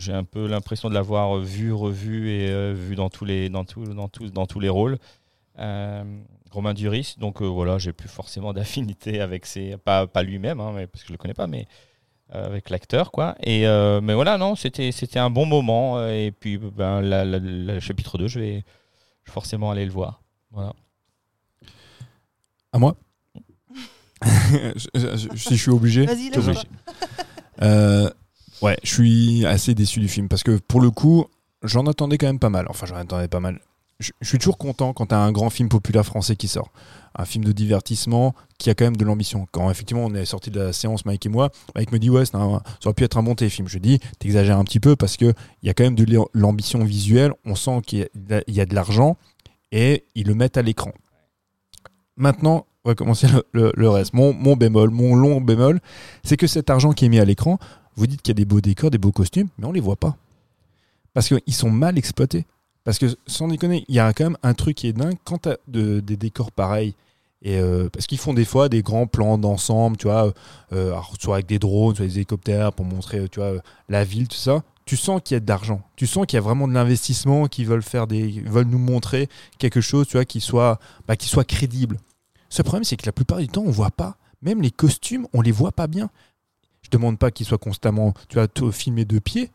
J'ai 0.00 0.12
un 0.12 0.22
peu 0.22 0.46
l'impression 0.46 0.88
de 0.88 0.94
l'avoir 0.94 1.38
vu, 1.38 1.72
revu 1.72 2.30
et 2.30 2.50
euh, 2.50 2.72
vu 2.72 2.94
dans 2.94 3.08
tous 3.10 3.24
les, 3.24 3.48
dans 3.48 3.64
tous, 3.64 3.84
dans 3.88 4.06
tous, 4.06 4.30
dans 4.32 4.46
tous 4.46 4.60
les 4.60 4.68
rôles. 4.68 4.96
Euh, 5.58 6.04
Romain 6.50 6.72
Duris, 6.72 7.16
donc 7.18 7.42
euh, 7.42 7.46
voilà, 7.46 7.78
j'ai 7.78 7.92
plus 7.92 8.08
forcément 8.08 8.52
d'affinité 8.54 9.20
avec 9.20 9.44
ses, 9.46 9.76
pas, 9.76 10.06
pas 10.06 10.22
lui-même, 10.22 10.60
hein, 10.60 10.72
mais, 10.74 10.86
parce 10.86 11.02
que 11.02 11.08
je 11.08 11.12
le 11.12 11.18
connais 11.18 11.34
pas, 11.34 11.46
mais 11.46 11.66
euh, 12.34 12.46
avec 12.46 12.70
l'acteur, 12.70 13.10
quoi. 13.12 13.36
Et 13.42 13.66
euh, 13.66 14.00
mais 14.00 14.14
voilà, 14.14 14.38
non, 14.38 14.54
c'était 14.54 14.92
c'était 14.92 15.18
un 15.18 15.30
bon 15.30 15.46
moment. 15.46 16.04
et 16.06 16.32
puis 16.32 16.56
ben, 16.58 17.00
la- 17.00 17.24
la- 17.24 17.38
la- 17.38 17.74
le 17.74 17.80
chapitre 17.80 18.18
2, 18.18 18.28
je 18.28 18.38
vais 18.40 18.50
je 19.24 19.30
vais 19.30 19.32
forcément 19.32 19.70
aller 19.70 19.84
le 19.84 19.90
voir. 19.92 20.22
Voilà. 20.52 20.72
À 22.72 22.78
moi? 22.78 22.96
Je- 24.22 24.88
je- 24.94 25.16
je- 25.16 25.36
Si 25.36 25.56
je 25.56 25.62
suis 25.62 25.70
obligé. 25.70 26.06
Euh, 27.62 28.10
ouais, 28.62 28.76
je 28.82 28.92
suis 28.92 29.46
assez 29.46 29.74
déçu 29.74 30.00
du 30.00 30.08
film 30.08 30.28
parce 30.28 30.42
que 30.42 30.58
pour 30.58 30.80
le 30.80 30.90
coup, 30.90 31.26
j'en 31.62 31.86
attendais 31.86 32.18
quand 32.18 32.26
même 32.26 32.38
pas 32.38 32.50
mal. 32.50 32.66
Enfin, 32.68 32.86
j'en 32.86 32.96
attendais 32.96 33.28
pas 33.28 33.40
mal. 33.40 33.60
Je, 34.00 34.12
suis 34.22 34.38
toujours 34.38 34.58
content 34.58 34.92
quand 34.92 35.06
tu 35.06 35.14
as 35.14 35.20
un 35.20 35.32
grand 35.32 35.50
film 35.50 35.68
populaire 35.68 36.06
français 36.06 36.36
qui 36.36 36.46
sort. 36.46 36.70
Un 37.16 37.24
film 37.24 37.44
de 37.44 37.50
divertissement 37.50 38.32
qui 38.58 38.70
a 38.70 38.74
quand 38.74 38.84
même 38.84 38.96
de 38.96 39.04
l'ambition. 39.04 39.48
Quand 39.50 39.70
effectivement 39.70 40.04
on 40.04 40.14
est 40.14 40.24
sorti 40.24 40.50
de 40.50 40.60
la 40.60 40.72
séance, 40.72 41.04
Mike 41.04 41.26
et 41.26 41.28
moi, 41.28 41.50
Mike 41.74 41.90
me 41.90 41.98
dit 41.98 42.08
Ouais, 42.08 42.24
ça 42.24 42.38
aurait 42.38 42.94
pu 42.94 43.02
être 43.02 43.16
un 43.16 43.24
bon 43.24 43.34
téléfilm. 43.34 43.66
Je 43.66 43.78
dis 43.78 43.98
T'exagères 44.20 44.58
un 44.58 44.64
petit 44.64 44.78
peu 44.78 44.94
parce 44.94 45.16
qu'il 45.16 45.34
y 45.64 45.68
a 45.68 45.74
quand 45.74 45.82
même 45.82 45.96
de 45.96 46.04
l'am- 46.04 46.26
l'ambition 46.32 46.84
visuelle. 46.84 47.32
On 47.44 47.56
sent 47.56 47.82
qu'il 47.86 48.08
y 48.46 48.60
a 48.60 48.66
de 48.66 48.74
l'argent 48.74 49.16
et 49.72 50.04
ils 50.14 50.28
le 50.28 50.34
mettent 50.34 50.56
à 50.58 50.62
l'écran. 50.62 50.92
Maintenant, 52.16 52.66
on 52.84 52.90
va 52.90 52.94
commencer 52.94 53.26
le, 53.52 53.88
reste. 53.88 54.14
Mon, 54.14 54.32
mon 54.32 54.54
bémol, 54.54 54.90
mon 54.90 55.16
long 55.16 55.40
bémol, 55.40 55.80
c'est 56.22 56.36
que 56.36 56.46
cet 56.46 56.70
argent 56.70 56.92
qui 56.92 57.04
est 57.04 57.08
mis 57.08 57.18
à 57.18 57.24
l'écran, 57.24 57.58
vous 57.96 58.06
dites 58.06 58.22
qu'il 58.22 58.30
y 58.30 58.36
a 58.36 58.40
des 58.40 58.44
beaux 58.44 58.60
décors, 58.60 58.90
des 58.90 58.98
beaux 58.98 59.12
costumes, 59.12 59.48
mais 59.58 59.66
on 59.66 59.72
les 59.72 59.80
voit 59.80 59.96
pas. 59.96 60.16
Parce 61.14 61.28
qu'ils 61.28 61.54
sont 61.54 61.70
mal 61.70 61.98
exploités. 61.98 62.46
Parce 62.88 62.98
que, 62.98 63.04
sans 63.26 63.48
déconner, 63.48 63.84
il 63.88 63.96
y 63.96 63.98
a 63.98 64.10
quand 64.14 64.24
même 64.24 64.38
un 64.42 64.54
truc 64.54 64.78
qui 64.78 64.86
est 64.86 64.94
dingue. 64.94 65.18
Quand 65.24 65.42
tu 65.42 65.50
as 65.50 65.58
des 65.66 66.16
décors 66.16 66.50
pareils, 66.50 66.94
et 67.42 67.58
euh, 67.58 67.90
parce 67.90 68.06
qu'ils 68.06 68.16
font 68.16 68.32
des 68.32 68.46
fois 68.46 68.70
des 68.70 68.80
grands 68.80 69.06
plans 69.06 69.36
d'ensemble, 69.36 69.98
tu 69.98 70.06
vois, 70.06 70.32
euh, 70.72 70.92
alors, 70.92 71.12
soit 71.20 71.34
avec 71.34 71.46
des 71.46 71.58
drones, 71.58 71.94
soit 71.94 72.06
des 72.06 72.16
hélicoptères 72.16 72.72
pour 72.72 72.86
montrer, 72.86 73.28
euh, 73.36 73.60
la 73.90 74.04
ville, 74.04 74.26
tout 74.26 74.38
ça. 74.38 74.62
Tu 74.86 74.96
sens 74.96 75.20
qu'il 75.22 75.34
y 75.34 75.36
a 75.36 75.40
de 75.40 75.46
l'argent. 75.46 75.82
Tu 75.96 76.06
sens 76.06 76.24
qu'il 76.24 76.38
y 76.38 76.40
a 76.40 76.40
vraiment 76.40 76.66
de 76.66 76.72
l'investissement, 76.72 77.46
qu'ils 77.46 77.66
veulent 77.66 77.82
faire 77.82 78.06
des, 78.06 78.40
veulent 78.46 78.64
nous 78.64 78.78
montrer 78.78 79.28
quelque 79.58 79.82
chose, 79.82 80.06
tu 80.08 80.24
qui 80.24 80.40
soit, 80.40 80.80
bah, 81.06 81.14
qui 81.14 81.28
soit 81.28 81.44
crédible. 81.44 81.98
Ce 82.48 82.62
problème, 82.62 82.84
c'est 82.84 82.96
que 82.96 83.04
la 83.04 83.12
plupart 83.12 83.36
du 83.36 83.48
temps, 83.48 83.64
on 83.66 83.70
voit 83.70 83.90
pas. 83.90 84.16
Même 84.40 84.62
les 84.62 84.70
costumes, 84.70 85.26
on 85.34 85.42
les 85.42 85.52
voit 85.52 85.72
pas 85.72 85.88
bien. 85.88 86.08
Je 86.80 86.88
demande 86.88 87.18
pas 87.18 87.30
qu'ils 87.32 87.44
soient 87.44 87.58
constamment, 87.58 88.14
tu 88.30 88.38
vois, 88.38 88.72
filmés 88.72 89.04
de 89.04 89.18
pied, 89.18 89.50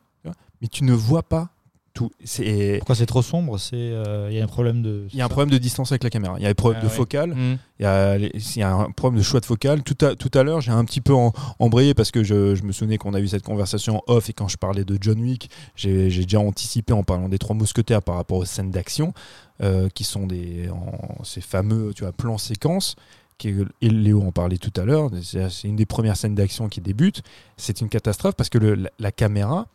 mais 0.61 0.67
tu 0.67 0.83
ne 0.83 0.93
vois 0.93 1.23
pas 1.23 1.49
tout. 1.93 2.09
C'est 2.23 2.75
Pourquoi 2.79 2.95
c'est 2.95 3.05
trop 3.05 3.21
sombre 3.21 3.57
C'est 3.59 3.75
euh, 3.75 4.27
il 4.31 4.35
y 4.37 4.39
a 4.39 4.43
un 4.43 4.47
problème 4.47 4.81
de. 4.81 5.07
il 5.13 5.17
y 5.19 5.21
a 5.21 5.25
un 5.25 5.29
problème 5.29 5.51
de 5.51 5.57
distance 5.57 5.91
avec 5.91 6.03
la 6.03 6.09
caméra. 6.09 6.35
Il 6.37 6.43
y 6.43 6.45
a 6.45 6.49
des 6.49 6.53
problèmes 6.55 6.79
Ah 6.81 6.85
de 6.85 6.89
ouais. 6.89 6.95
focale. 6.97 7.29
Mmh. 7.35 7.57
Il 7.79 7.83
y, 7.83 7.85
a, 7.85 8.17
il 8.17 8.57
y 8.57 8.61
a 8.63 8.73
un 8.73 8.91
problème 8.91 9.19
de 9.19 9.23
choix 9.23 9.39
de 9.39 9.45
focale. 9.45 9.83
Tout 9.83 9.97
à, 10.05 10.15
tout 10.15 10.31
à 10.33 10.43
l'heure, 10.43 10.61
j'ai 10.61 10.71
un 10.71 10.85
petit 10.85 11.01
peu 11.01 11.13
en- 11.13 11.33
embrayé 11.59 11.93
parce 11.93 12.11
que 12.11 12.23
je, 12.23 12.55
je 12.55 12.63
me 12.63 12.71
souvenais 12.71 12.97
qu'on 12.97 13.13
a 13.13 13.19
eu 13.19 13.27
cette 13.27 13.43
conversation 13.43 13.97
en 13.97 14.13
off 14.13 14.29
et 14.29 14.33
quand 14.33 14.47
je 14.47 14.57
parlais 14.57 14.85
de 14.85 14.97
John 14.99 15.19
Wick, 15.19 15.49
j'ai 15.75 16.09
j'ai 16.09 16.23
déjà 16.23 16.39
anticipé 16.39 16.93
en 16.93 17.03
parlant 17.03 17.29
des 17.29 17.37
trois 17.39 17.55
mousquetaires 17.55 18.01
par 18.01 18.15
rapport 18.15 18.37
aux 18.39 18.45
scènes 18.45 18.71
d'action 18.71 19.13
euh, 19.61 19.87
qui 19.93 20.03
sont 20.03 20.25
des, 20.27 20.69
en- 20.69 21.23
ces 21.23 21.41
fameux 21.41 21.93
tu 21.95 22.03
vois, 22.03 22.11
plans 22.11 22.37
séquences. 22.37 22.95
Qui, 23.39 23.53
et 23.81 23.89
Léo 23.89 24.21
en 24.21 24.31
parlait 24.31 24.57
tout 24.59 24.71
à 24.79 24.85
l'heure. 24.85 25.09
C'est 25.23 25.49
c'est 25.49 25.67
une 25.67 25.75
des 25.75 25.87
premières 25.87 26.15
scènes 26.17 26.35
d'action 26.35 26.69
qui 26.69 26.81
débute. 26.81 27.23
C'est 27.57 27.81
une 27.81 27.89
catastrophe 27.89 28.35
parce 28.35 28.49
que 28.49 28.57
le- 28.59 28.75
la, 28.75 28.89
la 28.99 29.11
caméra 29.11 29.67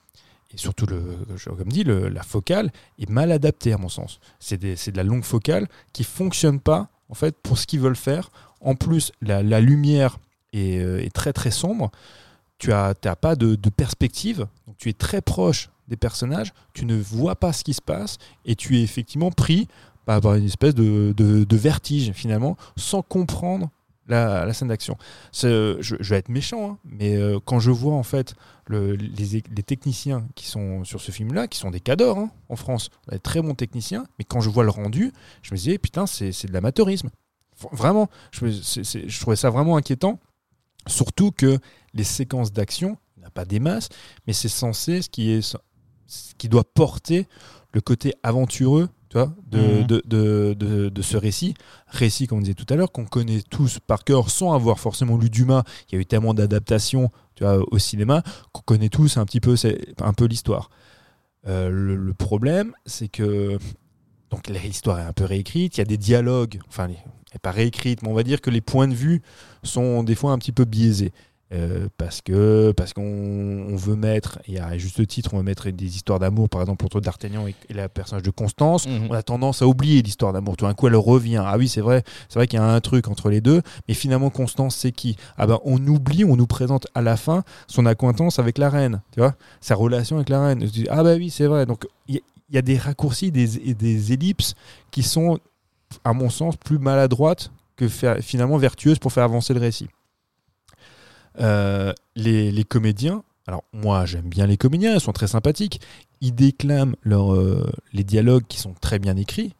et 0.53 0.57
surtout 0.57 0.87
le, 0.87 1.19
comme 1.57 1.69
dit, 1.69 1.85
le- 1.85 2.09
la 2.09 2.23
focale 2.23 2.71
est 2.99 3.09
mal 3.11 3.33
adaptée 3.33 3.73
à 3.73 3.79
mon 3.79 3.89
sens. 3.89 4.21
C'est 4.41 4.59
de 4.61 4.97
la 4.97 5.03
longue 5.05 5.25
focale 5.25 5.69
qui 5.93 6.05
fonctionne 6.05 6.61
pas 6.61 6.89
en 7.09 7.15
fait 7.15 7.37
pour 7.43 7.59
ce 7.59 7.67
qu'ils 7.67 7.81
veulent 7.81 7.97
faire. 7.97 8.31
En 8.61 8.75
plus, 8.75 9.13
la, 9.21 9.43
la 9.43 9.61
lumière 9.61 10.19
est, 10.53 10.79
euh, 10.79 11.03
est 11.05 11.13
très 11.15 11.33
très 11.33 11.51
sombre. 11.51 11.91
Tu 12.59 12.73
as, 12.73 12.95
t'as 12.95 13.15
pas 13.15 13.37
de, 13.37 13.55
de 13.55 13.71
perspective, 13.71 14.47
donc 14.67 14.77
tu 14.79 14.89
es 14.89 14.93
très 14.93 15.21
proche 15.21 15.71
des 15.87 15.97
personnages. 15.97 16.53
Tu 16.75 16.87
ne 16.87 16.97
vois 16.97 17.37
pas 17.37 17.53
ce 17.53 17.63
qui 17.63 17.75
se 17.75 17.83
passe 17.83 18.19
et 18.45 18.57
tu 18.57 18.79
es 18.79 18.83
effectivement 18.83 19.31
pris 19.31 19.69
par, 20.07 20.35
une 20.35 20.47
espèce 20.47 20.75
de, 20.75 21.13
de- 21.17 21.57
vertige 21.57 22.13
finalement, 22.13 22.57
sans 22.77 23.03
comprendre 23.03 23.69
la, 24.07 24.51
scène 24.55 24.69
d'action. 24.69 24.97
Je 25.33 25.97
vais 26.01 26.17
être 26.17 26.31
méchant, 26.31 26.71
hein, 26.73 26.79
mais 26.85 27.17
euh, 27.17 27.39
quand 27.45 27.61
je 27.61 27.71
vois 27.71 27.95
en 27.95 28.03
fait 28.03 28.35
le- 28.69 28.95
les, 28.95 29.43
techniciens 29.63 30.27
qui 30.35 30.47
sont 30.47 30.85
sur 30.85 31.01
ce 31.01 31.11
film-là, 31.11 31.49
qui 31.49 31.59
sont 31.59 31.71
des 31.71 31.81
cadors 31.81 32.19
hein, 32.19 32.31
en 32.49 32.57
France, 32.57 32.91
on 33.07 33.13
a 33.13 33.15
des 33.15 33.21
très 33.21 33.43
bons 33.43 33.55
techniciens, 33.55 34.07
mais 34.19 34.25
quand 34.25 34.41
je 34.41 34.51
vois 34.51 34.65
le 34.65 34.71
rendu, 34.71 35.13
je 35.43 35.53
me 35.53 35.57
disais, 35.57 35.79
putain, 35.79 36.07
c'est 36.07 36.47
de 36.47 36.53
l'amateurisme. 36.53 37.11
Vraiment, 37.73 38.09
je, 38.31 38.47
je 38.49 39.21
trouvais 39.21 39.37
ça 39.37 39.51
vraiment 39.51 39.77
inquiétant. 39.77 40.21
Surtout 40.87 41.33
que 41.33 41.59
les 41.93 42.05
séquences 42.05 42.53
d'action, 42.53 42.99
il 43.17 43.21
n'y 43.21 43.25
en 43.25 43.29
a 43.29 43.31
pas 43.33 43.45
des 43.45 43.59
masses, 43.59 43.89
mais 44.27 44.33
c'est 44.33 44.49
censé 44.49 45.03
ce 45.03 45.09
qui, 45.09 45.31
est, 45.31 45.43
ce 46.07 46.35
qui 46.37 46.49
doit 46.49 46.65
porter 46.65 47.27
le 47.73 47.81
côté 47.81 48.15
aventureux 48.23 48.89
tu 49.11 49.17
vois, 49.17 49.35
de, 49.51 49.59
Mhm. 49.59 49.87
de, 49.87 50.03
de, 50.07 50.55
de- 50.59 50.89
de 50.91 51.03
ce 51.03 51.17
récit. 51.17 51.55
Récit, 51.87 52.27
comme 52.27 52.39
on 52.39 52.41
disait 52.43 52.55
tout 52.55 52.67
à 52.69 52.77
l'heure, 52.77 52.93
qu'on 52.93 53.07
connaît 53.07 53.41
tous 53.49 53.79
par 53.87 54.05
cœur 54.05 54.31
sans 54.31 54.53
avoir 54.53 54.79
forcément 54.79 55.17
lu 55.17 55.31
Dumas. 55.31 55.63
Il 55.91 55.95
y 55.95 55.99
a 55.99 56.01
eu 56.01 56.07
tellement 56.07 56.35
d'adaptations 56.35 57.11
tu 57.35 57.45
vois, 57.45 57.59
au 57.73 57.79
cinéma 57.79 58.23
qu'on 58.53 58.63
connaît 58.63 58.89
tous 58.89 59.17
un 59.17 59.25
petit 59.25 59.41
peu, 59.41 59.57
c'est 59.57 59.79
un 60.01 60.13
peu 60.13 60.25
l'histoire. 60.27 60.71
Euh, 61.47 61.71
le, 61.71 61.97
le 61.97 62.15
problème, 62.15 62.73
c'est 62.85 63.09
que 63.09 63.59
donc 64.31 64.49
l'histoire 64.49 64.99
est 64.99 65.05
un 65.05 65.13
peu 65.13 65.25
réécrite. 65.25 65.77
Il 65.77 65.81
y 65.81 65.83
a 65.83 65.87
des 65.87 65.97
dialogues, 65.97 66.59
enfin, 66.69 66.85
elle 66.87 66.91
n'est 66.91 67.39
pas 67.41 67.53
réécrite, 67.53 68.03
mais 68.03 68.09
on 68.09 68.15
va 68.15 68.25
dire 68.25 68.41
que 68.41 68.51
les 68.51 68.61
points 68.61 68.89
de 68.89 68.95
vue 68.95 69.23
sont 69.63 70.03
des 70.03 70.15
fois 70.15 70.33
un 70.33 70.39
petit 70.39 70.53
peu 70.53 70.65
biaisés. 70.65 71.13
Euh, 71.51 71.89
parce 71.97 72.21
que 72.21 72.73
parce 72.77 72.93
qu'on 72.93 73.03
on 73.03 73.77
veut 73.77 73.97
mettre, 73.97 74.39
et 74.47 74.61
à 74.61 74.77
juste 74.77 75.07
titre, 75.07 75.31
on 75.33 75.39
veut 75.39 75.43
mettre 75.43 75.71
des 75.71 75.97
histoires 75.97 76.19
d'amour, 76.19 76.49
par 76.49 76.61
exemple 76.61 76.85
entre 76.85 77.01
D'Artagnan 77.01 77.47
et, 77.47 77.55
et 77.71 77.75
le 77.75 77.89
personnage 77.89 78.23
de 78.23 78.31
Constance. 78.31 78.87
Mhm. 78.87 79.07
On 79.11 79.15
a 79.15 79.23
tendance 79.23 79.63
à 79.63 79.67
oublier 79.67 80.03
l'histoire 80.03 80.33
d'amour. 80.33 80.57
Tout 80.57 80.67
d'un 80.67 80.75
coup, 80.75 80.89
elle 80.89 80.97
revient. 80.97 81.43
Ah 81.45 81.57
oui, 81.57 81.69
c'est 81.69 81.81
vrai, 81.81 82.03
c'est 82.29 82.39
vrai 82.39 82.47
qu'il 82.47 82.59
y 82.59 82.63
a 82.63 82.67
un 82.67 82.81
truc 82.81 83.09
entre 83.09 83.31
les 83.31 83.41
deux, 83.41 83.63
mais 83.89 83.95
finalement, 83.95 84.31
Constance, 84.31 84.77
c'est 84.77 84.93
qui? 84.93 85.17
Ah 85.37 85.47
ben, 85.47 85.59
on 85.65 85.85
oublie, 85.87 86.25
on 86.25 86.37
nous 86.37 86.47
présente 86.47 86.87
à 86.95 87.01
la 87.01 87.17
fin 87.17 87.45
son 87.67 87.87
acquaintance 87.87 88.39
avec 88.39 88.59
la 88.59 88.69
reine, 88.69 89.01
tu 89.13 89.21
vois, 89.21 89.35
sa 89.61 89.75
relation 89.75 90.17
avec 90.17 90.29
la 90.29 90.45
reine. 90.45 90.69
Ah 90.91 91.03
bah 91.03 91.15
oui, 91.15 91.31
c'est 91.31 91.47
vrai. 91.47 91.65
Donc 91.65 91.87
il 92.09 92.21
y, 92.51 92.59
a 92.59 92.63
des 92.63 92.77
raccourcis, 92.77 93.31
des, 93.31 93.59
et 93.69 93.75
des 93.75 94.13
ellipses 94.13 94.55
qui 94.91 95.03
sont, 95.03 95.39
à 96.05 96.13
mon 96.13 96.31
sens, 96.31 96.57
plus 96.57 96.79
maladroites 96.79 97.51
que 97.77 97.89
faire- 97.89 98.19
finalement 98.21 98.59
vertueuses 98.59 98.99
pour 98.99 99.13
faire 99.13 99.25
avancer 99.25 99.55
le 99.55 99.61
récit. 99.61 99.89
Euh, 101.41 101.93
les, 102.17 102.51
les 102.53 102.65
comédiens, 102.65 103.23
alors 103.47 103.65
moi 103.73 104.07
j'aime 104.07 104.29
bien 104.29 104.47
les 104.47 104.57
comédiens, 104.57 104.95
ils 104.95 105.01
sont 105.01 105.13
très 105.13 105.29
sympathiques. 105.29 105.81
Ils 106.21 106.35
déclament 106.35 106.97
leur, 107.03 107.33
euh, 107.35 107.71
les 107.93 108.03
dialogues 108.05 108.45
qui 108.49 108.59
sont 108.59 108.75
très 108.81 108.99
bien 108.99 109.17
écrits. 109.17 109.55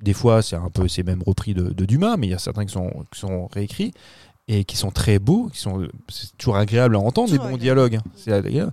Des 0.00 0.12
fois, 0.12 0.42
c'est 0.42 0.54
un 0.54 0.70
peu, 0.70 0.86
c'est 0.86 1.02
même 1.02 1.22
repris 1.26 1.54
de, 1.54 1.70
de 1.70 1.84
Dumas, 1.84 2.16
mais 2.16 2.28
il 2.28 2.30
y 2.30 2.34
a 2.34 2.38
certains 2.38 2.64
qui 2.64 2.72
sont, 2.72 3.04
qui 3.12 3.18
sont 3.18 3.48
réécrits 3.48 3.92
et 4.46 4.62
qui 4.64 4.76
sont 4.76 4.92
très 4.92 5.18
beaux, 5.18 5.48
qui 5.52 5.58
sont, 5.58 5.88
c'est 6.08 6.36
toujours 6.38 6.56
agréable 6.56 6.94
à 6.94 7.00
entendre 7.00 7.30
des 7.32 7.38
bons 7.38 7.44
agréable. 7.54 7.60
dialogues. 7.62 7.94
hein. 7.96 8.02
C'est 8.14 8.32
agréable. 8.32 8.72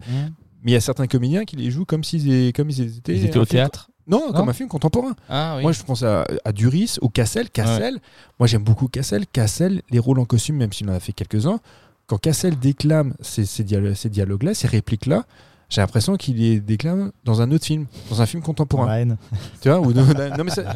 Mais 0.61 0.71
il 0.71 0.73
y 0.73 0.77
a 0.77 0.81
certains 0.81 1.07
comédiens 1.07 1.43
qui 1.45 1.55
les 1.55 1.71
jouent 1.71 1.85
comme 1.85 2.03
s'ils 2.03 2.53
comme 2.53 2.69
ils 2.69 2.97
étaient. 2.97 3.15
Ils 3.15 3.25
étaient 3.25 3.37
un 3.39 3.41
au 3.41 3.45
film- 3.45 3.57
théâtre 3.61 3.89
Non, 4.07 4.31
comme 4.33 4.49
un 4.49 4.53
film 4.53 4.69
contemporain. 4.69 5.15
Ah 5.29 5.55
oui. 5.57 5.63
Moi, 5.63 5.71
je 5.71 5.81
pense 5.81 6.03
à, 6.03 6.25
à 6.43 6.51
Duris, 6.51 6.97
ou 7.01 7.09
Cassel. 7.09 7.49
Cassel, 7.49 7.97
moi 8.39 8.45
j'aime 8.47 8.63
beaucoup 8.63 8.87
Cassel. 8.87 9.25
Cassel, 9.25 9.81
les 9.89 9.99
rôles 9.99 10.19
en 10.19 10.25
costume, 10.25 10.57
même 10.57 10.71
s'il 10.73 10.87
en 10.91 10.93
a 10.93 10.99
fait 10.99 11.11
quelques-uns, 11.13 11.59
quand 12.07 12.17
Cassel 12.17 12.57
déclame 12.59 13.13
ces, 13.21 13.45
ces, 13.45 13.63
dialo- 13.63 13.95
ces 13.95 14.09
dialogues-là, 14.09 14.53
ces 14.53 14.67
répliques-là, 14.67 15.25
j'ai 15.69 15.81
l'impression 15.81 16.15
qu'il 16.15 16.37
les 16.37 16.59
déclame 16.59 17.11
dans 17.23 17.41
un 17.41 17.51
autre 17.51 17.65
film, 17.65 17.87
dans 18.09 18.21
un 18.21 18.25
film 18.27 18.43
contemporain. 18.43 18.85
La 18.87 18.99
haine. 19.01 19.17
Tu 19.61 19.69
vois, 19.69 19.79
ou 19.79 19.91
de- 19.93 20.01
non, 20.37 20.43
mais 20.43 20.51
ça- 20.51 20.73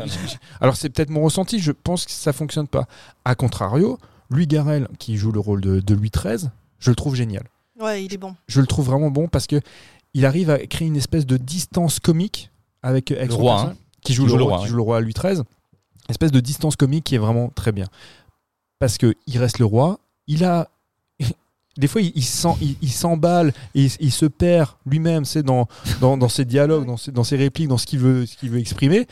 alors 0.60 0.76
c'est 0.76 0.90
peut-être 0.90 1.12
mon 1.12 1.22
ressenti, 1.22 1.60
je 1.60 1.72
pense 1.72 2.06
que 2.06 2.12
ça 2.12 2.34
fonctionne 2.34 2.68
pas. 2.68 2.88
A 3.26 3.36
contrario, 3.36 4.00
Louis 4.32 4.48
Garrel, 4.48 4.88
qui 4.98 5.18
joue 5.18 5.32
le 5.32 5.40
rôle 5.40 5.62
de, 5.62 5.80
de 5.80 5.94
Louis 5.94 6.10
XIII, 6.10 6.50
je 6.80 6.90
le 6.90 6.96
trouve 6.96 7.16
génial. 7.16 7.44
Ouais, 7.80 8.04
il 8.04 8.14
est 8.14 8.18
bon. 8.18 8.36
Je 8.48 8.60
le 8.62 8.68
trouve 8.68 8.86
vraiment 8.88 9.12
bon 9.12 9.28
parce 9.28 9.46
que 9.48 9.62
il 10.16 10.26
arrive 10.26 10.50
à 10.50 10.58
créer 10.58 10.88
une 10.88 10.96
espèce 10.98 11.26
de 11.28 11.38
distance 11.38 12.00
comique 12.00 12.50
avec, 12.82 13.12
avec 13.12 13.30
Le 13.30 13.36
roi, 13.36 13.54
personnage, 13.54 13.76
hein. 13.78 13.80
qui 14.04 14.14
joue, 14.14 14.24
Qui 14.24 14.28
le, 14.28 14.32
joue 14.32 14.38
le 14.38 14.44
roi, 14.44 14.58
qui 14.58 14.64
ouais. 14.64 14.70
joue 14.70 14.76
le 14.76 14.82
roi 14.82 14.98
à 14.98 15.02
Louis 15.02 15.14
XIII. 15.14 15.44
Espèce 16.10 16.32
de 16.32 16.40
distance 16.40 16.76
comique 16.76 17.04
qui 17.04 17.14
est 17.16 17.20
vraiment 17.20 17.50
très 17.50 17.72
bien. 17.72 17.86
Parce 18.80 18.98
que 18.98 19.14
il 19.28 19.38
reste 19.38 19.60
le 19.60 19.66
roi, 19.66 20.00
il 20.28 20.44
a 20.44 20.70
des 21.80 21.88
fois, 21.88 22.02
il, 22.02 22.24
s'emballe 22.24 23.54
et 23.76 23.86
il, 23.86 23.92
il 24.00 24.12
se 24.12 24.26
perd 24.26 24.70
lui-même, 24.86 25.26
c'est 25.26 25.44
dans, 25.44 25.68
dans, 26.02 26.18
dans 26.18 26.30
ses 26.30 26.46
dialogues, 26.46 26.86
dans 26.86 26.98
ses, 26.98 27.12
dans 27.12 27.24
ses 27.24 27.38
répliques, 27.38 27.68
dans 27.70 27.78
ce 27.78 27.86
qu'il 27.88 28.00
veut, 28.00 28.26
ce 28.26 28.36
qu'il 28.38 28.50
veut 28.52 28.60
exprimer. 28.60 29.08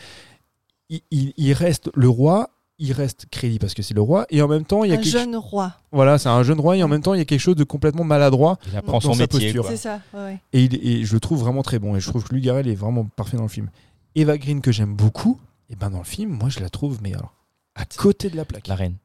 Il, 0.89 1.01
il- 1.11 1.33
il 1.37 1.53
reste 1.53 1.89
le 1.95 2.07
roi, 2.09 2.49
il 2.79 2.91
reste 2.93 3.25
crédit 3.31 3.57
parce 3.59 3.73
que 3.73 3.81
c'est 3.81 3.93
le 3.93 4.01
roi, 4.01 4.25
et 4.29 4.41
en 4.41 4.47
même 4.47 4.63
temps, 4.65 4.83
il 4.83 4.89
y 4.89 4.91
a 4.91 4.95
Un 4.95 4.97
quelque- 4.97 5.09
jeune 5.09 5.35
roi. 5.35 5.73
voilà, 5.91 6.17
c'est 6.17 6.29
un 6.29 6.43
jeune 6.43 6.59
roi, 6.59 6.77
et 6.77 6.83
en 6.83 6.87
même 6.87 7.01
temps, 7.01 7.13
il 7.13 7.17
y 7.17 7.21
a 7.21 7.25
quelque 7.25 7.39
chose 7.41 7.55
de 7.55 7.63
complètement 7.63 8.03
maladroit 8.03 8.57
Il 8.71 8.77
apprend 8.77 8.93
dans 8.93 8.99
son 9.01 9.13
sa 9.13 9.23
métier. 9.23 9.53
posture. 9.53 9.77
ça. 9.77 9.99
ouais, 10.13 10.37
et, 10.53 10.63
il- 10.65 10.87
et 10.87 11.03
je 11.05 11.13
le 11.13 11.19
trouve 11.19 11.39
vraiment 11.39 11.63
très 11.63 11.79
bon. 11.79 11.95
Et 11.95 11.99
je 11.99 12.07
trouve 12.07 12.23
que 12.23 12.29
Louis 12.33 12.41
Garrel 12.41 12.67
est 12.67 12.75
vraiment 12.75 13.05
parfait 13.05 13.37
dans 13.37 13.43
le 13.43 13.49
film. 13.49 13.69
Eva 14.15 14.37
Green, 14.37 14.61
que 14.61 14.71
j'aime 14.71 14.95
beaucoup, 14.95 15.39
et 15.69 15.75
ben 15.75 15.89
dans 15.89 15.99
le 15.99 16.03
film, 16.05 16.31
moi 16.31 16.49
je 16.49 16.59
la 16.59 16.69
trouve, 16.69 16.99
mais 17.01 17.13
alors, 17.13 17.33
à 17.75 17.85
côté 17.85 18.29
de 18.29 18.37
la 18.37 18.45
plaque. 18.45 18.67
La 18.67 18.75
reine. 18.75 18.95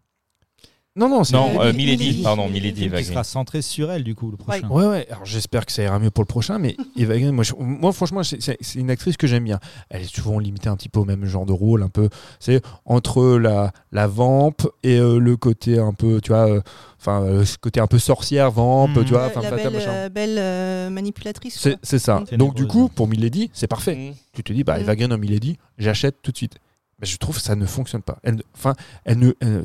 Non, 0.94 1.08
non, 1.08 1.24
c'est. 1.24 1.32
Non, 1.32 1.58
euh, 1.62 1.72
Milady. 1.72 2.04
Milady. 2.04 2.22
Pardon, 2.22 2.48
Milady. 2.50 2.82
Milady 2.82 2.96
Qui 2.98 3.04
sera 3.04 3.14
Green. 3.22 3.24
centré 3.24 3.62
sur 3.62 3.90
elle, 3.90 4.04
du 4.04 4.14
coup, 4.14 4.30
le 4.30 4.36
prochain. 4.36 4.68
Ouais, 4.68 4.84
ouais, 4.86 5.06
alors 5.10 5.24
j'espère 5.24 5.64
que 5.64 5.72
ça 5.72 5.82
ira 5.82 5.98
mieux 5.98 6.10
pour 6.10 6.22
le 6.22 6.26
prochain, 6.26 6.58
mais 6.58 6.76
Eva 6.98 7.16
Green, 7.18 7.30
moi, 7.32 7.44
je- 7.44 7.54
moi 7.58 7.92
franchement, 7.92 8.22
c'est- 8.22 8.42
c'est 8.42 8.58
c'est 8.60 8.78
une 8.78 8.90
actrice 8.90 9.16
que 9.16 9.26
j'aime 9.26 9.44
bien. 9.44 9.58
Elle 9.88 10.02
est 10.02 10.14
souvent 10.14 10.38
limitée 10.38 10.68
un 10.68 10.76
petit 10.76 10.90
peu 10.90 11.00
au 11.00 11.06
même 11.06 11.24
genre 11.24 11.46
de 11.46 11.52
rôle, 11.52 11.82
un 11.82 11.88
peu, 11.88 12.10
c'est 12.40 12.60
entre 12.84 13.38
la, 13.38 13.72
la 13.90 14.06
vampe 14.06 14.68
et 14.82 14.98
euh, 14.98 15.18
le 15.18 15.36
côté 15.38 15.78
un 15.78 15.94
peu, 15.94 16.20
tu 16.20 16.28
vois, 16.32 16.46
euh, 16.50 16.60
enfin, 17.00 17.22
euh, 17.22 17.44
ce 17.46 17.56
côté 17.56 17.80
un 17.80 17.86
peu 17.86 17.98
sorcière, 17.98 18.50
vampe, 18.50 18.94
Mhm. 18.96 19.04
tu 19.06 19.12
vois, 19.14 19.30
femme 19.30 19.44
la 19.44 19.50
belle, 19.50 19.70
machin. 19.72 19.90
euh, 19.90 20.08
belle 20.10 20.36
euh, 20.38 20.90
manipulatrice. 20.90 21.58
C'est 21.82 21.98
ça. 21.98 22.16
Ténébreuse. 22.26 22.38
Donc 22.38 22.54
du 22.54 22.66
coup, 22.66 22.90
pour 22.90 23.08
Milady, 23.08 23.50
c'est 23.54 23.66
parfait. 23.66 23.96
Mm. 23.96 24.14
tu 24.34 24.42
te 24.44 24.52
dis 24.52 24.62
bah 24.62 24.76
Mm. 24.76 24.80
Eva 24.82 24.96
Green 24.96 25.12
en 25.14 25.18
Milady 25.18 25.56
j'achète 25.78 26.16
tout 26.22 26.32
de 26.32 26.36
suite 26.36 26.56
mais 27.00 27.06
je 27.06 27.16
trouve 27.16 27.36
que 27.36 27.42
ça 27.42 27.54
ne 27.54 27.66
fonctionne 27.66 28.00
pas 28.02 28.18
elle 28.22 28.42
enfin 28.54 28.74
elle 29.04 29.18
ne 29.18 29.32
elle, 29.40 29.62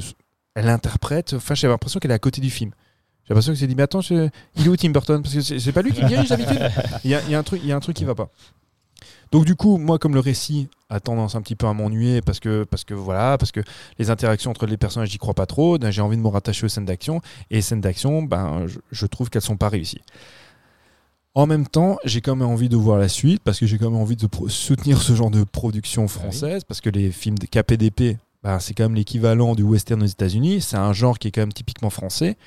elle 0.58 0.70
interprète 0.70 1.34
enfin 1.34 1.56
j'ai 1.56 1.68
l'impression 1.68 2.00
qu'elle 2.00 2.12
est 2.12 2.16
à 2.16 2.20
côté 2.20 2.42
du 2.42 2.50
film. 2.50 2.72
J'ai 3.26 3.34
l'impression 3.34 3.52
que 3.54 3.60
c'est 3.60 3.68
dit 3.68 3.76
mais 3.76 3.84
attends 3.84 4.02
je- 4.02 4.30
il 4.56 4.66
est 4.66 4.70
où 4.70 4.76
Tim 4.76 4.90
Burton? 4.90 5.22
Parce 5.22 5.34
que 5.36 5.42
c'est 5.60 5.72
pas 5.72 5.82
lui 5.82 5.92
qui 5.94 6.04
dirige 6.06 6.30
d'habitude. 6.30 6.60
Il 7.04 7.12
y 7.12 7.16
a, 7.16 7.22
il 7.24 7.32
y 7.32 7.36
a 7.36 7.40
un 7.40 7.44
truc 7.44 7.62
il 7.64 7.70
y 7.70 7.72
a 7.72 7.76
un 7.76 7.80
truc 7.80 7.96
qui 7.96 8.06
va 8.06 8.16
pas. 8.16 8.30
Donc 9.32 9.46
du 9.46 9.56
coup 9.56 9.78
moi 9.78 10.00
comme 10.00 10.14
le 10.14 10.20
récit 10.22 10.70
a 10.90 11.00
tendance 11.00 11.36
un 11.36 11.42
petit 11.42 11.56
peu 11.56 11.68
à 11.68 11.74
m'ennuyer 11.74 12.22
parce 12.22 12.40
que 12.40 12.64
parce 12.64 12.84
que 12.86 12.94
voilà 12.94 13.38
parce 13.38 13.52
que 13.52 13.60
les 14.00 14.10
interactions 14.10 14.52
entre 14.52 14.66
les 14.66 14.78
personnages 14.78 15.10
j'y 15.10 15.18
crois 15.18 15.34
pas 15.34 15.46
trop 15.46 15.78
ben, 15.78 15.92
j'ai 15.92 16.02
envie 16.02 16.16
de 16.18 16.22
me 16.22 16.28
rattacher 16.30 16.66
aux 16.66 16.70
scènes 16.70 16.86
d'action. 16.86 17.22
Et 17.52 17.56
les 17.56 17.62
scènes 17.62 17.82
d'action 17.82 18.24
ben 18.24 18.66
je, 18.68 18.80
je 18.92 19.06
trouve 19.06 19.30
qu'elles 19.30 19.42
sont 19.42 19.58
pas 19.58 19.70
réussies. 19.70 20.02
En 21.36 21.46
même 21.46 21.68
temps, 21.68 21.98
j'ai 22.04 22.22
quand 22.22 22.36
même 22.36 22.48
envie 22.48 22.68
de 22.70 22.76
voir 22.76 22.98
la 22.98 23.08
suite 23.10 23.44
parce 23.44 23.60
que 23.60 23.68
j'ai 23.68 23.78
quand 23.78 23.92
même 23.92 24.00
envie 24.02 24.16
de 24.16 24.28
soutenir 24.48 25.00
ce 25.00 25.14
genre 25.14 25.30
de 25.30 25.44
production 25.44 26.08
française 26.08 26.64
parce 26.64 26.82
que 26.82 26.90
les 26.90 27.12
films 27.12 27.38
de 27.38 27.46
KPDP, 27.46 28.18
bah, 28.44 28.60
c'est 28.60 28.74
quand 28.74 28.84
même 28.84 28.96
l'équivalent 28.96 29.56
du 29.56 29.64
western 29.64 30.02
aux 30.02 30.08
États-Unis. 30.08 30.62
C'est 30.62 30.78
un 30.78 30.94
genre 30.94 31.20
qui 31.20 31.28
est 31.28 31.32
quand 31.32 31.42
même 31.42 31.54
typiquement 31.54 31.90
français. 31.90 32.38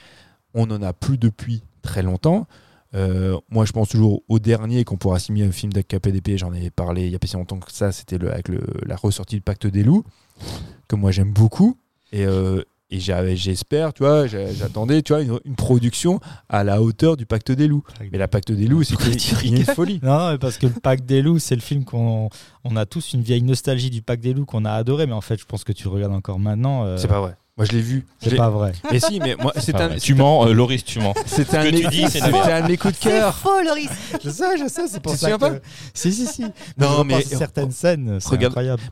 On 0.55 0.66
n'en 0.66 0.82
a 0.82 0.93
plus 0.93 1.18
depuis 1.18 1.62
très 1.82 2.03
longtemps. 2.03 2.47
Euh, 2.95 3.38
moi, 3.51 3.64
je 3.64 3.72
pense 3.72 3.88
toujours 3.91 4.22
au 4.28 4.38
dernier 4.38 4.84
qu'on 4.84 4.97
pourra 4.97 5.16
assimiler 5.16 5.47
un 5.47 5.53
film 5.53 5.72
de 5.72 5.80
KPDP. 5.80 6.36
J'en 6.36 6.53
ai 6.53 6.70
parlé 6.70 7.07
il 7.07 7.12
y 7.12 7.14
a 7.14 7.18
pas 7.18 7.26
si 7.26 7.36
longtemps 7.36 7.59
que 7.59 7.72
ça. 7.72 7.93
C'était 7.93 8.24
avec 8.26 8.49
la 8.49 8.97
ressortie 8.97 9.36
du 9.36 9.41
Pacte 9.41 9.66
des 9.66 9.82
loups 9.82 10.05
que 10.88 10.97
moi 10.97 11.11
j'aime 11.11 11.32
beaucoup. 11.32 11.76
Et, 12.12 12.26
euh, 12.26 12.62
et 12.91 12.99
j'espère, 13.36 13.93
tu 13.93 14.03
vois, 14.03 14.26
j'a- 14.26 14.53
j'attendais, 14.53 15.03
tu 15.03 15.12
vois, 15.12 15.22
une, 15.22 15.38
une 15.45 15.55
production 15.55 16.18
à 16.49 16.64
la 16.64 16.82
hauteur 16.82 17.16
du 17.16 17.24
Pacte 17.26 17.53
des 17.53 17.68
loups. 17.68 17.84
Mais 18.12 18.18
la 18.18 18.26
Pacte 18.28 18.51
des 18.53 18.66
loups, 18.66 18.82
c'est 18.82 18.97
une 19.45 19.64
folie. 19.64 20.01
Non, 20.03 20.30
non, 20.32 20.38
parce 20.38 20.59
que 20.59 20.66
le 20.66 20.72
Pack 20.72 21.07
des 21.07 21.22
loups, 21.22 21.38
c'est 21.38 21.55
le 21.55 21.61
film 21.61 21.84
qu'on 21.84 22.28
on 22.64 22.76
a 22.76 22.86
tous 22.86 23.12
une 23.12 23.22
vieille 23.22 23.43
nostalgie 23.43 23.91
du 23.91 24.03
Pack 24.03 24.20
des 24.20 24.34
loups 24.34 24.45
qu'on 24.47 24.64
a 24.64 24.72
adoré, 24.72 25.07
mais 25.07 25.12
en 25.12 25.20
fait, 25.20 25.38
je 25.38 25.45
pense 25.45 25.62
que 25.64 25.72
tu 25.72 25.84
le 25.84 25.91
regardes 25.91 26.12
encore 26.14 26.38
maintenant. 26.38 26.84
euh, 26.84 26.97
C'est 26.97 27.07
pas 27.09 27.20
vrai. 27.20 27.36
Moi, 27.61 27.67
je 27.71 27.73
l'ai 27.77 27.83
vu. 27.83 28.07
C'est 28.23 28.37
pas 28.37 28.49
vrai. 28.49 28.73
Mais 28.91 29.01
si, 29.01 29.21
mais 29.21 29.37
moi, 29.37 29.53
c'est 29.59 29.75
Enfin, 29.75 29.91
un, 29.91 29.97
tu 29.99 30.15
mens, 30.15 30.47
euh, 30.47 30.55
Loris, 30.55 30.83
tu 30.83 30.99
mens. 30.99 31.13
c'était 31.27 31.59
un, 31.59 31.71
tu 31.71 31.87
dis, 31.89 32.07
c'est 32.09 32.23
un 32.23 32.63
de 32.63 32.69
mes 32.69 32.79
coups 32.79 32.95
de 32.95 32.99
C'est 33.03 33.11
cœur. 33.11 33.37
faux, 33.37 33.61
Loris. 33.63 33.91
Je 34.25 34.31
sais, 34.31 34.57
je 34.57 34.67
sais, 34.67 34.89
c'est 34.89 35.01
pour 35.01 35.13
Tu 35.13 35.19
te 35.19 35.25
ça 35.27 35.31
souviens 35.31 35.51
que... 35.51 35.59
pas 35.59 35.65
Si, 35.93 36.11
si, 36.11 36.27
si. 36.27 36.47
Non, 36.79 37.05
mais- 37.05 37.21
certaines 37.21 37.71
scènes, 37.71 38.19
c'est 38.19 38.31
Regarde- 38.31 38.53
incroyable. 38.53 38.83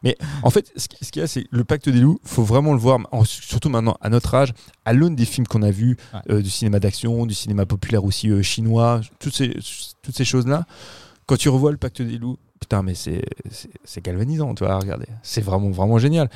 En 0.43 0.51
fait, 0.51 0.71
ce 0.77 0.87
qui- 0.87 1.03
ce 1.03 1.11
qu'il 1.11 1.21
y 1.21 1.25
a, 1.25 1.27
c'est 1.27 1.47
le 1.51 1.65
Pacte 1.65 1.89
des 1.89 1.99
loups. 2.01 2.19
Faut 2.25 2.43
vraiment 2.45 2.75
le 2.75 2.79
voir, 2.79 2.99
surtout 3.25 3.71
maintenant 3.71 3.97
à 4.03 4.11
notre 4.11 4.35
âge, 4.35 4.53
à 4.85 4.93
l'aune 4.93 5.17
des 5.17 5.25
films 5.25 5.47
qu'on 5.47 5.63
a 5.63 5.71
vus, 5.71 5.97
Ouais. 6.13 6.21
euh, 6.35 6.43
du 6.43 6.51
cinéma 6.51 6.79
d'action, 6.79 7.25
du 7.25 7.33
cinéma 7.33 7.65
populaire 7.65 8.05
aussi 8.05 8.29
euh, 8.29 8.43
chinois, 8.43 9.01
toutes 9.19 9.35
ces, 9.35 9.57
toutes 10.03 10.15
ces 10.15 10.27
choses-là. 10.27 10.67
Quand 11.25 11.37
tu 11.39 11.49
revois 11.49 11.71
le 11.71 11.79
Pacte 11.79 12.03
des 12.03 12.19
loups, 12.19 12.37
putain, 12.61 12.83
mais 12.83 12.95
c'est 12.95 13.23
c'est- 13.51 13.71
c'est 13.85 14.05
galvanisant, 14.05 14.55
tu 14.55 14.65
vois, 14.65 14.79
regardez. 14.79 15.07
C'est 15.23 15.41
vraiment, 15.41 15.71
vraiment 15.71 15.99
génial. 15.99 16.29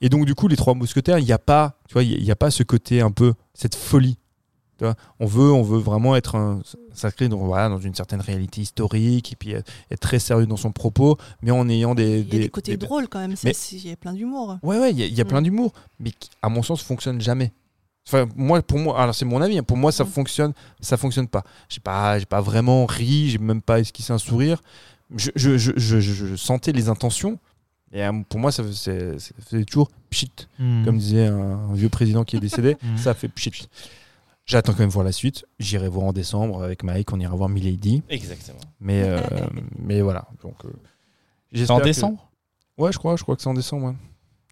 Et 0.00 0.08
donc, 0.08 0.24
du 0.24 0.34
coup, 0.34 0.48
les 0.48 0.56
trois 0.56 0.74
mousquetaires, 0.74 1.18
il 1.18 1.24
n'y 1.24 1.32
a 1.32 1.38
pas, 1.38 1.76
tu 1.88 1.92
vois, 1.94 2.02
il 2.02 2.22
n'y 2.22 2.30
a 2.30 2.36
pas 2.36 2.50
ce 2.50 2.62
côté 2.62 3.00
un 3.00 3.10
peu, 3.10 3.34
cette 3.54 3.74
folie. 3.74 4.16
Tu 4.78 4.84
vois, 4.84 4.94
on 5.18 5.26
veut, 5.26 5.52
on 5.52 5.62
veut 5.62 5.78
vraiment 5.78 6.16
être 6.16 6.36
un, 6.36 6.62
s'inscrire 6.94 7.28
dans, 7.28 7.36
voilà, 7.36 7.68
dans 7.68 7.78
une 7.78 7.94
certaine 7.94 8.22
réalité 8.22 8.62
historique 8.62 9.30
et 9.32 9.36
puis 9.36 9.50
être, 9.52 9.70
très 10.00 10.18
sérieux 10.18 10.46
dans 10.46 10.56
son 10.56 10.72
propos, 10.72 11.18
mais 11.42 11.50
en 11.50 11.68
ayant 11.68 11.94
des, 11.94 12.20
Il 12.20 12.32
y 12.32 12.36
a 12.36 12.40
des 12.40 12.48
côtés 12.48 12.72
des- 12.72 12.86
drôles 12.86 13.06
quand 13.08 13.18
même. 13.18 13.34
Mais- 13.44 13.52
Il 13.72 13.86
y 13.88 13.92
a 13.92 13.96
plein 13.96 14.14
d'humour. 14.14 14.56
Ouais, 14.62 14.78
ouais, 14.78 14.90
il 14.92 14.98
y 14.98 15.02
a, 15.02 15.06
il 15.06 15.12
y 15.14 15.20
a 15.20 15.24
Mm. 15.24 15.28
plein 15.28 15.42
d'humour, 15.42 15.72
mais 15.98 16.12
qui, 16.12 16.30
à 16.40 16.48
mon 16.48 16.62
sens, 16.62 16.80
fonctionne 16.82 17.20
jamais. 17.20 17.52
Enfin, 18.08 18.26
moi, 18.34 18.62
pour 18.62 18.78
moi, 18.78 18.98
alors 18.98 19.14
c'est 19.14 19.26
mon 19.26 19.42
avis. 19.42 19.58
hein, 19.58 19.62
pour 19.62 19.76
moi, 19.76 19.92
ça 19.92 20.04
Mm. 20.04 20.08
fonctionne, 20.08 20.52
ça 20.80 20.96
fonctionne 20.96 21.28
pas. 21.28 21.44
J'ai 21.68 21.80
pas, 21.80 22.18
j'ai 22.18 22.24
pas 22.24 22.40
vraiment 22.40 22.86
ri, 22.86 23.28
j'ai 23.28 23.38
même 23.38 23.60
pas 23.60 23.80
esquissé 23.80 24.14
un 24.14 24.18
sourire. 24.18 24.62
Je, 25.14 25.30
je- 25.36 25.58
je- 25.58 26.00
je 26.00 26.36
sentais 26.36 26.72
les 26.72 26.88
intentions. 26.88 27.38
Et 27.92 28.04
euh, 28.04 28.12
pour 28.28 28.38
moi, 28.38 28.52
ça 28.52 28.62
faisait, 28.62 29.18
ça 29.18 29.32
faisait 29.48 29.64
toujours 29.64 29.90
pchit, 30.10 30.30
Hmm. 30.58 30.84
comme 30.84 30.98
disait 30.98 31.26
un, 31.26 31.38
un 31.70 31.74
vieux 31.74 31.88
président 31.88 32.24
qui 32.24 32.36
est 32.36 32.40
décédé. 32.40 32.76
Mm. 32.82 32.96
ça 32.96 33.14
fait 33.14 33.28
pchit. 33.28 33.68
J'attends 34.46 34.72
quand 34.72 34.80
même 34.80 34.88
voir 34.90 35.04
la 35.04 35.12
suite. 35.12 35.44
J'irai 35.58 35.88
voir 35.88 36.06
en 36.06 36.12
décembre 36.12 36.62
avec 36.62 36.82
Mike. 36.82 37.12
On 37.12 37.20
ira 37.20 37.36
voir 37.36 37.48
Milady. 37.48 38.02
Exactement. 38.08 38.58
Mais, 38.80 39.02
euh, 39.04 39.20
mais 39.78 40.00
voilà. 40.00 40.26
Donc, 40.42 40.54
euh, 40.64 41.66
en 41.68 41.78
que- 41.78 41.84
décembre? 41.84 42.28
Ouais, 42.78 42.90
je 42.92 42.98
crois. 42.98 43.16
Je 43.16 43.22
crois 43.22 43.36
que 43.36 43.42
c'est 43.42 43.48
en 43.48 43.54
décembre. 43.54 43.86
ouais. 43.88 43.94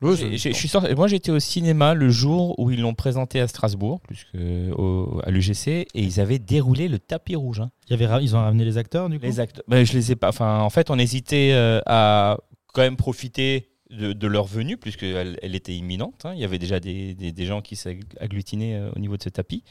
Ouais, 0.01 0.15
J'ai- 0.17 0.31
c'est- 0.31 0.37
j'ai- 0.39 0.53
je 0.53 0.57
suis 0.57 0.69
sorti- 0.69 0.95
Moi, 0.95 1.09
j'étais 1.09 1.33
au 1.33 1.41
cinéma 1.41 1.95
le 1.95 2.09
jour 2.11 2.57
où 2.61 2.71
ils 2.71 2.81
l'ont 2.81 2.95
présenté 2.95 3.41
à 3.41 3.49
Strasbourg, 3.49 3.99
plus 4.01 4.25
que 4.33 4.71
au- 4.73 5.21
à 5.25 5.31
l'UGC, 5.33 5.67
et 5.69 5.89
ils 5.95 6.21
avaient 6.21 6.39
déroulé 6.39 6.87
le 6.87 7.01
tapis 7.01 7.35
rouge. 7.35 7.59
hein. 7.59 7.71
Il 7.89 7.91
y 7.91 7.95
avait 7.95 8.07
ra- 8.07 8.21
Ils 8.23 8.37
ont 8.37 8.41
ramené 8.41 8.65
les 8.65 8.79
acteurs, 8.79 9.09
du 9.09 9.19
coup? 9.19 9.27
Les 9.27 9.41
acteurs. 9.41 9.65
Ben, 9.67 9.85
je 9.85 9.93
les 9.95 10.13
ai 10.13 10.17
pas. 10.17 10.29
Enfin, 10.29 10.61
en 10.61 10.71
fait, 10.71 10.91
on 10.91 10.99
hésitait 11.01 11.51
euh, 11.53 11.81
à 11.87 12.39
quand 12.79 12.85
même 12.85 12.97
profiter 12.97 13.69
de, 13.91 14.13
de 14.13 14.27
leur 14.27 14.45
venue, 14.45 14.77
puisqu'elle 14.77 15.39
elle 15.43 15.55
était 15.55 15.75
imminente. 15.75 16.25
hein. 16.25 16.33
Il 16.35 16.41
y 16.41 16.45
avait 16.45 16.59
déjà 16.59 16.79
des, 16.79 17.15
des- 17.15 17.33
des 17.33 17.47
gens 17.47 17.61
qui 17.63 17.75
s'agglutinaient 17.75 18.75
euh, 18.77 18.91
au 18.95 18.99
niveau 18.99 19.17
de 19.17 19.23
ce 19.23 19.29
tapis. 19.31 19.65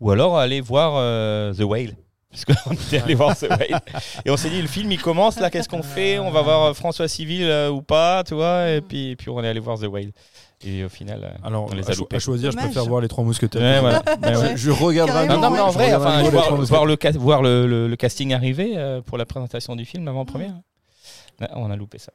Ou 0.00 0.10
alors 0.10 0.36
aller 0.38 0.60
voir 0.60 0.94
euh, 0.96 1.52
The 1.54 1.60
Whale. 1.62 1.96
Parce 2.30 2.44
qu'on 2.44 2.72
était 2.86 2.98
allé 3.00 3.14
voir 3.14 3.36
The 3.36 3.48
Whale. 3.48 3.80
Et 4.24 4.30
on 4.30 4.36
s'est 4.36 4.50
dit, 4.50 4.60
le 4.60 4.68
film, 4.68 4.90
il 4.92 5.00
commence, 5.00 5.38
là, 5.40 5.50
qu'est-ce 5.50 5.68
qu'on 5.68 5.82
fait? 5.82 6.18
On 6.18 6.30
va 6.30 6.42
voir 6.42 6.62
euh, 6.64 6.74
François 6.74 7.08
Civil 7.08 7.44
euh, 7.44 7.70
ou 7.70 7.80
pas, 7.82 8.22
tu 8.24 8.34
vois? 8.34 8.70
Et 8.70 8.80
puis, 8.80 9.10
et 9.10 9.16
puis 9.16 9.30
on 9.30 9.42
est 9.42 9.48
allé 9.48 9.60
voir 9.60 9.78
The 9.78 9.84
Whale. 9.86 10.12
Et 10.62 10.84
au 10.84 10.88
final, 10.90 11.38
Alors, 11.42 11.68
on 11.70 11.74
les 11.74 11.86
à, 11.86 11.90
a 11.90 11.94
cho- 11.94 12.00
loupés. 12.00 12.16
à 12.16 12.18
choisir, 12.18 12.50
je 12.50 12.56
Dommage. 12.56 12.72
préfère 12.72 12.88
voir 12.88 13.00
les 13.00 13.08
trois 13.08 13.24
mousquetaires. 13.24 13.62
Ouais, 13.62 13.80
voilà. 13.80 14.02
Ouais, 14.22 14.36
ouais. 14.50 14.56
Je, 14.56 14.64
je 14.64 14.70
regarderai. 14.70 15.26
Carrément, 15.26 15.34
Non, 15.42 15.48
non, 15.48 15.54
mais 15.56 15.60
en 15.60 15.70
vrai, 15.70 15.90
Je 15.90 15.94
enfin, 15.94 16.22
voir, 16.28 16.84
le, 16.86 16.96
voir 17.18 17.42
le, 17.42 17.66
le- 17.66 17.88
le 17.88 17.96
casting 17.96 18.34
arriver 18.34 18.72
euh, 18.76 19.00
pour 19.00 19.16
la 19.16 19.24
présentation 19.26 19.74
du 19.76 19.84
film 19.86 20.06
avant-première. 20.08 20.54
Ouais, 21.40 21.48
on 21.54 21.70
a 21.70 21.76
loupé 21.76 21.98
ça. 21.98 22.12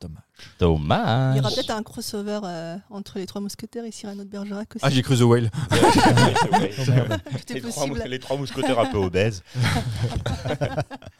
Dommage. 0.00 0.22
Dommage. 0.58 1.34
Il 1.34 1.38
y 1.38 1.40
aura 1.40 1.50
peut-être 1.50 1.70
un 1.70 1.82
crossover 1.82 2.40
euh, 2.44 2.76
entre 2.88 3.18
les 3.18 3.26
trois 3.26 3.40
mousquetaires 3.40 3.84
et 3.84 3.90
Cyrano 3.90 4.24
de 4.24 4.28
Bergerac 4.28 4.76
aussi. 4.76 4.84
Ah, 4.84 4.88
j'ai 4.90 5.02
cru 5.02 5.16
The 5.18 5.20
Whale. 5.22 5.50
Les, 7.52 7.60
trois, 7.60 7.86
les 8.06 8.18
trois 8.18 8.36
mousquetaires 8.36 8.78
un 8.78 8.86
peu 8.86 8.98
obèses. 8.98 9.42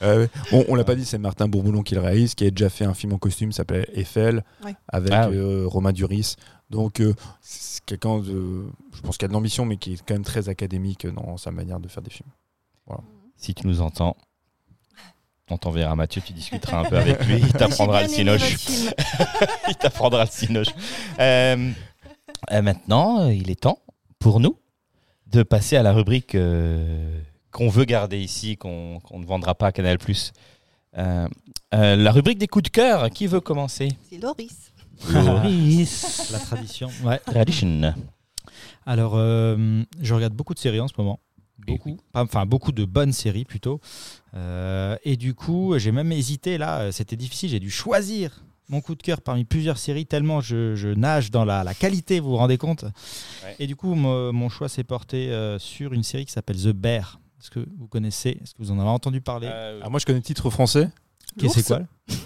Ouais. 0.02 0.28
Bon, 0.50 0.64
on 0.68 0.74
l'a 0.76 0.84
pas 0.84 0.94
dit, 0.94 1.04
c'est 1.04 1.18
Martin 1.18 1.46
Bourboulon 1.46 1.82
qui 1.82 1.94
le 1.94 2.00
réalise, 2.00 2.34
qui 2.34 2.46
a 2.46 2.50
déjà 2.50 2.70
fait 2.70 2.86
un 2.86 2.94
film 2.94 3.12
en 3.12 3.18
costume, 3.18 3.50
qui 3.50 3.56
s'appelle 3.56 3.86
Eiffel, 3.92 4.42
Ouais. 4.64 4.74
avec 4.88 5.12
Ah 5.12 5.28
oui. 5.28 5.36
euh, 5.36 5.66
Romain 5.66 5.92
Duris. 5.92 6.36
Donc, 6.70 7.00
euh, 7.00 7.12
c'est 7.42 7.84
quelqu'un 7.84 8.18
de, 8.20 8.64
je 8.94 9.00
pense 9.02 9.18
qu'il 9.18 9.26
a 9.26 9.28
de 9.28 9.32
l'ambition, 9.34 9.66
mais 9.66 9.76
qui 9.76 9.92
est 9.94 9.96
quand 10.06 10.14
même 10.14 10.24
très 10.24 10.48
académique 10.48 11.06
dans 11.06 11.36
sa 11.36 11.50
manière 11.50 11.80
de 11.80 11.88
faire 11.88 12.02
des 12.02 12.10
films. 12.10 12.30
Si 13.36 13.54
tu 13.54 13.66
nous 13.66 13.80
entends, 13.82 14.16
on 15.50 15.58
t'enverra 15.58 15.96
Mathieu, 15.96 16.22
tu 16.24 16.32
discuteras 16.32 16.80
un 16.80 16.84
peu 16.84 16.96
avec 16.96 17.24
lui, 17.26 17.38
il 17.38 17.52
t'apprendra 17.52 18.02
le 18.02 18.08
film. 18.08 18.28
il 19.68 19.74
t'apprendra 19.76 20.24
le 20.24 20.30
cinoche. 20.30 20.68
Euh, 21.18 21.70
euh, 22.52 22.62
maintenant, 22.62 23.20
euh, 23.20 23.34
il 23.34 23.50
est 23.50 23.60
temps 23.60 23.78
pour 24.18 24.40
nous 24.40 24.56
de 25.26 25.42
passer 25.42 25.76
à 25.76 25.82
la 25.82 25.92
rubrique 25.92 26.34
euh, 26.34 27.20
qu'on 27.50 27.68
veut 27.68 27.84
garder 27.84 28.18
ici, 28.18 28.56
qu'on 28.56 29.00
ne 29.12 29.26
vendra 29.26 29.54
pas 29.54 29.68
à 29.68 29.72
Canal+. 29.72 29.98
Euh, 30.96 31.28
euh, 31.74 31.96
la 31.96 32.12
rubrique 32.12 32.38
des 32.38 32.48
coups 32.48 32.64
de 32.64 32.68
cœur, 32.68 33.10
qui 33.10 33.26
veut 33.26 33.40
commencer? 33.40 33.88
C'est 34.08 34.18
Loris. 34.18 34.72
Loris. 35.08 36.30
La 36.32 36.38
tradition. 36.38 36.90
Ouais. 37.04 37.18
Tradition. 37.18 37.94
Alors, 38.86 39.12
euh, 39.14 39.82
je 40.00 40.14
regarde 40.14 40.34
beaucoup 40.34 40.54
de 40.54 40.58
séries 40.58 40.80
en 40.80 40.88
ce 40.88 40.94
moment. 40.98 41.20
Beaucoup. 41.66 41.96
Enfin, 42.14 42.46
beaucoup 42.46 42.72
de 42.72 42.84
bonnes 42.84 43.12
séries 43.12 43.44
plutôt. 43.44 43.80
Euh, 44.34 44.96
et 45.04 45.16
du 45.16 45.34
coup, 45.34 45.74
j'ai 45.78 45.92
même 45.92 46.12
hésité 46.12 46.58
là. 46.58 46.80
euh, 46.80 46.92
C'était 46.92 47.16
difficile. 47.16 47.50
J'ai 47.50 47.60
dû 47.60 47.70
choisir 47.70 48.42
mon 48.68 48.80
coup 48.80 48.94
de 48.94 49.02
cœur 49.02 49.20
parmi 49.20 49.44
plusieurs 49.44 49.78
séries, 49.78 50.06
tellement 50.06 50.40
je, 50.40 50.76
je 50.76 50.88
nage 50.90 51.32
dans 51.32 51.44
la, 51.44 51.64
la 51.64 51.74
qualité, 51.74 52.20
vous 52.20 52.30
vous 52.30 52.36
rendez 52.36 52.56
compte 52.56 52.84
Ouais. 53.44 53.56
Et 53.58 53.66
du 53.66 53.74
coup, 53.74 53.94
mo- 53.96 54.30
mon 54.32 54.48
choix 54.48 54.68
s'est 54.68 54.84
porté 54.84 55.32
euh, 55.32 55.58
sur 55.58 55.92
une 55.92 56.04
série 56.04 56.24
qui 56.24 56.30
s'appelle 56.32 56.56
The 56.56 56.68
Bear. 56.68 57.18
Est-ce 57.40 57.50
que 57.50 57.66
vous 57.78 57.88
connaissez? 57.88 58.38
Est-ce 58.42 58.52
que 58.54 58.58
vous 58.62 58.70
en 58.70 58.78
avez 58.78 58.88
entendu 58.90 59.20
parler? 59.20 59.48
Euh, 59.50 59.80
Ah, 59.82 59.88
moi, 59.88 59.98
je 59.98 60.06
connais 60.06 60.18
le 60.18 60.24
titre 60.24 60.50
français. 60.50 60.88
Qu'est-ce 61.38 61.54
que 61.56 61.62
c'est 61.62 61.78
L'ours. 61.78 61.88
quoi? 62.08 62.16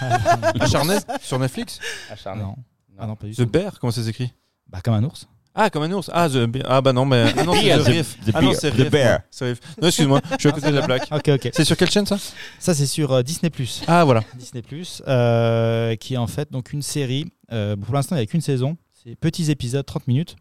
Acharné 0.60 0.96
sur 1.20 1.38
Netflix? 1.38 1.78
acharné. 2.10 2.42
non. 2.42 2.56
Ah 2.98 3.06
non, 3.06 3.16
pas 3.16 3.26
du 3.26 3.32
The 3.34 3.36
tout. 3.38 3.46
Bear, 3.46 3.78
comment 3.78 3.90
ça 3.90 4.02
s'écrit? 4.02 4.32
Bah, 4.68 4.80
comme 4.82 4.94
un 4.94 5.04
ours. 5.04 5.26
Ah, 5.54 5.68
comme 5.68 5.82
un 5.82 5.92
ours. 5.92 6.10
Ah, 6.12 6.28
the 6.28 6.46
Bear. 6.46 6.64
Ah, 6.66 6.80
bah 6.80 6.92
non, 6.92 7.04
mais. 7.04 7.32
Ah, 7.36 7.42
non, 7.44 7.52
c'est 7.54 7.62
Bear, 7.64 7.78
The 7.80 7.84
the- 7.84 7.86
Riff. 7.88 8.16
the 8.24 8.30
Ah, 8.34 8.40
non, 8.40 8.48
bear, 8.50 8.60
c'est 8.60 8.70
the 8.70 8.74
Riff, 8.74 8.90
bear. 8.90 9.10
moi. 9.10 9.20
C'est 9.30 9.44
Riff. 9.46 9.60
Non, 9.80 9.88
excuse-moi, 9.88 10.20
je 10.32 10.36
suis 10.38 10.48
à 10.48 10.52
côté 10.52 10.66
de 10.70 10.74
la 10.76 10.82
plaque. 10.82 11.08
Ok, 11.12 11.28
ok. 11.28 11.50
C'est 11.52 11.64
sur 11.64 11.76
quelle 11.76 11.90
chaîne 11.90 12.06
ça 12.06 12.16
Ça, 12.58 12.74
c'est 12.74 12.86
sur 12.86 13.12
euh, 13.12 13.22
Disney+. 13.22 13.50
Ah, 13.86 14.04
voilà. 14.04 14.22
Disney 14.34 14.62
euh, 15.08 15.94
qui 15.96 16.14
est 16.14 16.18
en 16.18 16.26
fait 16.26 16.50
donc 16.50 16.72
une 16.72 16.82
série. 16.82 17.26
euh, 17.52 17.76
pour 17.76 17.94
l'instant, 17.94 18.16
il 18.16 18.20
n'y 18.20 18.22
a 18.22 18.26
qu'une 18.26 18.40
saison. 18.40 18.76
C'est 19.04 19.14
petits 19.16 19.50
épisodes, 19.50 19.84
30 19.84 20.06
minutes. 20.08 20.36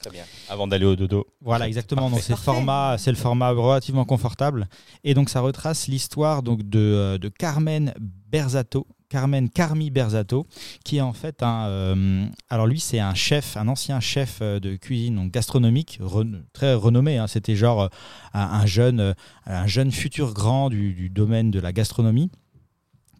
Très 0.00 0.10
bien. 0.10 0.24
Avant 0.50 0.66
d'aller 0.66 0.84
au 0.84 0.94
dodo. 0.96 1.26
Voilà, 1.40 1.66
exactement. 1.66 2.10
Donc 2.10 2.20
c'est 2.20 2.34
le 2.34 2.38
format, 2.38 2.96
c'est 2.98 3.10
le 3.10 3.16
format 3.16 3.50
relativement 3.52 4.04
confortable. 4.04 4.68
Et 5.04 5.14
donc 5.14 5.30
ça 5.30 5.40
retrace 5.40 5.86
l'histoire 5.88 6.42
donc 6.42 6.62
de, 6.68 6.78
euh, 6.78 7.18
de 7.18 7.28
Carmen 7.30 7.94
Berzato. 7.98 8.86
Carmen 9.08 9.48
Carmi 9.48 9.90
Berzato, 9.90 10.46
qui 10.84 10.96
est 10.96 11.00
en 11.00 11.12
fait 11.12 11.42
un. 11.42 11.66
euh, 11.66 12.26
alors 12.50 12.66
lui, 12.66 12.80
c'est 12.80 12.98
un 12.98 13.14
chef, 13.14 13.56
un 13.56 13.68
ancien 13.68 14.00
chef 14.00 14.38
euh, 14.42 14.60
de 14.60 14.76
cuisine 14.76 15.28
gastronomique, 15.28 16.00
très 16.52 16.74
renommé. 16.74 17.18
hein. 17.18 17.26
C'était 17.26 17.56
genre 17.56 17.82
euh, 17.82 17.88
un, 18.34 18.40
un 18.40 18.66
jeune, 18.66 19.14
un 19.46 19.66
jeune 19.66 19.92
futur 19.92 20.34
grand 20.34 20.70
du 20.70 21.08
domaine 21.08 21.50
de 21.50 21.60
la 21.60 21.72
gastronomie, 21.72 22.30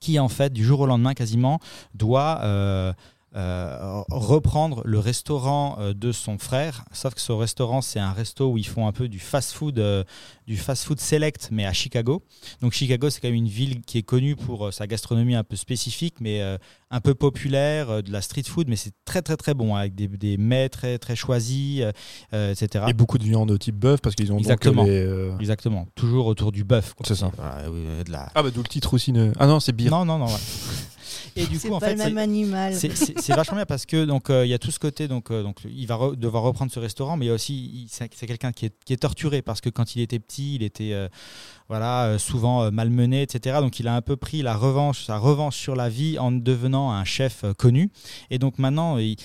qui 0.00 0.18
en 0.18 0.28
fait, 0.28 0.52
du 0.52 0.64
jour 0.64 0.80
au 0.80 0.86
lendemain 0.86 1.14
quasiment, 1.14 1.58
doit 1.94 2.40
euh, 3.36 4.02
reprendre 4.08 4.82
le 4.84 4.98
restaurant 4.98 5.76
euh, 5.78 5.92
de 5.92 6.12
son 6.12 6.38
frère. 6.38 6.84
Sauf 6.92 7.14
que 7.14 7.20
ce 7.20 7.32
restaurant, 7.32 7.80
c'est 7.82 8.00
un 8.00 8.12
resto 8.12 8.50
où 8.50 8.58
ils 8.58 8.66
font 8.66 8.86
un 8.86 8.92
peu 8.92 9.08
du 9.08 9.18
fast-food, 9.18 9.78
euh, 9.78 10.04
du 10.46 10.56
fast-food 10.56 11.00
select, 11.00 11.48
mais 11.52 11.66
à 11.66 11.72
Chicago. 11.72 12.22
Donc 12.62 12.72
Chicago, 12.72 13.10
c'est 13.10 13.20
quand 13.20 13.28
même 13.28 13.34
une 13.34 13.48
ville 13.48 13.82
qui 13.82 13.98
est 13.98 14.02
connue 14.02 14.36
pour 14.36 14.66
euh, 14.66 14.70
sa 14.70 14.86
gastronomie 14.86 15.34
un 15.34 15.44
peu 15.44 15.56
spécifique, 15.56 16.16
mais 16.20 16.40
euh, 16.40 16.56
un 16.90 17.00
peu 17.00 17.14
populaire, 17.14 17.90
euh, 17.90 18.02
de 18.02 18.10
la 18.10 18.22
street 18.22 18.44
food, 18.46 18.68
mais 18.68 18.76
c'est 18.76 18.92
très 19.04 19.22
très 19.22 19.36
très 19.36 19.54
bon, 19.54 19.74
hein, 19.76 19.80
avec 19.80 19.94
des, 19.94 20.08
des 20.08 20.36
mets 20.36 20.68
très 20.68 20.98
très 20.98 21.16
choisis, 21.16 21.82
etc. 22.32 22.86
Et 22.88 22.92
beaucoup 22.92 23.18
de 23.18 23.24
viande 23.24 23.48
de 23.50 23.56
type 23.56 23.76
bœuf 23.76 24.00
parce 24.00 24.14
qu'ils 24.14 24.32
ont 24.32 24.36
donc 24.36 24.44
Exactement. 24.44 24.84
les, 24.84 25.02
euh, 25.04 25.38
Exactement, 25.38 25.86
toujours 25.94 26.26
autour 26.26 26.52
du 26.52 26.64
bœuf. 26.64 26.94
C'est 27.04 27.14
ça. 27.14 27.30
Voilà, 27.36 27.70
oui, 27.70 27.84
de 28.04 28.10
la... 28.10 28.30
Ah, 28.34 28.42
bah 28.42 28.50
d'où 28.50 28.62
le 28.62 28.68
titre 28.68 28.94
aussi. 28.94 29.12
Ne... 29.12 29.32
Ah 29.38 29.46
non, 29.46 29.60
c'est 29.60 29.72
beer. 29.72 29.90
Non, 29.90 30.04
non, 30.04 30.18
non. 30.18 30.26
ouais. 30.26 30.32
Et 31.34 31.46
du 31.46 31.58
C'est 31.58 31.68
coup, 31.68 31.74
en 31.74 31.80
pas 31.80 31.86
fait, 31.88 31.94
le 31.96 31.98
même 32.04 32.18
animal. 32.18 32.74
c'est- 32.74 33.34
vachement 33.34 33.56
bien 33.56 33.66
parce 33.66 33.86
que 33.86 34.04
donc 34.04 34.30
euh, 34.30 34.46
il 34.46 34.48
y 34.50 34.54
a 34.54 34.58
tout 34.58 34.70
ce 34.70 34.78
côté 34.78 35.08
donc 35.08 35.30
euh, 35.30 35.42
donc 35.42 35.58
il 35.68 35.86
va 35.86 35.96
re- 35.96 36.14
devoir 36.16 36.42
reprendre 36.42 36.70
ce 36.72 36.78
restaurant 36.78 37.16
mais 37.16 37.26
il 37.26 37.28
y 37.28 37.30
a 37.30 37.34
aussi 37.34 37.86
c'est 37.90 38.08
quelqu'un 38.26 38.52
qui 38.52 38.66
est, 38.66 38.74
qui 38.84 38.92
est 38.92 38.96
torturé 38.98 39.42
parce 39.42 39.60
que 39.60 39.68
quand 39.70 39.96
il 39.96 40.02
était 40.02 40.18
petit 40.18 40.54
il 40.56 40.62
était 40.62 40.92
euh, 40.92 41.08
voilà 41.68 42.06
euh, 42.06 42.18
souvent 42.18 42.62
euh, 42.62 42.70
malmené 42.70 43.22
etc 43.22 43.58
donc 43.60 43.80
il 43.80 43.88
a 43.88 43.94
un 43.94 44.02
peu 44.02 44.16
pris 44.16 44.42
la 44.42 44.56
revanche 44.56 45.04
sa 45.04 45.18
revanche 45.18 45.56
sur 45.56 45.74
la 45.74 45.88
vie 45.88 46.18
en 46.18 46.32
devenant 46.32 46.92
un 46.92 47.04
chef 47.04 47.44
euh, 47.44 47.52
connu 47.54 47.90
et 48.30 48.38
donc 48.38 48.58
maintenant 48.58 48.98
il, 48.98 49.16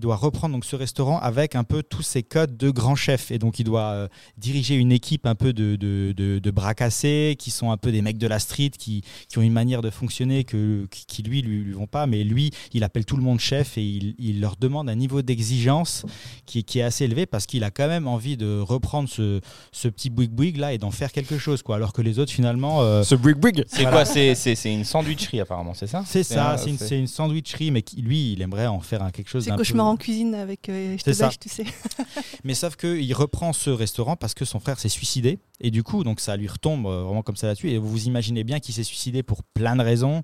doit 0.00 0.16
reprendre 0.16 0.54
donc 0.54 0.64
ce 0.64 0.76
restaurant 0.76 1.18
avec 1.18 1.54
un 1.54 1.64
peu 1.64 1.82
tous 1.82 2.02
ses 2.02 2.22
codes 2.22 2.56
de 2.56 2.70
grand 2.70 2.96
chef 2.96 3.30
et 3.30 3.38
donc 3.38 3.58
il 3.58 3.64
doit 3.64 4.08
diriger 4.36 4.74
une 4.74 4.92
équipe 4.92 5.26
un 5.26 5.34
peu 5.34 5.52
de, 5.52 5.76
de, 5.76 6.12
de, 6.12 6.50
bras 6.50 6.74
cassés 6.74 7.36
qui 7.38 7.50
sont 7.50 7.70
un 7.70 7.76
peu 7.76 7.92
des 7.92 8.02
mecs 8.02 8.18
de 8.18 8.26
la 8.26 8.38
street 8.38 8.70
qui, 8.70 9.02
qui 9.28 9.38
ont 9.38 9.42
une 9.42 9.52
manière 9.52 9.82
de 9.82 9.90
fonctionner 9.90 10.44
que, 10.44 10.86
qui, 10.90 11.22
lui, 11.22 11.42
lui, 11.42 11.62
lui 11.62 11.72
vont 11.72 11.86
pas. 11.86 12.06
Mais 12.06 12.24
lui, 12.24 12.50
il 12.72 12.84
appelle 12.84 13.04
tout 13.04 13.16
le 13.16 13.22
monde 13.22 13.40
chef 13.40 13.78
et 13.78 13.84
il, 13.84 14.14
il 14.18 14.40
leur 14.40 14.56
demande 14.56 14.88
un 14.88 14.94
niveau 14.94 15.22
d'exigence 15.22 16.04
qui, 16.46 16.64
est 16.78 16.82
assez 16.82 17.04
élevé 17.04 17.26
parce 17.26 17.46
qu'il 17.46 17.64
a 17.64 17.70
quand 17.70 17.88
même 17.88 18.06
envie 18.06 18.36
de 18.36 18.60
reprendre 18.60 19.08
ce, 19.08 19.40
ce 19.72 19.88
petit 19.88 20.10
bouygues 20.10 20.56
là 20.56 20.72
et 20.72 20.78
d'en 20.78 20.90
faire 20.90 21.12
quelque 21.12 21.38
chose. 21.38 21.43
Quoi. 21.62 21.76
Alors 21.76 21.92
que 21.92 22.02
les 22.02 22.18
autres, 22.18 22.32
finalement. 22.32 22.80
euh, 22.82 23.02
Ce 23.02 23.14
brick 23.14 23.36
brick. 23.38 23.62
C'est 23.66 23.82
Voilà. 23.82 23.90
quoi 23.98 24.04
C'est 24.04 24.34
c'est- 24.34 24.54
c'est 24.54 24.72
une 24.72 24.84
sandwicherie 24.84 25.40
apparemment, 25.40 25.74
c'est 25.74 25.86
ça 25.86 26.02
c'est 26.06 26.22
ça, 26.22 26.52
un- 26.52 26.56
c'est 26.56 26.70
une, 26.70 26.78
c'est 26.78 26.98
une 26.98 27.06
sandwicherie, 27.06 27.70
mais 27.70 27.82
qui, 27.82 28.00
lui, 28.02 28.32
il 28.32 28.42
aimerait 28.42 28.66
en 28.66 28.80
faire 28.80 29.02
un, 29.02 29.10
quelque 29.10 29.28
chose 29.28 29.44
C'est 29.44 29.50
d'un 29.50 29.56
cauchemar 29.56 29.86
peu- 29.86 29.92
en 29.92 29.96
cuisine 29.96 30.34
avec 30.34 30.68
euh, 30.68 30.96
je 30.98 31.02
C'est 31.04 31.12
te 31.12 31.18
bâche, 31.18 31.38
tu 31.38 31.48
sais. 31.48 31.64
Mais 32.44 32.54
sauf 32.54 32.76
qu'il 32.76 33.12
reprend 33.14 33.52
ce 33.52 33.70
restaurant 33.70 34.16
parce 34.16 34.34
que 34.34 34.44
son 34.44 34.60
frère 34.60 34.78
s'est 34.78 34.88
suicidé. 34.88 35.38
Et 35.60 35.70
du 35.70 35.82
coup, 35.82 36.02
donc 36.04 36.20
ça 36.20 36.36
lui 36.36 36.48
retombe 36.48 36.86
euh, 36.86 37.02
vraiment 37.04 37.22
comme 37.22 37.36
ça 37.36 37.46
là-dessus. 37.46 37.70
Et 37.70 37.78
vous 37.78 37.88
vous 37.88 38.06
imaginez 38.06 38.44
bien 38.44 38.60
qu'il 38.60 38.74
s'est 38.74 38.82
suicidé 38.84 39.22
pour 39.22 39.42
plein 39.42 39.76
de 39.76 39.82
raisons. 39.82 40.22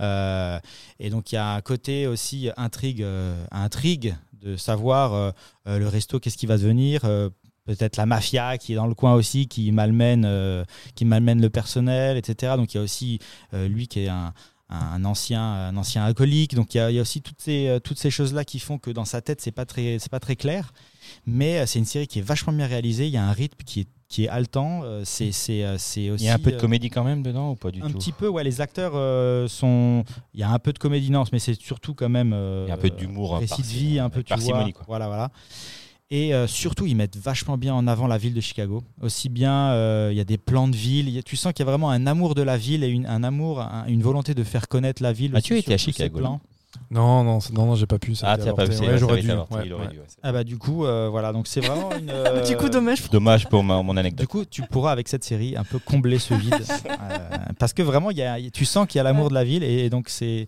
Euh, 0.00 0.58
et 0.98 1.10
donc 1.10 1.32
il 1.32 1.36
y 1.36 1.38
a 1.38 1.54
un 1.54 1.60
côté 1.60 2.06
aussi 2.06 2.50
intrigue, 2.56 3.02
euh, 3.02 3.34
intrigue 3.50 4.14
de 4.40 4.56
savoir 4.56 5.12
euh, 5.14 5.30
euh, 5.68 5.78
le 5.78 5.86
resto, 5.88 6.18
qu'est-ce 6.18 6.36
qui 6.36 6.46
va 6.46 6.56
devenir. 6.58 7.02
Peut-être 7.64 7.96
la 7.96 8.06
mafia 8.06 8.58
qui 8.58 8.72
est 8.72 8.76
dans 8.76 8.86
le 8.88 8.94
coin 8.94 9.14
aussi, 9.14 9.46
qui 9.46 9.70
malmène, 9.70 10.24
euh, 10.26 10.64
qui 10.96 11.04
malmène 11.04 11.40
le 11.40 11.48
personnel, 11.50 12.16
etc. 12.16 12.54
Donc 12.56 12.74
il 12.74 12.78
y 12.78 12.80
a 12.80 12.82
aussi 12.82 13.20
euh, 13.54 13.68
lui 13.68 13.86
qui 13.86 14.00
est 14.00 14.08
un, 14.08 14.32
un 14.68 15.04
ancien, 15.04 15.40
un 15.42 15.76
ancien 15.76 16.04
alcoolique. 16.04 16.54
Donc 16.56 16.74
il 16.74 16.78
y 16.78 16.80
a, 16.80 16.90
il 16.90 16.94
y 16.94 16.98
a 16.98 17.02
aussi 17.02 17.22
toutes 17.22 17.40
ces, 17.40 17.68
euh, 17.68 17.78
toutes 17.78 17.98
ces 17.98 18.10
choses-là 18.10 18.44
qui 18.44 18.58
font 18.58 18.78
que 18.78 18.90
dans 18.90 19.04
sa 19.04 19.20
tête, 19.20 19.40
c'est 19.40 19.52
pas 19.52 19.64
très, 19.64 19.98
c'est 20.00 20.10
pas 20.10 20.18
très 20.20 20.34
clair. 20.34 20.72
Mais 21.24 21.64
c'est 21.66 21.78
une 21.78 21.84
série 21.84 22.06
qui 22.08 22.18
est 22.18 22.22
vachement 22.22 22.52
bien 22.52 22.66
réalisée. 22.66 23.06
Il 23.06 23.12
y 23.12 23.16
a 23.16 23.24
un 23.24 23.32
rythme 23.32 23.58
qui 23.64 23.80
est, 23.80 23.88
qui 24.08 24.24
est 24.24 24.28
haletant. 24.28 24.82
C'est, 25.04 25.30
c'est, 25.32 25.64
c'est 25.78 26.10
aussi. 26.10 26.24
Il 26.24 26.26
y 26.26 26.30
a 26.30 26.34
un 26.34 26.38
peu 26.38 26.52
de 26.52 26.60
comédie 26.60 26.90
quand 26.90 27.04
même 27.04 27.22
dedans 27.22 27.50
ou 27.52 27.54
pas 27.56 27.70
du 27.70 27.80
un 27.82 27.88
tout? 27.88 27.98
petit 27.98 28.12
peu, 28.12 28.28
ouais. 28.28 28.44
Les 28.44 28.60
acteurs 28.60 28.92
euh, 28.94 29.46
sont. 29.48 30.04
Il 30.34 30.40
y 30.40 30.42
a 30.42 30.50
un 30.50 30.58
peu 30.58 30.72
de 30.72 30.78
comédie, 30.78 31.10
non, 31.10 31.24
mais 31.32 31.38
c'est 31.38 31.54
surtout 31.60 31.94
quand 31.94 32.08
même. 32.08 32.32
euh, 32.32 32.64
Il 32.66 32.68
y 32.68 32.72
a 32.72 32.74
un 32.74 32.78
peu 32.78 32.90
d'humour, 32.90 33.36
hein, 33.36 33.38
Récit 33.40 33.62
de 33.62 33.66
vie, 33.66 33.98
un 33.98 34.10
peu, 34.10 34.22
tu 34.22 34.34
vois. 34.34 34.70
quoi. 34.72 34.84
Voilà, 34.86 35.06
voilà. 35.06 35.30
Et 36.14 36.34
euh, 36.34 36.46
surtout, 36.46 36.84
ils 36.86 36.94
mettent 36.94 37.16
vachement 37.16 37.56
bien 37.56 37.72
en 37.74 37.86
avant 37.86 38.06
la 38.06 38.18
ville 38.18 38.34
de 38.34 38.40
Chicago. 38.42 38.82
Aussi 39.00 39.30
bien, 39.30 39.70
euh, 39.70 40.10
il 40.12 40.16
y 40.18 40.20
a 40.20 40.24
des 40.24 40.36
plans 40.36 40.68
de 40.68 40.76
ville. 40.76 41.08
il 41.08 41.14
y 41.14 41.18
a- 41.18 41.22
tu 41.22 41.36
sens 41.36 41.54
qu'il 41.54 41.64
y 41.64 41.68
a 41.68 41.70
vraiment 41.70 41.88
un 41.90 42.06
amour 42.06 42.34
de 42.34 42.42
la 42.42 42.58
ville 42.58 42.84
et 42.84 42.88
une, 42.88 43.06
un 43.06 43.24
amour, 43.24 43.60
un- 43.62 43.86
une 43.86 44.02
volonté 44.02 44.34
de 44.34 44.44
faire 44.44 44.68
connaître 44.68 45.02
la 45.02 45.14
ville. 45.14 45.30
Ah, 45.34 45.38
aussi 45.38 45.48
tu 45.48 45.54
étais 45.58 45.78
sur 45.78 45.88
à 45.88 45.92
Chicago. 45.92 46.20
Non, 46.20 46.40
non, 46.90 47.24
non, 47.24 47.66
non, 47.66 47.74
j'ai 47.76 47.86
pas 47.86 47.98
pu. 47.98 48.14
ça 48.14 48.26
Ah, 48.28 48.32
a 48.32 48.34
été 48.36 48.44
t'as 48.44 48.52
pas 48.52 48.64
vu, 48.66 48.78
Ouais, 48.78 48.98
j'aurais 48.98 49.20
dû. 49.22 49.26
été 49.28 49.36
ouais, 49.36 49.72
ouais. 49.72 49.88
dû. 49.88 50.00
Ah 50.22 50.32
bah 50.32 50.44
du 50.44 50.58
coup, 50.58 50.84
euh, 50.84 51.08
voilà. 51.10 51.32
Donc 51.32 51.46
c'est 51.46 51.60
vraiment 51.60 51.90
une. 51.96 52.10
euh, 52.10 52.46
Du 52.46 52.56
coup, 52.58 52.68
dommage 52.68 53.00
pour 53.02 53.10
Dommage 53.10 53.48
pour 53.48 53.64
ma- 53.64 53.82
mon 53.82 53.94
Du 53.94 54.00
anecdote. 54.00 54.26
coup, 54.26 54.44
tu 54.44 54.62
pourras 54.62 54.92
avec 54.92 55.08
cette 55.08 55.24
série 55.24 55.56
un 55.56 55.64
peu 55.64 55.78
combler 55.78 56.18
ce 56.18 56.34
vide, 56.34 56.54
Euh, 56.86 57.18
parce 57.58 57.72
que 57.72 57.82
vraiment, 57.82 58.10
il 58.10 58.18
y 58.18 58.22
a, 58.22 58.38
tu 58.50 58.64
sens 58.66 58.86
qu'il 58.86 58.98
y 58.98 59.00
a 59.00 59.04
l'amour 59.04 59.28
de 59.30 59.34
la 59.34 59.44
ville 59.44 59.62
et 59.62 59.88
donc 59.88 60.08
c'est 60.10 60.46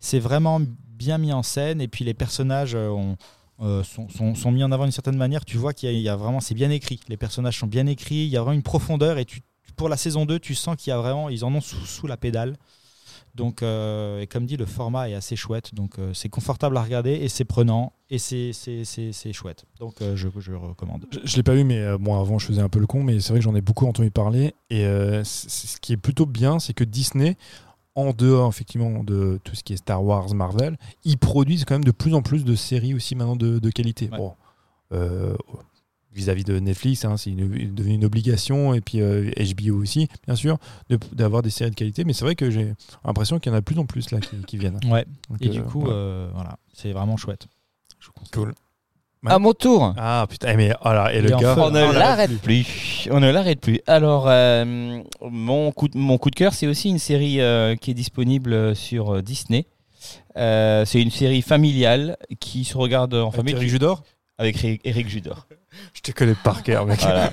c'est 0.00 0.18
vraiment 0.18 0.60
bien 0.60 1.18
mis 1.18 1.32
en 1.32 1.42
scène 1.42 1.80
et 1.80 1.88
puis 1.88 2.04
les 2.04 2.14
personnages 2.14 2.74
euh, 2.74 2.88
ont- 2.90 3.16
euh, 3.60 3.82
sont, 3.84 4.52
mis 4.52 4.64
en 4.64 4.72
avant 4.72 4.84
d'une 4.84 4.92
certaine 4.92 5.16
manière. 5.16 5.44
Tu 5.44 5.56
vois 5.56 5.72
qu'il 5.72 5.92
y, 5.92 6.08
a- 6.08 6.16
vraiment, 6.16 6.40
c'est 6.40 6.54
bien 6.54 6.70
écrit. 6.70 7.00
Les 7.08 7.16
personnages 7.16 7.58
sont 7.58 7.66
bien 7.66 7.86
écrits. 7.86 8.24
Il 8.24 8.28
y 8.28 8.36
a 8.36 8.40
vraiment 8.40 8.54
une 8.54 8.62
profondeur 8.62 9.18
et 9.18 9.26
pour 9.76 9.88
la 9.88 9.96
saison 9.96 10.26
2, 10.26 10.38
tu 10.38 10.54
sens 10.54 10.76
qu'il 10.76 10.90
y 10.90 10.92
a 10.92 10.98
vraiment, 10.98 11.28
ils 11.28 11.44
en 11.44 11.54
ont 11.54 11.60
sous, 11.60 12.06
la 12.06 12.16
pédale. 12.16 12.56
Donc, 13.34 13.62
euh, 13.62 14.20
et 14.20 14.28
comme 14.28 14.46
dit, 14.46 14.56
le 14.56 14.66
format 14.66 15.08
est 15.08 15.14
assez 15.14 15.34
chouette. 15.34 15.74
Donc, 15.74 15.98
euh, 15.98 16.12
c'est 16.14 16.28
confortable 16.28 16.76
à 16.76 16.82
regarder 16.82 17.10
et 17.10 17.28
c'est 17.28 17.44
prenant 17.44 17.92
et 18.08 18.18
c'est, 18.18 18.52
chouette. 19.32 19.64
Donc, 19.80 19.96
je, 20.00 20.28
je 20.38 20.52
recommande. 20.52 21.06
Je, 21.10 21.18
je 21.24 21.36
l'ai 21.36 21.42
pas 21.42 21.54
vu, 21.54 21.64
mais 21.64 21.80
avant 21.82 22.38
je 22.38 22.46
faisais 22.46 22.62
un 22.62 22.68
peu 22.68 22.78
le 22.78 22.86
con, 22.86 23.02
mais 23.02 23.18
c'est 23.18 23.30
vrai 23.30 23.40
que 23.40 23.44
j'en 23.44 23.56
ai 23.56 23.60
beaucoup 23.60 23.86
entendu 23.86 24.12
parler. 24.12 24.54
Et 24.70 24.84
ce 25.24 25.80
qui 25.80 25.92
est 25.92 25.96
plutôt 25.96 26.26
bien, 26.26 26.60
c'est 26.60 26.74
que 26.74 26.84
Disney, 26.84 27.36
en 27.96 28.12
dehors 28.12 28.48
effectivement 28.48 29.04
de 29.04 29.38
tout 29.44 29.54
ce 29.54 29.62
qui 29.62 29.72
est 29.72 29.76
Star 29.76 30.02
Wars, 30.04 30.34
Marvel, 30.34 30.76
ils 31.04 31.18
produisent 31.18 31.64
quand 31.64 31.74
même 31.74 31.84
de 31.84 31.90
plus 31.92 32.14
en 32.14 32.22
plus 32.22 32.44
de 32.44 32.54
séries 32.54 32.94
aussi 32.94 33.14
maintenant 33.14 33.36
de, 33.36 33.58
de 33.58 33.70
qualité. 33.70 34.08
Ouais. 34.10 34.18
Bon, 34.18 34.34
euh, 34.92 35.36
vis-à-vis 36.12 36.44
de 36.44 36.58
Netflix, 36.60 37.04
hein, 37.04 37.16
c'est 37.16 37.32
devenu 37.32 37.94
une 37.94 38.04
obligation, 38.04 38.72
et 38.74 38.80
puis 38.80 39.00
euh, 39.00 39.30
HBO 39.56 39.80
aussi, 39.82 40.08
bien 40.26 40.36
sûr, 40.36 40.58
de- 40.88 40.98
d'avoir 41.12 41.42
des 41.42 41.50
séries 41.50 41.70
de 41.70 41.74
qualité. 41.74 42.04
Mais 42.04 42.12
c'est 42.12 42.24
vrai 42.24 42.36
que 42.36 42.50
j'ai 42.50 42.72
l'impression 43.04 43.40
qu'il 43.40 43.50
y 43.50 43.54
en 43.54 43.58
a 43.58 43.60
de 43.60 43.64
plus 43.64 43.78
en 43.78 43.86
plus 43.86 44.10
là 44.12 44.20
qui, 44.20 44.36
qui 44.44 44.56
viennent. 44.56 44.78
Ouais. 44.88 45.04
Donc, 45.28 45.42
Et 45.42 45.48
euh, 45.48 45.50
du 45.52 45.62
coup, 45.62 45.80
voilà. 45.80 45.94
euh, 45.96 46.30
voilà, 46.34 46.58
c'est 46.72 46.92
vraiment 46.92 47.16
chouette. 47.16 47.48
Je 47.98 48.06
vous 48.06 48.12
conseille. 48.12 48.30
Cool. 48.32 48.54
À 49.26 49.38
mon 49.38 49.52
tour. 49.52 49.94
Ah 49.96 50.26
putain, 50.28 50.54
mais 50.54 50.72
voilà, 50.82 51.12
et 51.14 51.18
Il 51.18 51.24
le 51.24 51.30
gars. 51.36 51.54
On 51.58 51.70
ne 51.70 51.92
l'arrête 51.92 52.40
plus. 52.40 53.08
On 53.10 53.20
ne 53.20 53.30
l'arrête 53.30 53.60
plus. 53.60 53.80
Alors, 53.86 54.26
euh, 54.28 55.00
mon, 55.22 55.72
coup 55.72 55.88
de, 55.88 55.96
mon 55.96 56.18
coup 56.18 56.30
de 56.30 56.34
cœur, 56.36 56.52
c'est 56.54 56.66
aussi 56.66 56.88
une 56.90 56.98
série 56.98 57.40
euh, 57.40 57.76
qui 57.76 57.90
est 57.90 57.94
disponible 57.94 58.74
sur 58.76 59.14
euh, 59.16 59.22
Disney. 59.22 59.66
Euh, 60.36 60.84
c'est 60.84 61.00
une 61.00 61.10
série 61.10 61.42
familiale 61.42 62.16
qui 62.40 62.64
se 62.64 62.76
regarde 62.76 63.14
en 63.14 63.28
Avec 63.28 63.36
famille 63.36 63.54
Eric 63.54 63.68
Judor 63.68 64.02
avec 64.36 64.56
Ri- 64.56 64.80
Eric 64.84 65.08
Judor. 65.08 65.46
Je 65.94 66.00
te 66.00 66.10
connais 66.12 66.34
par 66.34 66.62
cœur, 66.64 66.86
mec. 66.86 67.00
Voilà. 67.00 67.32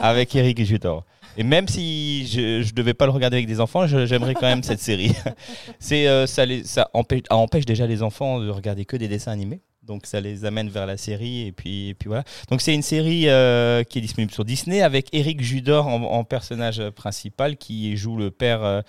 avec 0.00 0.34
Eric 0.34 0.64
Judor. 0.64 1.04
Et 1.36 1.42
même 1.42 1.68
si 1.68 2.26
je 2.26 2.66
ne 2.66 2.70
devais 2.72 2.94
pas 2.94 3.04
le 3.06 3.12
regarder 3.12 3.36
avec 3.36 3.46
des 3.46 3.60
enfants, 3.60 3.86
je- 3.86 4.06
j'aimerais 4.06 4.34
quand 4.34 4.46
même 4.46 4.62
cette 4.62 4.80
série. 4.80 5.12
C'est 5.78 6.08
euh, 6.08 6.26
ça, 6.26 6.46
les, 6.46 6.64
ça 6.64 6.88
empêche, 6.94 7.22
empêche 7.30 7.66
déjà 7.66 7.86
les 7.86 8.02
enfants 8.02 8.40
de 8.40 8.48
regarder 8.50 8.84
que 8.84 8.96
des 8.96 9.08
dessins 9.08 9.32
animés. 9.32 9.60
Donc 9.86 10.06
ça 10.06 10.20
les 10.20 10.44
amène 10.44 10.68
vers 10.68 10.86
la 10.86 10.96
série 10.96 11.46
et 11.46 11.52
puis, 11.52 11.88
et 11.88 11.94
puis 11.94 12.08
voilà. 12.08 12.24
Donc 12.50 12.60
c'est 12.60 12.74
une 12.74 12.82
série 12.82 13.28
euh, 13.28 13.82
qui 13.84 13.98
est 13.98 14.00
disponible 14.00 14.32
sur 14.32 14.44
Disney 14.44 14.80
avec 14.80 15.08
Eric 15.12 15.42
Judor 15.42 15.86
en, 15.86 16.24
personnage 16.24 16.82
principal 16.90 17.56
qui 17.56 17.96
joue 17.96 18.16
le 18.16 18.30
père 18.30 18.64
euh, 18.64 18.80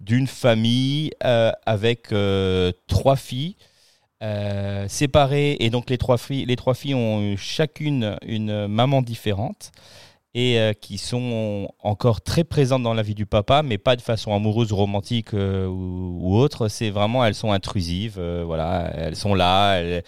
d'une 0.00 0.26
famille 0.26 1.12
euh, 1.24 1.52
avec 1.66 2.08
trois 2.86 3.16
filles 3.16 3.56
séparées 4.88 5.56
et 5.60 5.70
donc 5.70 5.88
les 5.88 5.96
trois 5.96 6.18
filles, 6.18 6.44
les 6.44 6.56
trois 6.56 6.74
filles 6.74 6.94
ont 6.94 7.36
chacune 7.38 8.16
une 8.26 8.66
maman 8.66 9.00
différente 9.00 9.72
et 10.34 10.60
euh, 10.60 10.72
qui 10.72 10.96
sont 10.98 11.68
encore 11.80 12.20
très 12.20 12.44
présentes 12.44 12.82
dans 12.82 12.94
la 12.94 13.02
vie 13.02 13.16
du 13.16 13.26
papa, 13.26 13.62
mais 13.62 13.78
pas 13.78 13.96
de 13.96 14.02
façon 14.02 14.34
amoureuse, 14.34 14.72
romantique 14.72 15.34
euh, 15.34 15.66
ou, 15.66 16.36
autre. 16.36 16.68
C'est 16.68 16.90
vraiment, 16.90 17.24
elles 17.24 17.34
sont 17.34 17.52
intrusives. 17.52 18.16
euh, 18.18 18.44
voilà, 18.46 18.92
elles 18.94 19.16
sont 19.16 19.34
là. 19.34 19.80
Elles, 19.80 20.04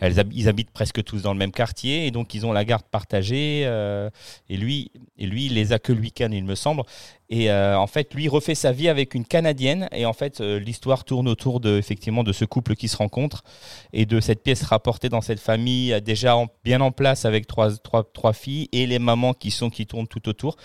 elles, 0.00 0.24
ils 0.32 0.48
habitent 0.48 0.70
presque 0.70 1.04
tous 1.04 1.22
dans 1.22 1.32
le 1.32 1.38
même 1.38 1.52
quartier 1.52 2.06
et 2.06 2.10
donc 2.10 2.34
ils 2.34 2.46
ont 2.46 2.52
la 2.52 2.64
garde 2.64 2.84
partagée. 2.90 3.62
et 3.62 4.56
lui, 4.56 4.90
et 5.18 5.26
lui, 5.26 5.46
il 5.46 5.54
les 5.54 5.72
a 5.72 5.78
que 5.78 5.92
le 5.92 6.00
week-end, 6.00 6.30
il 6.32 6.44
me 6.44 6.54
semble. 6.54 6.82
Et 7.30 7.50
euh, 7.50 7.78
en 7.78 7.86
fait, 7.86 8.14
lui 8.14 8.26
refait 8.26 8.54
sa 8.54 8.72
vie 8.72 8.88
avec 8.88 9.14
une 9.14 9.24
Canadienne. 9.26 9.88
Et 9.92 10.06
en 10.06 10.14
fait, 10.14 10.40
euh, 10.40 10.58
l'histoire 10.58 11.04
tourne 11.04 11.28
autour 11.28 11.60
de 11.60 11.76
effectivement 11.76 12.24
de 12.24 12.32
ce 12.32 12.46
couple 12.46 12.74
qui 12.74 12.88
se 12.88 12.96
rencontre 12.96 13.44
et 13.92 14.06
de 14.06 14.18
cette 14.20 14.42
pièce 14.42 14.62
rapportée 14.62 15.10
dans 15.10 15.20
cette 15.20 15.40
famille 15.40 15.92
euh, 15.92 16.00
déjà 16.00 16.36
en- 16.36 16.46
bien 16.64 16.80
en 16.80 16.90
place 16.90 17.26
avec 17.26 17.46
trois, 17.46 17.76
trois, 17.76 18.02
trois 18.02 18.32
filles 18.32 18.68
et 18.72 18.86
les 18.86 18.98
mamans 18.98 19.34
qui 19.34 19.50
sont 19.50 19.68
qui 19.68 19.86
tournent 19.86 20.08
tout 20.08 20.26
autour. 20.28 20.56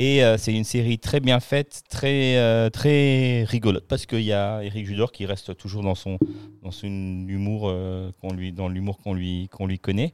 Et 0.00 0.20
c'est 0.38 0.54
une 0.54 0.62
série 0.64 0.98
très 1.00 1.18
bien 1.18 1.40
faite, 1.40 1.82
très 1.90 2.70
très 2.70 3.42
rigolote 3.44 3.84
parce 3.88 4.06
qu'il 4.06 4.20
y 4.20 4.32
a 4.32 4.62
Eric 4.62 4.86
Judor 4.86 5.10
qui 5.10 5.26
reste 5.26 5.56
toujours 5.56 5.82
dans 5.82 5.96
son 5.96 6.18
dans 6.62 6.70
son 6.70 6.86
humour 6.86 7.72
qu'on 8.20 8.32
lui 8.32 8.52
dans 8.52 8.68
l'humour 8.68 8.98
qu'on 8.98 9.12
lui 9.12 9.48
qu'on 9.50 9.66
lui 9.66 9.80
connaît. 9.80 10.12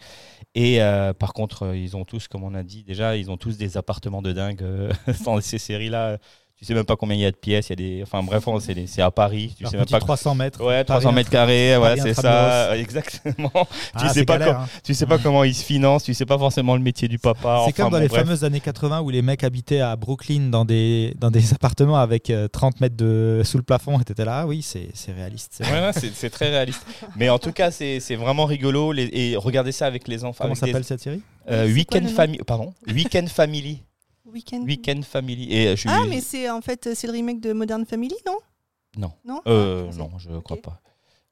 Et 0.54 0.78
par 1.18 1.34
contre, 1.34 1.74
ils 1.74 1.96
ont 1.98 2.06
tous, 2.06 2.28
comme 2.28 2.44
on 2.44 2.54
a 2.54 2.62
dit 2.62 2.82
déjà, 2.82 3.16
ils 3.18 3.30
ont 3.30 3.36
tous 3.36 3.58
des 3.58 3.76
appartements 3.76 4.22
de 4.22 4.32
dingue 4.32 4.64
dans 5.26 5.38
ces 5.42 5.58
séries-là. 5.58 5.93
Tu 6.56 6.64
sais 6.64 6.72
même 6.74 6.84
pas 6.84 6.94
combien 6.96 7.16
il 7.16 7.20
y 7.20 7.26
a 7.26 7.30
de 7.32 7.36
pièces. 7.36 7.66
Il 7.66 7.70
y 7.70 7.72
a 7.72 7.76
des, 7.96 8.02
enfin 8.04 8.22
bref, 8.22 8.44
c'est 8.86 9.02
à 9.02 9.10
Paris. 9.10 9.52
Tu 9.56 9.64
Leur 9.64 9.72
sais 9.72 9.76
même 9.76 9.86
pas. 9.86 9.98
300 9.98 10.34
mètres. 10.36 10.60
Ouais, 10.64 10.84
Paris 10.84 11.00
300 11.02 11.12
mètres 11.12 11.28
intra- 11.28 11.32
carrés, 11.32 11.76
ouais, 11.76 11.96
Paris 11.96 12.00
c'est 12.04 12.14
ça, 12.14 12.76
exactement. 12.78 13.50
Ah, 13.92 14.00
tu 14.00 14.08
sais 14.10 14.24
pas 14.24 14.38
galère, 14.38 14.60
hein. 14.60 14.68
Tu 14.84 14.94
sais 14.94 15.04
pas 15.04 15.18
comment 15.18 15.42
ils 15.42 15.54
se 15.54 15.64
financent, 15.64 16.04
tu 16.04 16.14
sais 16.14 16.24
pas 16.24 16.38
forcément 16.38 16.76
le 16.76 16.80
métier 16.80 17.08
du 17.08 17.18
papa. 17.18 17.40
C'est 17.42 17.48
enfin, 17.48 17.70
comme 17.72 17.84
dans 17.92 17.98
bon, 17.98 18.02
les 18.02 18.08
bref. 18.08 18.22
fameuses 18.22 18.44
années 18.44 18.60
80 18.60 19.00
où 19.00 19.10
les 19.10 19.20
mecs 19.20 19.42
habitaient 19.42 19.80
à 19.80 19.96
Brooklyn 19.96 20.48
dans 20.48 20.64
des, 20.64 21.14
dans 21.18 21.30
des 21.32 21.52
appartements 21.52 21.96
avec 21.98 22.30
euh, 22.30 22.46
30 22.46 22.80
mètres 22.80 22.96
de, 22.96 23.42
sous 23.44 23.58
le 23.58 23.64
plafond 23.64 23.98
et 24.00 24.04
t'étais 24.04 24.24
là, 24.24 24.38
ah 24.42 24.46
oui, 24.46 24.62
c'est 24.62 24.88
réaliste. 25.12 25.54
c'est. 25.60 25.64
Ouais, 25.70 25.80
ouais, 25.80 26.30
très 26.30 26.50
réaliste. 26.50 26.86
Mais 27.16 27.28
en 27.30 27.38
tout 27.40 27.52
cas, 27.52 27.72
c'est 27.72 27.98
vraiment 28.16 28.44
rigolo. 28.46 28.92
les- 28.92 29.10
et 29.12 29.36
regardez 29.36 29.72
ça 29.72 29.86
avec 29.86 30.06
les 30.06 30.24
enfants. 30.24 30.44
Comment 30.44 30.54
s'appelle 30.54 30.84
cette 30.84 31.00
série? 31.00 31.20
Euh, 31.50 31.66
Weekend 31.66 32.08
Family. 32.08 32.38
Pardon. 32.46 32.72
Weekend 32.86 33.28
Family. 33.28 33.82
Weekend. 34.34 34.66
Weekend 34.66 35.04
Family. 35.04 35.52
Et 35.52 35.68
euh, 35.68 35.70
je 35.76 35.80
suis. 35.80 35.88
Ah, 35.90 36.04
mais 36.08 36.20
c'est 36.20 36.50
en 36.50 36.60
fait 36.60 36.90
c'est 36.94 37.06
le 37.06 37.12
remake 37.12 37.40
de 37.40 37.52
Modern 37.52 37.84
Family, 37.86 38.14
non? 38.26 38.36
Non. 38.96 39.12
Non? 39.24 39.40
Euh, 39.46 39.86
Ah, 39.88 39.92
je 39.92 39.98
non, 39.98 40.10
je 40.18 40.28
crois 40.40 40.56
Ok. 40.56 40.62
pas. 40.62 40.80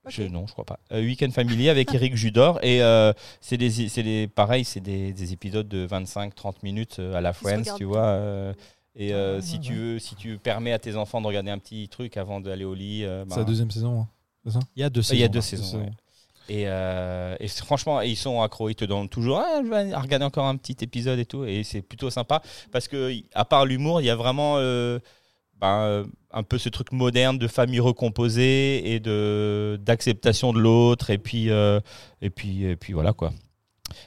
Ok. 0.05 0.13
Je, 0.13 0.23
non, 0.25 0.47
je 0.49 0.53
crois 0.53 0.65
pas. 0.65 0.81
Euh, 0.93 1.01
Weekend 1.01 1.33
Family 1.33 1.69
avec 1.69 1.93
Eric 1.95 2.17
Judor. 2.17 2.59
Et 2.65 2.83
euh, 2.83 3.13
c'est 3.41 3.57
des, 3.57 3.71
c'est 3.89 4.03
des, 4.03 4.27
pareil, 4.27 4.65
c'est 4.65 4.81
des, 4.81 5.13
des 5.13 5.33
épisodes 5.33 5.69
de 5.69 5.87
25-30 5.87 6.55
minutes 6.65 6.99
à 6.99 7.21
la 7.21 7.33
Friends, 7.33 7.63
tu 7.77 7.85
vois. 7.85 8.07
euh, 8.07 8.53
et 8.97 9.15
euh, 9.15 9.37
Ah, 9.39 9.43
si, 9.43 9.55
ouais, 9.55 9.61
tu 9.61 9.73
ouais. 9.73 9.79
veux, 9.79 9.99
si 10.01 10.17
tu 10.17 10.39
permets 10.39 10.73
à 10.73 10.79
tes 10.79 10.97
enfants 10.97 11.21
de 11.21 11.27
regarder 11.29 11.51
un 11.51 11.59
petit 11.59 11.89
truc 11.89 12.17
avant 12.17 12.41
d'aller 12.41 12.65
au 12.65 12.75
lit, 12.75 13.05
euh, 13.05 13.25
C'est 13.31 13.37
la 13.39 13.45
deuxième 13.45 13.71
saison. 13.71 14.01
hein. 14.03 14.09
C'est 14.45 14.53
ça? 14.55 14.59
Il 14.75 14.81
y 14.81 14.83
a 14.83 14.91
deux 14.91 15.03
il 15.13 15.19
y 15.21 15.23
a 15.25 15.29
saisons, 15.29 15.33
deux 15.33 15.39
hein. 15.39 15.43
saisons. 15.43 15.65
saisons. 15.65 15.79
ouais. 15.85 15.91
Et, 16.49 16.65
euh, 16.67 17.37
franchement, 17.65 18.01
ils 18.01 18.17
sont 18.17 18.43
accros, 18.43 18.69
ils 18.69 18.75
te 18.75 18.85
donnent 18.85 19.09
toujours 19.09 19.39
ah, 19.39 19.63
je 19.65 19.69
vais 19.69 19.95
regarder 19.95 20.25
encore 20.25 20.47
un 20.47 20.57
petit 20.57 20.77
épisode 20.83 21.19
et 21.19 21.25
tout. 21.25 21.45
Et 21.45 21.63
c'est 21.65 21.83
plutôt 21.83 22.11
sympa 22.11 22.43
parce 22.71 22.89
que, 22.89 23.13
à 23.35 23.45
part 23.45 23.65
l'humour, 23.65 24.01
il 24.01 24.05
y 24.05 24.11
a 24.11 24.17
vraiment 24.17 24.57
euh, 24.59 24.99
ben, 25.59 25.83
euh, 25.83 26.05
un 26.31 26.43
peu 26.43 26.59
ce 26.59 26.69
truc 26.69 26.93
moderne 26.93 27.39
de 27.39 27.49
famille 27.49 27.81
recomposée 27.81 28.95
et 28.95 29.01
d'acceptation 29.79 30.53
de 30.53 30.59
l'autre. 30.59 31.11
Et 31.11 31.19
puis, 31.19 31.49
et 31.49 32.31
puis, 32.31 32.65
et 32.65 32.77
puis 32.77 32.93
voilà 32.93 33.13
quoi. 33.13 33.33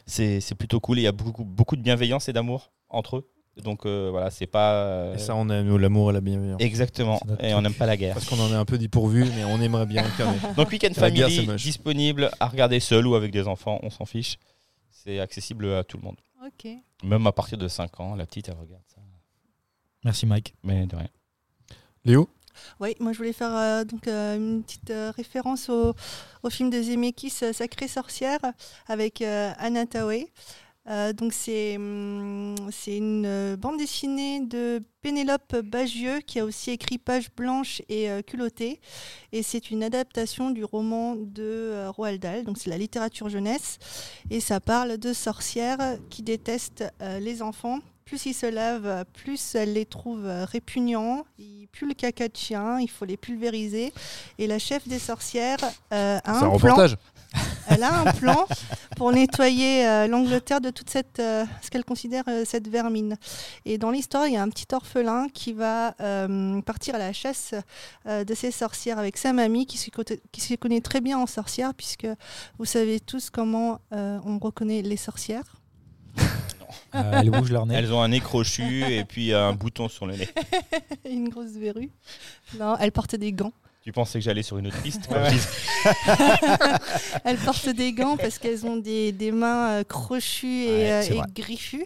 C'est 0.06 0.56
plutôt 0.58 0.80
cool. 0.80 1.00
Il 1.00 1.04
y 1.04 1.08
a 1.08 1.12
beaucoup, 1.12 1.46
beaucoup 1.46 1.76
de 1.76 1.82
bienveillance 1.82 2.30
et 2.30 2.34
d'amour 2.34 2.72
entre 2.90 3.18
eux. 3.18 3.35
Donc 3.64 3.86
euh, 3.86 4.10
voilà, 4.12 4.30
c'est 4.32 4.48
pas. 4.48 4.74
euh, 4.74 5.16
Et 5.16 5.18
ça, 5.18 5.36
on 5.36 5.50
aime 5.50 5.78
l'amour 5.78 6.10
et 6.10 6.14
la 6.14 6.22
bienveillance. 6.22 6.62
Exactement. 6.62 7.20
Et 7.40 7.54
on 7.54 7.62
n'aime 7.62 7.74
pas 7.74 7.86
la 7.86 7.96
guerre. 7.98 8.14
Parce 8.14 8.26
qu'on 8.30 8.40
en 8.40 8.50
est 8.52 8.56
un 8.56 8.66
peu 8.66 8.78
dépourvu, 8.78 9.26
mais 9.36 9.46
on 9.46 9.62
aimerait 9.62 9.86
bien 9.86 10.04
incarner. 10.06 10.38
Donc 10.58 10.70
Weekend 10.72 10.96
La 10.98 11.10
guerre, 11.10 11.28
Family 11.28 11.46
c'est 11.46 11.52
moche. 11.52 11.64
disponible 11.64 12.32
à 12.40 12.48
regarder 12.48 12.80
seul 12.80 13.08
ou 13.08 13.16
avec 13.16 13.32
des 13.32 13.48
enfants, 13.48 13.80
on 13.82 13.90
s'en 13.90 14.06
fiche. 14.06 14.38
C'est 14.92 15.20
accessible 15.20 15.74
à 15.74 15.84
tout 15.84 15.98
le 15.98 16.04
monde. 16.04 16.18
Ok. 16.46 16.70
Même 17.04 17.26
à 17.28 17.32
partir 17.32 17.58
de 17.58 17.68
5 17.68 18.00
ans, 18.00 18.16
la 18.16 18.26
petite 18.26 18.50
elle 18.50 18.56
regarde 18.56 18.84
ça. 18.88 19.02
Merci 20.04 20.26
Mike. 20.26 20.54
Mais 20.64 20.86
de 20.86 20.96
rien. 20.96 21.08
Léo 22.04 22.30
Oui, 22.80 22.96
moi 23.00 23.12
je 23.14 23.18
voulais 23.18 23.34
faire 23.34 23.56
euh, 23.56 23.84
donc 23.84 24.08
euh, 24.08 24.36
une 24.38 24.64
petite 24.64 24.90
euh, 24.92 25.12
référence 25.16 25.70
au, 25.70 25.96
au 26.44 26.50
film 26.50 26.70
de 26.70 26.82
Zemeckis, 26.82 27.34
euh, 27.42 27.54
Sacrée 27.54 27.88
sorcière, 27.88 28.40
avec 28.88 29.22
euh, 29.22 29.52
Anna 29.58 29.86
Tawai. 29.86 30.28
Euh, 30.88 31.14
donc 31.14 31.34
c'est 31.34 31.78
hum, 31.78 32.56
c'est 32.72 32.98
une 32.98 33.26
euh, 33.26 33.58
bande 33.58 33.78
dessinée 33.78 34.42
de 34.42 34.84
Pénélope 35.06 35.58
Bagieux 35.58 36.20
qui 36.20 36.40
a 36.40 36.46
aussi 36.46 36.72
écrit 36.72 36.98
Page 36.98 37.28
blanche 37.36 37.82
et 37.90 38.10
euh, 38.10 38.24
Culottée 38.24 38.80
et 39.32 39.44
c'est 39.44 39.70
une 39.70 39.84
adaptation 39.84 40.50
du 40.50 40.64
roman 40.64 41.16
de 41.16 41.44
euh, 41.44 41.92
Roald 41.92 42.20
Dahl 42.20 42.44
donc 42.44 42.58
c'est 42.58 42.72
la 42.72 42.78
littérature 42.80 43.30
jeunesse 43.30 43.78
et 44.32 44.40
ça 44.40 44.60
parle 44.60 44.98
de 44.98 45.14
sorcières 45.14 45.98
qui 46.10 46.24
détestent 46.24 46.86
euh, 47.02 47.20
les 47.20 47.44
enfants 47.44 47.80
plus 48.04 48.28
ils 48.28 48.34
se 48.36 48.46
lavent, 48.46 49.04
plus 49.14 49.56
elles 49.56 49.74
les 49.74 49.88
trouvent 49.88 50.30
répugnants. 50.52 51.26
Ils 51.40 51.68
puent 51.72 51.88
le 51.88 51.96
caca 51.96 52.28
de 52.28 52.38
chien, 52.38 52.80
il 52.80 52.88
faut 52.88 53.04
les 53.04 53.18
pulvériser. 53.18 53.92
Et 54.38 54.46
la 54.46 54.60
chef 54.60 54.88
des 54.88 55.00
sorcières 55.00 55.58
a 55.90 56.18
un 56.18 56.36
un 56.36 56.40
plan. 56.40 56.52
reportage. 56.52 56.98
Elle 57.70 57.84
a 57.84 58.00
un 58.02 58.12
plan 58.14 58.46
pour 58.96 59.12
nettoyer 59.12 59.86
euh, 59.88 60.08
l'Angleterre 60.08 60.62
de 60.62 60.70
toute 60.70 60.90
cette, 60.90 61.20
euh, 61.20 61.46
ce 61.62 61.70
qu'elle 61.70 61.84
considère 61.86 62.24
euh, 62.28 62.44
cette 62.46 62.68
vermine. 62.68 63.18
Et 63.66 63.78
dans 63.78 63.92
l'histoire, 63.92 64.28
il 64.28 64.34
y 64.34 64.38
a 64.38 64.42
un 64.44 64.50
petit 64.50 64.68
orphelin 64.74 65.28
qui 65.34 65.54
va 65.54 65.96
euh, 66.00 66.62
partir 66.62 66.96
à 66.96 66.98
la 67.00 67.12
chasse 67.14 67.54
euh, 68.08 68.24
de 68.24 68.34
ces 68.34 68.52
sorcières 68.52 69.00
avec 69.00 69.18
sa 69.18 69.34
mamie 69.34 69.66
qui 69.66 69.78
se, 69.78 69.90
côté- 69.90 70.22
qui 70.32 70.42
se 70.42 70.54
connaît 70.56 70.82
très 70.82 71.02
bien 71.02 71.18
en 71.18 71.26
sorcière 71.28 71.74
puisque 71.74 72.08
vous 72.60 72.66
savez 72.66 73.00
tous 73.00 73.30
comment 73.30 73.80
euh, 73.94 74.20
on 74.26 74.38
reconnaît 74.40 74.82
les 74.82 74.98
sorcières. 74.98 75.56
Euh, 76.94 77.20
elles 77.20 77.30
bougent 77.30 77.52
leur 77.52 77.66
nez. 77.66 77.76
Elles 77.76 77.92
ont 77.94 78.02
un 78.02 78.08
nez 78.10 78.22
crochu 78.22 78.84
et 78.84 79.04
puis 79.04 79.34
un 79.34 79.54
bouton 79.54 79.90
sur 79.90 80.06
le 80.06 80.16
nez. 80.16 80.30
Une 81.10 81.28
grosse 81.30 81.52
verrue. 81.52 81.90
Non, 82.58 82.78
elle 82.80 82.92
porte 82.92 83.16
des 83.16 83.34
gants. 83.34 83.52
Tu 83.86 83.92
pensais 83.92 84.18
que 84.18 84.26
j'allais 84.26 84.42
sur 84.42 84.58
une 84.58 84.66
autre 84.66 84.82
piste 84.82 85.08
Ouais. 85.12 85.30
Elles 87.24 87.38
portent 87.38 87.70
des 87.70 87.94
gants 87.94 88.18
parce 88.18 88.40
qu'elles 88.40 88.66
ont 88.66 88.78
des, 88.78 89.12
des 89.12 89.32
mains 89.32 89.70
euh, 89.70 89.84
crochues 89.84 90.64
et, 90.64 90.70
Ouais, 90.70 90.92
euh, 90.92 91.02
et 91.14 91.22
griffues. 91.36 91.86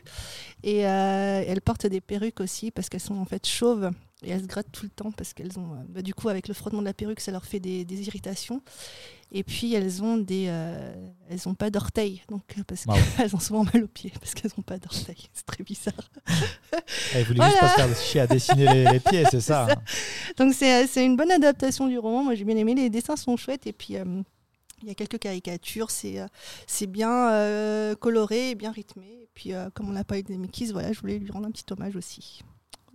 Et 0.64 0.88
euh, 0.88 1.44
elles 1.46 1.60
portent 1.60 1.88
des 1.88 2.00
perruques 2.00 2.40
aussi 2.40 2.72
parce 2.72 2.88
qu'elles 2.88 3.02
sont 3.02 3.18
en 3.18 3.26
fait 3.26 3.46
chauves. 3.46 3.92
Et 4.22 4.32
elles 4.32 4.42
se 4.42 4.48
grattent 4.48 4.72
tout 4.74 4.84
le 4.84 4.90
temps 4.90 5.12
parce 5.14 5.34
qu'elles 5.34 5.58
ont, 5.58 5.74
euh, 5.76 5.84
bah, 5.88 6.02
du 6.02 6.14
coup, 6.14 6.28
avec 6.28 6.50
le 6.50 6.54
frottement 6.54 6.82
de 6.82 6.86
la 6.86 6.94
perruque, 6.94 7.22
ça 7.22 7.32
leur 7.32 7.46
fait 7.46 7.62
des, 7.62 7.86
des 7.86 8.06
irritations. 8.08 8.62
Et 9.32 9.44
puis 9.44 9.74
elles 9.76 10.02
ont 10.04 10.18
des, 10.18 10.48
euh, 10.50 10.92
elles 11.30 11.48
ont 11.48 11.54
pas 11.54 11.70
d'orteils, 11.70 12.24
donc 12.30 12.42
euh, 12.58 12.64
parce 12.68 12.84
Ah 12.90 12.96
qu'elles 13.18 13.36
ont 13.36 13.40
souvent 13.40 13.64
mal 13.64 13.84
aux 13.84 13.88
pieds 13.88 14.12
parce 14.20 14.34
qu'elles 14.34 14.52
ont 14.58 14.64
pas 14.64 14.78
d'orteils. 14.80 15.30
C'est 15.34 15.46
très 15.46 15.64
bizarre. 15.64 15.94
Elle 17.14 17.24
voulait 17.26 17.38
Voilà. 17.38 17.50
juste 17.52 17.60
pas 17.62 17.70
se 17.70 17.76
faire 17.76 17.98
chier 17.98 18.22
à 18.22 18.28
dessiner 18.28 18.74
les, 18.74 18.92
les 18.92 19.00
pieds, 19.00 19.24
c'est 19.30 19.40
ça. 19.40 19.68
ça. 19.68 19.74
hein. 19.74 19.82
Donc 20.38 20.54
c'est 20.56 21.06
une 21.06 21.16
bonne 21.16 21.32
adaptation 21.32 21.88
du 21.88 21.98
roman. 22.00 22.24
Moi 22.24 22.34
j'ai 22.36 22.44
bien 22.44 22.58
aimé. 22.58 22.74
Les 22.76 22.90
dessins 22.90 23.16
sont 23.16 23.38
chouettes 23.38 23.68
et 23.68 23.74
puis 23.74 23.98
euh, 23.98 24.04
il 24.82 24.88
y 24.88 24.92
a 24.92 24.96
quelques 24.96 25.20
caricatures. 25.20 25.92
C'est 25.92 26.18
c'est 26.68 26.88
bien 26.88 27.32
euh, 27.32 27.96
coloré 27.96 28.50
et 28.50 28.56
bien 28.56 28.72
rythmé. 28.72 29.06
Et 29.22 29.30
puis 29.34 29.52
comme 29.76 29.90
on 29.90 29.94
n'a 29.94 30.04
pas 30.04 30.18
eu 30.18 30.24
des 30.24 30.38
Mickeys, 30.38 30.72
voilà, 30.72 30.92
je 30.92 31.00
voulais 31.00 31.20
lui 31.20 31.32
rendre 31.32 31.48
un 31.48 31.52
petit 31.52 31.72
hommage 31.72 31.96
aussi. 31.96 32.42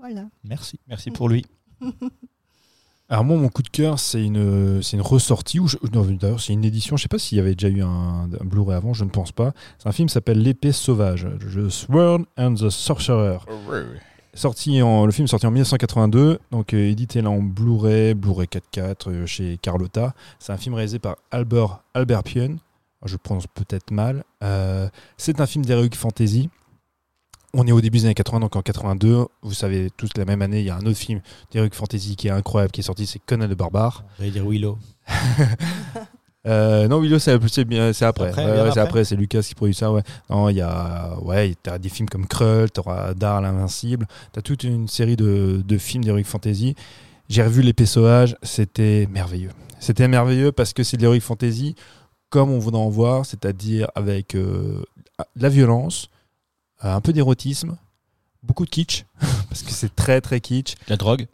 Voilà. 0.05 0.29
Merci. 0.45 0.79
Merci 0.87 1.11
pour 1.11 1.31
lui. 1.31 1.47
Alors 3.09 3.25
moi, 3.25 3.39
mon 3.39 3.49
coup 3.49 3.63
de 3.63 3.71
cœur, 3.71 3.99
c'est 3.99 4.23
une, 4.23 4.83
c'est 4.83 4.99
une 4.99 5.03
ressortie, 5.03 5.61
ou 5.61 5.69
d'ailleurs 5.89 6.41
c'est 6.41 6.53
une 6.53 6.65
édition, 6.65 6.99
je 6.99 7.03
sais 7.03 7.09
pas 7.09 7.19
s'il 7.19 7.39
y 7.39 7.41
avait 7.41 7.55
déjà 7.55 7.75
eu 7.75 7.83
un, 7.83 8.29
un 8.39 8.45
Blu-ray 8.45 8.77
avant, 8.77 8.93
je 8.93 9.05
ne 9.05 9.09
pense 9.09 9.33
pas. 9.33 9.55
C'est 9.79 9.89
un 9.89 9.93
film 9.93 10.09
qui 10.09 10.13
s'appelle 10.13 10.43
L'épée 10.43 10.73
sauvage, 10.73 11.27
The 11.41 11.71
Sword 11.71 12.25
and 12.37 12.55
the 12.55 12.69
Sorcerer. 12.69 13.39
Sorti 14.35 14.83
en, 14.83 15.07
le 15.07 15.13
film 15.13 15.25
est 15.25 15.29
sorti 15.29 15.47
en 15.47 15.53
1982, 15.53 16.39
donc 16.51 16.75
euh, 16.75 16.91
édité 16.91 17.23
là 17.23 17.31
en 17.31 17.41
Blu-ray, 17.41 18.13
Blu-ray 18.13 18.49
4.4 18.49 19.09
euh, 19.09 19.27
chez 19.27 19.57
Carlotta. 19.57 20.13
C'est 20.39 20.53
un 20.53 20.59
film 20.59 20.75
réalisé 20.75 20.99
par 20.99 21.17
Albert, 21.31 21.83
Albert 21.95 22.25
Pien, 22.25 22.57
je 23.07 23.13
le 23.13 23.19
prononce 23.19 23.47
peut-être 23.47 23.91
mal. 23.91 24.23
Euh, 24.43 24.87
c'est 25.17 25.41
un 25.41 25.47
film 25.47 25.65
d'heroic 25.65 25.95
fantasy. 25.95 26.51
On 27.57 27.67
est 27.67 27.73
au 27.73 27.81
début 27.81 27.99
des 27.99 28.07
années 28.07 28.15
80, 28.15 28.41
donc 28.41 28.57
en 28.57 28.63
82, 28.63 29.27
vous 29.43 29.55
savez 29.55 29.89
tous 29.97 30.11
la 30.17 30.25
même 30.25 30.43
année, 30.43 30.59
il 30.61 30.67
y 30.67 30.71
a 30.71 30.77
un 30.77 30.87
autre 30.87 30.99
film 30.99 31.21
d'heroic 31.53 31.71
fantasy 31.73 32.17
qui 32.17 32.27
est 32.27 32.33
incroyable, 32.33 32.73
qui 32.73 32.81
est 32.81 32.85
sorti, 32.85 33.07
c'est 33.07 33.21
Conan 33.21 33.47
le 33.47 33.55
barbare. 33.55 34.05
J'allais 34.19 34.31
dire 34.31 34.47
Willow. 34.47 34.79
Euh, 36.47 36.89
non, 36.89 37.01
Willow, 37.01 37.19
c'est 37.19 37.33
après. 37.33 37.49
C'est 37.95 38.05
après. 38.79 39.05
c'est 39.05 39.17
Lucas 39.17 39.41
qui 39.41 39.55
produit 39.55 39.75
ça. 39.75 39.91
Ouais. 39.91 40.03
Non, 40.29 40.51
il 40.51 40.57
y 40.57 40.61
a, 40.61 41.17
ouais, 41.23 41.55
t'as 41.63 41.79
des 41.79 41.89
films 41.89 42.07
comme 42.07 42.27
Krull, 42.27 42.71
t'auras 42.71 43.15
Dar 43.15 43.41
l'invincible, 43.41 44.07
t'as 44.31 44.43
toute 44.43 44.63
une 44.63 44.87
série 44.87 45.17
de, 45.17 45.63
de 45.67 45.79
films 45.79 46.05
d'heroic 46.05 46.25
fantasy. 46.25 46.75
J'ai 47.31 47.43
revu 47.43 47.63
l'épée 47.63 47.87
sauvage, 47.87 48.37
c'était 48.43 49.09
merveilleux. 49.11 49.53
C'était 49.81 50.07
merveilleux 50.07 50.53
parce 50.53 50.75
que 50.75 50.83
c'est 50.83 50.99
de 50.99 51.03
l'heroic 51.03 51.21
fantasy 51.21 51.77
comme 52.29 52.51
on 52.51 52.59
voudrait 52.59 52.83
en 52.83 52.91
voir, 52.91 53.25
c'est-à-dire 53.25 53.91
avec 53.95 54.35
euh, 54.35 54.83
de 55.37 55.43
la 55.43 55.49
violence, 55.49 56.11
un 56.93 57.01
peu 57.01 57.13
d'érotisme, 57.13 57.77
beaucoup 58.43 58.65
de 58.65 58.71
kitsch 58.71 59.05
parce 59.49 59.63
que 59.63 59.71
c'est 59.71 59.95
très 59.95 60.21
très 60.21 60.41
kitsch. 60.41 60.75
La 60.89 60.97
drogue 60.97 61.27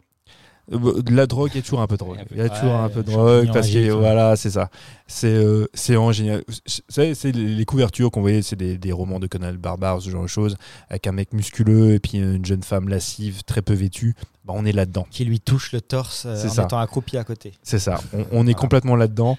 Euh, 0.71 1.01
De 1.01 1.13
la 1.13 1.25
drogue, 1.27 1.49
il 1.53 1.57
y 1.57 1.59
a 1.59 1.63
toujours 1.63 1.81
un 1.81 1.87
peu 1.87 1.95
de 1.95 1.99
drogue. 1.99 2.19
Il 2.31 2.37
y 2.37 2.41
a 2.41 2.47
toujours 2.49 2.71
Ouais, 2.71 2.79
un 2.79 2.89
peu 2.89 3.03
de 3.03 3.11
drogue 3.11 3.49
parce 3.51 3.67
que 3.69 3.89
voilà, 3.91 4.35
c'est 4.37 4.51
ça. 4.51 4.69
C'est 5.07 5.27
euh, 5.27 5.67
c'est 5.73 5.95
vraiment 5.95 6.11
génial. 6.13 6.43
Vous 6.47 6.53
savez, 6.87 7.15
c'est 7.15 7.31
les 7.33 7.55
les 7.55 7.65
couvertures 7.65 8.11
qu'on 8.11 8.21
voyait, 8.21 8.41
c'est 8.41 8.55
des, 8.55 8.77
des 8.77 8.91
romans 8.93 9.19
de 9.19 9.27
Conan 9.27 9.53
Barbare, 9.55 10.01
ce 10.01 10.09
genre 10.09 10.21
de 10.23 10.27
choses, 10.27 10.55
avec 10.89 11.07
un 11.07 11.11
mec 11.11 11.33
musculeux 11.33 11.93
et 11.95 11.99
puis 11.99 12.19
une 12.19 12.45
jeune 12.45 12.63
femme 12.63 12.87
lascive, 12.87 13.43
très 13.43 13.61
peu 13.61 13.73
vêtue. 13.73 14.15
Bah, 14.45 14.53
on 14.55 14.65
est 14.65 14.71
là-dedans. 14.71 15.05
Qui 15.11 15.25
lui 15.25 15.39
touche 15.41 15.71
le 15.73 15.81
torse 15.81 16.25
euh, 16.25 16.35
C'est 16.35 16.47
en 16.49 16.53
ça. 16.53 16.63
étant 16.63 16.79
accroupi 16.79 17.17
à 17.17 17.23
côté. 17.23 17.53
C'est 17.63 17.79
ça. 17.79 17.99
On, 18.13 18.25
on 18.31 18.47
est 18.47 18.53
complètement 18.53 18.95
là-dedans. 18.95 19.37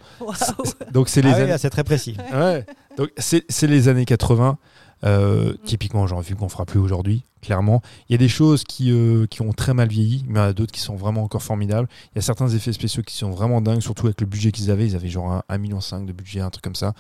Donc 0.93 1.09
c'est 1.09 1.23
les 1.23 1.31
Ah 1.31 1.35
oui, 1.37 1.41
années. 1.43 1.51
là, 1.53 1.59
c'est 1.59 1.71
très 1.71 1.85
précis. 1.85 2.17
Ouais. 2.33 2.67
Donc 2.99 3.09
c'est 3.17 3.45
c'est 3.49 3.67
les 3.69 3.89
années 3.89 4.05
80. 4.05 4.59
Euh, 5.05 5.53
Mm. 5.55 5.57
typiquement, 5.65 6.07
genre 6.07 6.23
vu 6.23 6.37
qu'on 6.37 6.49
fera 6.49 6.65
plus 6.65 6.79
aujourd'hui, 6.79 7.25
clairement. 7.41 7.83
Il 8.09 8.13
y 8.13 8.15
a 8.15 8.19
des 8.19 8.29
choses 8.29 8.63
qui, 8.63 8.93
euh, 8.93 9.27
qui 9.27 9.43
ont 9.43 9.53
très 9.53 9.75
mal 9.75 9.89
vieilli, 9.89 10.25
mais 10.29 10.35
il 10.35 10.43
y 10.43 10.45
en 10.47 10.49
a 10.49 10.53
d'autres 10.53 10.71
qui 10.73 10.81
sont 10.81 10.95
vraiment 10.95 11.25
encore 11.25 11.43
formidables. 11.43 11.89
Il 12.13 12.17
y 12.17 12.19
a 12.19 12.23
certains 12.23 12.49
effets 12.49 12.73
spéciaux 12.73 13.03
qui 13.03 13.17
sont 13.17 13.31
vraiment 13.31 13.61
dingues, 13.61 13.81
surtout 13.81 14.07
avec 14.07 14.21
le 14.21 14.27
budget 14.29 14.53
qu'ils 14.53 14.71
avaient. 14.71 14.87
Ils 14.87 14.95
avaient 14.95 15.09
genre 15.09 15.33
un 15.33 15.43
1,5 15.49 15.59
million 15.59 15.79
de 16.07 16.13
budget, 16.13 16.41
un 16.41 16.51
truc 16.51 16.63
comme 16.63 16.77
ça. 16.77 16.93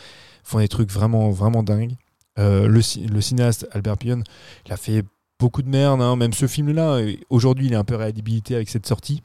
Ils 0.44 0.48
font 0.48 0.58
des 0.58 0.66
trucs 0.68 0.90
vraiment, 0.90 1.30
vraiment 1.30 1.62
dingues. 1.62 1.94
Euh, 2.38 2.66
le, 2.66 2.82
ci- 2.82 3.06
le 3.06 3.20
cinéaste 3.20 3.68
Albert 3.72 3.98
Pion, 3.98 4.22
il 4.66 4.72
a 4.72 4.76
fait 4.76 5.04
beaucoup 5.38 5.62
de 5.62 5.68
merde, 5.68 6.00
hein. 6.02 6.16
même 6.16 6.32
ce 6.32 6.46
film-là. 6.48 6.98
Aujourd'hui, 7.30 7.66
il 7.66 7.72
est 7.72 7.76
un 7.76 7.84
peu 7.84 7.94
réhabilité 7.94 8.54
avec 8.56 8.68
cette 8.68 8.86
sortie. 8.86 9.22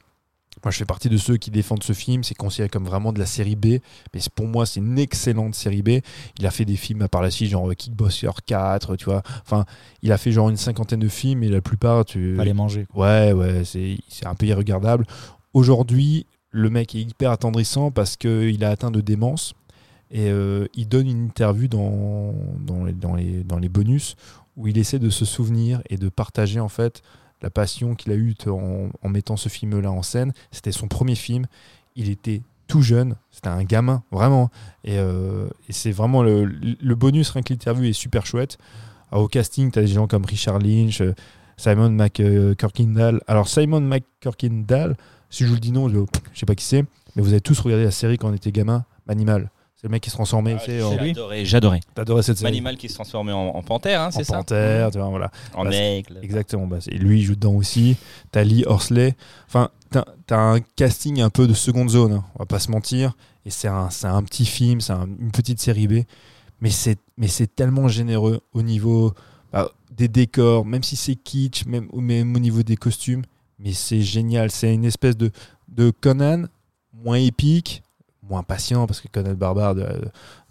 Moi, 0.68 0.72
je 0.72 0.76
fais 0.76 0.84
partie 0.84 1.08
de 1.08 1.16
ceux 1.16 1.38
qui 1.38 1.50
défendent 1.50 1.82
ce 1.82 1.94
film. 1.94 2.22
C'est 2.22 2.34
considéré 2.34 2.68
comme 2.68 2.84
vraiment 2.84 3.14
de 3.14 3.18
la 3.18 3.24
série 3.24 3.56
B. 3.56 3.78
Mais 4.12 4.20
pour 4.34 4.46
moi, 4.46 4.66
c'est 4.66 4.80
une 4.80 4.98
excellente 4.98 5.54
série 5.54 5.80
B. 5.80 6.00
Il 6.38 6.46
a 6.46 6.50
fait 6.50 6.66
des 6.66 6.76
films 6.76 7.00
à 7.00 7.08
par 7.08 7.22
la 7.22 7.30
suite, 7.30 7.48
genre 7.48 7.74
Kickboxer 7.74 8.28
4, 8.44 8.96
tu 8.96 9.06
vois. 9.06 9.22
Enfin, 9.46 9.64
il 10.02 10.12
a 10.12 10.18
fait 10.18 10.30
genre 10.30 10.50
une 10.50 10.58
cinquantaine 10.58 11.00
de 11.00 11.08
films 11.08 11.42
et 11.42 11.48
la 11.48 11.62
plupart, 11.62 12.04
tu. 12.04 12.36
Fallait 12.36 12.52
manger. 12.52 12.84
quoi. 12.84 13.06
Ouais, 13.06 13.32
ouais, 13.32 13.64
c'est 13.64 13.96
c'est 14.08 14.26
un 14.26 14.34
peu 14.34 14.44
irregardable. 14.44 15.06
Aujourd'hui, 15.54 16.26
le 16.50 16.68
mec 16.68 16.94
est 16.94 17.00
hyper 17.00 17.30
attendrissant 17.30 17.90
parce 17.90 18.18
qu'il 18.18 18.62
a 18.62 18.68
atteint 18.68 18.90
de 18.90 19.00
démence. 19.00 19.54
Et 20.10 20.28
euh, 20.28 20.66
il 20.74 20.86
donne 20.86 21.08
une 21.08 21.24
interview 21.24 21.66
dans, 21.66 22.34
dans, 22.60 22.84
les, 22.84 22.92
dans, 22.92 23.14
les, 23.14 23.42
dans 23.42 23.58
les 23.58 23.70
bonus 23.70 24.16
où 24.54 24.66
il 24.66 24.76
essaie 24.76 24.98
de 24.98 25.08
se 25.08 25.24
souvenir 25.24 25.80
et 25.88 25.96
de 25.96 26.10
partager 26.10 26.60
en 26.60 26.68
fait 26.68 27.00
la 27.42 27.50
passion 27.50 27.94
qu'il 27.94 28.12
a 28.12 28.16
eue 28.16 28.34
en, 28.46 29.08
mettant 29.08 29.36
ce 29.36 29.48
film-là 29.48 29.90
en 29.90 30.02
scène. 30.02 30.32
C'était 30.50 30.72
son 30.72 30.88
premier 30.88 31.14
film. 31.14 31.46
Il 31.96 32.10
était 32.10 32.42
tout 32.66 32.82
jeune. 32.82 33.16
C'était 33.30 33.48
un 33.48 33.64
gamin, 33.64 34.02
vraiment. 34.10 34.50
Et, 34.84 34.98
euh, 34.98 35.48
c'est 35.70 35.92
vraiment 35.92 36.22
le, 36.22 36.94
bonus, 36.94 37.30
rien 37.30 37.42
que 37.42 37.52
l'interview 37.52 37.84
est 37.84 37.92
super 37.92 38.26
chouette. 38.26 38.58
Ah, 39.10 39.20
au 39.20 39.28
casting, 39.28 39.70
tu 39.70 39.78
as 39.78 39.82
des 39.82 39.88
gens 39.88 40.06
comme 40.06 40.24
Richard 40.24 40.58
Lynch, 40.58 41.00
euh, 41.00 41.14
Simon 41.56 41.90
McKirkindale. 41.90 43.22
Alors, 43.26 43.48
Simon 43.48 43.80
McKirkindale, 43.80 44.96
si 45.30 45.44
je 45.44 45.48
vous 45.48 45.54
le 45.54 45.60
dis 45.60 45.72
non, 45.72 45.88
je 45.88 45.98
je 46.34 46.38
sais 46.38 46.46
pas 46.46 46.54
qui 46.54 46.64
c'est, 46.64 46.84
mais 47.16 47.22
vous 47.22 47.30
avez 47.30 47.40
tous 47.40 47.58
regardé 47.60 47.84
la 47.84 47.90
série 47.90 48.18
quand 48.18 48.28
on 48.28 48.34
était 48.34 48.52
gamin, 48.52 48.84
Manimal. 49.06 49.50
C'est 49.80 49.86
le 49.86 49.92
mec 49.92 50.02
qui 50.02 50.10
se 50.10 50.16
transformait. 50.16 50.56
Ah, 50.58 50.84
en- 50.84 50.98
J'adorais, 50.98 51.44
j'adorais. 51.44 51.80
T'adorais 51.94 52.22
cette 52.24 52.38
série 52.38 52.50
L'animal 52.50 52.76
qui 52.76 52.88
se 52.88 52.94
transformait 52.94 53.30
en, 53.32 53.50
en 53.50 53.62
panthère, 53.62 54.00
hein, 54.02 54.08
En 54.08 54.10
c'est 54.10 54.24
ça 54.24 54.38
panthère, 54.38 54.90
tu 54.90 54.98
vois, 54.98 55.08
voilà. 55.08 55.30
En 55.54 55.62
Bah, 55.64 55.70
aigle. 55.72 56.18
Exactement. 56.20 56.66
Bah, 56.66 56.78
lui, 56.90 57.20
il 57.20 57.22
joue 57.22 57.36
dedans 57.36 57.54
aussi. 57.54 57.96
T'as 58.32 58.42
Lee 58.42 58.64
Horsley. 58.66 59.14
Enfin, 59.46 59.68
t'as 59.90 60.04
as 60.30 60.36
un 60.40 60.60
casting 60.60 61.20
un 61.20 61.30
peu 61.30 61.46
de 61.46 61.54
seconde 61.54 61.90
zone, 61.90 62.12
hein, 62.14 62.24
on 62.34 62.40
va 62.40 62.46
pas 62.46 62.58
se 62.58 62.72
mentir. 62.72 63.16
Et 63.46 63.50
c'est 63.50 63.68
un, 63.68 63.88
un 64.02 64.22
petit 64.24 64.46
film, 64.46 64.80
c'est 64.80 64.92
un- 64.94 65.06
une 65.20 65.30
petite 65.30 65.60
série 65.60 65.86
B. 65.86 66.02
Mais 66.60 66.70
c'est 66.70 67.54
tellement 67.54 67.86
généreux 67.86 68.40
au 68.52 68.62
niveau 68.62 69.14
bah, 69.52 69.70
des 69.96 70.08
décors, 70.08 70.64
même 70.66 70.82
si 70.82 70.96
c'est 70.96 71.14
kitsch, 71.14 71.66
même, 71.66 71.88
même 71.94 72.34
au 72.34 72.40
niveau 72.40 72.64
des 72.64 72.76
costumes. 72.76 73.22
Mais 73.60 73.72
c'est 73.74 74.02
génial. 74.02 74.50
C'est 74.50 74.74
une 74.74 74.84
espèce 74.84 75.16
de, 75.16 75.30
de 75.68 75.90
Conan, 76.00 76.46
moins 76.92 77.18
épique, 77.18 77.82
moins 78.28 78.42
patient, 78.42 78.86
parce 78.86 79.00
que 79.00 79.08
Conan 79.08 79.30
le 79.30 79.34
Barbare 79.36 79.74
de, 79.74 79.82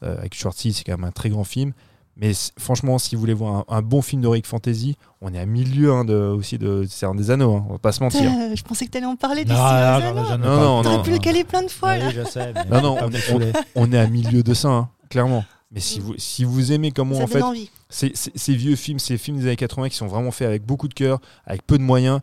euh, 0.03 0.17
avec 0.17 0.33
Schwarzy, 0.35 0.73
c'est 0.73 0.83
quand 0.83 0.97
même 0.97 1.03
un 1.05 1.11
très 1.11 1.29
grand 1.29 1.43
film. 1.43 1.73
Mais 2.19 2.31
franchement, 2.57 2.97
si 2.97 3.13
vous 3.13 3.21
voulez 3.21 3.35
voir 3.35 3.65
un, 3.69 3.77
un 3.77 3.81
bon 3.83 4.01
film 4.01 4.23
d'Heroic 4.23 4.41
Fantasy, 4.45 4.97
on 5.21 5.33
est 5.35 5.39
à 5.39 5.45
milieu 5.45 5.91
hein, 5.93 6.03
de, 6.03 6.15
aussi 6.15 6.57
de 6.57 6.83
C'est 6.89 7.05
un 7.05 7.13
des 7.13 7.29
anneaux, 7.29 7.55
hein, 7.57 7.65
on 7.69 7.73
va 7.73 7.77
pas 7.77 7.91
se 7.91 8.01
mentir. 8.01 8.21
Putain, 8.31 8.55
Je 8.55 8.63
pensais 8.63 8.85
que 8.87 8.91
tu 8.91 8.97
allais 8.97 9.05
en 9.05 9.15
parler 9.15 9.45
du 9.45 9.51
Non, 9.51 9.57
Seigneur 9.57 9.99
des 10.01 10.07
non, 10.07 10.13
non, 10.23 10.29
Anneaux. 10.31 10.45
Non, 10.47 10.83
non, 10.83 10.97
non, 10.97 11.03
pu 11.03 11.11
le 11.11 11.19
caler 11.19 11.43
plein 11.43 11.61
de 11.61 11.67
fois 11.69 11.93
Oui, 11.93 11.99
là. 11.99 12.09
je 12.09 12.23
sais. 12.23 12.53
Non, 12.71 12.81
non, 12.81 12.97
on 13.03 13.11
est- 13.11 13.19
saouler. 13.19 13.51
On 13.75 13.91
est 13.91 13.99
à 13.99 14.07
milieu 14.07 14.41
de 14.41 14.53
ça, 14.55 14.69
hein, 14.69 14.89
clairement. 15.11 15.45
Mais 15.71 15.79
si 15.79 15.99
vous, 15.99 16.15
si 16.17 16.43
vous 16.43 16.71
aimez 16.71 16.91
comment 16.91 17.13
Ça 17.17 17.23
en 17.23 17.25
donne 17.27 17.33
fait 17.37 17.41
envie. 17.43 17.69
ces, 17.89 18.11
ces- 18.15 18.31
ces 18.33 18.55
vieux 18.55 18.75
films, 18.75 18.97
ces 18.97 19.17
films 19.19 19.37
des 19.37 19.43
années 19.43 19.55
80 19.57 19.89
qui 19.89 19.95
sont 19.97 20.07
vraiment 20.07 20.31
faits 20.31 20.47
avec 20.47 20.65
beaucoup 20.65 20.87
de 20.87 20.93
cœur, 20.95 21.19
avec 21.45 21.67
peu 21.67 21.77
de 21.77 21.83
moyens, 21.83 22.21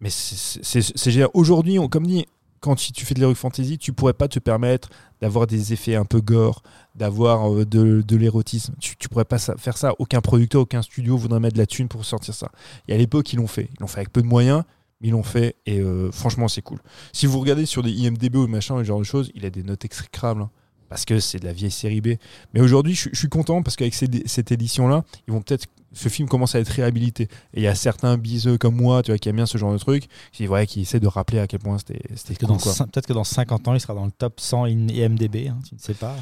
mais 0.00 0.10
c'est- 0.10 1.10
génial. 1.10 1.28
Aujourd'hui, 1.34 1.78
on- 1.78 1.86
comme 1.88 2.06
dit, 2.06 2.26
quand 2.60 2.74
tu 2.76 3.04
fais 3.04 3.14
de 3.14 3.20
l'heroic 3.20 3.34
fantasy, 3.36 3.78
tu 3.78 3.92
pourrais 3.92 4.12
pas 4.12 4.28
te 4.28 4.38
permettre 4.38 4.88
d'avoir 5.20 5.46
des 5.46 5.72
effets 5.72 5.94
un 5.96 6.04
peu 6.04 6.20
gore, 6.20 6.62
d'avoir 6.94 7.52
euh, 7.52 7.64
de, 7.64 8.16
l'érotisme. 8.16 8.74
Tu, 8.80 8.96
tu 8.96 9.08
pourrais 9.08 9.24
pas 9.24 9.38
faire 9.38 9.76
ça. 9.76 9.92
Aucun 9.98 10.20
producteur, 10.20 10.62
aucun 10.62 10.82
studio 10.82 11.16
voudrait 11.16 11.40
mettre 11.40 11.54
de 11.54 11.58
la 11.60 11.66
thune 11.66 11.88
pour 11.88 12.04
sortir 12.04 12.34
ça. 12.34 12.50
Et 12.88 12.94
à 12.94 12.98
l'époque, 12.98 13.32
ils 13.32 13.36
l'ont 13.36 13.46
fait. 13.46 13.68
Ils 13.74 13.80
l'ont 13.80 13.86
fait 13.86 13.98
avec 14.00 14.12
peu 14.12 14.22
de 14.22 14.26
moyens, 14.26 14.62
mais 15.00 15.08
ils 15.08 15.12
l'ont 15.12 15.22
fait 15.22 15.56
et 15.66 15.80
euh, 15.80 16.10
franchement, 16.12 16.48
c'est 16.48 16.62
cool. 16.62 16.78
Si 17.12 17.26
vous 17.26 17.38
regardez 17.40 17.66
sur 17.66 17.82
des 17.82 17.90
IMDB 17.92 18.36
ou 18.36 18.46
machin, 18.46 18.78
ce 18.78 18.84
genre 18.84 18.98
de 18.98 19.04
choses, 19.04 19.30
il 19.34 19.44
a 19.44 19.50
des 19.50 19.62
notes 19.62 19.84
exécrables. 19.84 20.42
hein, 20.42 20.50
parce 20.88 21.04
que 21.04 21.18
c'est 21.18 21.40
de 21.40 21.44
la 21.44 21.52
vieille 21.52 21.70
série 21.72 22.00
B. 22.00 22.10
Mais 22.54 22.60
aujourd'hui, 22.60 22.94
je, 22.94 23.00
suis- 23.00 23.10
je 23.12 23.18
suis 23.18 23.28
content 23.28 23.60
parce 23.62 23.74
qu'avec 23.74 23.92
cette 23.94 24.52
édition-là, 24.52 25.04
ils 25.26 25.32
vont 25.32 25.42
peut-être. 25.42 25.66
Ce 25.92 26.08
film 26.08 26.28
commence 26.28 26.54
à 26.54 26.60
être 26.60 26.68
réhabilité. 26.68 27.24
Et 27.54 27.60
il 27.60 27.62
y 27.62 27.66
a 27.66 27.74
certains 27.74 28.16
biseux 28.18 28.58
comme 28.58 28.76
moi, 28.76 29.02
tu 29.02 29.10
vois, 29.12 29.18
qui 29.18 29.28
aiment 29.28 29.36
bien 29.36 29.46
ce 29.46 29.56
genre 29.58 29.72
de 29.72 29.78
truc, 29.78 30.08
qui, 30.32 30.46
ouais, 30.48 30.66
qui 30.66 30.82
essaient 30.82 31.00
de 31.00 31.06
rappeler 31.08 31.38
à 31.38 31.46
quel 31.46 31.60
point 31.60 31.78
c'était 31.78 31.94
Peut-être 31.98 32.38
que, 32.38 32.46
cool, 32.46 32.48
dans 32.48 32.56
quoi. 32.58 32.72
cin- 32.72 32.86
peut-être 32.90 33.06
que 33.06 33.12
dans 33.12 33.24
50 33.24 33.68
ans, 33.68 33.74
il 33.74 33.80
sera 33.80 33.94
dans 33.94 34.04
le 34.04 34.10
top 34.10 34.40
100 34.40 34.64
in- 34.64 34.88
IMDB. 34.88 35.48
hein, 35.48 35.56
tu 35.68 35.74
ne 35.74 35.80
sais 35.80 35.94
pas. 35.94 36.14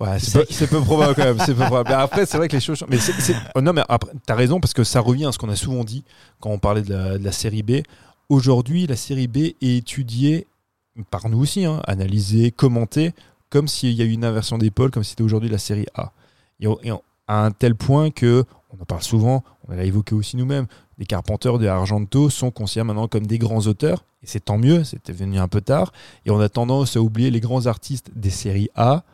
Ouais, 0.00 0.18
c'est 0.18 0.66
peu, 0.68 0.80
probable 0.80 1.14
quand 1.14 1.24
même. 1.24 1.38
c'est 1.38 1.54
peu 1.54 1.64
probable. 1.64 1.92
Après, 1.92 2.26
c'est 2.26 2.36
vrai 2.36 2.48
que 2.48 2.56
les 2.56 2.60
choses. 2.60 2.78
changent. 2.78 2.88
Mais 2.90 2.98
oh 3.54 3.60
non, 3.60 3.72
mais 3.72 3.82
après, 3.88 4.10
t'as 4.26 4.34
raison 4.34 4.58
parce 4.58 4.74
que 4.74 4.82
ça 4.84 5.00
revient 5.00 5.26
à 5.26 5.32
ce 5.32 5.38
qu'on 5.38 5.48
a 5.50 5.56
souvent 5.56 5.84
dit 5.84 6.04
quand 6.40 6.50
on 6.50 6.58
parlait 6.58 6.82
de 6.82 6.92
la, 6.92 7.18
de 7.18 7.24
la 7.24 7.32
série 7.32 7.62
B. 7.62 7.82
Aujourd'hui, 8.28 8.86
la 8.86 8.96
série 8.96 9.28
B 9.28 9.36
est 9.38 9.76
étudiée 9.76 10.46
par 11.10 11.28
nous 11.28 11.38
aussi, 11.38 11.64
hein, 11.64 11.80
analysée, 11.86 12.50
commentée, 12.50 13.12
comme 13.50 13.68
s'il 13.68 13.92
y 13.92 14.02
a 14.02 14.04
eu 14.04 14.10
une 14.12 14.24
inversion 14.24 14.58
d'épaule, 14.58 14.90
comme 14.90 15.04
si 15.04 15.10
c'était 15.10 15.22
aujourd'hui 15.22 15.48
la 15.50 15.58
série 15.58 15.86
A. 15.94 16.12
Et, 16.60 16.66
on- 16.66 16.78
et 16.82 16.90
on- 16.92 17.02
à 17.26 17.44
un 17.44 17.50
tel 17.52 17.74
point 17.74 18.10
que, 18.10 18.44
on 18.76 18.82
en 18.82 18.86
parle 18.86 19.02
souvent, 19.02 19.44
on 19.68 19.74
l'a 19.74 19.84
évoqué 19.84 20.14
aussi 20.14 20.36
nous-mêmes, 20.36 20.66
les 20.98 21.06
Carpenters 21.06 21.58
de 21.58 21.66
Argento 21.66 22.30
sont 22.30 22.50
considérés 22.50 22.86
maintenant 22.86 23.08
comme 23.08 23.26
des 23.26 23.38
grands 23.38 23.66
auteurs, 23.66 24.04
et 24.22 24.26
c'est 24.26 24.44
tant 24.44 24.58
mieux, 24.58 24.84
c'était 24.84 25.12
venu 25.12 25.38
un 25.38 25.48
peu 25.48 25.60
tard, 25.60 25.92
et 26.26 26.30
on 26.30 26.40
a 26.40 26.48
tendance 26.48 26.96
à 26.96 27.00
oublier 27.00 27.30
les 27.30 27.40
grands 27.40 27.66
artistes 27.66 28.10
des 28.14 28.30
séries 28.30 28.70
A. 28.74 29.04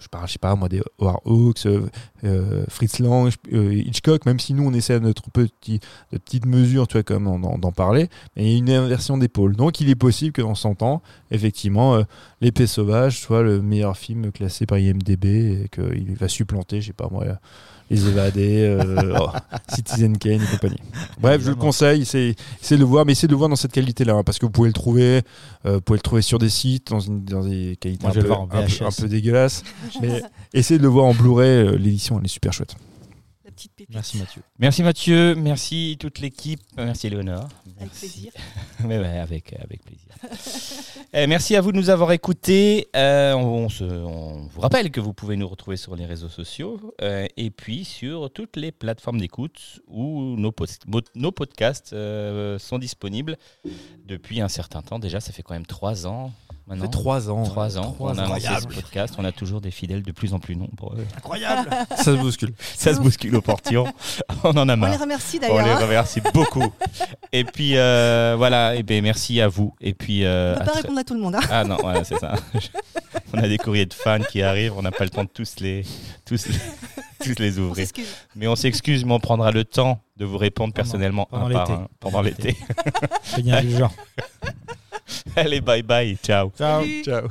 Je 0.00 0.06
parle, 0.06 0.28
je 0.28 0.34
sais 0.34 0.38
pas 0.38 0.54
moi, 0.54 0.68
des 0.68 0.80
Howard 1.00 1.20
Hawks, 1.24 1.66
euh, 1.66 1.88
euh, 2.22 2.64
Fritz 2.68 3.00
Lang, 3.00 3.32
euh, 3.52 3.74
Hitchcock, 3.74 4.26
même 4.26 4.38
si 4.38 4.54
nous 4.54 4.64
on 4.64 4.72
essaie 4.72 4.94
à 4.94 5.00
notre 5.00 5.28
petit, 5.28 5.80
petite 6.10 6.46
mesure, 6.46 6.86
tu 6.86 6.92
vois, 6.92 7.02
comme 7.02 7.24
d'en 7.24 7.72
parler, 7.72 8.08
mais 8.36 8.44
il 8.44 8.50
y 8.52 8.54
a 8.54 8.58
une 8.58 8.70
inversion 8.70 9.18
d'épaule. 9.18 9.56
Donc 9.56 9.80
il 9.80 9.90
est 9.90 9.96
possible 9.96 10.30
que 10.30 10.42
dans 10.42 10.54
100 10.54 10.82
ans, 10.82 11.02
effectivement, 11.32 12.00
L'épée 12.40 12.68
sauvage 12.68 13.18
soit 13.18 13.42
le 13.42 13.60
meilleur 13.60 13.96
film 13.96 14.30
classé 14.30 14.64
par 14.64 14.78
IMDB 14.78 15.24
et 15.24 15.68
qu'il 15.68 16.14
va 16.14 16.28
supplanter, 16.28 16.80
je 16.80 16.88
sais 16.88 16.92
pas 16.92 17.08
moi, 17.10 17.24
Les 17.90 18.06
Évadés, 18.06 18.64
euh, 18.64 19.14
oh, 19.20 19.28
Citizen 19.74 20.18
Kane 20.18 20.42
et 20.42 20.46
compagnie. 20.46 20.76
Bref, 21.20 21.42
je 21.42 21.48
le 21.50 21.54
conseille, 21.56 22.04
c'est 22.04 22.34
c'est 22.60 22.74
de 22.74 22.80
le 22.80 22.86
voir, 22.86 23.06
mais 23.06 23.14
c'est 23.14 23.26
de 23.26 23.32
le 23.32 23.38
voir 23.38 23.48
dans 23.48 23.56
cette 23.56 23.72
qualité-là, 23.72 24.14
hein, 24.14 24.22
parce 24.24 24.38
que 24.38 24.44
vous 24.46 24.52
pouvez 24.52 24.68
le 24.68 24.74
trouver, 24.74 25.22
euh, 25.64 25.74
vous 25.76 25.80
pouvez 25.80 25.96
le 25.96 26.02
trouver 26.02 26.22
sur 26.22 26.38
des 26.38 26.50
sites, 26.50 26.90
dans, 26.90 27.00
une- 27.00 27.24
dans 27.24 27.44
des 27.44 27.76
qualités 27.80 28.02
Moi, 28.06 28.10
un 28.10 28.20
peu, 28.20 28.20
un 28.84 28.90
peu 29.02 29.08
dégueulasses. 29.08 29.62
mais 30.02 30.22
essayez 30.52 30.78
de 30.78 30.82
le 30.82 30.88
voir 30.90 31.06
en 31.06 31.14
Blu-ray, 31.14 31.48
euh, 31.48 31.76
l'édition 31.78 32.18
elle 32.18 32.26
est 32.26 32.28
super 32.28 32.52
chouette. 32.52 32.74
La 33.58 33.62
petite 33.62 33.72
pépite. 33.74 33.94
Merci 33.94 34.18
Mathieu. 34.18 34.42
Merci 34.60 34.82
Mathieu, 34.84 35.34
merci 35.34 35.96
toute 35.98 36.20
l'équipe, 36.20 36.60
merci 36.76 37.10
Léonore. 37.10 37.48
Avec 37.66 37.80
Merci. 37.80 37.98
plaisir. 37.98 38.32
Ouais, 38.84 39.18
avec, 39.18 39.52
avec 39.54 39.82
plaisir. 39.84 40.06
Merci 41.28 41.56
à 41.56 41.60
vous 41.60 41.72
de 41.72 41.76
nous 41.76 41.90
avoir 41.90 42.12
écoutés. 42.12 42.86
Euh, 42.94 43.32
on, 43.32 43.64
on 43.64 43.68
se- 43.68 43.82
on 43.82 44.46
vous 44.46 44.60
rappelle 44.60 44.90
que 44.92 45.00
vous 45.00 45.12
pouvez 45.12 45.36
nous 45.36 45.48
retrouver 45.48 45.76
sur 45.76 45.96
les 45.96 46.06
réseaux 46.06 46.28
sociaux 46.28 46.94
euh, 47.02 47.26
et 47.36 47.50
puis 47.50 47.84
sur 47.84 48.30
toutes 48.32 48.56
les 48.56 48.70
plateformes 48.70 49.18
d'écoute 49.18 49.80
où 49.88 50.36
nos, 50.36 50.52
post- 50.52 50.86
mo- 50.86 51.00
nos 51.16 51.32
podcasts 51.32 51.92
euh, 51.92 52.58
sont 52.60 52.78
disponibles 52.78 53.36
depuis 54.06 54.40
un 54.40 54.48
certain 54.48 54.82
temps. 54.82 55.00
Déjà, 55.00 55.18
ça 55.18 55.32
fait 55.32 55.42
quand 55.42 55.54
même 55.54 55.66
trois 55.66 56.06
ans 56.06 56.32
Ça 56.68 56.74
maintenant. 56.74 56.84
fait 56.84 56.90
trois 56.90 57.30
ans. 57.30 57.42
Trois 57.44 57.78
ans 57.78 57.92
Trois 57.92 58.12
qu'on 58.12 58.18
a 58.18 58.22
lancé 58.28 58.40
ce 58.42 58.46
Incroyable. 58.48 58.74
podcast. 58.74 59.14
On 59.18 59.24
a 59.24 59.32
toujours 59.32 59.60
des 59.60 59.70
fidèles 59.70 60.02
de 60.02 60.12
plus 60.12 60.34
en 60.34 60.38
plus 60.38 60.54
nombreux. 60.54 60.98
Incroyable. 61.16 61.70
Ça 61.96 62.04
se 62.04 62.10
bouscule. 62.12 62.52
Ça 62.76 62.94
se 62.94 63.00
bouscule 63.00 63.34
au 63.36 63.40
portillon. 63.40 63.86
On 64.44 64.50
en 64.50 64.68
a 64.68 64.74
On 64.74 64.76
marre. 64.76 64.90
les 64.90 64.96
remercie 64.96 65.38
On 65.42 65.46
les 65.46 65.62
d'ailleurs. 65.64 65.80
remercie 65.80 66.20
beaucoup. 66.34 66.66
Et 67.32 67.44
puis 67.44 67.76
euh, 67.76 68.34
voilà, 68.36 68.74
et 68.76 68.82
ben 68.82 69.02
merci 69.02 69.40
à 69.40 69.48
vous. 69.48 69.74
Et 69.80 69.94
puis 69.94 70.24
euh, 70.24 70.54
On 70.54 70.58
peut 70.58 70.64
pas 70.66 70.70
très- 70.72 70.80
répondre 70.82 70.98
à 71.00 71.04
tout 71.04 71.14
le 71.14 71.20
monde. 71.20 71.34
hein. 71.36 71.40
ah 71.50 71.64
non, 71.64 71.76
voilà, 71.80 72.04
c'est 72.04 72.18
ça. 72.18 72.34
on 73.32 73.38
a 73.38 73.48
des 73.48 73.58
courriers 73.58 73.86
de 73.86 73.94
fans 73.94 74.20
qui 74.20 74.42
arrivent, 74.42 74.74
on 74.76 74.82
n'a 74.82 74.90
pas 74.90 75.04
le 75.04 75.10
temps 75.10 75.24
de 75.24 75.28
tous 75.32 75.56
les 75.60 75.84
tous 76.28 76.46
les, 76.46 76.54
tous 77.34 77.38
les 77.40 77.58
On 77.58 77.62
ouvrir. 77.62 77.86
Mais 78.36 78.46
on 78.46 78.56
s'excuse, 78.56 79.04
mais 79.04 79.12
on 79.12 79.20
prendra 79.20 79.50
le 79.50 79.64
temps 79.64 80.02
de 80.16 80.24
vous 80.24 80.38
répondre 80.38 80.72
Pendant- 80.72 80.84
personnellement 80.84 81.26
pendant 81.30 81.46
un 81.48 81.52
par 81.52 81.70
un 81.70 81.88
pendant 82.00 82.22
l'été. 82.22 82.56
Allez, 85.36 85.60
bye 85.60 85.82
bye, 85.82 86.16
ciao. 86.22 86.50
Ciao. 86.56 86.80
Salut. 86.82 87.02
Ciao. 87.04 87.28